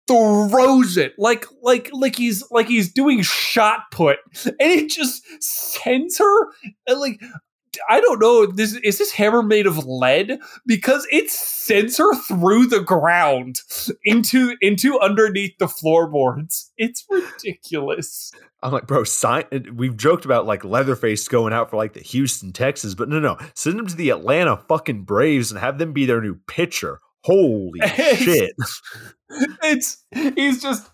throws 0.07 0.97
it 0.97 1.13
like 1.17 1.45
like 1.63 1.89
like 1.91 2.15
he's 2.15 2.43
like 2.51 2.67
he's 2.67 2.93
doing 2.93 3.23
shot 3.23 3.79
put 3.91 4.17
and 4.45 4.55
it 4.59 4.87
just 4.89 5.23
sends 5.41 6.19
her 6.19 6.47
and 6.85 6.99
like 6.99 7.19
I 7.89 7.99
don't 8.01 8.19
know 8.19 8.45
this 8.45 8.73
is 8.73 8.97
this 8.97 9.11
hammer 9.11 9.43
made 9.43 9.67
of 9.67 9.85
lead 9.85 10.39
because 10.65 11.07
it 11.11 11.29
sends 11.29 11.97
her 11.97 12.13
through 12.15 12.67
the 12.67 12.79
ground 12.81 13.59
into 14.03 14.55
into 14.61 14.99
underneath 14.99 15.57
the 15.59 15.67
floorboards. 15.67 16.71
It's 16.77 17.05
ridiculous. 17.09 18.31
I'm 18.63 18.71
like, 18.71 18.87
bro, 18.87 19.03
sign. 19.03 19.45
We've 19.75 19.95
joked 19.95 20.25
about 20.25 20.45
like 20.45 20.63
Leatherface 20.65 21.27
going 21.27 21.53
out 21.53 21.69
for 21.69 21.77
like 21.77 21.93
the 21.93 22.01
Houston 22.01 22.51
Texans, 22.51 22.95
but 22.95 23.09
no, 23.09 23.19
no, 23.19 23.37
send 23.53 23.79
him 23.79 23.87
to 23.87 23.95
the 23.95 24.09
Atlanta 24.09 24.57
fucking 24.67 25.03
Braves 25.03 25.51
and 25.51 25.59
have 25.59 25.77
them 25.77 25.93
be 25.93 26.05
their 26.05 26.21
new 26.21 26.35
pitcher. 26.47 26.99
Holy 27.23 27.79
It's- 27.83 28.17
shit! 28.17 28.53
It's 29.63 30.03
he's 30.35 30.61
just 30.61 30.89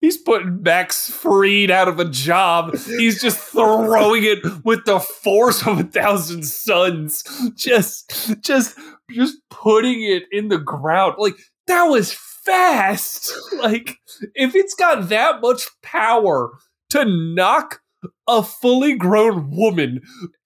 he's 0.00 0.16
putting 0.16 0.62
Max 0.62 1.10
Fried 1.10 1.70
out 1.70 1.88
of 1.88 1.98
a 1.98 2.04
job. 2.04 2.76
He's 2.76 3.20
just 3.20 3.38
throwing 3.38 4.24
it 4.24 4.64
with 4.64 4.84
the 4.84 5.00
force 5.00 5.66
of 5.66 5.80
a 5.80 5.84
thousand 5.84 6.44
suns. 6.44 7.24
Just 7.54 8.36
just 8.40 8.78
just 9.10 9.36
putting 9.50 10.02
it 10.02 10.24
in 10.30 10.48
the 10.48 10.58
ground. 10.58 11.16
Like 11.18 11.36
that 11.66 11.84
was 11.84 12.12
fast. 12.12 13.32
Like 13.58 13.96
if 14.34 14.54
it's 14.54 14.74
got 14.74 15.08
that 15.08 15.40
much 15.40 15.66
power 15.82 16.52
to 16.90 17.04
knock 17.04 17.80
a 18.28 18.42
fully 18.42 18.94
grown 18.94 19.50
woman 19.50 20.00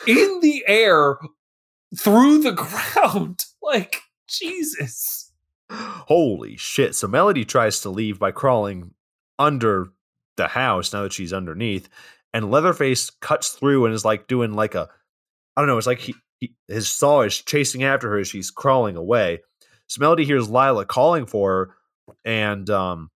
in 0.07 0.41
the 0.41 0.65
air 0.67 1.19
through 1.97 2.39
the 2.39 2.53
ground, 3.03 3.45
like 3.63 4.01
Jesus. 4.27 5.31
Holy 5.71 6.57
shit! 6.57 6.95
So 6.95 7.07
Melody 7.07 7.45
tries 7.45 7.81
to 7.81 7.91
leave 7.91 8.19
by 8.19 8.31
crawling 8.31 8.93
under 9.39 9.89
the 10.37 10.49
house 10.49 10.93
now 10.93 11.03
that 11.03 11.13
she's 11.13 11.33
underneath, 11.33 11.89
and 12.33 12.51
Leatherface 12.51 13.11
cuts 13.11 13.51
through 13.51 13.85
and 13.87 13.95
is 13.95 14.05
like 14.05 14.27
doing 14.27 14.55
like 14.55 14.75
a, 14.75 14.89
I 15.57 15.61
don't 15.61 15.69
know. 15.69 15.79
It's 15.79 15.87
like 15.87 15.99
he, 16.01 16.15
he 16.41 16.55
his 16.69 16.89
saw 16.93 17.23
is 17.23 17.41
chasing 17.41 17.85
after 17.85 18.09
her 18.11 18.19
as 18.19 18.29
she's 18.29 18.51
crawling 18.51 18.97
away. 18.97 19.41
So 19.89 20.01
Melody 20.01 20.25
hears 20.25 20.49
Lila 20.49 20.87
calling 20.87 21.27
for 21.27 21.51
her, 21.51 22.15
and 22.25 22.69
um, 22.71 23.11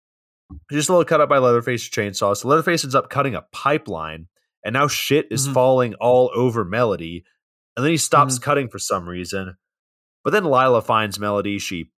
just 0.72 0.90
a 0.90 0.92
little 0.92 1.06
cut 1.06 1.22
up 1.22 1.30
by 1.30 1.38
Leatherface's 1.38 1.90
chainsaw. 1.90 2.36
So 2.36 2.48
Leatherface 2.50 2.84
ends 2.84 2.96
up 2.96 3.10
cutting 3.10 3.36
a 3.36 3.46
pipeline, 3.54 4.28
and 4.64 4.74
now 4.74 4.88
shit 4.88 5.28
is 5.32 5.48
Mhm. 5.48 5.54
falling 5.54 5.94
all 5.96 6.32
over 6.36 6.66
Melody. 6.66 7.24
And 7.78 7.84
then 7.86 7.92
he 7.92 7.98
stops 7.98 8.40
cutting 8.40 8.70
for 8.70 8.80
some 8.80 9.08
reason. 9.08 9.58
But 10.24 10.32
then 10.32 10.46
Lila 10.46 10.82
finds 10.82 11.20
Melody. 11.20 11.60
She 11.60 11.92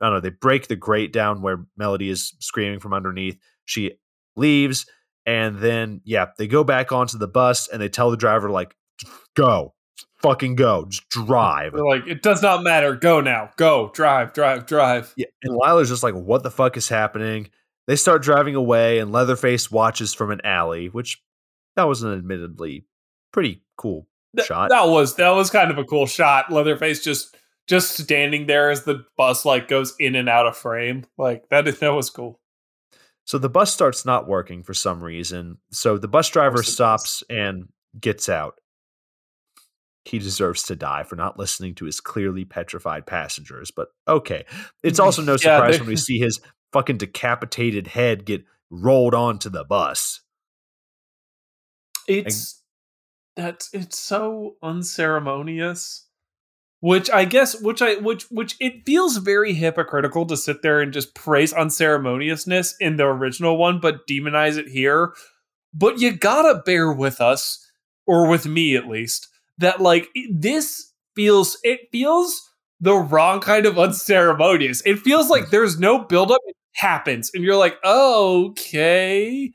I 0.00 0.06
don't 0.06 0.14
know, 0.14 0.20
they 0.20 0.30
break 0.30 0.68
the 0.68 0.76
grate 0.76 1.12
down 1.12 1.42
where 1.42 1.64
Melody 1.76 2.08
is 2.08 2.34
screaming 2.40 2.80
from 2.80 2.94
underneath. 2.94 3.38
She 3.64 3.92
leaves, 4.36 4.86
and 5.26 5.58
then 5.58 6.00
yeah, 6.04 6.26
they 6.38 6.46
go 6.46 6.64
back 6.64 6.92
onto 6.92 7.18
the 7.18 7.28
bus 7.28 7.68
and 7.68 7.80
they 7.80 7.88
tell 7.88 8.10
the 8.10 8.16
driver 8.16 8.50
like, 8.50 8.74
"Go, 9.36 9.74
fucking 10.22 10.56
go, 10.56 10.86
just 10.86 11.08
drive." 11.08 11.72
They're 11.72 11.84
like, 11.84 12.06
it 12.06 12.22
does 12.22 12.42
not 12.42 12.62
matter. 12.62 12.96
Go 12.96 13.20
now. 13.20 13.50
Go. 13.56 13.90
Drive. 13.94 14.32
Drive. 14.32 14.66
Drive. 14.66 15.12
Yeah, 15.16 15.26
and 15.42 15.54
Lila's 15.54 15.88
just 15.88 16.02
like, 16.02 16.14
"What 16.14 16.42
the 16.42 16.50
fuck 16.50 16.76
is 16.76 16.88
happening?" 16.88 17.50
They 17.86 17.96
start 17.96 18.22
driving 18.22 18.54
away, 18.54 18.98
and 18.98 19.12
Leatherface 19.12 19.70
watches 19.70 20.14
from 20.14 20.30
an 20.30 20.40
alley, 20.44 20.88
which 20.88 21.22
that 21.76 21.84
was 21.84 22.02
an 22.02 22.12
admittedly 22.12 22.86
pretty 23.32 23.62
cool 23.76 24.06
Th- 24.36 24.46
shot. 24.46 24.70
That 24.70 24.88
was 24.88 25.16
that 25.16 25.30
was 25.30 25.50
kind 25.50 25.70
of 25.70 25.78
a 25.78 25.84
cool 25.84 26.06
shot. 26.06 26.52
Leatherface 26.52 27.02
just 27.02 27.36
just 27.70 27.96
standing 27.96 28.46
there 28.46 28.68
as 28.68 28.82
the 28.82 29.04
bus 29.16 29.44
like 29.44 29.68
goes 29.68 29.94
in 30.00 30.16
and 30.16 30.28
out 30.28 30.44
of 30.44 30.56
frame. 30.56 31.04
Like 31.16 31.48
that 31.50 31.64
that 31.78 31.94
was 31.94 32.10
cool. 32.10 32.40
So 33.24 33.38
the 33.38 33.48
bus 33.48 33.72
starts 33.72 34.04
not 34.04 34.26
working 34.26 34.64
for 34.64 34.74
some 34.74 35.00
reason. 35.00 35.58
So 35.70 35.96
the 35.96 36.08
bus 36.08 36.28
driver 36.28 36.64
stops 36.64 37.22
and 37.30 37.68
gets 37.98 38.28
out. 38.28 38.54
He 40.04 40.18
deserves 40.18 40.64
to 40.64 40.74
die 40.74 41.04
for 41.04 41.14
not 41.14 41.38
listening 41.38 41.76
to 41.76 41.84
his 41.84 42.00
clearly 42.00 42.44
petrified 42.44 43.06
passengers, 43.06 43.70
but 43.70 43.88
okay. 44.08 44.46
It's 44.82 44.98
mm-hmm. 44.98 45.06
also 45.06 45.22
no 45.22 45.36
surprise 45.36 45.74
they- 45.74 45.80
when 45.80 45.90
we 45.90 45.96
see 45.96 46.18
his 46.18 46.40
fucking 46.72 46.96
decapitated 46.96 47.86
head 47.86 48.24
get 48.24 48.44
rolled 48.68 49.14
onto 49.14 49.48
the 49.48 49.64
bus. 49.64 50.22
It's 52.08 52.64
that's 53.36 53.72
it's 53.72 53.96
so 53.96 54.56
unceremonious. 54.60 56.09
Which 56.80 57.10
I 57.10 57.26
guess 57.26 57.60
which 57.60 57.82
I 57.82 57.96
which 57.96 58.24
which 58.30 58.56
it 58.58 58.86
feels 58.86 59.18
very 59.18 59.52
hypocritical 59.52 60.24
to 60.26 60.36
sit 60.36 60.62
there 60.62 60.80
and 60.80 60.92
just 60.92 61.14
praise 61.14 61.52
unceremoniousness 61.52 62.74
in 62.80 62.96
the 62.96 63.04
original 63.04 63.58
one, 63.58 63.80
but 63.80 64.06
demonize 64.06 64.56
it 64.56 64.68
here. 64.68 65.12
But 65.74 66.00
you 66.00 66.12
gotta 66.12 66.62
bear 66.64 66.90
with 66.90 67.20
us, 67.20 67.70
or 68.06 68.28
with 68.28 68.46
me 68.46 68.76
at 68.76 68.88
least, 68.88 69.28
that 69.58 69.80
like 69.80 70.08
this 70.32 70.92
feels 71.14 71.58
it 71.62 71.80
feels 71.92 72.50
the 72.80 72.94
wrong 72.94 73.40
kind 73.40 73.66
of 73.66 73.78
unceremonious. 73.78 74.80
It 74.86 75.00
feels 75.00 75.28
like 75.28 75.44
hmm. 75.44 75.50
there's 75.50 75.78
no 75.78 75.98
buildup, 75.98 76.40
it 76.46 76.56
happens, 76.72 77.30
and 77.34 77.44
you're 77.44 77.56
like, 77.56 77.76
oh, 77.84 78.50
okay. 78.50 79.52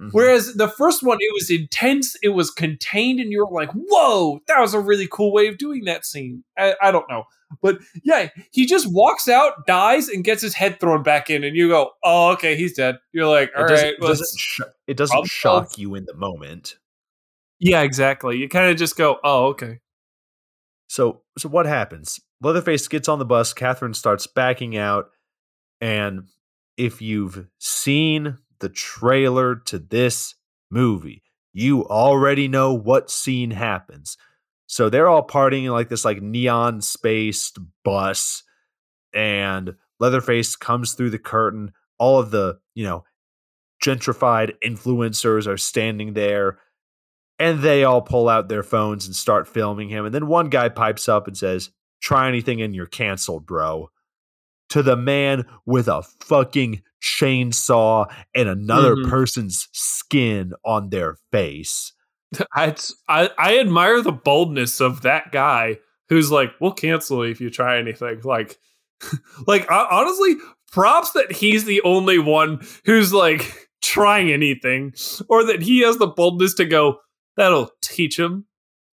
Mhm. 0.00 0.10
Whereas 0.12 0.54
the 0.54 0.68
first 0.68 1.02
one, 1.02 1.18
it 1.20 1.32
was 1.34 1.50
intense, 1.50 2.14
it 2.22 2.28
was 2.28 2.50
contained, 2.50 3.18
and 3.18 3.32
you 3.32 3.44
were 3.44 3.52
like, 3.52 3.70
whoa, 3.72 4.40
that 4.46 4.60
was 4.60 4.72
a 4.72 4.78
really 4.80 5.08
cool 5.10 5.32
way 5.32 5.48
of 5.48 5.58
doing 5.58 5.84
that 5.86 6.04
scene. 6.06 6.44
I, 6.56 6.74
I 6.80 6.90
don't 6.92 7.08
know. 7.10 7.24
But 7.62 7.78
yeah, 8.04 8.28
he 8.52 8.64
just 8.66 8.92
walks 8.92 9.26
out, 9.28 9.66
dies, 9.66 10.08
and 10.08 10.22
gets 10.22 10.42
his 10.42 10.54
head 10.54 10.78
thrown 10.78 11.02
back 11.02 11.30
in, 11.30 11.42
and 11.42 11.56
you 11.56 11.68
go, 11.68 11.90
oh, 12.04 12.30
okay, 12.32 12.54
he's 12.56 12.74
dead. 12.74 12.98
You're 13.12 13.26
like, 13.26 13.50
all 13.56 13.64
it 13.64 13.68
doesn't, 13.68 13.84
right, 13.86 13.94
it 13.94 14.00
doesn't, 14.00 14.38
sh- 14.38 14.60
it 14.86 14.96
doesn't 14.96 15.12
problem 15.14 15.26
shock 15.28 15.64
solved. 15.66 15.78
you 15.78 15.94
in 15.96 16.04
the 16.04 16.14
moment. 16.14 16.76
yeah, 17.58 17.82
exactly. 17.82 18.36
You 18.36 18.48
kind 18.48 18.70
of 18.70 18.76
just 18.76 18.96
go, 18.96 19.18
oh, 19.24 19.46
okay. 19.46 19.80
So, 20.88 21.22
so 21.38 21.48
what 21.48 21.66
happens? 21.66 22.20
Leatherface 22.40 22.86
gets 22.86 23.08
on 23.08 23.18
the 23.18 23.24
bus. 23.24 23.52
Catherine 23.52 23.94
starts 23.94 24.26
backing 24.26 24.76
out, 24.76 25.10
and 25.80 26.28
if 26.76 27.02
you've 27.02 27.46
seen 27.58 28.38
the 28.60 28.68
trailer 28.68 29.56
to 29.56 29.78
this 29.78 30.34
movie, 30.70 31.22
you 31.52 31.86
already 31.86 32.48
know 32.48 32.74
what 32.74 33.10
scene 33.10 33.50
happens. 33.50 34.16
So 34.66 34.88
they're 34.90 35.08
all 35.08 35.26
partying 35.26 35.64
in 35.64 35.70
like 35.70 35.88
this 35.88 36.04
like 36.04 36.20
neon 36.20 36.80
spaced 36.80 37.58
bus, 37.84 38.42
and 39.14 39.76
Leatherface 39.98 40.56
comes 40.56 40.92
through 40.92 41.10
the 41.10 41.18
curtain. 41.18 41.72
All 41.98 42.18
of 42.20 42.30
the 42.30 42.58
you 42.74 42.84
know 42.84 43.04
gentrified 43.82 44.52
influencers 44.64 45.46
are 45.46 45.56
standing 45.56 46.12
there 46.12 46.58
and 47.38 47.60
they 47.60 47.84
all 47.84 48.02
pull 48.02 48.28
out 48.28 48.48
their 48.48 48.62
phones 48.62 49.06
and 49.06 49.14
start 49.14 49.46
filming 49.46 49.88
him. 49.88 50.04
And 50.04 50.14
then 50.14 50.26
one 50.26 50.48
guy 50.48 50.68
pipes 50.68 51.08
up 51.08 51.26
and 51.26 51.36
says, 51.36 51.70
Try 52.00 52.28
anything 52.28 52.62
and 52.62 52.74
you're 52.74 52.86
canceled, 52.86 53.46
bro. 53.46 53.90
To 54.70 54.82
the 54.82 54.96
man 54.96 55.44
with 55.66 55.88
a 55.88 56.02
fucking 56.20 56.82
chainsaw 57.02 58.06
and 58.34 58.48
another 58.48 58.96
Mhm. 58.96 59.08
person's 59.08 59.68
skin 59.72 60.52
on 60.64 60.90
their 60.90 61.16
face. 61.32 61.92
I, 62.54 62.74
I 63.08 63.30
I 63.38 63.58
admire 63.58 64.02
the 64.02 64.12
boldness 64.12 64.80
of 64.80 65.02
that 65.02 65.32
guy 65.32 65.78
who's 66.08 66.30
like, 66.30 66.50
"We'll 66.60 66.72
cancel 66.72 67.24
you 67.24 67.30
if 67.32 67.40
you 67.40 67.48
try 67.50 67.78
anything." 67.78 68.20
Like, 68.24 68.58
like 69.46 69.66
ho- 69.68 69.86
honestly, 69.90 70.34
props 70.72 71.12
that 71.12 71.32
he's 71.32 71.64
the 71.64 71.80
only 71.82 72.18
one 72.18 72.60
who's 72.84 73.12
like 73.12 73.68
trying 73.82 74.30
anything, 74.32 74.92
or 75.30 75.44
that 75.44 75.62
he 75.62 75.80
has 75.80 75.96
the 75.98 76.06
boldness 76.08 76.54
to 76.54 76.64
go. 76.66 76.98
That'll 77.36 77.70
teach 77.82 78.18
him. 78.18 78.44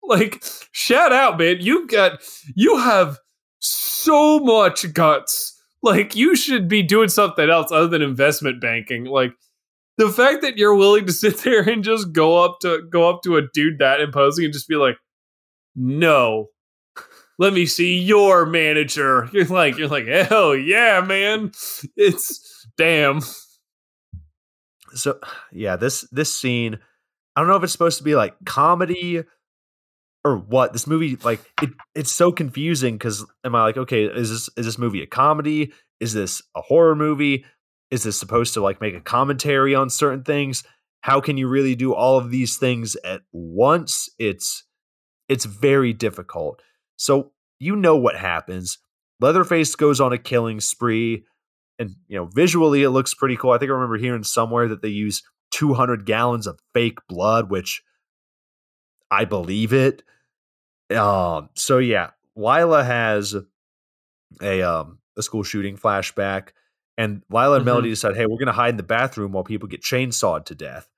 Like, 0.03 0.43
shout 0.73 1.13
out, 1.13 1.39
man! 1.39 1.57
You 1.61 1.87
got 1.87 2.19
you 2.55 2.77
have 2.77 3.17
so 3.59 4.39
much 4.39 4.91
guts. 4.93 5.52
Like, 5.83 6.15
you 6.15 6.35
should 6.35 6.67
be 6.67 6.81
doing 6.81 7.09
something 7.09 7.49
else 7.49 7.71
other 7.71 7.87
than 7.87 8.01
investment 8.01 8.61
banking. 8.61 9.03
Like 9.05 9.33
the 9.97 10.09
fact 10.09 10.41
that 10.41 10.57
you're 10.57 10.75
willing 10.75 11.05
to 11.05 11.13
sit 11.13 11.39
there 11.39 11.67
and 11.67 11.83
just 11.83 12.11
go 12.11 12.43
up 12.43 12.59
to 12.61 12.81
go 12.89 13.09
up 13.09 13.21
to 13.23 13.37
a 13.37 13.47
dude 13.53 13.79
that 13.79 14.01
imposing 14.01 14.45
and 14.45 14.53
just 14.53 14.67
be 14.67 14.75
like, 14.75 14.97
no, 15.75 16.49
let 17.39 17.53
me 17.53 17.65
see 17.65 17.97
your 17.99 18.45
manager. 18.45 19.27
You're 19.33 19.45
like, 19.45 19.75
you're 19.77 19.87
like, 19.87 20.05
hell 20.05 20.55
yeah, 20.55 21.01
man. 21.01 21.51
It's 21.95 22.67
damn. 22.77 23.21
So 24.93 25.19
yeah, 25.51 25.75
this 25.75 26.01
this 26.11 26.31
scene, 26.33 26.77
I 27.35 27.41
don't 27.41 27.49
know 27.49 27.55
if 27.55 27.63
it's 27.63 27.73
supposed 27.73 27.97
to 27.97 28.03
be 28.03 28.15
like 28.15 28.35
comedy 28.45 29.23
or 30.25 30.37
what. 30.37 30.73
This 30.73 30.87
movie, 30.87 31.17
like 31.17 31.39
it, 31.61 31.71
it's 31.95 32.11
so 32.11 32.31
confusing 32.31 32.95
because 32.95 33.25
am 33.43 33.55
I 33.55 33.63
like, 33.63 33.77
okay, 33.77 34.05
is 34.05 34.29
this 34.29 34.49
is 34.57 34.65
this 34.65 34.77
movie 34.77 35.01
a 35.01 35.07
comedy? 35.07 35.71
Is 35.99 36.13
this 36.13 36.41
a 36.55 36.61
horror 36.61 36.95
movie? 36.95 37.45
Is 37.91 38.03
this 38.03 38.19
supposed 38.19 38.53
to 38.55 38.61
like 38.61 38.81
make 38.81 38.95
a 38.95 39.01
commentary 39.01 39.75
on 39.75 39.89
certain 39.89 40.23
things? 40.23 40.63
How 41.01 41.19
can 41.19 41.37
you 41.37 41.47
really 41.47 41.75
do 41.75 41.93
all 41.93 42.17
of 42.17 42.31
these 42.31 42.57
things 42.57 42.95
at 43.03 43.21
once? 43.31 44.09
It's 44.17 44.63
it's 45.29 45.45
very 45.45 45.93
difficult. 45.93 46.61
So 46.95 47.31
you 47.59 47.75
know 47.75 47.95
what 47.97 48.15
happens. 48.15 48.77
Leatherface 49.19 49.75
goes 49.75 50.01
on 50.01 50.11
a 50.11 50.17
killing 50.17 50.59
spree 50.59 51.25
and 51.79 51.91
you 52.07 52.17
know 52.17 52.25
visually 52.25 52.83
it 52.83 52.89
looks 52.89 53.13
pretty 53.13 53.35
cool. 53.35 53.51
I 53.51 53.57
think 53.57 53.69
I 53.69 53.73
remember 53.73 53.97
hearing 53.97 54.23
somewhere 54.23 54.67
that 54.67 54.81
they 54.81 54.89
use 54.89 55.21
200 55.51 56.05
gallons 56.05 56.47
of 56.47 56.59
fake 56.73 56.99
blood, 57.07 57.49
which 57.49 57.83
I 59.11 59.25
believe 59.25 59.73
it. 59.73 60.03
Um, 60.91 61.49
so 61.55 61.77
yeah, 61.79 62.11
Lila 62.35 62.83
has 62.83 63.35
a 64.41 64.61
um 64.61 64.99
a 65.17 65.21
school 65.23 65.43
shooting 65.43 65.77
flashback, 65.77 66.49
and 66.97 67.23
Lila 67.29 67.55
and 67.57 67.63
Mhm. 67.63 67.65
Melody 67.65 67.89
decide, 67.89 68.15
hey, 68.15 68.25
we're 68.25 68.37
gonna 68.37 68.51
hide 68.51 68.71
in 68.71 68.77
the 68.77 68.83
bathroom 68.83 69.31
while 69.31 69.43
people 69.43 69.67
get 69.67 69.81
chainsawed 69.81 70.45
to 70.45 70.55
death. 70.55 70.89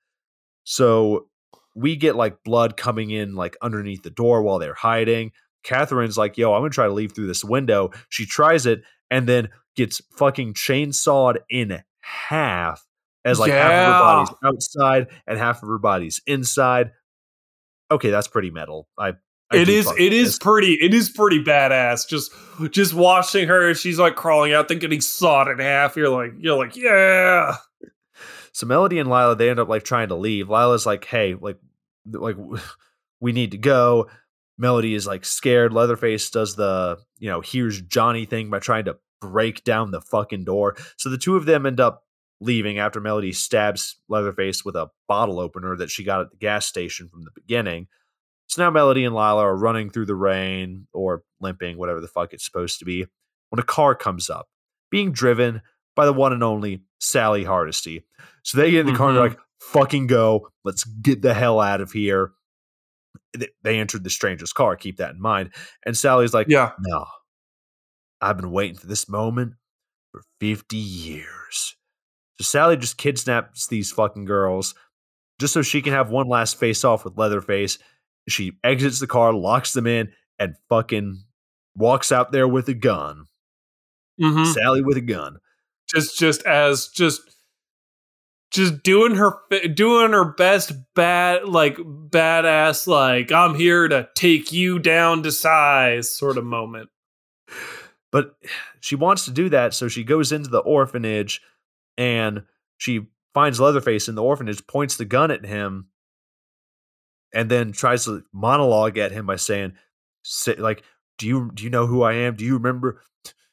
So 0.64 1.28
we 1.74 1.96
get 1.96 2.16
like 2.16 2.42
blood 2.44 2.76
coming 2.76 3.10
in 3.10 3.34
like 3.34 3.56
underneath 3.62 4.02
the 4.02 4.10
door 4.10 4.42
while 4.42 4.58
they're 4.58 4.74
hiding. 4.74 5.32
Catherine's 5.64 6.16
like, 6.18 6.38
yo, 6.38 6.54
I'm 6.54 6.60
gonna 6.60 6.70
try 6.70 6.86
to 6.86 6.92
leave 6.92 7.12
through 7.12 7.26
this 7.26 7.44
window. 7.44 7.90
She 8.08 8.26
tries 8.26 8.66
it 8.66 8.82
and 9.10 9.28
then 9.28 9.50
gets 9.76 10.00
fucking 10.16 10.54
chainsawed 10.54 11.38
in 11.50 11.82
half 12.00 12.84
as 13.24 13.38
like 13.38 13.50
half 13.52 13.72
of 13.72 13.94
her 13.94 14.00
body's 14.00 14.34
outside 14.44 15.08
and 15.26 15.38
half 15.38 15.62
of 15.62 15.68
her 15.68 15.78
body's 15.78 16.20
inside. 16.26 16.92
Okay, 17.90 18.10
that's 18.10 18.28
pretty 18.28 18.50
metal. 18.50 18.88
I, 18.98 19.14
I 19.50 19.58
It 19.58 19.68
is 19.68 19.90
it 19.98 20.12
is 20.12 20.38
pretty 20.38 20.74
it 20.74 20.92
is 20.92 21.08
pretty 21.08 21.42
badass. 21.42 22.08
Just 22.08 22.32
just 22.70 22.94
watching 22.94 23.46
her, 23.48 23.74
she's 23.74 23.98
like 23.98 24.16
crawling 24.16 24.52
out, 24.52 24.68
then 24.68 24.78
getting 24.78 25.00
sawed 25.00 25.48
in 25.48 25.58
half. 25.58 25.96
You're 25.96 26.08
like, 26.08 26.32
you're 26.38 26.56
like, 26.56 26.76
yeah. 26.76 27.56
So 28.52 28.66
Melody 28.66 28.98
and 28.98 29.08
Lila 29.08 29.36
they 29.36 29.50
end 29.50 29.60
up 29.60 29.68
like 29.68 29.84
trying 29.84 30.08
to 30.08 30.16
leave. 30.16 30.48
Lila's 30.48 30.86
like, 30.86 31.04
"Hey, 31.04 31.34
like 31.34 31.58
like 32.10 32.36
we 33.20 33.32
need 33.32 33.52
to 33.52 33.58
go." 33.58 34.08
Melody 34.58 34.94
is 34.94 35.06
like 35.06 35.24
scared. 35.24 35.72
Leatherface 35.72 36.30
does 36.30 36.56
the, 36.56 36.98
you 37.18 37.28
know, 37.28 37.42
here's 37.42 37.82
Johnny 37.82 38.24
thing 38.24 38.48
by 38.48 38.58
trying 38.58 38.86
to 38.86 38.96
break 39.20 39.64
down 39.64 39.90
the 39.90 40.00
fucking 40.00 40.44
door. 40.44 40.76
So 40.96 41.10
the 41.10 41.18
two 41.18 41.36
of 41.36 41.44
them 41.44 41.66
end 41.66 41.80
up 41.80 42.04
leaving 42.40 42.78
after 42.78 43.00
Melody 43.00 43.32
stabs 43.32 43.96
Leatherface 44.08 44.64
with 44.64 44.76
a 44.76 44.88
bottle 45.08 45.40
opener 45.40 45.76
that 45.76 45.90
she 45.90 46.04
got 46.04 46.20
at 46.20 46.30
the 46.30 46.36
gas 46.36 46.66
station 46.66 47.08
from 47.08 47.24
the 47.24 47.30
beginning. 47.34 47.88
So 48.48 48.62
now 48.62 48.70
Melody 48.70 49.04
and 49.04 49.14
Lila 49.14 49.42
are 49.42 49.56
running 49.56 49.90
through 49.90 50.06
the 50.06 50.14
rain 50.14 50.86
or 50.92 51.22
limping, 51.40 51.76
whatever 51.78 52.00
the 52.00 52.08
fuck 52.08 52.32
it's 52.32 52.44
supposed 52.44 52.78
to 52.78 52.84
be, 52.84 53.04
when 53.50 53.58
a 53.58 53.62
car 53.64 53.94
comes 53.94 54.30
up, 54.30 54.48
being 54.90 55.12
driven 55.12 55.62
by 55.94 56.06
the 56.06 56.12
one 56.12 56.32
and 56.32 56.44
only 56.44 56.82
Sally 57.00 57.44
Hardesty. 57.44 58.04
So 58.42 58.58
they 58.58 58.70
get 58.70 58.80
in 58.86 58.92
the 58.92 58.96
car 58.98 59.08
and 59.08 59.16
they're 59.18 59.26
Mhm. 59.28 59.30
like, 59.30 59.40
fucking 59.60 60.06
go. 60.06 60.50
Let's 60.64 60.84
get 60.84 61.22
the 61.22 61.34
hell 61.34 61.60
out 61.60 61.80
of 61.80 61.92
here. 61.92 62.32
They- 63.36 63.50
They 63.62 63.78
entered 63.80 64.04
the 64.04 64.10
stranger's 64.10 64.52
car. 64.52 64.76
Keep 64.76 64.98
that 64.98 65.14
in 65.14 65.20
mind. 65.20 65.52
And 65.84 65.96
Sally's 65.96 66.32
like, 66.34 66.46
Yeah. 66.48 66.72
no, 66.78 67.06
I've 68.20 68.36
been 68.36 68.50
waiting 68.52 68.76
for 68.76 68.86
this 68.86 69.08
moment 69.08 69.54
for 70.12 70.22
50 70.40 70.76
years. 70.76 71.76
So 72.38 72.42
Sally 72.44 72.76
just 72.76 72.96
kidnaps 72.98 73.66
these 73.66 73.90
fucking 73.92 74.24
girls 74.26 74.74
just 75.40 75.52
so 75.54 75.62
she 75.62 75.82
can 75.82 75.92
have 75.92 76.10
one 76.10 76.28
last 76.28 76.58
face 76.58 76.84
off 76.84 77.04
with 77.04 77.18
Leatherface. 77.18 77.78
She 78.28 78.52
exits 78.64 78.98
the 79.00 79.06
car, 79.06 79.32
locks 79.32 79.72
them 79.72 79.86
in, 79.86 80.12
and 80.38 80.54
fucking 80.68 81.22
walks 81.76 82.10
out 82.10 82.32
there 82.32 82.48
with 82.48 82.68
a 82.68 82.74
gun. 82.74 83.26
Mhm. 84.20 84.52
Sally 84.52 84.82
with 84.82 84.96
a 84.96 85.02
gun. 85.02 85.38
just 85.88 86.18
just 86.18 86.42
as 86.44 86.88
just 86.88 87.20
just 88.50 88.82
doing 88.82 89.14
her 89.14 89.34
doing 89.74 90.12
her 90.12 90.24
best 90.24 90.72
bad 90.94 91.46
like 91.48 91.76
badass 91.76 92.86
like 92.88 93.30
I'm 93.30 93.54
here 93.54 93.86
to 93.86 94.08
take 94.16 94.52
you 94.52 94.78
down 94.80 95.22
to 95.22 95.30
size 95.30 96.10
sort 96.10 96.38
of 96.38 96.44
moment. 96.44 96.88
But 98.10 98.36
she 98.80 98.94
wants 98.96 99.26
to 99.26 99.30
do 99.30 99.48
that, 99.50 99.74
so 99.74 99.88
she 99.88 100.02
goes 100.04 100.32
into 100.32 100.48
the 100.48 100.58
orphanage 100.60 101.40
and 101.98 102.44
she 102.78 103.06
finds 103.34 103.60
Leatherface 103.60 104.08
in 104.08 104.14
the 104.14 104.22
orphanage, 104.22 104.66
points 104.66 104.96
the 104.96 105.04
gun 105.04 105.30
at 105.30 105.44
him, 105.44 105.88
and 107.36 107.50
then 107.50 107.70
tries 107.70 108.06
to 108.06 108.24
monologue 108.32 108.96
at 108.96 109.12
him 109.12 109.26
by 109.26 109.36
saying, 109.36 109.74
say, 110.24 110.54
like, 110.56 110.82
do 111.18 111.26
you 111.26 111.50
do 111.54 111.62
you 111.64 111.70
know 111.70 111.86
who 111.86 112.02
I 112.02 112.14
am? 112.14 112.34
Do 112.34 112.44
you 112.44 112.54
remember? 112.54 113.02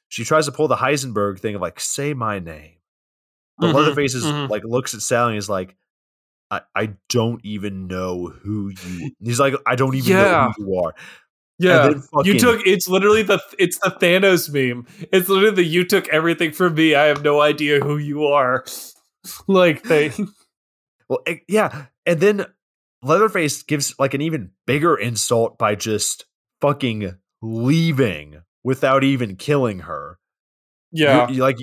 She 0.08 0.24
tries 0.24 0.46
to 0.46 0.52
pull 0.52 0.68
the 0.68 0.76
Heisenberg 0.76 1.40
thing 1.40 1.56
of 1.56 1.62
like, 1.62 1.80
say 1.80 2.14
my 2.14 2.40
name. 2.40 2.78
But 3.58 3.68
Mhm, 3.68 3.74
Leatherface 3.76 4.16
is 4.16 4.26
mhm. 4.26 4.50
like 4.50 4.64
looks 4.64 4.94
at 4.94 5.02
Sally 5.02 5.34
and 5.34 5.38
is 5.38 5.50
like, 5.50 5.76
I, 6.50 6.62
I 6.76 6.94
don't 7.10 7.44
even 7.46 7.88
know 7.88 8.28
who 8.28 8.70
you 8.70 9.12
he's 9.20 9.40
like, 9.40 9.54
I 9.66 9.76
don't 9.76 9.96
even 9.96 10.14
know 10.14 10.52
who 10.58 10.66
you 10.66 10.80
are. 10.80 10.94
Yeah, 11.60 11.94
fucking- 12.12 12.34
you 12.34 12.40
took 12.40 12.66
it's 12.66 12.88
literally 12.88 13.24
the 13.24 13.40
it's 13.60 13.78
the 13.80 13.90
Thanos 13.92 14.50
meme. 14.52 14.88
It's 15.12 15.28
literally 15.30 15.56
the 15.56 15.64
you 15.64 15.84
took 15.86 16.08
everything 16.08 16.52
from 16.52 16.76
me. 16.76 16.96
I 16.96 17.06
have 17.06 17.22
no 17.24 17.42
idea 17.42 17.80
who 17.80 17.98
you 17.98 18.26
are. 18.28 18.66
like 19.48 19.84
they 19.84 20.12
Well, 21.10 21.20
eh, 21.28 21.38
yeah, 21.48 21.86
and 22.06 22.20
then 22.20 22.46
Leatherface 23.04 23.64
gives 23.64 23.94
like 24.00 24.14
an 24.14 24.22
even 24.22 24.52
bigger 24.66 24.96
insult 24.96 25.58
by 25.58 25.76
just 25.76 26.26
fucking 26.62 27.16
leaving 27.42 28.42
without 28.64 29.04
even 29.04 29.36
killing 29.36 29.80
her. 29.80 30.18
You- 30.92 31.06
yeah 31.06 31.30
you- 31.30 31.42
like 31.42 31.58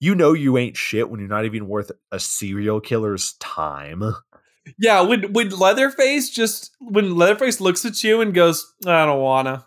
you 0.00 0.14
know 0.14 0.32
you 0.32 0.56
ain't 0.56 0.76
shit 0.76 1.10
when 1.10 1.20
you're 1.20 1.28
not 1.28 1.44
even 1.44 1.66
worth 1.68 1.90
a 2.12 2.18
serial 2.20 2.80
killer's 2.80 3.32
time. 3.40 4.02
yeah 4.78 5.00
when 5.00 5.32
when 5.32 5.50
Leatherface 5.50 6.30
just 6.30 6.70
when 6.80 7.16
Leatherface 7.16 7.60
looks 7.60 7.84
at 7.84 8.02
you 8.04 8.20
and 8.20 8.32
goes 8.34 8.72
I 8.86 9.04
don't 9.06 9.20
wanna. 9.20 9.66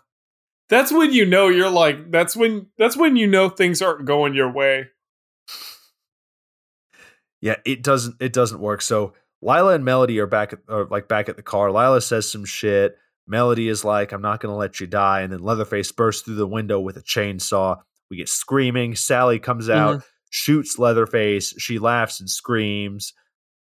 That's 0.68 0.90
when 0.90 1.12
you 1.12 1.26
know 1.26 1.48
you're 1.48 1.68
like 1.70 2.10
that's 2.10 2.34
when 2.34 2.68
that's 2.78 2.96
when 2.96 3.16
you 3.16 3.26
know 3.26 3.48
things 3.50 3.82
aren't 3.82 4.06
going 4.06 4.34
your 4.34 4.50
way. 4.50 4.88
Yeah, 7.40 7.56
it 7.64 7.82
doesn't 7.82 8.16
it 8.20 8.32
doesn't 8.32 8.60
work. 8.60 8.80
So 8.82 9.12
Lila 9.42 9.74
and 9.74 9.84
Melody 9.84 10.20
are 10.20 10.26
back 10.26 10.52
at 10.52 10.60
are 10.68 10.86
like 10.86 11.08
back 11.08 11.28
at 11.28 11.36
the 11.36 11.42
car. 11.42 11.70
Lila 11.70 12.00
says 12.00 12.30
some 12.30 12.44
shit. 12.44 12.96
Melody 13.26 13.68
is 13.68 13.84
like, 13.84 14.12
I'm 14.12 14.22
not 14.22 14.40
gonna 14.40 14.56
let 14.56 14.80
you 14.80 14.86
die. 14.86 15.22
And 15.22 15.32
then 15.32 15.40
Leatherface 15.40 15.90
bursts 15.92 16.22
through 16.22 16.36
the 16.36 16.46
window 16.46 16.80
with 16.80 16.96
a 16.96 17.02
chainsaw. 17.02 17.80
We 18.08 18.16
get 18.16 18.28
screaming. 18.28 18.94
Sally 18.94 19.38
comes 19.38 19.68
out, 19.68 19.96
mm-hmm. 19.96 20.06
shoots 20.30 20.78
Leatherface. 20.78 21.54
She 21.58 21.78
laughs 21.78 22.20
and 22.20 22.30
screams. 22.30 23.12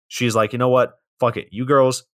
She's 0.09 0.35
like, 0.35 0.53
you 0.53 0.59
know 0.59 0.69
what? 0.69 0.99
Fuck 1.19 1.37
it. 1.37 1.49
You 1.51 1.65
girls, 1.65 2.05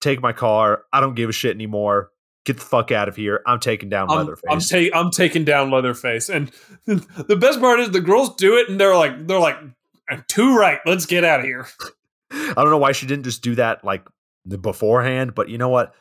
take 0.00 0.22
my 0.22 0.32
car. 0.32 0.84
I 0.92 1.00
don't 1.00 1.14
give 1.14 1.28
a 1.28 1.32
shit 1.32 1.54
anymore. 1.54 2.10
Get 2.44 2.58
the 2.58 2.64
fuck 2.64 2.92
out 2.92 3.08
of 3.08 3.16
here. 3.16 3.40
I'm 3.46 3.58
taking 3.58 3.88
down 3.88 4.10
I'm, 4.10 4.18
Leatherface. 4.18 4.50
I'm, 4.50 4.60
ta- 4.60 4.98
I'm 4.98 5.10
taking 5.10 5.44
down 5.44 5.70
Leatherface, 5.70 6.28
and 6.28 6.52
the 6.86 7.36
best 7.40 7.58
part 7.58 7.80
is 7.80 7.90
the 7.90 8.00
girls 8.00 8.36
do 8.36 8.58
it, 8.58 8.68
and 8.68 8.78
they're 8.78 8.96
like, 8.96 9.26
they're 9.26 9.40
like, 9.40 9.56
too 10.28 10.56
right. 10.56 10.78
Let's 10.84 11.06
get 11.06 11.24
out 11.24 11.40
of 11.40 11.46
here. 11.46 11.66
I 12.34 12.54
don't 12.56 12.70
know 12.70 12.78
why 12.78 12.92
she 12.92 13.06
didn't 13.06 13.24
just 13.24 13.42
do 13.42 13.54
that 13.56 13.84
like 13.84 14.06
beforehand, 14.46 15.34
but 15.34 15.48
you 15.48 15.58
know 15.58 15.68
what? 15.68 15.94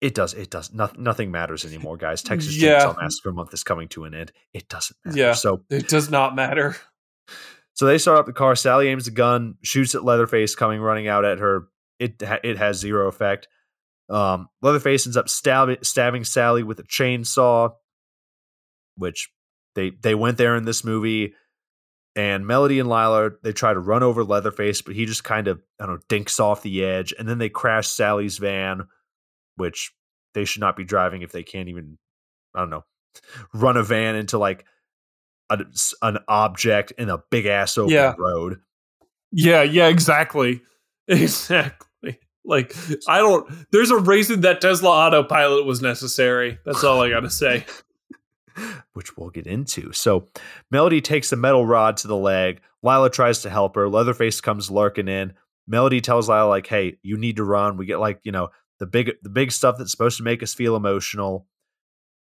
It 0.00 0.14
does. 0.14 0.32
It 0.32 0.50
does. 0.50 0.72
Nothing. 0.72 1.02
Nothing 1.02 1.30
matters 1.30 1.64
anymore, 1.66 1.96
guys. 1.96 2.22
Texas 2.22 2.56
Yeah. 2.56 2.80
Chainsaw 2.80 3.00
Massacre 3.00 3.32
month 3.32 3.52
is 3.52 3.64
coming 3.64 3.88
to 3.88 4.04
an 4.04 4.14
end. 4.14 4.32
It 4.52 4.68
doesn't 4.68 4.96
matter. 5.04 5.18
Yeah. 5.18 5.32
So, 5.34 5.62
It 5.68 5.88
does 5.88 6.10
not 6.10 6.34
matter. 6.34 6.76
so 7.74 7.86
they 7.86 7.98
start 7.98 8.18
up 8.18 8.26
the 8.26 8.32
car. 8.32 8.56
Sally 8.56 8.88
aims 8.88 9.06
a 9.08 9.10
gun, 9.10 9.56
shoots 9.62 9.94
at 9.94 10.04
Leatherface, 10.04 10.54
coming 10.54 10.80
running 10.80 11.08
out 11.08 11.24
at 11.24 11.38
her. 11.38 11.68
It 11.98 12.22
it 12.42 12.56
has 12.56 12.78
zero 12.78 13.08
effect. 13.08 13.46
Um, 14.08 14.48
Leatherface 14.62 15.06
ends 15.06 15.18
up 15.18 15.28
stabbing 15.28 15.76
stabbing 15.82 16.24
Sally 16.24 16.62
with 16.62 16.78
a 16.80 16.82
chainsaw, 16.82 17.72
which 18.96 19.30
they 19.74 19.90
they 19.90 20.14
went 20.14 20.38
there 20.38 20.56
in 20.56 20.64
this 20.64 20.82
movie. 20.82 21.34
And 22.16 22.46
Melody 22.46 22.80
and 22.80 22.88
Lila 22.88 23.30
they 23.42 23.52
try 23.52 23.72
to 23.72 23.78
run 23.78 24.02
over 24.02 24.24
Leatherface, 24.24 24.82
but 24.82 24.94
he 24.94 25.06
just 25.06 25.22
kind 25.24 25.46
of 25.48 25.60
I 25.80 25.86
don't 25.86 25.96
know 25.96 26.02
dinks 26.08 26.40
off 26.40 26.62
the 26.62 26.84
edge, 26.84 27.14
and 27.18 27.28
then 27.28 27.38
they 27.38 27.48
crash 27.48 27.86
Sally's 27.88 28.38
van, 28.38 28.88
which 29.56 29.92
they 30.34 30.44
should 30.44 30.60
not 30.60 30.76
be 30.76 30.84
driving 30.84 31.22
if 31.22 31.30
they 31.32 31.42
can't 31.44 31.68
even 31.68 31.98
I 32.54 32.60
don't 32.60 32.70
know 32.70 32.84
run 33.54 33.76
a 33.76 33.82
van 33.84 34.16
into 34.16 34.38
like 34.38 34.64
a, 35.50 35.58
an 36.02 36.18
object 36.28 36.92
in 36.98 37.10
a 37.10 37.18
big 37.30 37.46
ass 37.46 37.78
open 37.78 37.92
Yeah. 37.94 38.14
road. 38.18 38.60
Yeah, 39.32 39.62
yeah, 39.62 39.86
exactly. 39.88 40.62
Exactly. 41.08 42.18
Like, 42.44 42.74
I 43.08 43.18
don't, 43.18 43.48
there's 43.72 43.90
a 43.90 43.98
reason 43.98 44.42
that 44.42 44.60
Tesla 44.60 44.88
autopilot 44.90 45.66
was 45.66 45.82
necessary. 45.82 46.58
That's 46.64 46.84
all 46.84 47.02
I 47.02 47.10
got 47.10 47.20
to 47.20 47.30
say. 47.30 47.66
which 48.94 49.16
we'll 49.16 49.30
get 49.30 49.46
into. 49.46 49.92
So 49.92 50.28
Melody 50.70 51.00
takes 51.00 51.30
the 51.30 51.36
metal 51.36 51.66
rod 51.66 51.96
to 51.98 52.08
the 52.08 52.16
leg. 52.16 52.60
Lila 52.82 53.10
tries 53.10 53.42
to 53.42 53.50
help 53.50 53.76
her. 53.76 53.88
Leatherface 53.88 54.40
comes 54.40 54.70
lurking 54.70 55.08
in. 55.08 55.34
Melody 55.66 56.00
tells 56.00 56.28
Lila 56.28 56.48
like, 56.48 56.66
"Hey, 56.66 56.98
you 57.02 57.16
need 57.16 57.36
to 57.36 57.44
run." 57.44 57.76
We 57.76 57.86
get 57.86 58.00
like, 58.00 58.20
you 58.24 58.32
know, 58.32 58.48
the 58.78 58.86
big 58.86 59.12
the 59.22 59.28
big 59.30 59.52
stuff 59.52 59.76
that's 59.78 59.90
supposed 59.90 60.16
to 60.16 60.24
make 60.24 60.42
us 60.42 60.54
feel 60.54 60.74
emotional, 60.76 61.46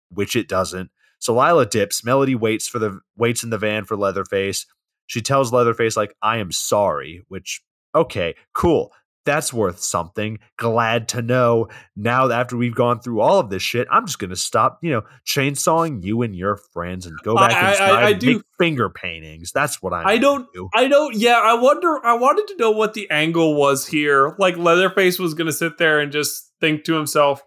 which 0.09 0.35
it 0.35 0.47
doesn't. 0.47 0.91
So 1.19 1.33
Lila 1.33 1.65
dips. 1.65 2.03
Melody 2.03 2.35
waits 2.35 2.67
for 2.67 2.79
the 2.79 2.99
waits 3.17 3.43
in 3.43 3.49
the 3.49 3.57
van 3.57 3.85
for 3.85 3.97
Leatherface. 3.97 4.65
She 5.07 5.21
tells 5.21 5.51
Leatherface 5.51 5.97
like, 5.97 6.15
"I 6.21 6.37
am 6.37 6.51
sorry," 6.51 7.23
which 7.27 7.61
okay, 7.95 8.35
cool. 8.53 8.91
That's 9.25 9.53
worth 9.53 9.79
something. 9.79 10.39
Glad 10.57 11.09
to 11.09 11.21
know. 11.21 11.67
Now, 11.95 12.29
after 12.31 12.57
we've 12.57 12.73
gone 12.73 12.99
through 13.01 13.19
all 13.21 13.37
of 13.39 13.49
this 13.49 13.61
shit, 13.61 13.87
I'm 13.91 14.07
just 14.07 14.17
going 14.17 14.29
to 14.31 14.35
stop, 14.35 14.79
you 14.81 14.91
know, 14.91 15.01
chainsawing 15.27 16.03
you 16.03 16.21
and 16.23 16.35
your 16.35 16.57
friends 16.73 17.05
and 17.05 17.15
go 17.23 17.35
back 17.35 17.51
I- 17.51 17.75
I- 17.85 18.01
I 18.01 18.09
and 18.11 18.19
do- 18.19 18.41
finger 18.57 18.89
paintings. 18.89 19.51
That's 19.51 19.81
what 19.83 19.93
I'm 19.93 20.07
I 20.07 20.17
gonna 20.17 20.21
don't, 20.21 20.53
do. 20.53 20.69
I 20.73 20.87
don't, 20.87 21.15
yeah, 21.15 21.39
I 21.43 21.53
wonder, 21.55 22.03
I 22.03 22.13
wanted 22.13 22.47
to 22.47 22.55
know 22.57 22.71
what 22.71 22.93
the 22.93 23.09
angle 23.11 23.55
was 23.55 23.85
here. 23.87 24.35
Like, 24.39 24.57
Leatherface 24.57 25.19
was 25.19 25.33
going 25.33 25.47
to 25.47 25.53
sit 25.53 25.77
there 25.77 25.99
and 25.99 26.11
just 26.11 26.51
think 26.61 26.83
to 26.85 26.93
himself, 26.95 27.43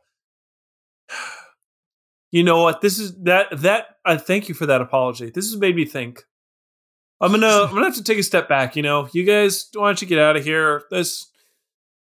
you 2.31 2.43
know 2.45 2.63
what? 2.63 2.81
This 2.81 2.99
is 2.99 3.15
that, 3.25 3.47
that, 3.61 3.87
I 4.05 4.17
thank 4.17 4.49
you 4.49 4.55
for 4.55 4.67
that 4.67 4.81
apology. 4.81 5.31
This 5.31 5.51
has 5.51 5.59
made 5.59 5.77
me 5.77 5.85
think. 5.85 6.23
I'm 7.21 7.31
gonna, 7.31 7.47
I'm 7.47 7.71
gonna 7.73 7.85
have 7.87 7.95
to 7.97 8.03
take 8.03 8.19
a 8.19 8.23
step 8.25 8.49
back. 8.49 8.75
You 8.75 8.83
know, 8.83 9.09
you 9.13 9.23
guys, 9.25 9.69
why 9.75 9.87
don't 9.89 10.03
you 10.03 10.09
get 10.09 10.19
out 10.19 10.37
of 10.37 10.43
here? 10.45 10.83
This, 10.91 11.31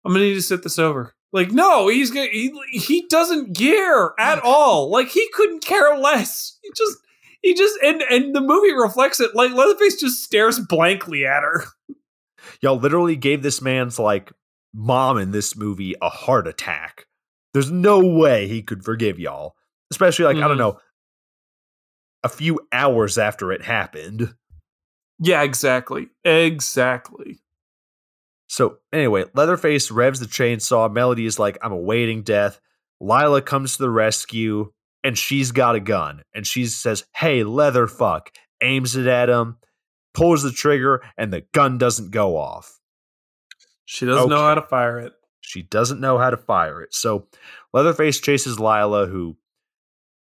I'm 0.05 0.13
gonna 0.13 0.25
need 0.25 0.35
to 0.35 0.43
sit 0.43 0.63
this 0.63 0.79
over. 0.79 1.15
Like, 1.33 1.51
no, 1.51 1.89
he's 1.89 2.11
gonna, 2.11 2.29
he, 2.29 2.53
he 2.71 3.07
doesn't 3.09 3.55
care 3.57 4.15
at 4.19 4.41
all. 4.43 4.91
Like, 4.91 5.09
he 5.09 5.29
couldn't 5.35 5.63
care 5.63 5.97
less. 5.99 6.59
He 6.63 6.71
just, 6.75 6.97
he 7.43 7.55
just, 7.55 7.79
and 7.83 8.01
and 8.03 8.35
the 8.35 8.41
movie 8.41 8.73
reflects 8.73 9.21
it. 9.21 9.35
Like, 9.35 9.53
Leatherface 9.53 10.01
just 10.01 10.23
stares 10.23 10.59
blankly 10.59 11.27
at 11.27 11.43
her. 11.43 11.65
Y'all 12.63 12.79
literally 12.79 13.17
gave 13.17 13.43
this 13.43 13.61
man's 13.61 13.99
like 13.99 14.33
mom 14.75 15.19
in 15.19 15.33
this 15.33 15.57
movie 15.57 15.95
a 16.01 16.09
heart 16.09 16.47
attack. 16.49 17.07
There's 17.53 17.71
no 17.71 18.01
way 18.05 18.47
he 18.49 18.63
could 18.63 18.85
forgive 18.85 19.19
y'all, 19.19 19.55
especially 19.91 20.25
like 20.27 20.37
I 20.37 20.47
don't 20.49 20.57
Mhm. 20.57 20.59
know, 20.59 20.81
a 22.25 22.29
few 22.29 22.61
hours 22.73 23.19
after 23.19 23.53
it 23.53 23.63
happened. 23.63 24.35
Yeah, 25.19 25.43
exactly, 25.43 26.09
exactly. 26.25 27.41
So 28.49 28.79
anyway, 28.93 29.25
Leatherface 29.35 29.91
revs 29.91 30.21
the 30.21 30.27
chainsaw. 30.27 30.93
Melody 30.93 31.27
is 31.27 31.39
like, 31.39 31.59
I'm 31.63 31.73
awaiting 31.73 32.23
death. 32.23 32.61
Lila 33.01 33.43
comes 33.43 33.77
to 33.77 33.83
the 33.83 33.91
rescue 33.91 34.73
and 35.05 35.17
she's 35.17 35.53
got 35.53 35.77
a 35.77 35.81
gun. 35.81 36.23
And 36.35 36.47
she 36.47 36.67
says, 36.67 37.05
Hey, 37.15 37.43
Leatherfuck, 37.43 38.29
aims 38.61 38.97
it 38.97 39.07
at 39.07 39.29
him, 39.29 39.59
pulls 40.15 40.43
the 40.43 40.51
trigger, 40.51 41.03
and 41.17 41.33
the 41.33 41.45
gun 41.53 41.79
doesn't 41.79 42.11
go 42.11 42.37
off. 42.37 42.81
She 43.85 44.05
doesn't 44.07 44.29
know 44.29 44.43
how 44.43 44.55
to 44.55 44.63
fire 44.63 44.99
it. 44.99 45.13
She 45.41 45.63
doesn't 45.63 46.01
know 46.01 46.19
how 46.19 46.31
to 46.31 46.37
fire 46.37 46.83
it. 46.83 46.93
So 46.93 47.29
Leatherface 47.73 48.21
chases 48.21 48.59
Lila, 48.59 49.07
who 49.07 49.37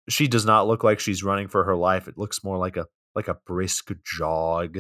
she 0.09 0.27
does 0.27 0.45
not 0.45 0.67
look 0.67 0.83
like 0.83 0.99
she's 0.99 1.23
running 1.23 1.49
for 1.49 1.65
her 1.65 1.77
life. 1.77 2.09
It 2.09 2.19
looks 2.19 2.43
more 2.43 2.59
like 2.59 2.77
a 2.77 2.87
like 3.15 3.29
a 3.29 3.39
brisk 3.47 3.93
jog. 4.05 4.79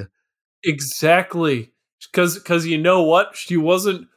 Exactly, 0.64 1.72
because 2.10 2.38
because 2.38 2.66
you 2.66 2.78
know 2.78 3.02
what, 3.02 3.36
she 3.36 3.56
wasn't 3.56 4.08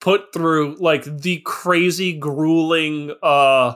put 0.00 0.32
through 0.32 0.76
like 0.80 1.04
the 1.04 1.40
crazy, 1.44 2.12
grueling, 2.12 3.14
uh, 3.22 3.74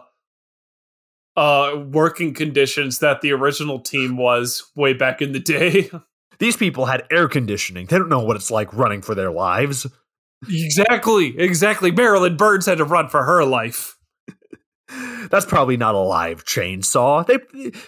uh, 1.36 1.84
working 1.90 2.34
conditions 2.34 3.00
that 3.00 3.20
the 3.20 3.32
original 3.32 3.80
team 3.80 4.16
was 4.16 4.70
way 4.74 4.92
back 4.92 5.20
in 5.20 5.32
the 5.32 5.40
day. 5.40 5.90
These 6.38 6.56
people 6.56 6.86
had 6.86 7.04
air 7.10 7.28
conditioning. 7.28 7.86
They 7.86 7.98
don't 7.98 8.08
know 8.08 8.24
what 8.24 8.36
it's 8.36 8.50
like 8.50 8.72
running 8.74 9.02
for 9.02 9.14
their 9.14 9.30
lives. 9.30 9.86
Exactly, 10.48 11.38
exactly. 11.38 11.90
Marilyn 11.90 12.36
Burns 12.36 12.66
had 12.66 12.78
to 12.78 12.84
run 12.84 13.08
for 13.08 13.22
her 13.22 13.44
life. 13.44 13.93
That's 15.30 15.46
probably 15.46 15.76
not 15.78 15.94
a 15.94 15.98
live 15.98 16.44
chainsaw. 16.44 17.26
They 17.26 17.38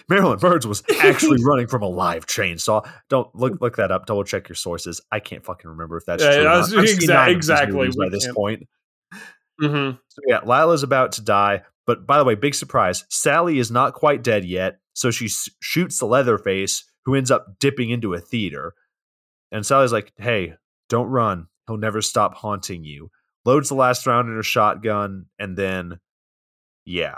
Marilyn 0.09 0.39
Burns 0.39 0.65
was 0.65 0.83
actually 1.01 1.43
running 1.45 1.67
from 1.67 1.83
a 1.83 1.87
live 1.87 2.25
chainsaw. 2.25 2.89
Don't 3.09 3.33
look 3.35 3.61
look 3.61 3.75
that 3.77 3.91
up. 3.91 4.07
Double 4.07 4.23
check 4.23 4.49
your 4.49 4.55
sources. 4.55 4.99
I 5.11 5.19
can't 5.19 5.45
fucking 5.45 5.69
remember 5.69 5.97
if 5.97 6.05
that's 6.05 6.23
Yeah, 6.23 6.33
true. 6.33 6.43
yeah, 6.43 6.55
that's 6.55 6.73
exa- 6.73 7.07
nine 7.07 7.19
of 7.19 7.25
these 7.27 7.35
exactly. 7.35 7.89
by 7.97 8.09
this 8.09 8.27
point. 8.33 8.67
Mm-hmm. 9.61 9.97
So 10.07 10.21
yeah, 10.27 10.39
Lila's 10.45 10.83
about 10.83 11.13
to 11.13 11.21
die, 11.23 11.63
but 11.85 12.05
by 12.05 12.17
the 12.17 12.23
way, 12.25 12.35
big 12.35 12.55
surprise: 12.55 13.05
Sally 13.09 13.59
is 13.59 13.71
not 13.71 13.93
quite 13.93 14.23
dead 14.23 14.45
yet. 14.45 14.79
So 14.93 15.11
she 15.11 15.25
s- 15.25 15.49
shoots 15.61 15.99
the 15.99 16.07
Leatherface, 16.07 16.83
who 17.05 17.15
ends 17.15 17.31
up 17.31 17.59
dipping 17.59 17.89
into 17.91 18.13
a 18.13 18.19
theater. 18.19 18.73
And 19.51 19.65
Sally's 19.65 19.91
like, 19.93 20.11
"Hey, 20.17 20.55
don't 20.89 21.07
run. 21.09 21.47
He'll 21.67 21.77
never 21.77 22.01
stop 22.01 22.33
haunting 22.35 22.83
you." 22.83 23.09
Loads 23.45 23.69
the 23.69 23.75
last 23.75 24.05
round 24.07 24.27
in 24.29 24.35
her 24.35 24.43
shotgun, 24.43 25.27
and 25.39 25.55
then, 25.57 25.99
yeah, 26.87 27.17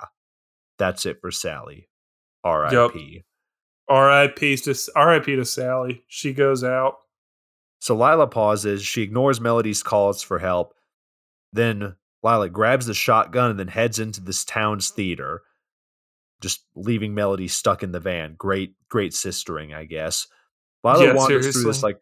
that's 0.80 1.06
it 1.06 1.22
for 1.22 1.30
Sally. 1.30 1.88
R.I.P. 2.44 3.24
R.I.P. 3.88 4.58
to 4.58 4.76
R.I.P. 4.96 5.36
to 5.36 5.46
Sally. 5.46 6.04
She 6.08 6.34
goes 6.34 6.64
out. 6.64 6.96
So 7.80 7.96
Lila 7.96 8.28
pauses. 8.28 8.84
She 8.84 9.04
ignores 9.04 9.40
Melody's 9.40 9.84
calls 9.84 10.24
for 10.24 10.40
help. 10.40 10.74
Then 11.54 11.96
Lila 12.24 12.50
grabs 12.50 12.88
the 12.88 12.94
shotgun 12.96 13.52
and 13.52 13.60
then 13.60 13.68
heads 13.68 14.00
into 14.00 14.22
this 14.22 14.44
town's 14.44 14.90
theater, 14.90 15.44
just 16.42 16.66
leaving 16.76 17.14
Melody 17.14 17.48
stuck 17.48 17.84
in 17.84 17.92
the 17.92 18.00
van. 18.00 18.34
Great, 18.38 18.74
great 18.90 19.12
sistering, 19.12 19.74
I 19.74 19.86
guess. 19.86 20.28
Lila 20.84 21.06
Yeah, 21.06 21.14
wanders 21.14 21.54
through 21.54 21.66
this 21.66 21.84
like 21.84 22.00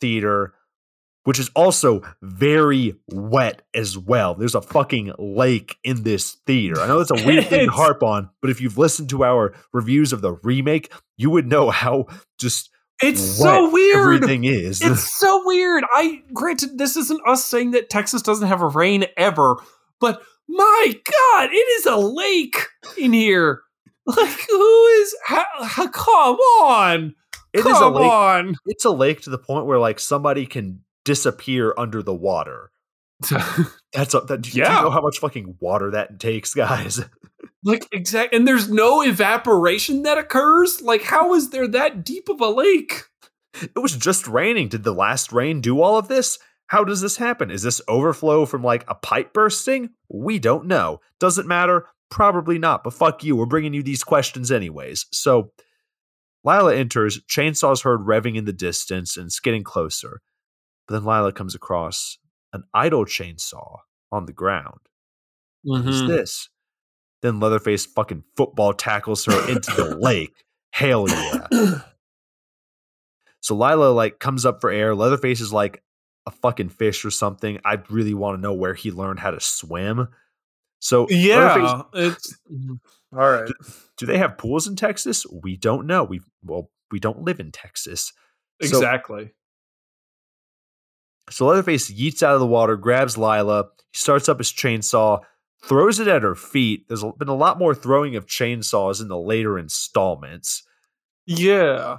theater, 0.00 0.54
which 1.24 1.38
is 1.38 1.50
also 1.54 2.02
very 2.22 2.94
wet 3.08 3.62
as 3.74 3.96
well. 3.96 4.34
There's 4.34 4.54
a 4.54 4.62
fucking 4.62 5.12
lake 5.18 5.76
in 5.84 6.02
this 6.02 6.32
theater. 6.46 6.80
I 6.80 6.86
know 6.88 6.98
that's 7.02 7.22
a 7.22 7.26
weird 7.26 7.46
thing 7.46 7.66
to 7.66 7.72
harp 7.72 8.02
on, 8.02 8.30
but 8.40 8.50
if 8.50 8.60
you've 8.60 8.78
listened 8.78 9.10
to 9.10 9.24
our 9.24 9.54
reviews 9.72 10.12
of 10.12 10.20
the 10.20 10.32
remake, 10.42 10.92
you 11.16 11.30
would 11.30 11.46
know 11.46 11.70
how 11.70 12.06
just 12.38 12.70
It's 13.02 13.20
so 13.20 13.70
weird. 13.70 13.96
everything 14.16 14.44
is. 14.44 14.82
It's 14.82 15.16
so 15.18 15.42
weird. 15.46 15.84
I 15.94 16.22
granted 16.32 16.78
this 16.78 16.96
isn't 16.96 17.20
us 17.26 17.44
saying 17.44 17.70
that 17.72 17.88
Texas 17.90 18.22
doesn't 18.22 18.48
have 18.48 18.62
a 18.62 18.68
rain 18.68 19.04
ever, 19.16 19.56
but 20.00 20.22
my 20.48 20.92
God, 21.04 21.50
it 21.52 21.54
is 21.54 21.86
a 21.86 21.96
lake 21.96 22.56
in 22.98 23.12
here. 23.12 23.62
Like 24.04 24.36
who 24.50 24.86
is? 24.86 25.14
How, 25.24 25.44
how- 25.62 25.86
come 25.88 26.34
on, 26.36 27.14
It 27.52 27.58
is 27.60 27.64
come 27.66 27.94
a 27.94 27.96
lake. 28.00 28.10
on. 28.10 28.56
It's 28.66 28.84
a 28.84 28.90
lake 28.90 29.20
to 29.22 29.30
the 29.30 29.38
point 29.38 29.66
where 29.66 29.78
like 29.78 30.00
somebody 30.00 30.44
can 30.44 30.80
disappear 31.04 31.74
under 31.76 32.02
the 32.02 32.14
water. 32.14 32.70
That's 33.92 34.14
a, 34.14 34.20
that. 34.20 34.42
Do 34.42 34.50
you 34.50 34.64
know 34.64 34.90
how 34.90 35.00
much 35.00 35.18
fucking 35.18 35.56
water 35.60 35.92
that 35.92 36.18
takes, 36.18 36.54
guys? 36.54 37.04
like 37.64 37.86
exact, 37.92 38.34
and 38.34 38.46
there's 38.46 38.68
no 38.68 39.02
evaporation 39.02 40.02
that 40.02 40.18
occurs. 40.18 40.82
Like 40.82 41.02
how 41.02 41.34
is 41.34 41.50
there 41.50 41.68
that 41.68 42.04
deep 42.04 42.28
of 42.28 42.40
a 42.40 42.48
lake? 42.48 43.04
It 43.54 43.78
was 43.78 43.96
just 43.96 44.26
raining. 44.26 44.68
Did 44.68 44.82
the 44.82 44.94
last 44.94 45.32
rain 45.32 45.60
do 45.60 45.80
all 45.80 45.98
of 45.98 46.08
this? 46.08 46.38
How 46.68 46.84
does 46.84 47.02
this 47.02 47.18
happen? 47.18 47.50
Is 47.50 47.62
this 47.62 47.82
overflow 47.86 48.46
from 48.46 48.62
like 48.62 48.84
a 48.88 48.94
pipe 48.94 49.34
bursting? 49.34 49.90
We 50.08 50.38
don't 50.38 50.66
know. 50.66 51.00
Doesn't 51.20 51.46
matter. 51.46 51.86
Probably 52.10 52.58
not. 52.58 52.82
But 52.82 52.94
fuck 52.94 53.22
you. 53.22 53.36
We're 53.36 53.46
bringing 53.46 53.74
you 53.74 53.82
these 53.82 54.02
questions 54.02 54.50
anyways. 54.50 55.04
So 55.12 55.52
Lila 56.44 56.74
enters. 56.74 57.20
Chainsaw's 57.28 57.82
heard 57.82 58.00
revving 58.00 58.36
in 58.36 58.46
the 58.46 58.54
distance 58.54 59.18
and 59.18 59.26
it's 59.26 59.38
getting 59.38 59.64
closer. 59.64 60.20
But 60.88 60.94
then 60.94 61.04
Lila 61.04 61.32
comes 61.32 61.54
across 61.54 62.18
an 62.52 62.64
idle 62.74 63.04
chainsaw 63.04 63.78
on 64.10 64.26
the 64.26 64.32
ground. 64.32 64.80
What's 65.62 65.84
Mm-hmm. 65.86 66.08
this? 66.08 66.48
Then 67.22 67.38
Leatherface 67.40 67.86
fucking 67.86 68.24
football 68.36 68.72
tackles 68.72 69.24
her 69.26 69.48
into 69.48 69.70
the 69.72 69.96
lake. 69.96 70.34
Hell 70.72 71.08
yeah. 71.08 71.78
So 73.40 73.56
Lila 73.56 73.90
like 73.90 74.20
comes 74.20 74.46
up 74.46 74.60
for 74.60 74.70
air. 74.70 74.94
Leatherface 74.94 75.40
is 75.40 75.52
like 75.52 75.82
a 76.26 76.30
fucking 76.30 76.68
fish 76.68 77.04
or 77.04 77.10
something. 77.10 77.58
I 77.64 77.78
really 77.90 78.14
want 78.14 78.38
to 78.38 78.40
know 78.40 78.52
where 78.54 78.72
he 78.74 78.92
learned 78.92 79.18
how 79.18 79.32
to 79.32 79.40
swim. 79.40 80.06
So 80.78 81.06
yeah, 81.10 81.82
it's 81.92 82.36
all 83.12 83.18
right. 83.30 83.50
do 83.96 84.06
they 84.06 84.18
have 84.18 84.38
pools 84.38 84.68
in 84.68 84.76
Texas? 84.76 85.26
We 85.42 85.56
don't 85.56 85.86
know. 85.88 86.04
We 86.04 86.20
well, 86.44 86.70
we 86.92 87.00
don't 87.00 87.22
live 87.24 87.40
in 87.40 87.50
Texas. 87.50 88.12
Exactly. 88.60 89.24
So 89.26 89.30
Leatherface 91.40 91.90
yeets 91.90 92.22
out 92.22 92.34
of 92.34 92.40
the 92.40 92.46
water, 92.46 92.76
grabs 92.76 93.16
Lila, 93.16 93.66
he 93.92 93.98
starts 93.98 94.28
up 94.28 94.38
his 94.38 94.52
chainsaw, 94.52 95.20
throws 95.64 95.98
it 96.00 96.08
at 96.08 96.22
her 96.22 96.34
feet. 96.34 96.86
There's 96.88 97.04
been 97.18 97.28
a 97.28 97.34
lot 97.34 97.58
more 97.58 97.74
throwing 97.74 98.16
of 98.16 98.26
chainsaws 98.26 99.00
in 99.00 99.08
the 99.08 99.18
later 99.18 99.58
installments. 99.58 100.62
Yeah. 101.26 101.98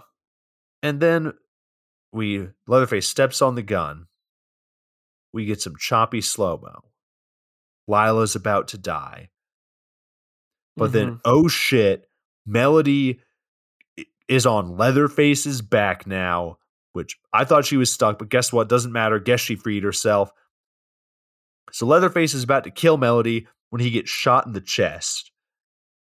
And 0.81 0.99
then 0.99 1.33
we 2.11 2.49
Leatherface 2.67 3.07
steps 3.07 3.41
on 3.41 3.55
the 3.55 3.63
gun. 3.63 4.07
We 5.31 5.45
get 5.45 5.61
some 5.61 5.75
choppy 5.77 6.21
slow 6.21 6.59
mo. 6.61 6.91
Lila's 7.87 8.35
about 8.35 8.69
to 8.69 8.77
die. 8.77 9.29
But 10.75 10.91
then, 10.91 11.07
mm-hmm. 11.07 11.19
oh 11.25 11.47
shit, 11.47 12.07
Melody 12.45 13.19
is 14.27 14.45
on 14.45 14.77
Leatherface's 14.77 15.61
back 15.61 16.07
now, 16.07 16.57
which 16.93 17.17
I 17.33 17.43
thought 17.45 17.65
she 17.65 17.77
was 17.77 17.91
stuck, 17.91 18.17
but 18.19 18.29
guess 18.29 18.51
what? 18.53 18.69
Doesn't 18.69 18.91
matter. 18.91 19.19
Guess 19.19 19.39
she 19.41 19.55
freed 19.55 19.83
herself. 19.83 20.31
So 21.71 21.85
Leatherface 21.85 22.33
is 22.33 22.43
about 22.43 22.63
to 22.65 22.71
kill 22.71 22.97
Melody 22.97 23.47
when 23.69 23.81
he 23.81 23.89
gets 23.91 24.09
shot 24.09 24.45
in 24.45 24.53
the 24.53 24.61
chest. 24.61 25.31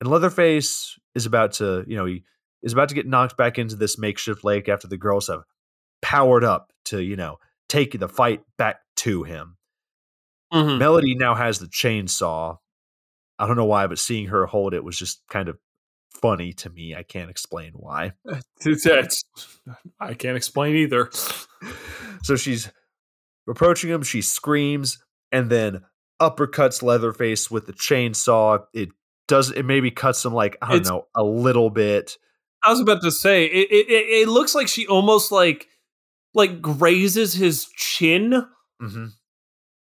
And 0.00 0.10
Leatherface 0.10 0.98
is 1.14 1.26
about 1.26 1.52
to, 1.54 1.84
you 1.86 1.96
know, 1.96 2.06
he 2.06 2.24
is 2.62 2.72
about 2.72 2.88
to 2.88 2.94
get 2.94 3.06
knocked 3.06 3.36
back 3.36 3.58
into 3.58 3.76
this 3.76 3.98
makeshift 3.98 4.44
lake 4.44 4.68
after 4.68 4.88
the 4.88 4.96
girls 4.96 5.28
have 5.28 5.42
powered 6.00 6.42
up 6.44 6.72
to, 6.86 7.00
you 7.00 7.14
know, 7.16 7.38
take 7.68 7.98
the 7.98 8.08
fight 8.08 8.42
back 8.58 8.80
to 8.96 9.22
him. 9.22 9.56
Mhm. 10.52 10.78
Melody 10.78 11.14
now 11.14 11.34
has 11.34 11.58
the 11.60 11.66
chainsaw. 11.66 12.58
I 13.38 13.46
don't 13.46 13.56
know 13.56 13.64
why, 13.64 13.86
but 13.86 13.98
seeing 13.98 14.26
her 14.28 14.46
hold 14.46 14.74
it 14.74 14.84
was 14.84 14.98
just 14.98 15.22
kind 15.30 15.48
of 15.48 15.58
funny 16.20 16.52
to 16.54 16.70
me. 16.70 16.94
I 16.94 17.02
can't 17.04 17.30
explain 17.30 17.72
why. 17.74 18.12
It's- 18.66 18.86
it's- 18.86 19.21
I 20.00 20.14
can't 20.14 20.36
explain 20.36 20.76
either. 20.76 21.10
So 22.24 22.36
she's 22.36 22.70
approaching 23.48 23.90
him, 23.90 24.02
she 24.04 24.22
screams, 24.22 25.02
and 25.32 25.50
then 25.50 25.82
uppercuts 26.20 26.82
Leatherface 26.84 27.50
with 27.50 27.66
the 27.66 27.72
chainsaw. 27.72 28.64
It 28.72 28.90
does 29.26 29.50
it 29.50 29.64
maybe 29.64 29.90
cuts 29.90 30.24
him 30.24 30.32
like, 30.32 30.56
I 30.62 30.68
don't 30.68 30.76
It's- 30.76 30.88
know, 30.90 31.06
a 31.16 31.24
little 31.24 31.68
bit. 31.70 32.16
I 32.64 32.70
was 32.70 32.78
about 32.78 33.02
to 33.02 33.10
say 33.10 33.46
it, 33.46 33.68
it. 33.72 33.86
It 33.90 34.28
looks 34.28 34.54
like 34.54 34.68
she 34.68 34.86
almost 34.86 35.32
like 35.32 35.66
like 36.32 36.62
grazes 36.62 37.32
his 37.34 37.66
chin, 37.76 38.46
hmm 38.80 39.06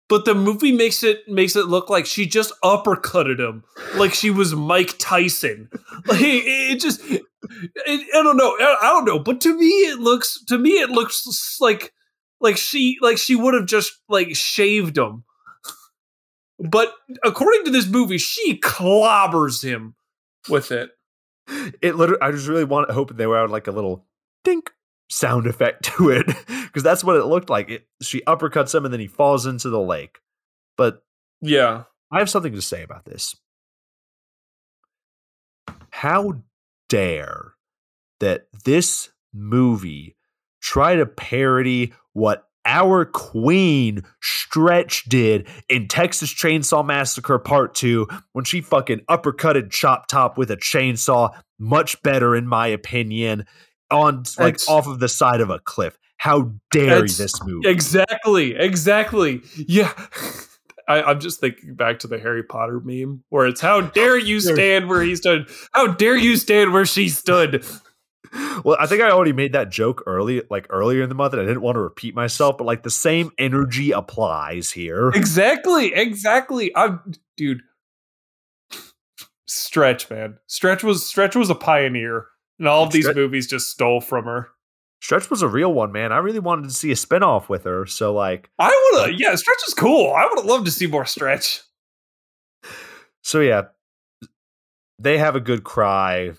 but 0.10 0.26
the 0.26 0.36
movie 0.36 0.72
makes 0.74 1.02
it 1.04 1.28
makes 1.28 1.56
it 1.56 1.68
look 1.68 1.90
like 1.90 2.06
she 2.06 2.26
just 2.26 2.52
uppercutted 2.64 3.40
him, 3.40 3.64
like 3.96 4.14
she 4.14 4.30
was 4.30 4.54
Mike 4.54 4.96
Tyson. 5.00 5.70
Like 6.06 6.20
it, 6.22 6.74
it 6.74 6.80
just, 6.82 7.02
I 7.88 8.06
don't 8.14 8.38
know, 8.38 8.56
I, 8.60 8.92
don't 8.92 9.06
know. 9.06 9.20
But 9.20 9.42
to 9.42 9.58
me, 9.58 9.66
it 9.66 10.00
looks 10.00 10.44
to 10.46 10.58
me 10.58 10.72
it 10.72 10.90
looks 10.90 11.58
like 11.60 11.94
like 12.42 12.58
she 12.58 12.98
like 13.02 13.18
she 13.18 13.36
would 13.36 13.54
have 13.54 13.66
just 13.66 13.94
like 14.10 14.36
shaved 14.36 14.98
him. 14.98 15.24
But 16.60 16.94
according 17.24 17.66
to 17.66 17.72
this 17.72 17.88
movie, 17.88 18.18
she 18.18 18.60
clobbers 18.60 19.64
him 19.64 19.96
with 20.50 20.72
it. 20.72 20.92
It 21.82 21.96
literally 21.96 22.22
I 22.22 22.32
just 22.32 22.48
really 22.48 22.64
want 22.64 22.92
hoping 22.92 23.18
they 23.18 23.28
were 23.28 23.38
out 23.38 23.50
like 23.50 23.68
a 23.68 23.72
little 23.72 24.06
dink 24.44 24.72
sound 25.10 25.48
effect 25.48 25.84
to 25.98 26.10
it. 26.10 26.28
Because 26.76 26.84
that's 26.84 27.06
what 27.06 27.16
it 27.16 27.24
looked 27.24 27.50
like. 27.50 27.70
It, 27.70 27.88
she 28.02 28.20
uppercuts 28.28 28.76
him 28.76 28.84
and 28.84 28.94
then 28.94 29.00
he 29.00 29.08
falls 29.08 29.46
into 29.46 29.70
the 29.70 29.80
lake. 29.80 30.20
But 30.76 31.06
Yeah. 31.42 31.84
I 32.12 32.20
have 32.20 32.30
something 32.30 32.52
to 32.52 32.62
say 32.62 32.84
about 32.84 33.06
this. 33.06 33.34
How 35.90 36.42
dare 36.90 37.54
that 38.20 38.48
this 38.64 39.10
movie 39.34 40.16
try 40.62 40.96
to 40.96 41.06
parody 41.06 41.94
what 42.14 42.48
our 42.66 43.06
queen 43.06 44.04
Stretch 44.22 45.04
did 45.06 45.48
in 45.70 45.88
Texas 45.88 46.34
Chainsaw 46.34 46.86
Massacre 46.86 47.38
Part 47.38 47.76
2 47.76 48.08
when 48.34 48.46
she 48.46 48.62
fucking 48.62 49.02
uppercutted 49.10 49.70
Chop 49.70 50.08
Top 50.08 50.38
with 50.38 50.50
a 50.50 50.58
chainsaw, 50.58 51.36
much 51.60 52.02
better 52.02 52.36
in 52.36 52.48
my 52.48 52.68
opinion, 52.68 53.46
on 53.92 54.24
like 54.40 54.58
off 54.68 54.88
of 54.88 55.00
the 55.00 55.10
side 55.10 55.42
of 55.42 55.50
a 55.50 55.60
cliff. 55.60 55.98
How 56.18 56.54
dare 56.72 57.02
this 57.02 57.44
movie? 57.44 57.70
Exactly, 57.70 58.56
exactly. 58.56 59.42
Yeah. 59.56 59.92
I, 60.88 61.02
I'm 61.02 61.20
just 61.20 61.40
thinking 61.40 61.76
back 61.76 62.00
to 62.00 62.08
the 62.08 62.20
Harry 62.20 62.44
Potter 62.44 62.80
meme 62.84 63.24
where 63.30 63.48
it's 63.48 63.62
how 63.62 63.82
dare 63.82 64.18
you 64.18 64.40
stand 64.40 64.88
where 64.88 65.02
he 65.02 65.16
stood? 65.16 65.50
How 65.72 65.88
dare 65.88 66.16
you 66.16 66.38
stand 66.38 66.74
where 66.74 66.86
she 66.86 67.10
stood? 67.10 67.66
well, 68.64 68.78
I 68.80 68.86
think 68.86 69.02
I 69.02 69.10
already 69.10 69.34
made 69.34 69.54
that 69.54 69.70
joke 69.70 70.04
early, 70.06 70.44
like 70.50 70.68
earlier 70.70 71.04
in 71.04 71.10
the 71.10 71.16
month, 71.16 71.34
and 71.34 71.42
I 71.42 71.46
didn't 71.46 71.62
want 71.62 71.76
to 71.76 71.82
repeat 71.82 72.16
myself, 72.16 72.58
but 72.58 72.66
like 72.66 72.84
the 72.84 72.92
same 72.92 73.32
energy 73.38 73.92
applies 73.92 74.72
here. 74.72 75.10
Exactly, 75.10 75.94
exactly. 75.94 76.76
I'm 76.76 77.14
dude. 77.38 77.62
Stretch, 79.48 80.10
man. 80.10 80.38
Stretch 80.48 80.84
was 80.84 81.06
Stretch 81.06 81.36
was 81.36 81.50
a 81.50 81.56
pioneer, 81.56 82.28
and 82.60 82.68
all 82.68 82.84
of 82.84 82.92
these 82.92 83.06
Stretch- 83.06 83.16
movies 83.16 83.48
just 83.48 83.70
stole 83.70 84.02
from 84.02 84.26
her. 84.26 84.50
Stretch 85.06 85.30
was 85.30 85.44
a 85.44 85.48
real 85.48 85.72
one, 85.72 85.92
man. 85.92 86.12
I 86.12 86.18
really 86.18 86.40
wanted 86.40 86.64
to 86.64 86.74
see 86.74 86.92
a 86.92 86.96
spinoff 86.96 87.48
with 87.48 87.66
her. 87.66 87.86
So 87.86 88.12
like 88.12 88.50
I 88.58 88.90
would 88.94 89.12
have, 89.12 89.20
yeah, 89.20 89.36
Stretch 89.36 89.62
is 89.68 89.76
cool. 89.76 90.12
I 90.12 90.26
would 90.26 90.40
have 90.40 90.48
loved 90.48 90.66
to 90.66 90.72
see 90.72 90.88
more 90.88 91.06
Stretch. 91.06 91.62
so 93.22 93.40
yeah. 93.40 93.66
They 94.98 95.20
have 95.20 95.36
a 95.36 95.40
good 95.40 95.64
cry. 95.64 96.32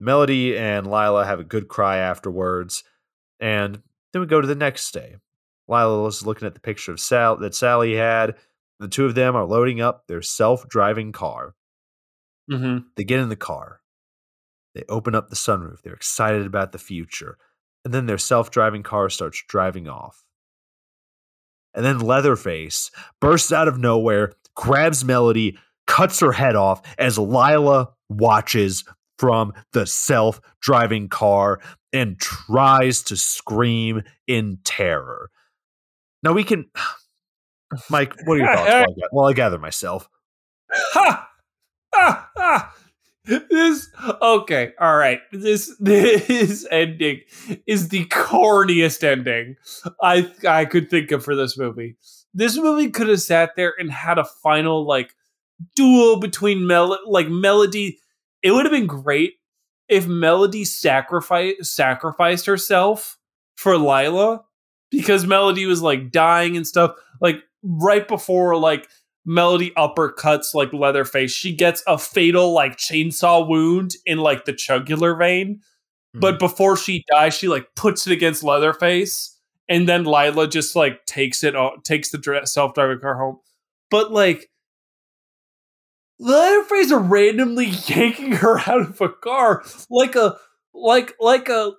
Melody 0.00 0.58
and 0.58 0.88
Lila 0.88 1.26
have 1.26 1.38
a 1.38 1.44
good 1.44 1.68
cry 1.68 1.98
afterwards. 1.98 2.82
And 3.38 3.82
then 4.12 4.20
we 4.20 4.26
go 4.26 4.40
to 4.40 4.48
the 4.48 4.56
next 4.56 4.90
day. 4.90 5.14
Lila 5.68 6.04
is 6.08 6.26
looking 6.26 6.46
at 6.46 6.54
the 6.54 6.60
picture 6.60 6.90
of 6.90 6.98
Sal 6.98 7.36
that 7.36 7.54
Sally 7.54 7.94
had. 7.94 8.34
The 8.80 8.88
two 8.88 9.06
of 9.06 9.14
them 9.14 9.36
are 9.36 9.46
loading 9.46 9.80
up 9.80 10.08
their 10.08 10.22
self-driving 10.22 11.12
car. 11.12 11.54
Mm-hmm. 12.50 12.78
They 12.96 13.04
get 13.04 13.20
in 13.20 13.28
the 13.28 13.36
car. 13.36 13.80
They 14.74 14.82
open 14.88 15.14
up 15.14 15.30
the 15.30 15.36
sunroof. 15.36 15.82
They're 15.82 15.94
excited 15.94 16.46
about 16.46 16.72
the 16.72 16.78
future. 16.78 17.38
And 17.88 17.94
then 17.94 18.04
their 18.04 18.18
self 18.18 18.50
driving 18.50 18.82
car 18.82 19.08
starts 19.08 19.42
driving 19.48 19.88
off. 19.88 20.22
And 21.72 21.82
then 21.82 22.00
Leatherface 22.00 22.90
bursts 23.18 23.50
out 23.50 23.66
of 23.66 23.78
nowhere, 23.78 24.34
grabs 24.54 25.06
Melody, 25.06 25.56
cuts 25.86 26.20
her 26.20 26.32
head 26.32 26.54
off 26.54 26.82
as 26.98 27.18
Lila 27.18 27.88
watches 28.10 28.84
from 29.18 29.54
the 29.72 29.86
self 29.86 30.38
driving 30.60 31.08
car 31.08 31.60
and 31.90 32.20
tries 32.20 33.00
to 33.04 33.16
scream 33.16 34.02
in 34.26 34.58
terror. 34.64 35.30
Now 36.22 36.34
we 36.34 36.44
can. 36.44 36.66
Mike, 37.88 38.12
what 38.26 38.34
are 38.34 38.36
your 38.36 38.46
thoughts 38.54 38.68
while 38.68 38.82
I, 38.82 38.84
ga- 38.84 39.08
while 39.12 39.26
I 39.28 39.32
gather 39.32 39.58
myself? 39.58 40.10
Ha! 40.70 41.30
Ah! 41.94 42.30
Ah! 42.36 42.74
This 43.28 43.90
okay, 44.22 44.72
all 44.80 44.96
right. 44.96 45.20
This 45.32 45.76
this 45.80 46.66
ending 46.70 47.20
is 47.66 47.88
the 47.88 48.06
corniest 48.06 49.04
ending 49.04 49.56
I 50.02 50.30
I 50.48 50.64
could 50.64 50.88
think 50.88 51.10
of 51.12 51.24
for 51.24 51.36
this 51.36 51.58
movie. 51.58 51.96
This 52.32 52.56
movie 52.56 52.90
could 52.90 53.08
have 53.08 53.20
sat 53.20 53.54
there 53.56 53.74
and 53.78 53.90
had 53.90 54.18
a 54.18 54.24
final 54.24 54.86
like 54.86 55.14
duel 55.76 56.20
between 56.20 56.66
Mel 56.66 56.98
like 57.06 57.28
Melody. 57.28 57.98
It 58.42 58.52
would 58.52 58.64
have 58.64 58.72
been 58.72 58.86
great 58.86 59.34
if 59.88 60.06
Melody 60.06 60.64
sacrificed 60.64 61.64
sacrificed 61.64 62.46
herself 62.46 63.18
for 63.56 63.76
Lila 63.76 64.42
because 64.90 65.26
Melody 65.26 65.66
was 65.66 65.82
like 65.82 66.10
dying 66.10 66.56
and 66.56 66.66
stuff. 66.66 66.94
Like 67.20 67.42
right 67.62 68.06
before 68.08 68.56
like 68.56 68.88
Melody 69.28 69.72
uppercuts 69.76 70.54
like 70.54 70.72
Leatherface, 70.72 71.30
she 71.30 71.54
gets 71.54 71.82
a 71.86 71.98
fatal 71.98 72.52
like 72.52 72.78
chainsaw 72.78 73.46
wound 73.46 73.94
in 74.06 74.16
like 74.16 74.46
the 74.46 74.54
jugular 74.54 75.14
vein. 75.14 75.60
Hmm. 76.14 76.20
But 76.20 76.38
before 76.38 76.78
she 76.78 77.04
dies, 77.12 77.34
she 77.34 77.46
like 77.46 77.68
puts 77.76 78.06
it 78.06 78.12
against 78.14 78.42
Leatherface, 78.42 79.38
and 79.68 79.86
then 79.86 80.04
Lila 80.04 80.48
just 80.48 80.74
like 80.74 81.04
takes 81.04 81.44
it, 81.44 81.54
o- 81.54 81.76
takes 81.84 82.10
the 82.10 82.40
self 82.46 82.72
driving 82.72 83.00
car 83.00 83.18
home. 83.18 83.38
But 83.90 84.10
like 84.10 84.50
Leatherface 86.18 86.90
are 86.90 86.98
randomly 86.98 87.66
yanking 87.86 88.32
her 88.32 88.58
out 88.60 88.80
of 88.80 89.00
a 89.02 89.10
car 89.10 89.62
like 89.90 90.16
a 90.16 90.36
like 90.72 91.14
like 91.20 91.50
a 91.50 91.72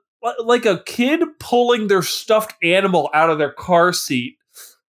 like 0.44 0.66
a 0.66 0.84
kid 0.86 1.24
pulling 1.40 1.88
their 1.88 2.04
stuffed 2.04 2.54
animal 2.62 3.10
out 3.14 3.32
of 3.32 3.40
their 3.40 3.54
car 3.54 3.92
seat 3.92 4.36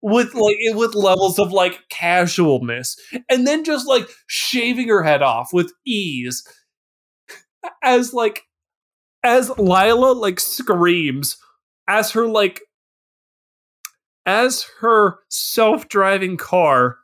with 0.02 0.34
like 0.34 0.56
with 0.74 0.94
levels 0.94 1.38
of 1.38 1.52
like 1.52 1.78
casualness 1.88 2.96
and 3.30 3.46
then 3.46 3.64
just 3.64 3.86
like 3.86 4.08
shaving 4.26 4.88
her 4.88 5.02
head 5.02 5.22
off 5.22 5.52
with 5.52 5.72
ease. 5.86 6.46
As 7.82 8.12
like 8.12 8.42
as 9.22 9.50
Lila 9.56 10.12
like 10.12 10.40
screams 10.40 11.36
as 11.86 12.10
her 12.12 12.26
like 12.26 12.62
as 14.26 14.64
her 14.80 15.18
self-driving 15.28 16.36
car 16.36 16.98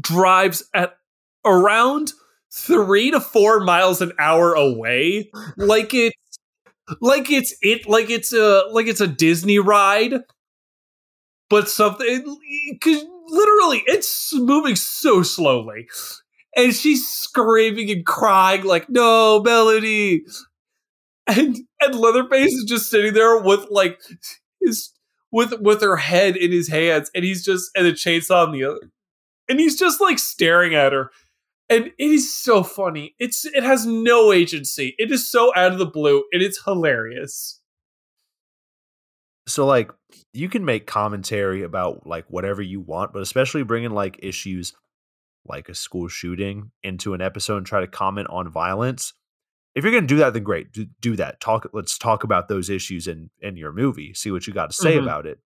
drives 0.00 0.62
at 0.74 0.96
around 1.44 2.12
3 2.52 3.12
to 3.12 3.20
4 3.20 3.60
miles 3.60 4.00
an 4.00 4.12
hour 4.18 4.54
away 4.54 5.30
like 5.56 5.94
it's 5.94 6.38
like 7.00 7.30
it's 7.30 7.54
it 7.62 7.88
like 7.88 8.10
it's 8.10 8.32
a 8.32 8.64
like 8.70 8.86
it's 8.86 9.00
a 9.00 9.06
Disney 9.06 9.58
ride 9.58 10.20
but 11.48 11.68
something 11.68 12.38
because 12.72 13.04
literally 13.28 13.82
it's 13.86 14.32
moving 14.34 14.76
so 14.76 15.22
slowly. 15.22 15.88
And 16.56 16.74
she's 16.74 17.06
screaming 17.06 17.90
and 17.90 18.06
crying 18.06 18.64
like 18.64 18.88
no 18.88 19.42
melody. 19.42 20.24
And 21.26 21.56
and 21.80 21.94
leatherface 21.94 22.52
is 22.52 22.64
just 22.64 22.88
sitting 22.88 23.12
there 23.12 23.40
with 23.40 23.66
like 23.70 24.00
his 24.60 24.92
with 25.32 25.60
with 25.60 25.82
her 25.82 25.96
head 25.96 26.36
in 26.36 26.52
his 26.52 26.68
hands 26.68 27.10
and 27.14 27.24
he's 27.24 27.44
just 27.44 27.70
and 27.76 27.84
the 27.84 27.92
chainsaw 27.92 28.46
on 28.46 28.52
the 28.52 28.64
other 28.64 28.90
and 29.48 29.60
he's 29.60 29.78
just 29.78 30.00
like 30.00 30.18
staring 30.18 30.74
at 30.74 30.92
her. 30.92 31.10
And 31.68 31.86
it 31.86 31.92
is 31.98 32.32
so 32.32 32.62
funny. 32.62 33.14
It's 33.18 33.44
it 33.44 33.64
has 33.64 33.84
no 33.86 34.32
agency. 34.32 34.94
It 34.98 35.10
is 35.10 35.30
so 35.30 35.52
out 35.56 35.72
of 35.72 35.78
the 35.78 35.86
blue 35.86 36.24
and 36.32 36.42
it's 36.42 36.62
hilarious. 36.64 37.60
So 39.48 39.66
like 39.66 39.90
you 40.32 40.48
can 40.48 40.64
make 40.64 40.86
commentary 40.86 41.62
about 41.62 42.06
like 42.06 42.24
whatever 42.28 42.62
you 42.62 42.80
want 42.80 43.12
but 43.12 43.22
especially 43.22 43.62
bringing 43.62 43.90
like 43.90 44.18
issues 44.22 44.72
like 45.46 45.68
a 45.68 45.74
school 45.74 46.08
shooting 46.08 46.70
into 46.82 47.14
an 47.14 47.20
episode 47.20 47.58
and 47.58 47.66
try 47.66 47.80
to 47.80 47.86
comment 47.86 48.28
on 48.30 48.48
violence 48.50 49.12
if 49.74 49.84
you're 49.84 49.92
going 49.92 50.04
to 50.04 50.14
do 50.14 50.16
that 50.18 50.32
then 50.32 50.42
great 50.42 50.72
do, 50.72 50.86
do 51.00 51.16
that. 51.16 51.38
Talk 51.40 51.68
let's 51.72 51.98
talk 51.98 52.24
about 52.24 52.48
those 52.48 52.70
issues 52.70 53.06
in 53.06 53.30
in 53.40 53.56
your 53.56 53.72
movie 53.72 54.14
see 54.14 54.30
what 54.30 54.46
you 54.46 54.52
got 54.54 54.70
to 54.70 54.76
say 54.76 54.96
Mhm. 54.96 55.02
about 55.02 55.26
it. 55.26 55.38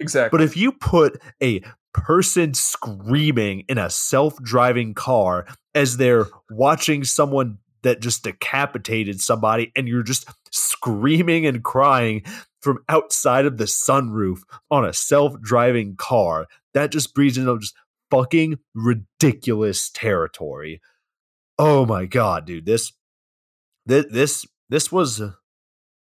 Exactly. 0.00 0.36
but 0.36 0.42
if 0.44 0.56
you 0.56 0.72
put 0.72 1.20
a 1.42 1.62
person 1.94 2.52
screaming 2.52 3.64
in 3.68 3.78
a 3.78 3.88
self-driving 3.88 4.92
car 4.94 5.46
as 5.74 5.96
they're 5.96 6.26
watching 6.50 7.02
someone 7.04 7.58
that 7.82 8.00
just 8.00 8.24
decapitated 8.24 9.20
somebody 9.20 9.72
and 9.76 9.88
you're 9.88 10.02
just 10.02 10.28
screaming 10.50 11.46
and 11.46 11.62
crying 11.62 12.22
from 12.66 12.84
outside 12.88 13.46
of 13.46 13.56
the 13.56 13.64
sunroof 13.64 14.40
on 14.70 14.84
a 14.84 14.92
self-driving 14.92 15.96
car 15.96 16.46
that 16.74 16.90
just 16.92 17.14
breeds 17.14 17.38
into 17.38 17.58
just 17.58 17.74
fucking 18.10 18.58
ridiculous 18.74 19.88
territory 19.90 20.80
oh 21.58 21.86
my 21.86 22.04
god 22.04 22.44
dude 22.44 22.66
this 22.66 22.92
this 23.86 24.04
this, 24.10 24.46
this 24.68 24.92
was 24.92 25.22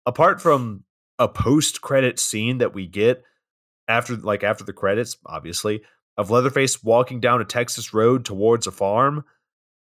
apart 0.05 0.41
from 0.41 0.83
a 1.19 1.27
post-credit 1.27 2.19
scene 2.19 2.59
that 2.59 2.73
we 2.73 2.85
get 2.87 3.23
after 3.87 4.15
like 4.15 4.43
after 4.43 4.63
the 4.63 4.73
credits 4.73 5.17
obviously 5.25 5.81
of 6.17 6.29
leatherface 6.29 6.83
walking 6.83 7.19
down 7.19 7.41
a 7.41 7.45
texas 7.45 7.93
road 7.93 8.23
towards 8.25 8.67
a 8.67 8.71
farm 8.71 9.23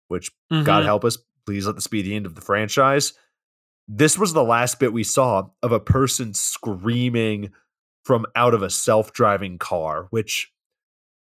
which 0.09 0.31
God 0.51 0.83
Mhm. 0.83 0.85
help 0.85 1.05
us, 1.05 1.17
please 1.47 1.67
let 1.67 1.75
this 1.77 1.87
be 1.87 2.03
the 2.03 2.15
end 2.15 2.27
of 2.27 2.35
the 2.35 2.41
franchise. 2.43 3.15
This 3.87 4.19
was 4.19 4.33
the 4.33 4.45
last 4.45 4.81
bit 4.81 4.93
we 4.93 5.05
saw 5.05 5.49
of 5.63 5.73
a 5.73 5.81
person 5.81 6.35
screaming 6.35 7.53
from 8.05 8.27
out 8.35 8.55
of 8.55 8.63
a 8.63 8.71
self 8.71 9.13
driving 9.13 9.59
car, 9.59 10.07
which 10.11 10.53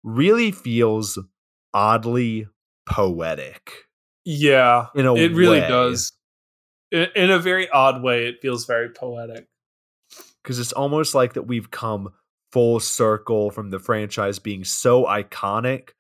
really 0.05 0.51
feels 0.53 1.19
oddly 1.75 2.47
poetic. 2.87 3.73
yeah 4.25 4.87
In 4.95 5.07
a 5.07 5.15
it 5.15 5.33
really 5.33 5.61
way. 5.61 5.69
does 5.69 6.13
in, 6.91 7.31
a 7.31 7.39
very 7.39 7.69
odd 7.71 8.03
way 8.03 8.27
it 8.27 8.37
feels 8.43 8.67
very 8.67 8.91
poetic 8.91 9.47
Because 10.43 10.59
it's 10.59 10.73
almost 10.73 11.15
like 11.15 11.33
that 11.35 11.43
we've 11.45 11.71
come 11.71 12.11
full 12.53 12.81
circle 12.81 13.51
from 13.51 13.71
the 13.71 13.79
franchise 13.79 14.39
being 14.39 14.65
so 14.65 15.05
iconic 15.07 15.91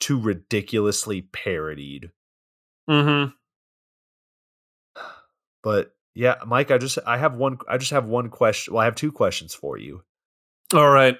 to 0.00 0.18
ridiculously 0.18 1.22
parodied. 1.22 2.10
mm-hmm. 2.88 3.30
But 5.62 5.94
yeah, 6.14 6.36
Mike, 6.46 6.70
I 6.70 6.78
just 6.78 6.98
I 7.06 7.16
have 7.18 7.34
one 7.34 7.58
I 7.68 7.78
just 7.78 7.90
have 7.92 8.06
one 8.06 8.28
question. 8.30 8.74
Well, 8.74 8.82
I 8.82 8.84
have 8.86 8.94
two 8.96 9.12
questions 9.12 9.54
for 9.54 9.76
you. 9.78 10.02
all 10.74 10.90
right 10.90 11.16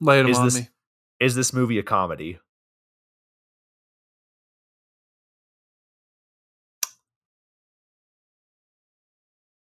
lay 0.00 0.18
them 0.22 0.30
Is 0.30 0.38
on 0.38 0.44
this- 0.44 0.54
me 0.54 0.68
Is 1.20 1.34
this 1.34 1.52
movie 1.52 1.78
a 1.78 1.82
comedy? 1.82 2.38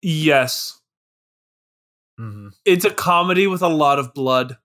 yes 0.02 0.78
Mm-hmm. 2.20 2.48
it's 2.66 2.84
a 2.84 2.90
comedy 2.90 3.46
with 3.46 3.62
a 3.62 3.68
lot 3.68 3.98
of 3.98 4.12
blood 4.12 4.58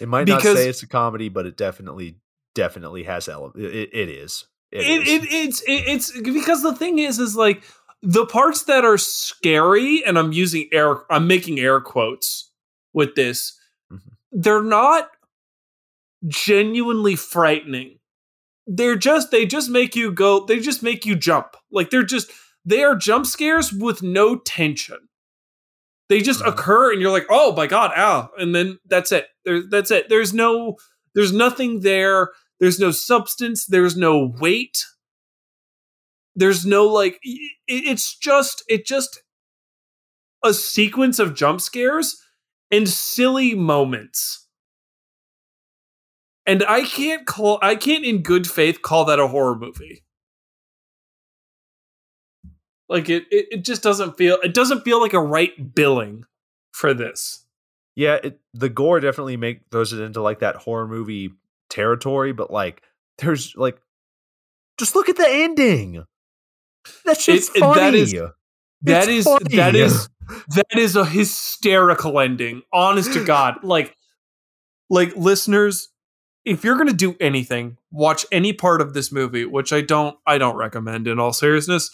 It 0.00 0.08
might 0.08 0.26
not 0.26 0.40
say 0.42 0.68
it's 0.68 0.82
a 0.82 0.88
comedy, 0.88 1.28
but 1.28 1.44
it 1.46 1.56
definitely 1.56 2.16
definitely 2.54 3.04
has 3.04 3.28
ele- 3.28 3.52
it, 3.54 3.90
it 3.92 4.08
is. 4.08 4.46
It 4.72 4.80
it, 4.86 5.02
is. 5.06 5.08
it 5.08 5.28
it's 5.32 5.60
it, 5.62 5.72
it's 5.86 6.20
because 6.22 6.62
the 6.62 6.74
thing 6.74 6.98
is 6.98 7.18
is 7.18 7.36
like 7.36 7.62
the 8.02 8.26
parts 8.26 8.64
that 8.64 8.84
are 8.84 8.98
scary, 8.98 10.04
and 10.04 10.18
I'm 10.18 10.32
using 10.32 10.68
air, 10.72 11.04
I'm 11.10 11.26
making 11.26 11.58
air 11.58 11.80
quotes 11.80 12.50
with 12.92 13.14
this. 13.14 13.58
Mm-hmm. 13.92 14.08
They're 14.32 14.62
not 14.62 15.10
genuinely 16.26 17.16
frightening. 17.16 17.98
They're 18.66 18.96
just 18.96 19.30
they 19.30 19.46
just 19.46 19.68
make 19.68 19.96
you 19.96 20.12
go. 20.12 20.44
They 20.44 20.60
just 20.60 20.82
make 20.82 21.04
you 21.04 21.16
jump. 21.16 21.56
Like 21.70 21.90
they're 21.90 22.02
just 22.02 22.30
they 22.64 22.84
are 22.84 22.94
jump 22.94 23.26
scares 23.26 23.72
with 23.72 24.02
no 24.02 24.36
tension. 24.36 24.98
They 26.08 26.20
just 26.20 26.40
mm-hmm. 26.40 26.50
occur, 26.50 26.92
and 26.92 27.00
you're 27.00 27.10
like, 27.10 27.26
oh 27.30 27.54
my 27.54 27.66
god, 27.66 27.92
ow, 27.96 28.30
and 28.38 28.54
then 28.54 28.78
that's 28.86 29.12
it. 29.12 29.26
There, 29.44 29.62
that's 29.68 29.90
it. 29.90 30.08
There's 30.08 30.32
no, 30.34 30.76
there's 31.14 31.32
nothing 31.32 31.80
there. 31.80 32.30
There's 32.58 32.80
no 32.80 32.90
substance. 32.90 33.66
There's 33.66 33.96
no 33.96 34.32
weight 34.38 34.84
there's 36.40 36.64
no 36.64 36.86
like 36.86 37.18
it's 37.66 38.16
just 38.18 38.64
it 38.68 38.86
just 38.86 39.20
a 40.44 40.54
sequence 40.54 41.18
of 41.18 41.34
jump 41.34 41.60
scares 41.60 42.20
and 42.70 42.88
silly 42.88 43.54
moments. 43.54 44.46
And 46.46 46.64
i 46.64 46.82
can't 46.82 47.26
call 47.26 47.58
i 47.62 47.76
can't 47.76 48.04
in 48.04 48.22
good 48.22 48.46
faith 48.46 48.82
call 48.82 49.04
that 49.06 49.20
a 49.20 49.28
horror 49.28 49.56
movie. 49.56 50.04
Like 52.88 53.08
it 53.08 53.24
it, 53.30 53.46
it 53.50 53.64
just 53.64 53.82
doesn't 53.82 54.16
feel 54.16 54.38
it 54.42 54.54
doesn't 54.54 54.82
feel 54.82 55.00
like 55.00 55.12
a 55.12 55.20
right 55.20 55.74
billing 55.74 56.24
for 56.72 56.94
this. 56.94 57.44
Yeah 57.94 58.18
it, 58.22 58.40
the 58.54 58.68
gore 58.68 59.00
definitely 59.00 59.36
make 59.36 59.60
throws 59.70 59.92
it 59.92 60.00
into 60.00 60.22
like 60.22 60.40
that 60.40 60.56
horror 60.56 60.88
movie 60.88 61.30
territory 61.68 62.32
but 62.32 62.50
like 62.50 62.82
there's 63.18 63.54
like 63.56 63.80
just 64.78 64.94
look 64.94 65.08
at 65.08 65.16
the 65.16 65.28
ending 65.28 66.04
that's 67.04 67.24
just 67.24 67.56
it, 67.56 67.60
funny. 67.60 67.80
That 67.80 67.94
is 67.94 68.12
that 68.82 69.08
is, 69.08 69.24
that 69.24 69.74
is 69.74 70.08
that 70.54 70.78
is 70.78 70.96
a 70.96 71.04
hysterical 71.04 72.20
ending. 72.20 72.62
Honest 72.72 73.12
to 73.12 73.24
God, 73.24 73.62
like 73.62 73.96
like 74.88 75.14
listeners, 75.16 75.88
if 76.44 76.64
you're 76.64 76.78
gonna 76.78 76.92
do 76.92 77.16
anything, 77.20 77.76
watch 77.90 78.24
any 78.32 78.52
part 78.52 78.80
of 78.80 78.94
this 78.94 79.12
movie, 79.12 79.44
which 79.44 79.72
I 79.72 79.80
don't 79.80 80.16
I 80.26 80.38
don't 80.38 80.56
recommend 80.56 81.08
in 81.08 81.18
all 81.18 81.32
seriousness. 81.32 81.90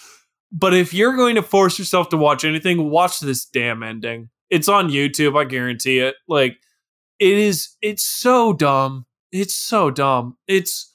But 0.52 0.74
if 0.74 0.94
you're 0.94 1.16
going 1.16 1.34
to 1.34 1.42
force 1.42 1.78
yourself 1.78 2.08
to 2.10 2.16
watch 2.16 2.44
anything, 2.44 2.88
watch 2.88 3.18
this 3.20 3.44
damn 3.44 3.82
ending. 3.82 4.30
It's 4.48 4.68
on 4.68 4.90
YouTube, 4.90 5.38
I 5.38 5.44
guarantee 5.44 5.98
it. 5.98 6.14
Like 6.28 6.58
it 7.18 7.36
is 7.36 7.70
it's 7.82 8.04
so 8.04 8.52
dumb. 8.52 9.06
It's 9.32 9.54
so 9.54 9.90
dumb. 9.90 10.36
It's 10.46 10.92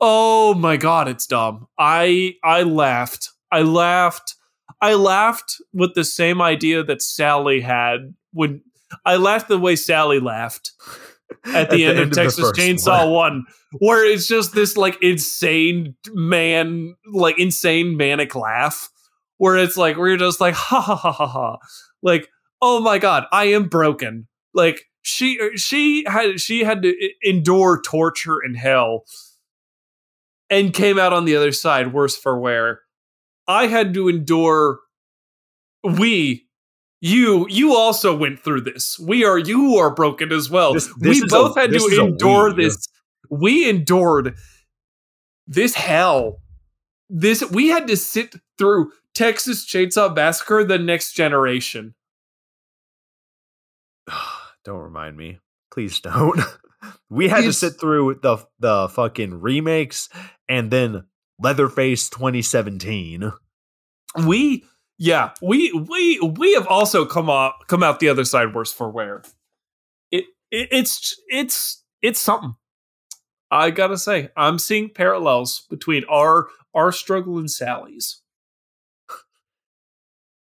Oh 0.00 0.54
my 0.54 0.76
god, 0.76 1.08
it's 1.08 1.26
dumb. 1.26 1.66
I 1.78 2.34
I 2.44 2.62
laughed. 2.62 3.30
I 3.50 3.62
laughed. 3.62 4.34
I 4.80 4.94
laughed 4.94 5.56
with 5.72 5.94
the 5.94 6.04
same 6.04 6.40
idea 6.40 6.84
that 6.84 7.02
Sally 7.02 7.60
had 7.60 8.14
when 8.32 8.62
I 9.04 9.16
laughed 9.16 9.48
the 9.48 9.58
way 9.58 9.74
Sally 9.76 10.20
laughed 10.20 10.72
at 11.44 11.70
the, 11.70 11.84
at 11.84 11.90
end, 11.90 11.98
the 11.98 12.02
end, 12.02 12.10
of 12.10 12.12
Texas 12.12 12.48
of 12.48 12.54
Chainsaw 12.54 13.04
one. 13.04 13.12
one, 13.12 13.44
where 13.80 14.06
it's 14.06 14.28
just 14.28 14.54
this 14.54 14.76
like 14.76 15.02
insane 15.02 15.96
man, 16.12 16.94
like 17.12 17.38
insane 17.38 17.96
manic 17.96 18.34
laugh, 18.34 18.90
where 19.38 19.56
it's 19.56 19.76
like 19.76 19.96
we're 19.96 20.16
just 20.16 20.40
like 20.40 20.54
ha 20.56 20.80
ha 20.80 20.94
ha 20.94 21.12
ha 21.12 21.26
ha, 21.26 21.56
like 22.02 22.28
oh 22.62 22.80
my 22.80 22.98
god, 22.98 23.24
I 23.32 23.46
am 23.46 23.68
broken. 23.68 24.28
Like 24.54 24.84
she 25.02 25.56
she 25.56 26.04
had 26.06 26.40
she 26.40 26.62
had 26.62 26.82
to 26.82 26.94
endure 27.22 27.80
torture 27.82 28.38
and 28.44 28.56
hell 28.56 29.04
and 30.50 30.72
came 30.72 30.98
out 30.98 31.12
on 31.12 31.24
the 31.24 31.36
other 31.36 31.52
side 31.52 31.92
worse 31.92 32.16
for 32.16 32.38
wear. 32.38 32.82
I 33.46 33.66
had 33.66 33.94
to 33.94 34.08
endure 34.08 34.80
we 35.82 36.46
you 37.00 37.46
you 37.48 37.74
also 37.74 38.16
went 38.16 38.40
through 38.40 38.62
this. 38.62 38.98
We 38.98 39.24
are 39.24 39.38
you 39.38 39.76
are 39.76 39.94
broken 39.94 40.32
as 40.32 40.50
well. 40.50 40.74
This, 40.74 40.88
this 40.98 41.22
we 41.22 41.28
both 41.28 41.56
a, 41.56 41.60
had 41.60 41.70
to 41.72 42.00
endure 42.00 42.52
this. 42.52 42.88
We 43.30 43.68
endured 43.68 44.36
this 45.46 45.74
hell. 45.74 46.40
This 47.08 47.42
we 47.50 47.68
had 47.68 47.86
to 47.88 47.96
sit 47.96 48.34
through 48.58 48.92
Texas 49.14 49.64
Chainsaw 49.64 50.14
Massacre 50.14 50.64
the 50.64 50.78
next 50.78 51.12
generation. 51.12 51.94
don't 54.64 54.80
remind 54.80 55.16
me. 55.16 55.38
Please 55.70 56.00
don't. 56.00 56.40
we 57.10 57.28
had 57.28 57.44
it's, 57.44 57.60
to 57.60 57.70
sit 57.70 57.80
through 57.80 58.20
the 58.22 58.38
the 58.58 58.88
fucking 58.88 59.40
remakes 59.40 60.08
and 60.48 60.70
then 60.70 61.04
Leatherface 61.40 62.08
2017. 62.10 63.32
We 64.26 64.64
yeah, 64.98 65.30
we 65.40 65.72
we 65.72 66.18
we 66.20 66.54
have 66.54 66.66
also 66.66 67.04
come 67.04 67.30
out 67.30 67.54
come 67.68 67.82
out 67.82 68.00
the 68.00 68.08
other 68.08 68.24
side 68.24 68.54
worse 68.54 68.72
for 68.72 68.90
wear. 68.90 69.22
It, 70.10 70.24
it 70.50 70.68
it's 70.72 71.14
it's 71.28 71.84
it's 72.02 72.18
something. 72.18 72.56
I 73.50 73.70
gotta 73.70 73.96
say, 73.96 74.30
I'm 74.36 74.58
seeing 74.58 74.90
parallels 74.90 75.66
between 75.70 76.04
our 76.10 76.48
our 76.74 76.92
struggle 76.92 77.38
and 77.38 77.50
Sally's. 77.50 78.20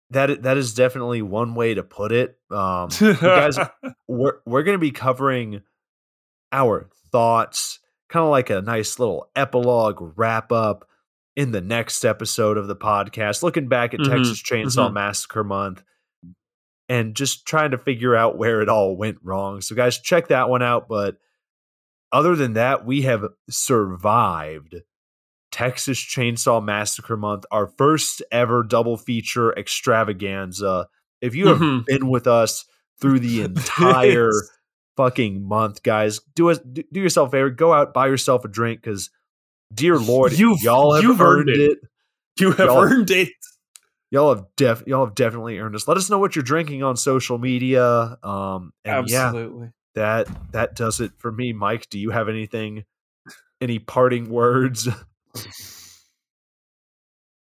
That 0.10 0.44
that 0.44 0.58
is 0.58 0.74
definitely 0.74 1.22
one 1.22 1.56
way 1.56 1.74
to 1.74 1.84
put 1.84 2.12
it. 2.12 2.38
Um, 2.50 2.90
guys, 3.00 3.58
we're 4.10 4.40
we're 4.46 4.64
gonna 4.64 4.78
be 4.78 4.92
covering 4.92 5.62
our 6.52 6.90
thoughts, 7.12 7.80
kind 8.10 8.24
of 8.24 8.30
like 8.30 8.50
a 8.50 8.62
nice 8.62 9.00
little 9.00 9.30
epilogue 9.36 10.14
wrap 10.16 10.52
up 10.52 10.88
in 11.36 11.52
the 11.52 11.62
next 11.62 12.04
episode 12.04 12.58
of 12.58 12.68
the 12.68 12.76
podcast, 12.76 13.44
looking 13.44 13.68
back 13.68 13.94
at 13.94 14.00
mm-hmm, 14.02 14.12
Texas 14.12 14.42
Chainsaw 14.42 14.86
mm-hmm. 14.86 14.94
Massacre 14.96 15.44
Month 15.44 15.84
and 16.92 17.16
just 17.16 17.46
trying 17.46 17.72
to 17.72 17.78
figure 17.78 18.18
out 18.18 18.38
where 18.38 18.62
it 18.62 18.68
all 18.68 18.98
went 18.98 19.18
wrong. 19.24 19.62
So, 19.62 19.76
guys, 19.76 19.98
check 19.98 20.28
that 20.28 20.50
one 20.50 20.62
out. 20.62 20.90
But 20.90 21.16
other 22.12 22.36
than 22.36 22.54
that, 22.54 22.86
we 22.86 23.04
have 23.04 23.24
survived 23.50 24.76
Texas 25.54 26.00
Chainsaw 26.00 26.62
Massacre 26.62 27.16
Month, 27.16 27.46
our 27.50 27.68
first 27.68 28.22
ever 28.30 28.64
double 28.64 28.98
feature 28.98 29.58
extravaganza. 29.58 30.88
If 31.22 31.34
you 31.34 31.48
have 31.48 31.60
mm-hmm. 31.60 31.84
been 31.86 32.10
with 32.10 32.28
us 32.28 32.66
through 33.00 33.20
the 33.20 33.42
entire 33.44 34.32
fucking 35.02 35.44
month, 35.48 35.82
guys, 35.82 36.20
do 36.36 36.50
us 36.50 36.60
do 36.60 37.00
yourself 37.00 37.30
a 37.30 37.32
favor, 37.32 37.50
go 37.50 37.74
out, 37.74 37.94
buy 37.94 38.06
yourself 38.08 38.46
a 38.46 38.48
drink 38.48 38.82
because 38.82 39.10
dear 39.74 39.98
lord, 40.00 40.38
you've, 40.38 40.62
y'all 40.62 40.94
have 40.94 41.04
you've 41.04 41.20
earned, 41.20 41.50
earned 41.50 41.60
it. 41.60 41.72
it. 41.72 41.80
You 42.40 42.52
have 42.52 42.68
y'all, 42.68 42.84
earned 42.84 43.10
it. 43.10 43.30
Y'all 44.12 44.36
have 44.36 44.46
def 44.58 44.84
y'all 44.86 45.06
have 45.06 45.16
definitely 45.16 45.58
earned 45.58 45.74
this. 45.74 45.88
Let 45.88 45.98
us 45.98 46.10
know 46.10 46.20
what 46.20 46.36
you're 46.36 46.44
drinking 46.44 46.84
on 46.84 46.96
social 46.98 47.40
media. 47.40 48.18
Um 48.22 48.74
and 48.86 49.10
Absolutely. 49.12 49.68
yeah, 49.68 49.72
that 49.96 50.52
that 50.52 50.76
does 50.76 51.00
it 51.00 51.14
for 51.18 51.32
me. 51.32 51.52
Mike, 51.52 51.90
do 51.90 51.98
you 51.98 52.12
have 52.12 52.30
anything 52.30 52.86
any 53.60 53.80
parting 53.80 54.30
words? 54.30 54.88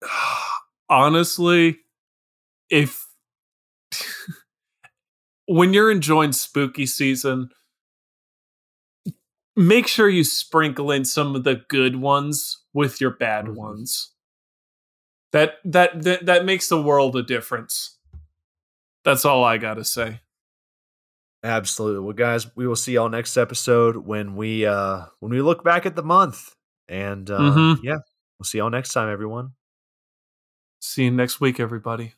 Honestly, 0.89 1.79
if 2.71 3.07
when 5.47 5.73
you're 5.73 5.91
enjoying 5.91 6.33
spooky 6.33 6.87
season, 6.87 7.51
make 9.57 9.87
sure 9.87 10.09
you 10.09 10.25
sprinkle 10.25 10.91
in 10.91 11.05
some 11.05 11.35
of 11.35 11.45
the 11.45 11.63
good 11.69 11.97
ones 11.97 12.63
with 12.73 13.01
your 13.01 13.11
bad 13.11 13.47
mm-hmm. 13.47 13.57
ones. 13.57 14.11
That, 15.33 15.55
that 15.65 16.03
that 16.05 16.27
that 16.27 16.45
makes 16.45 16.69
the 16.69 16.81
world 16.81 17.17
a 17.17 17.23
difference. 17.23 17.99
That's 19.05 19.25
all 19.25 19.43
I 19.43 19.59
got 19.59 19.75
to 19.75 19.85
say. 19.85 20.21
Absolutely. 21.43 22.01
Well, 22.05 22.15
guys, 22.15 22.47
we 22.57 22.67
will 22.67 22.77
see 22.77 22.95
y'all 22.95 23.09
next 23.09 23.37
episode 23.37 23.97
when 23.97 24.37
we 24.37 24.65
uh 24.65 25.07
when 25.19 25.33
we 25.33 25.43
look 25.43 25.65
back 25.65 25.87
at 25.87 25.97
the 25.97 26.03
month. 26.03 26.55
And 26.89 27.29
uh 27.31 27.39
mm-hmm. 27.39 27.85
yeah, 27.85 27.97
we'll 28.39 28.45
see 28.45 28.59
y'all 28.59 28.71
next 28.71 28.93
time, 28.93 29.13
everyone. 29.13 29.55
See 30.81 31.05
you 31.05 31.11
next 31.11 31.41
week, 31.41 31.59
everybody. 31.59 32.15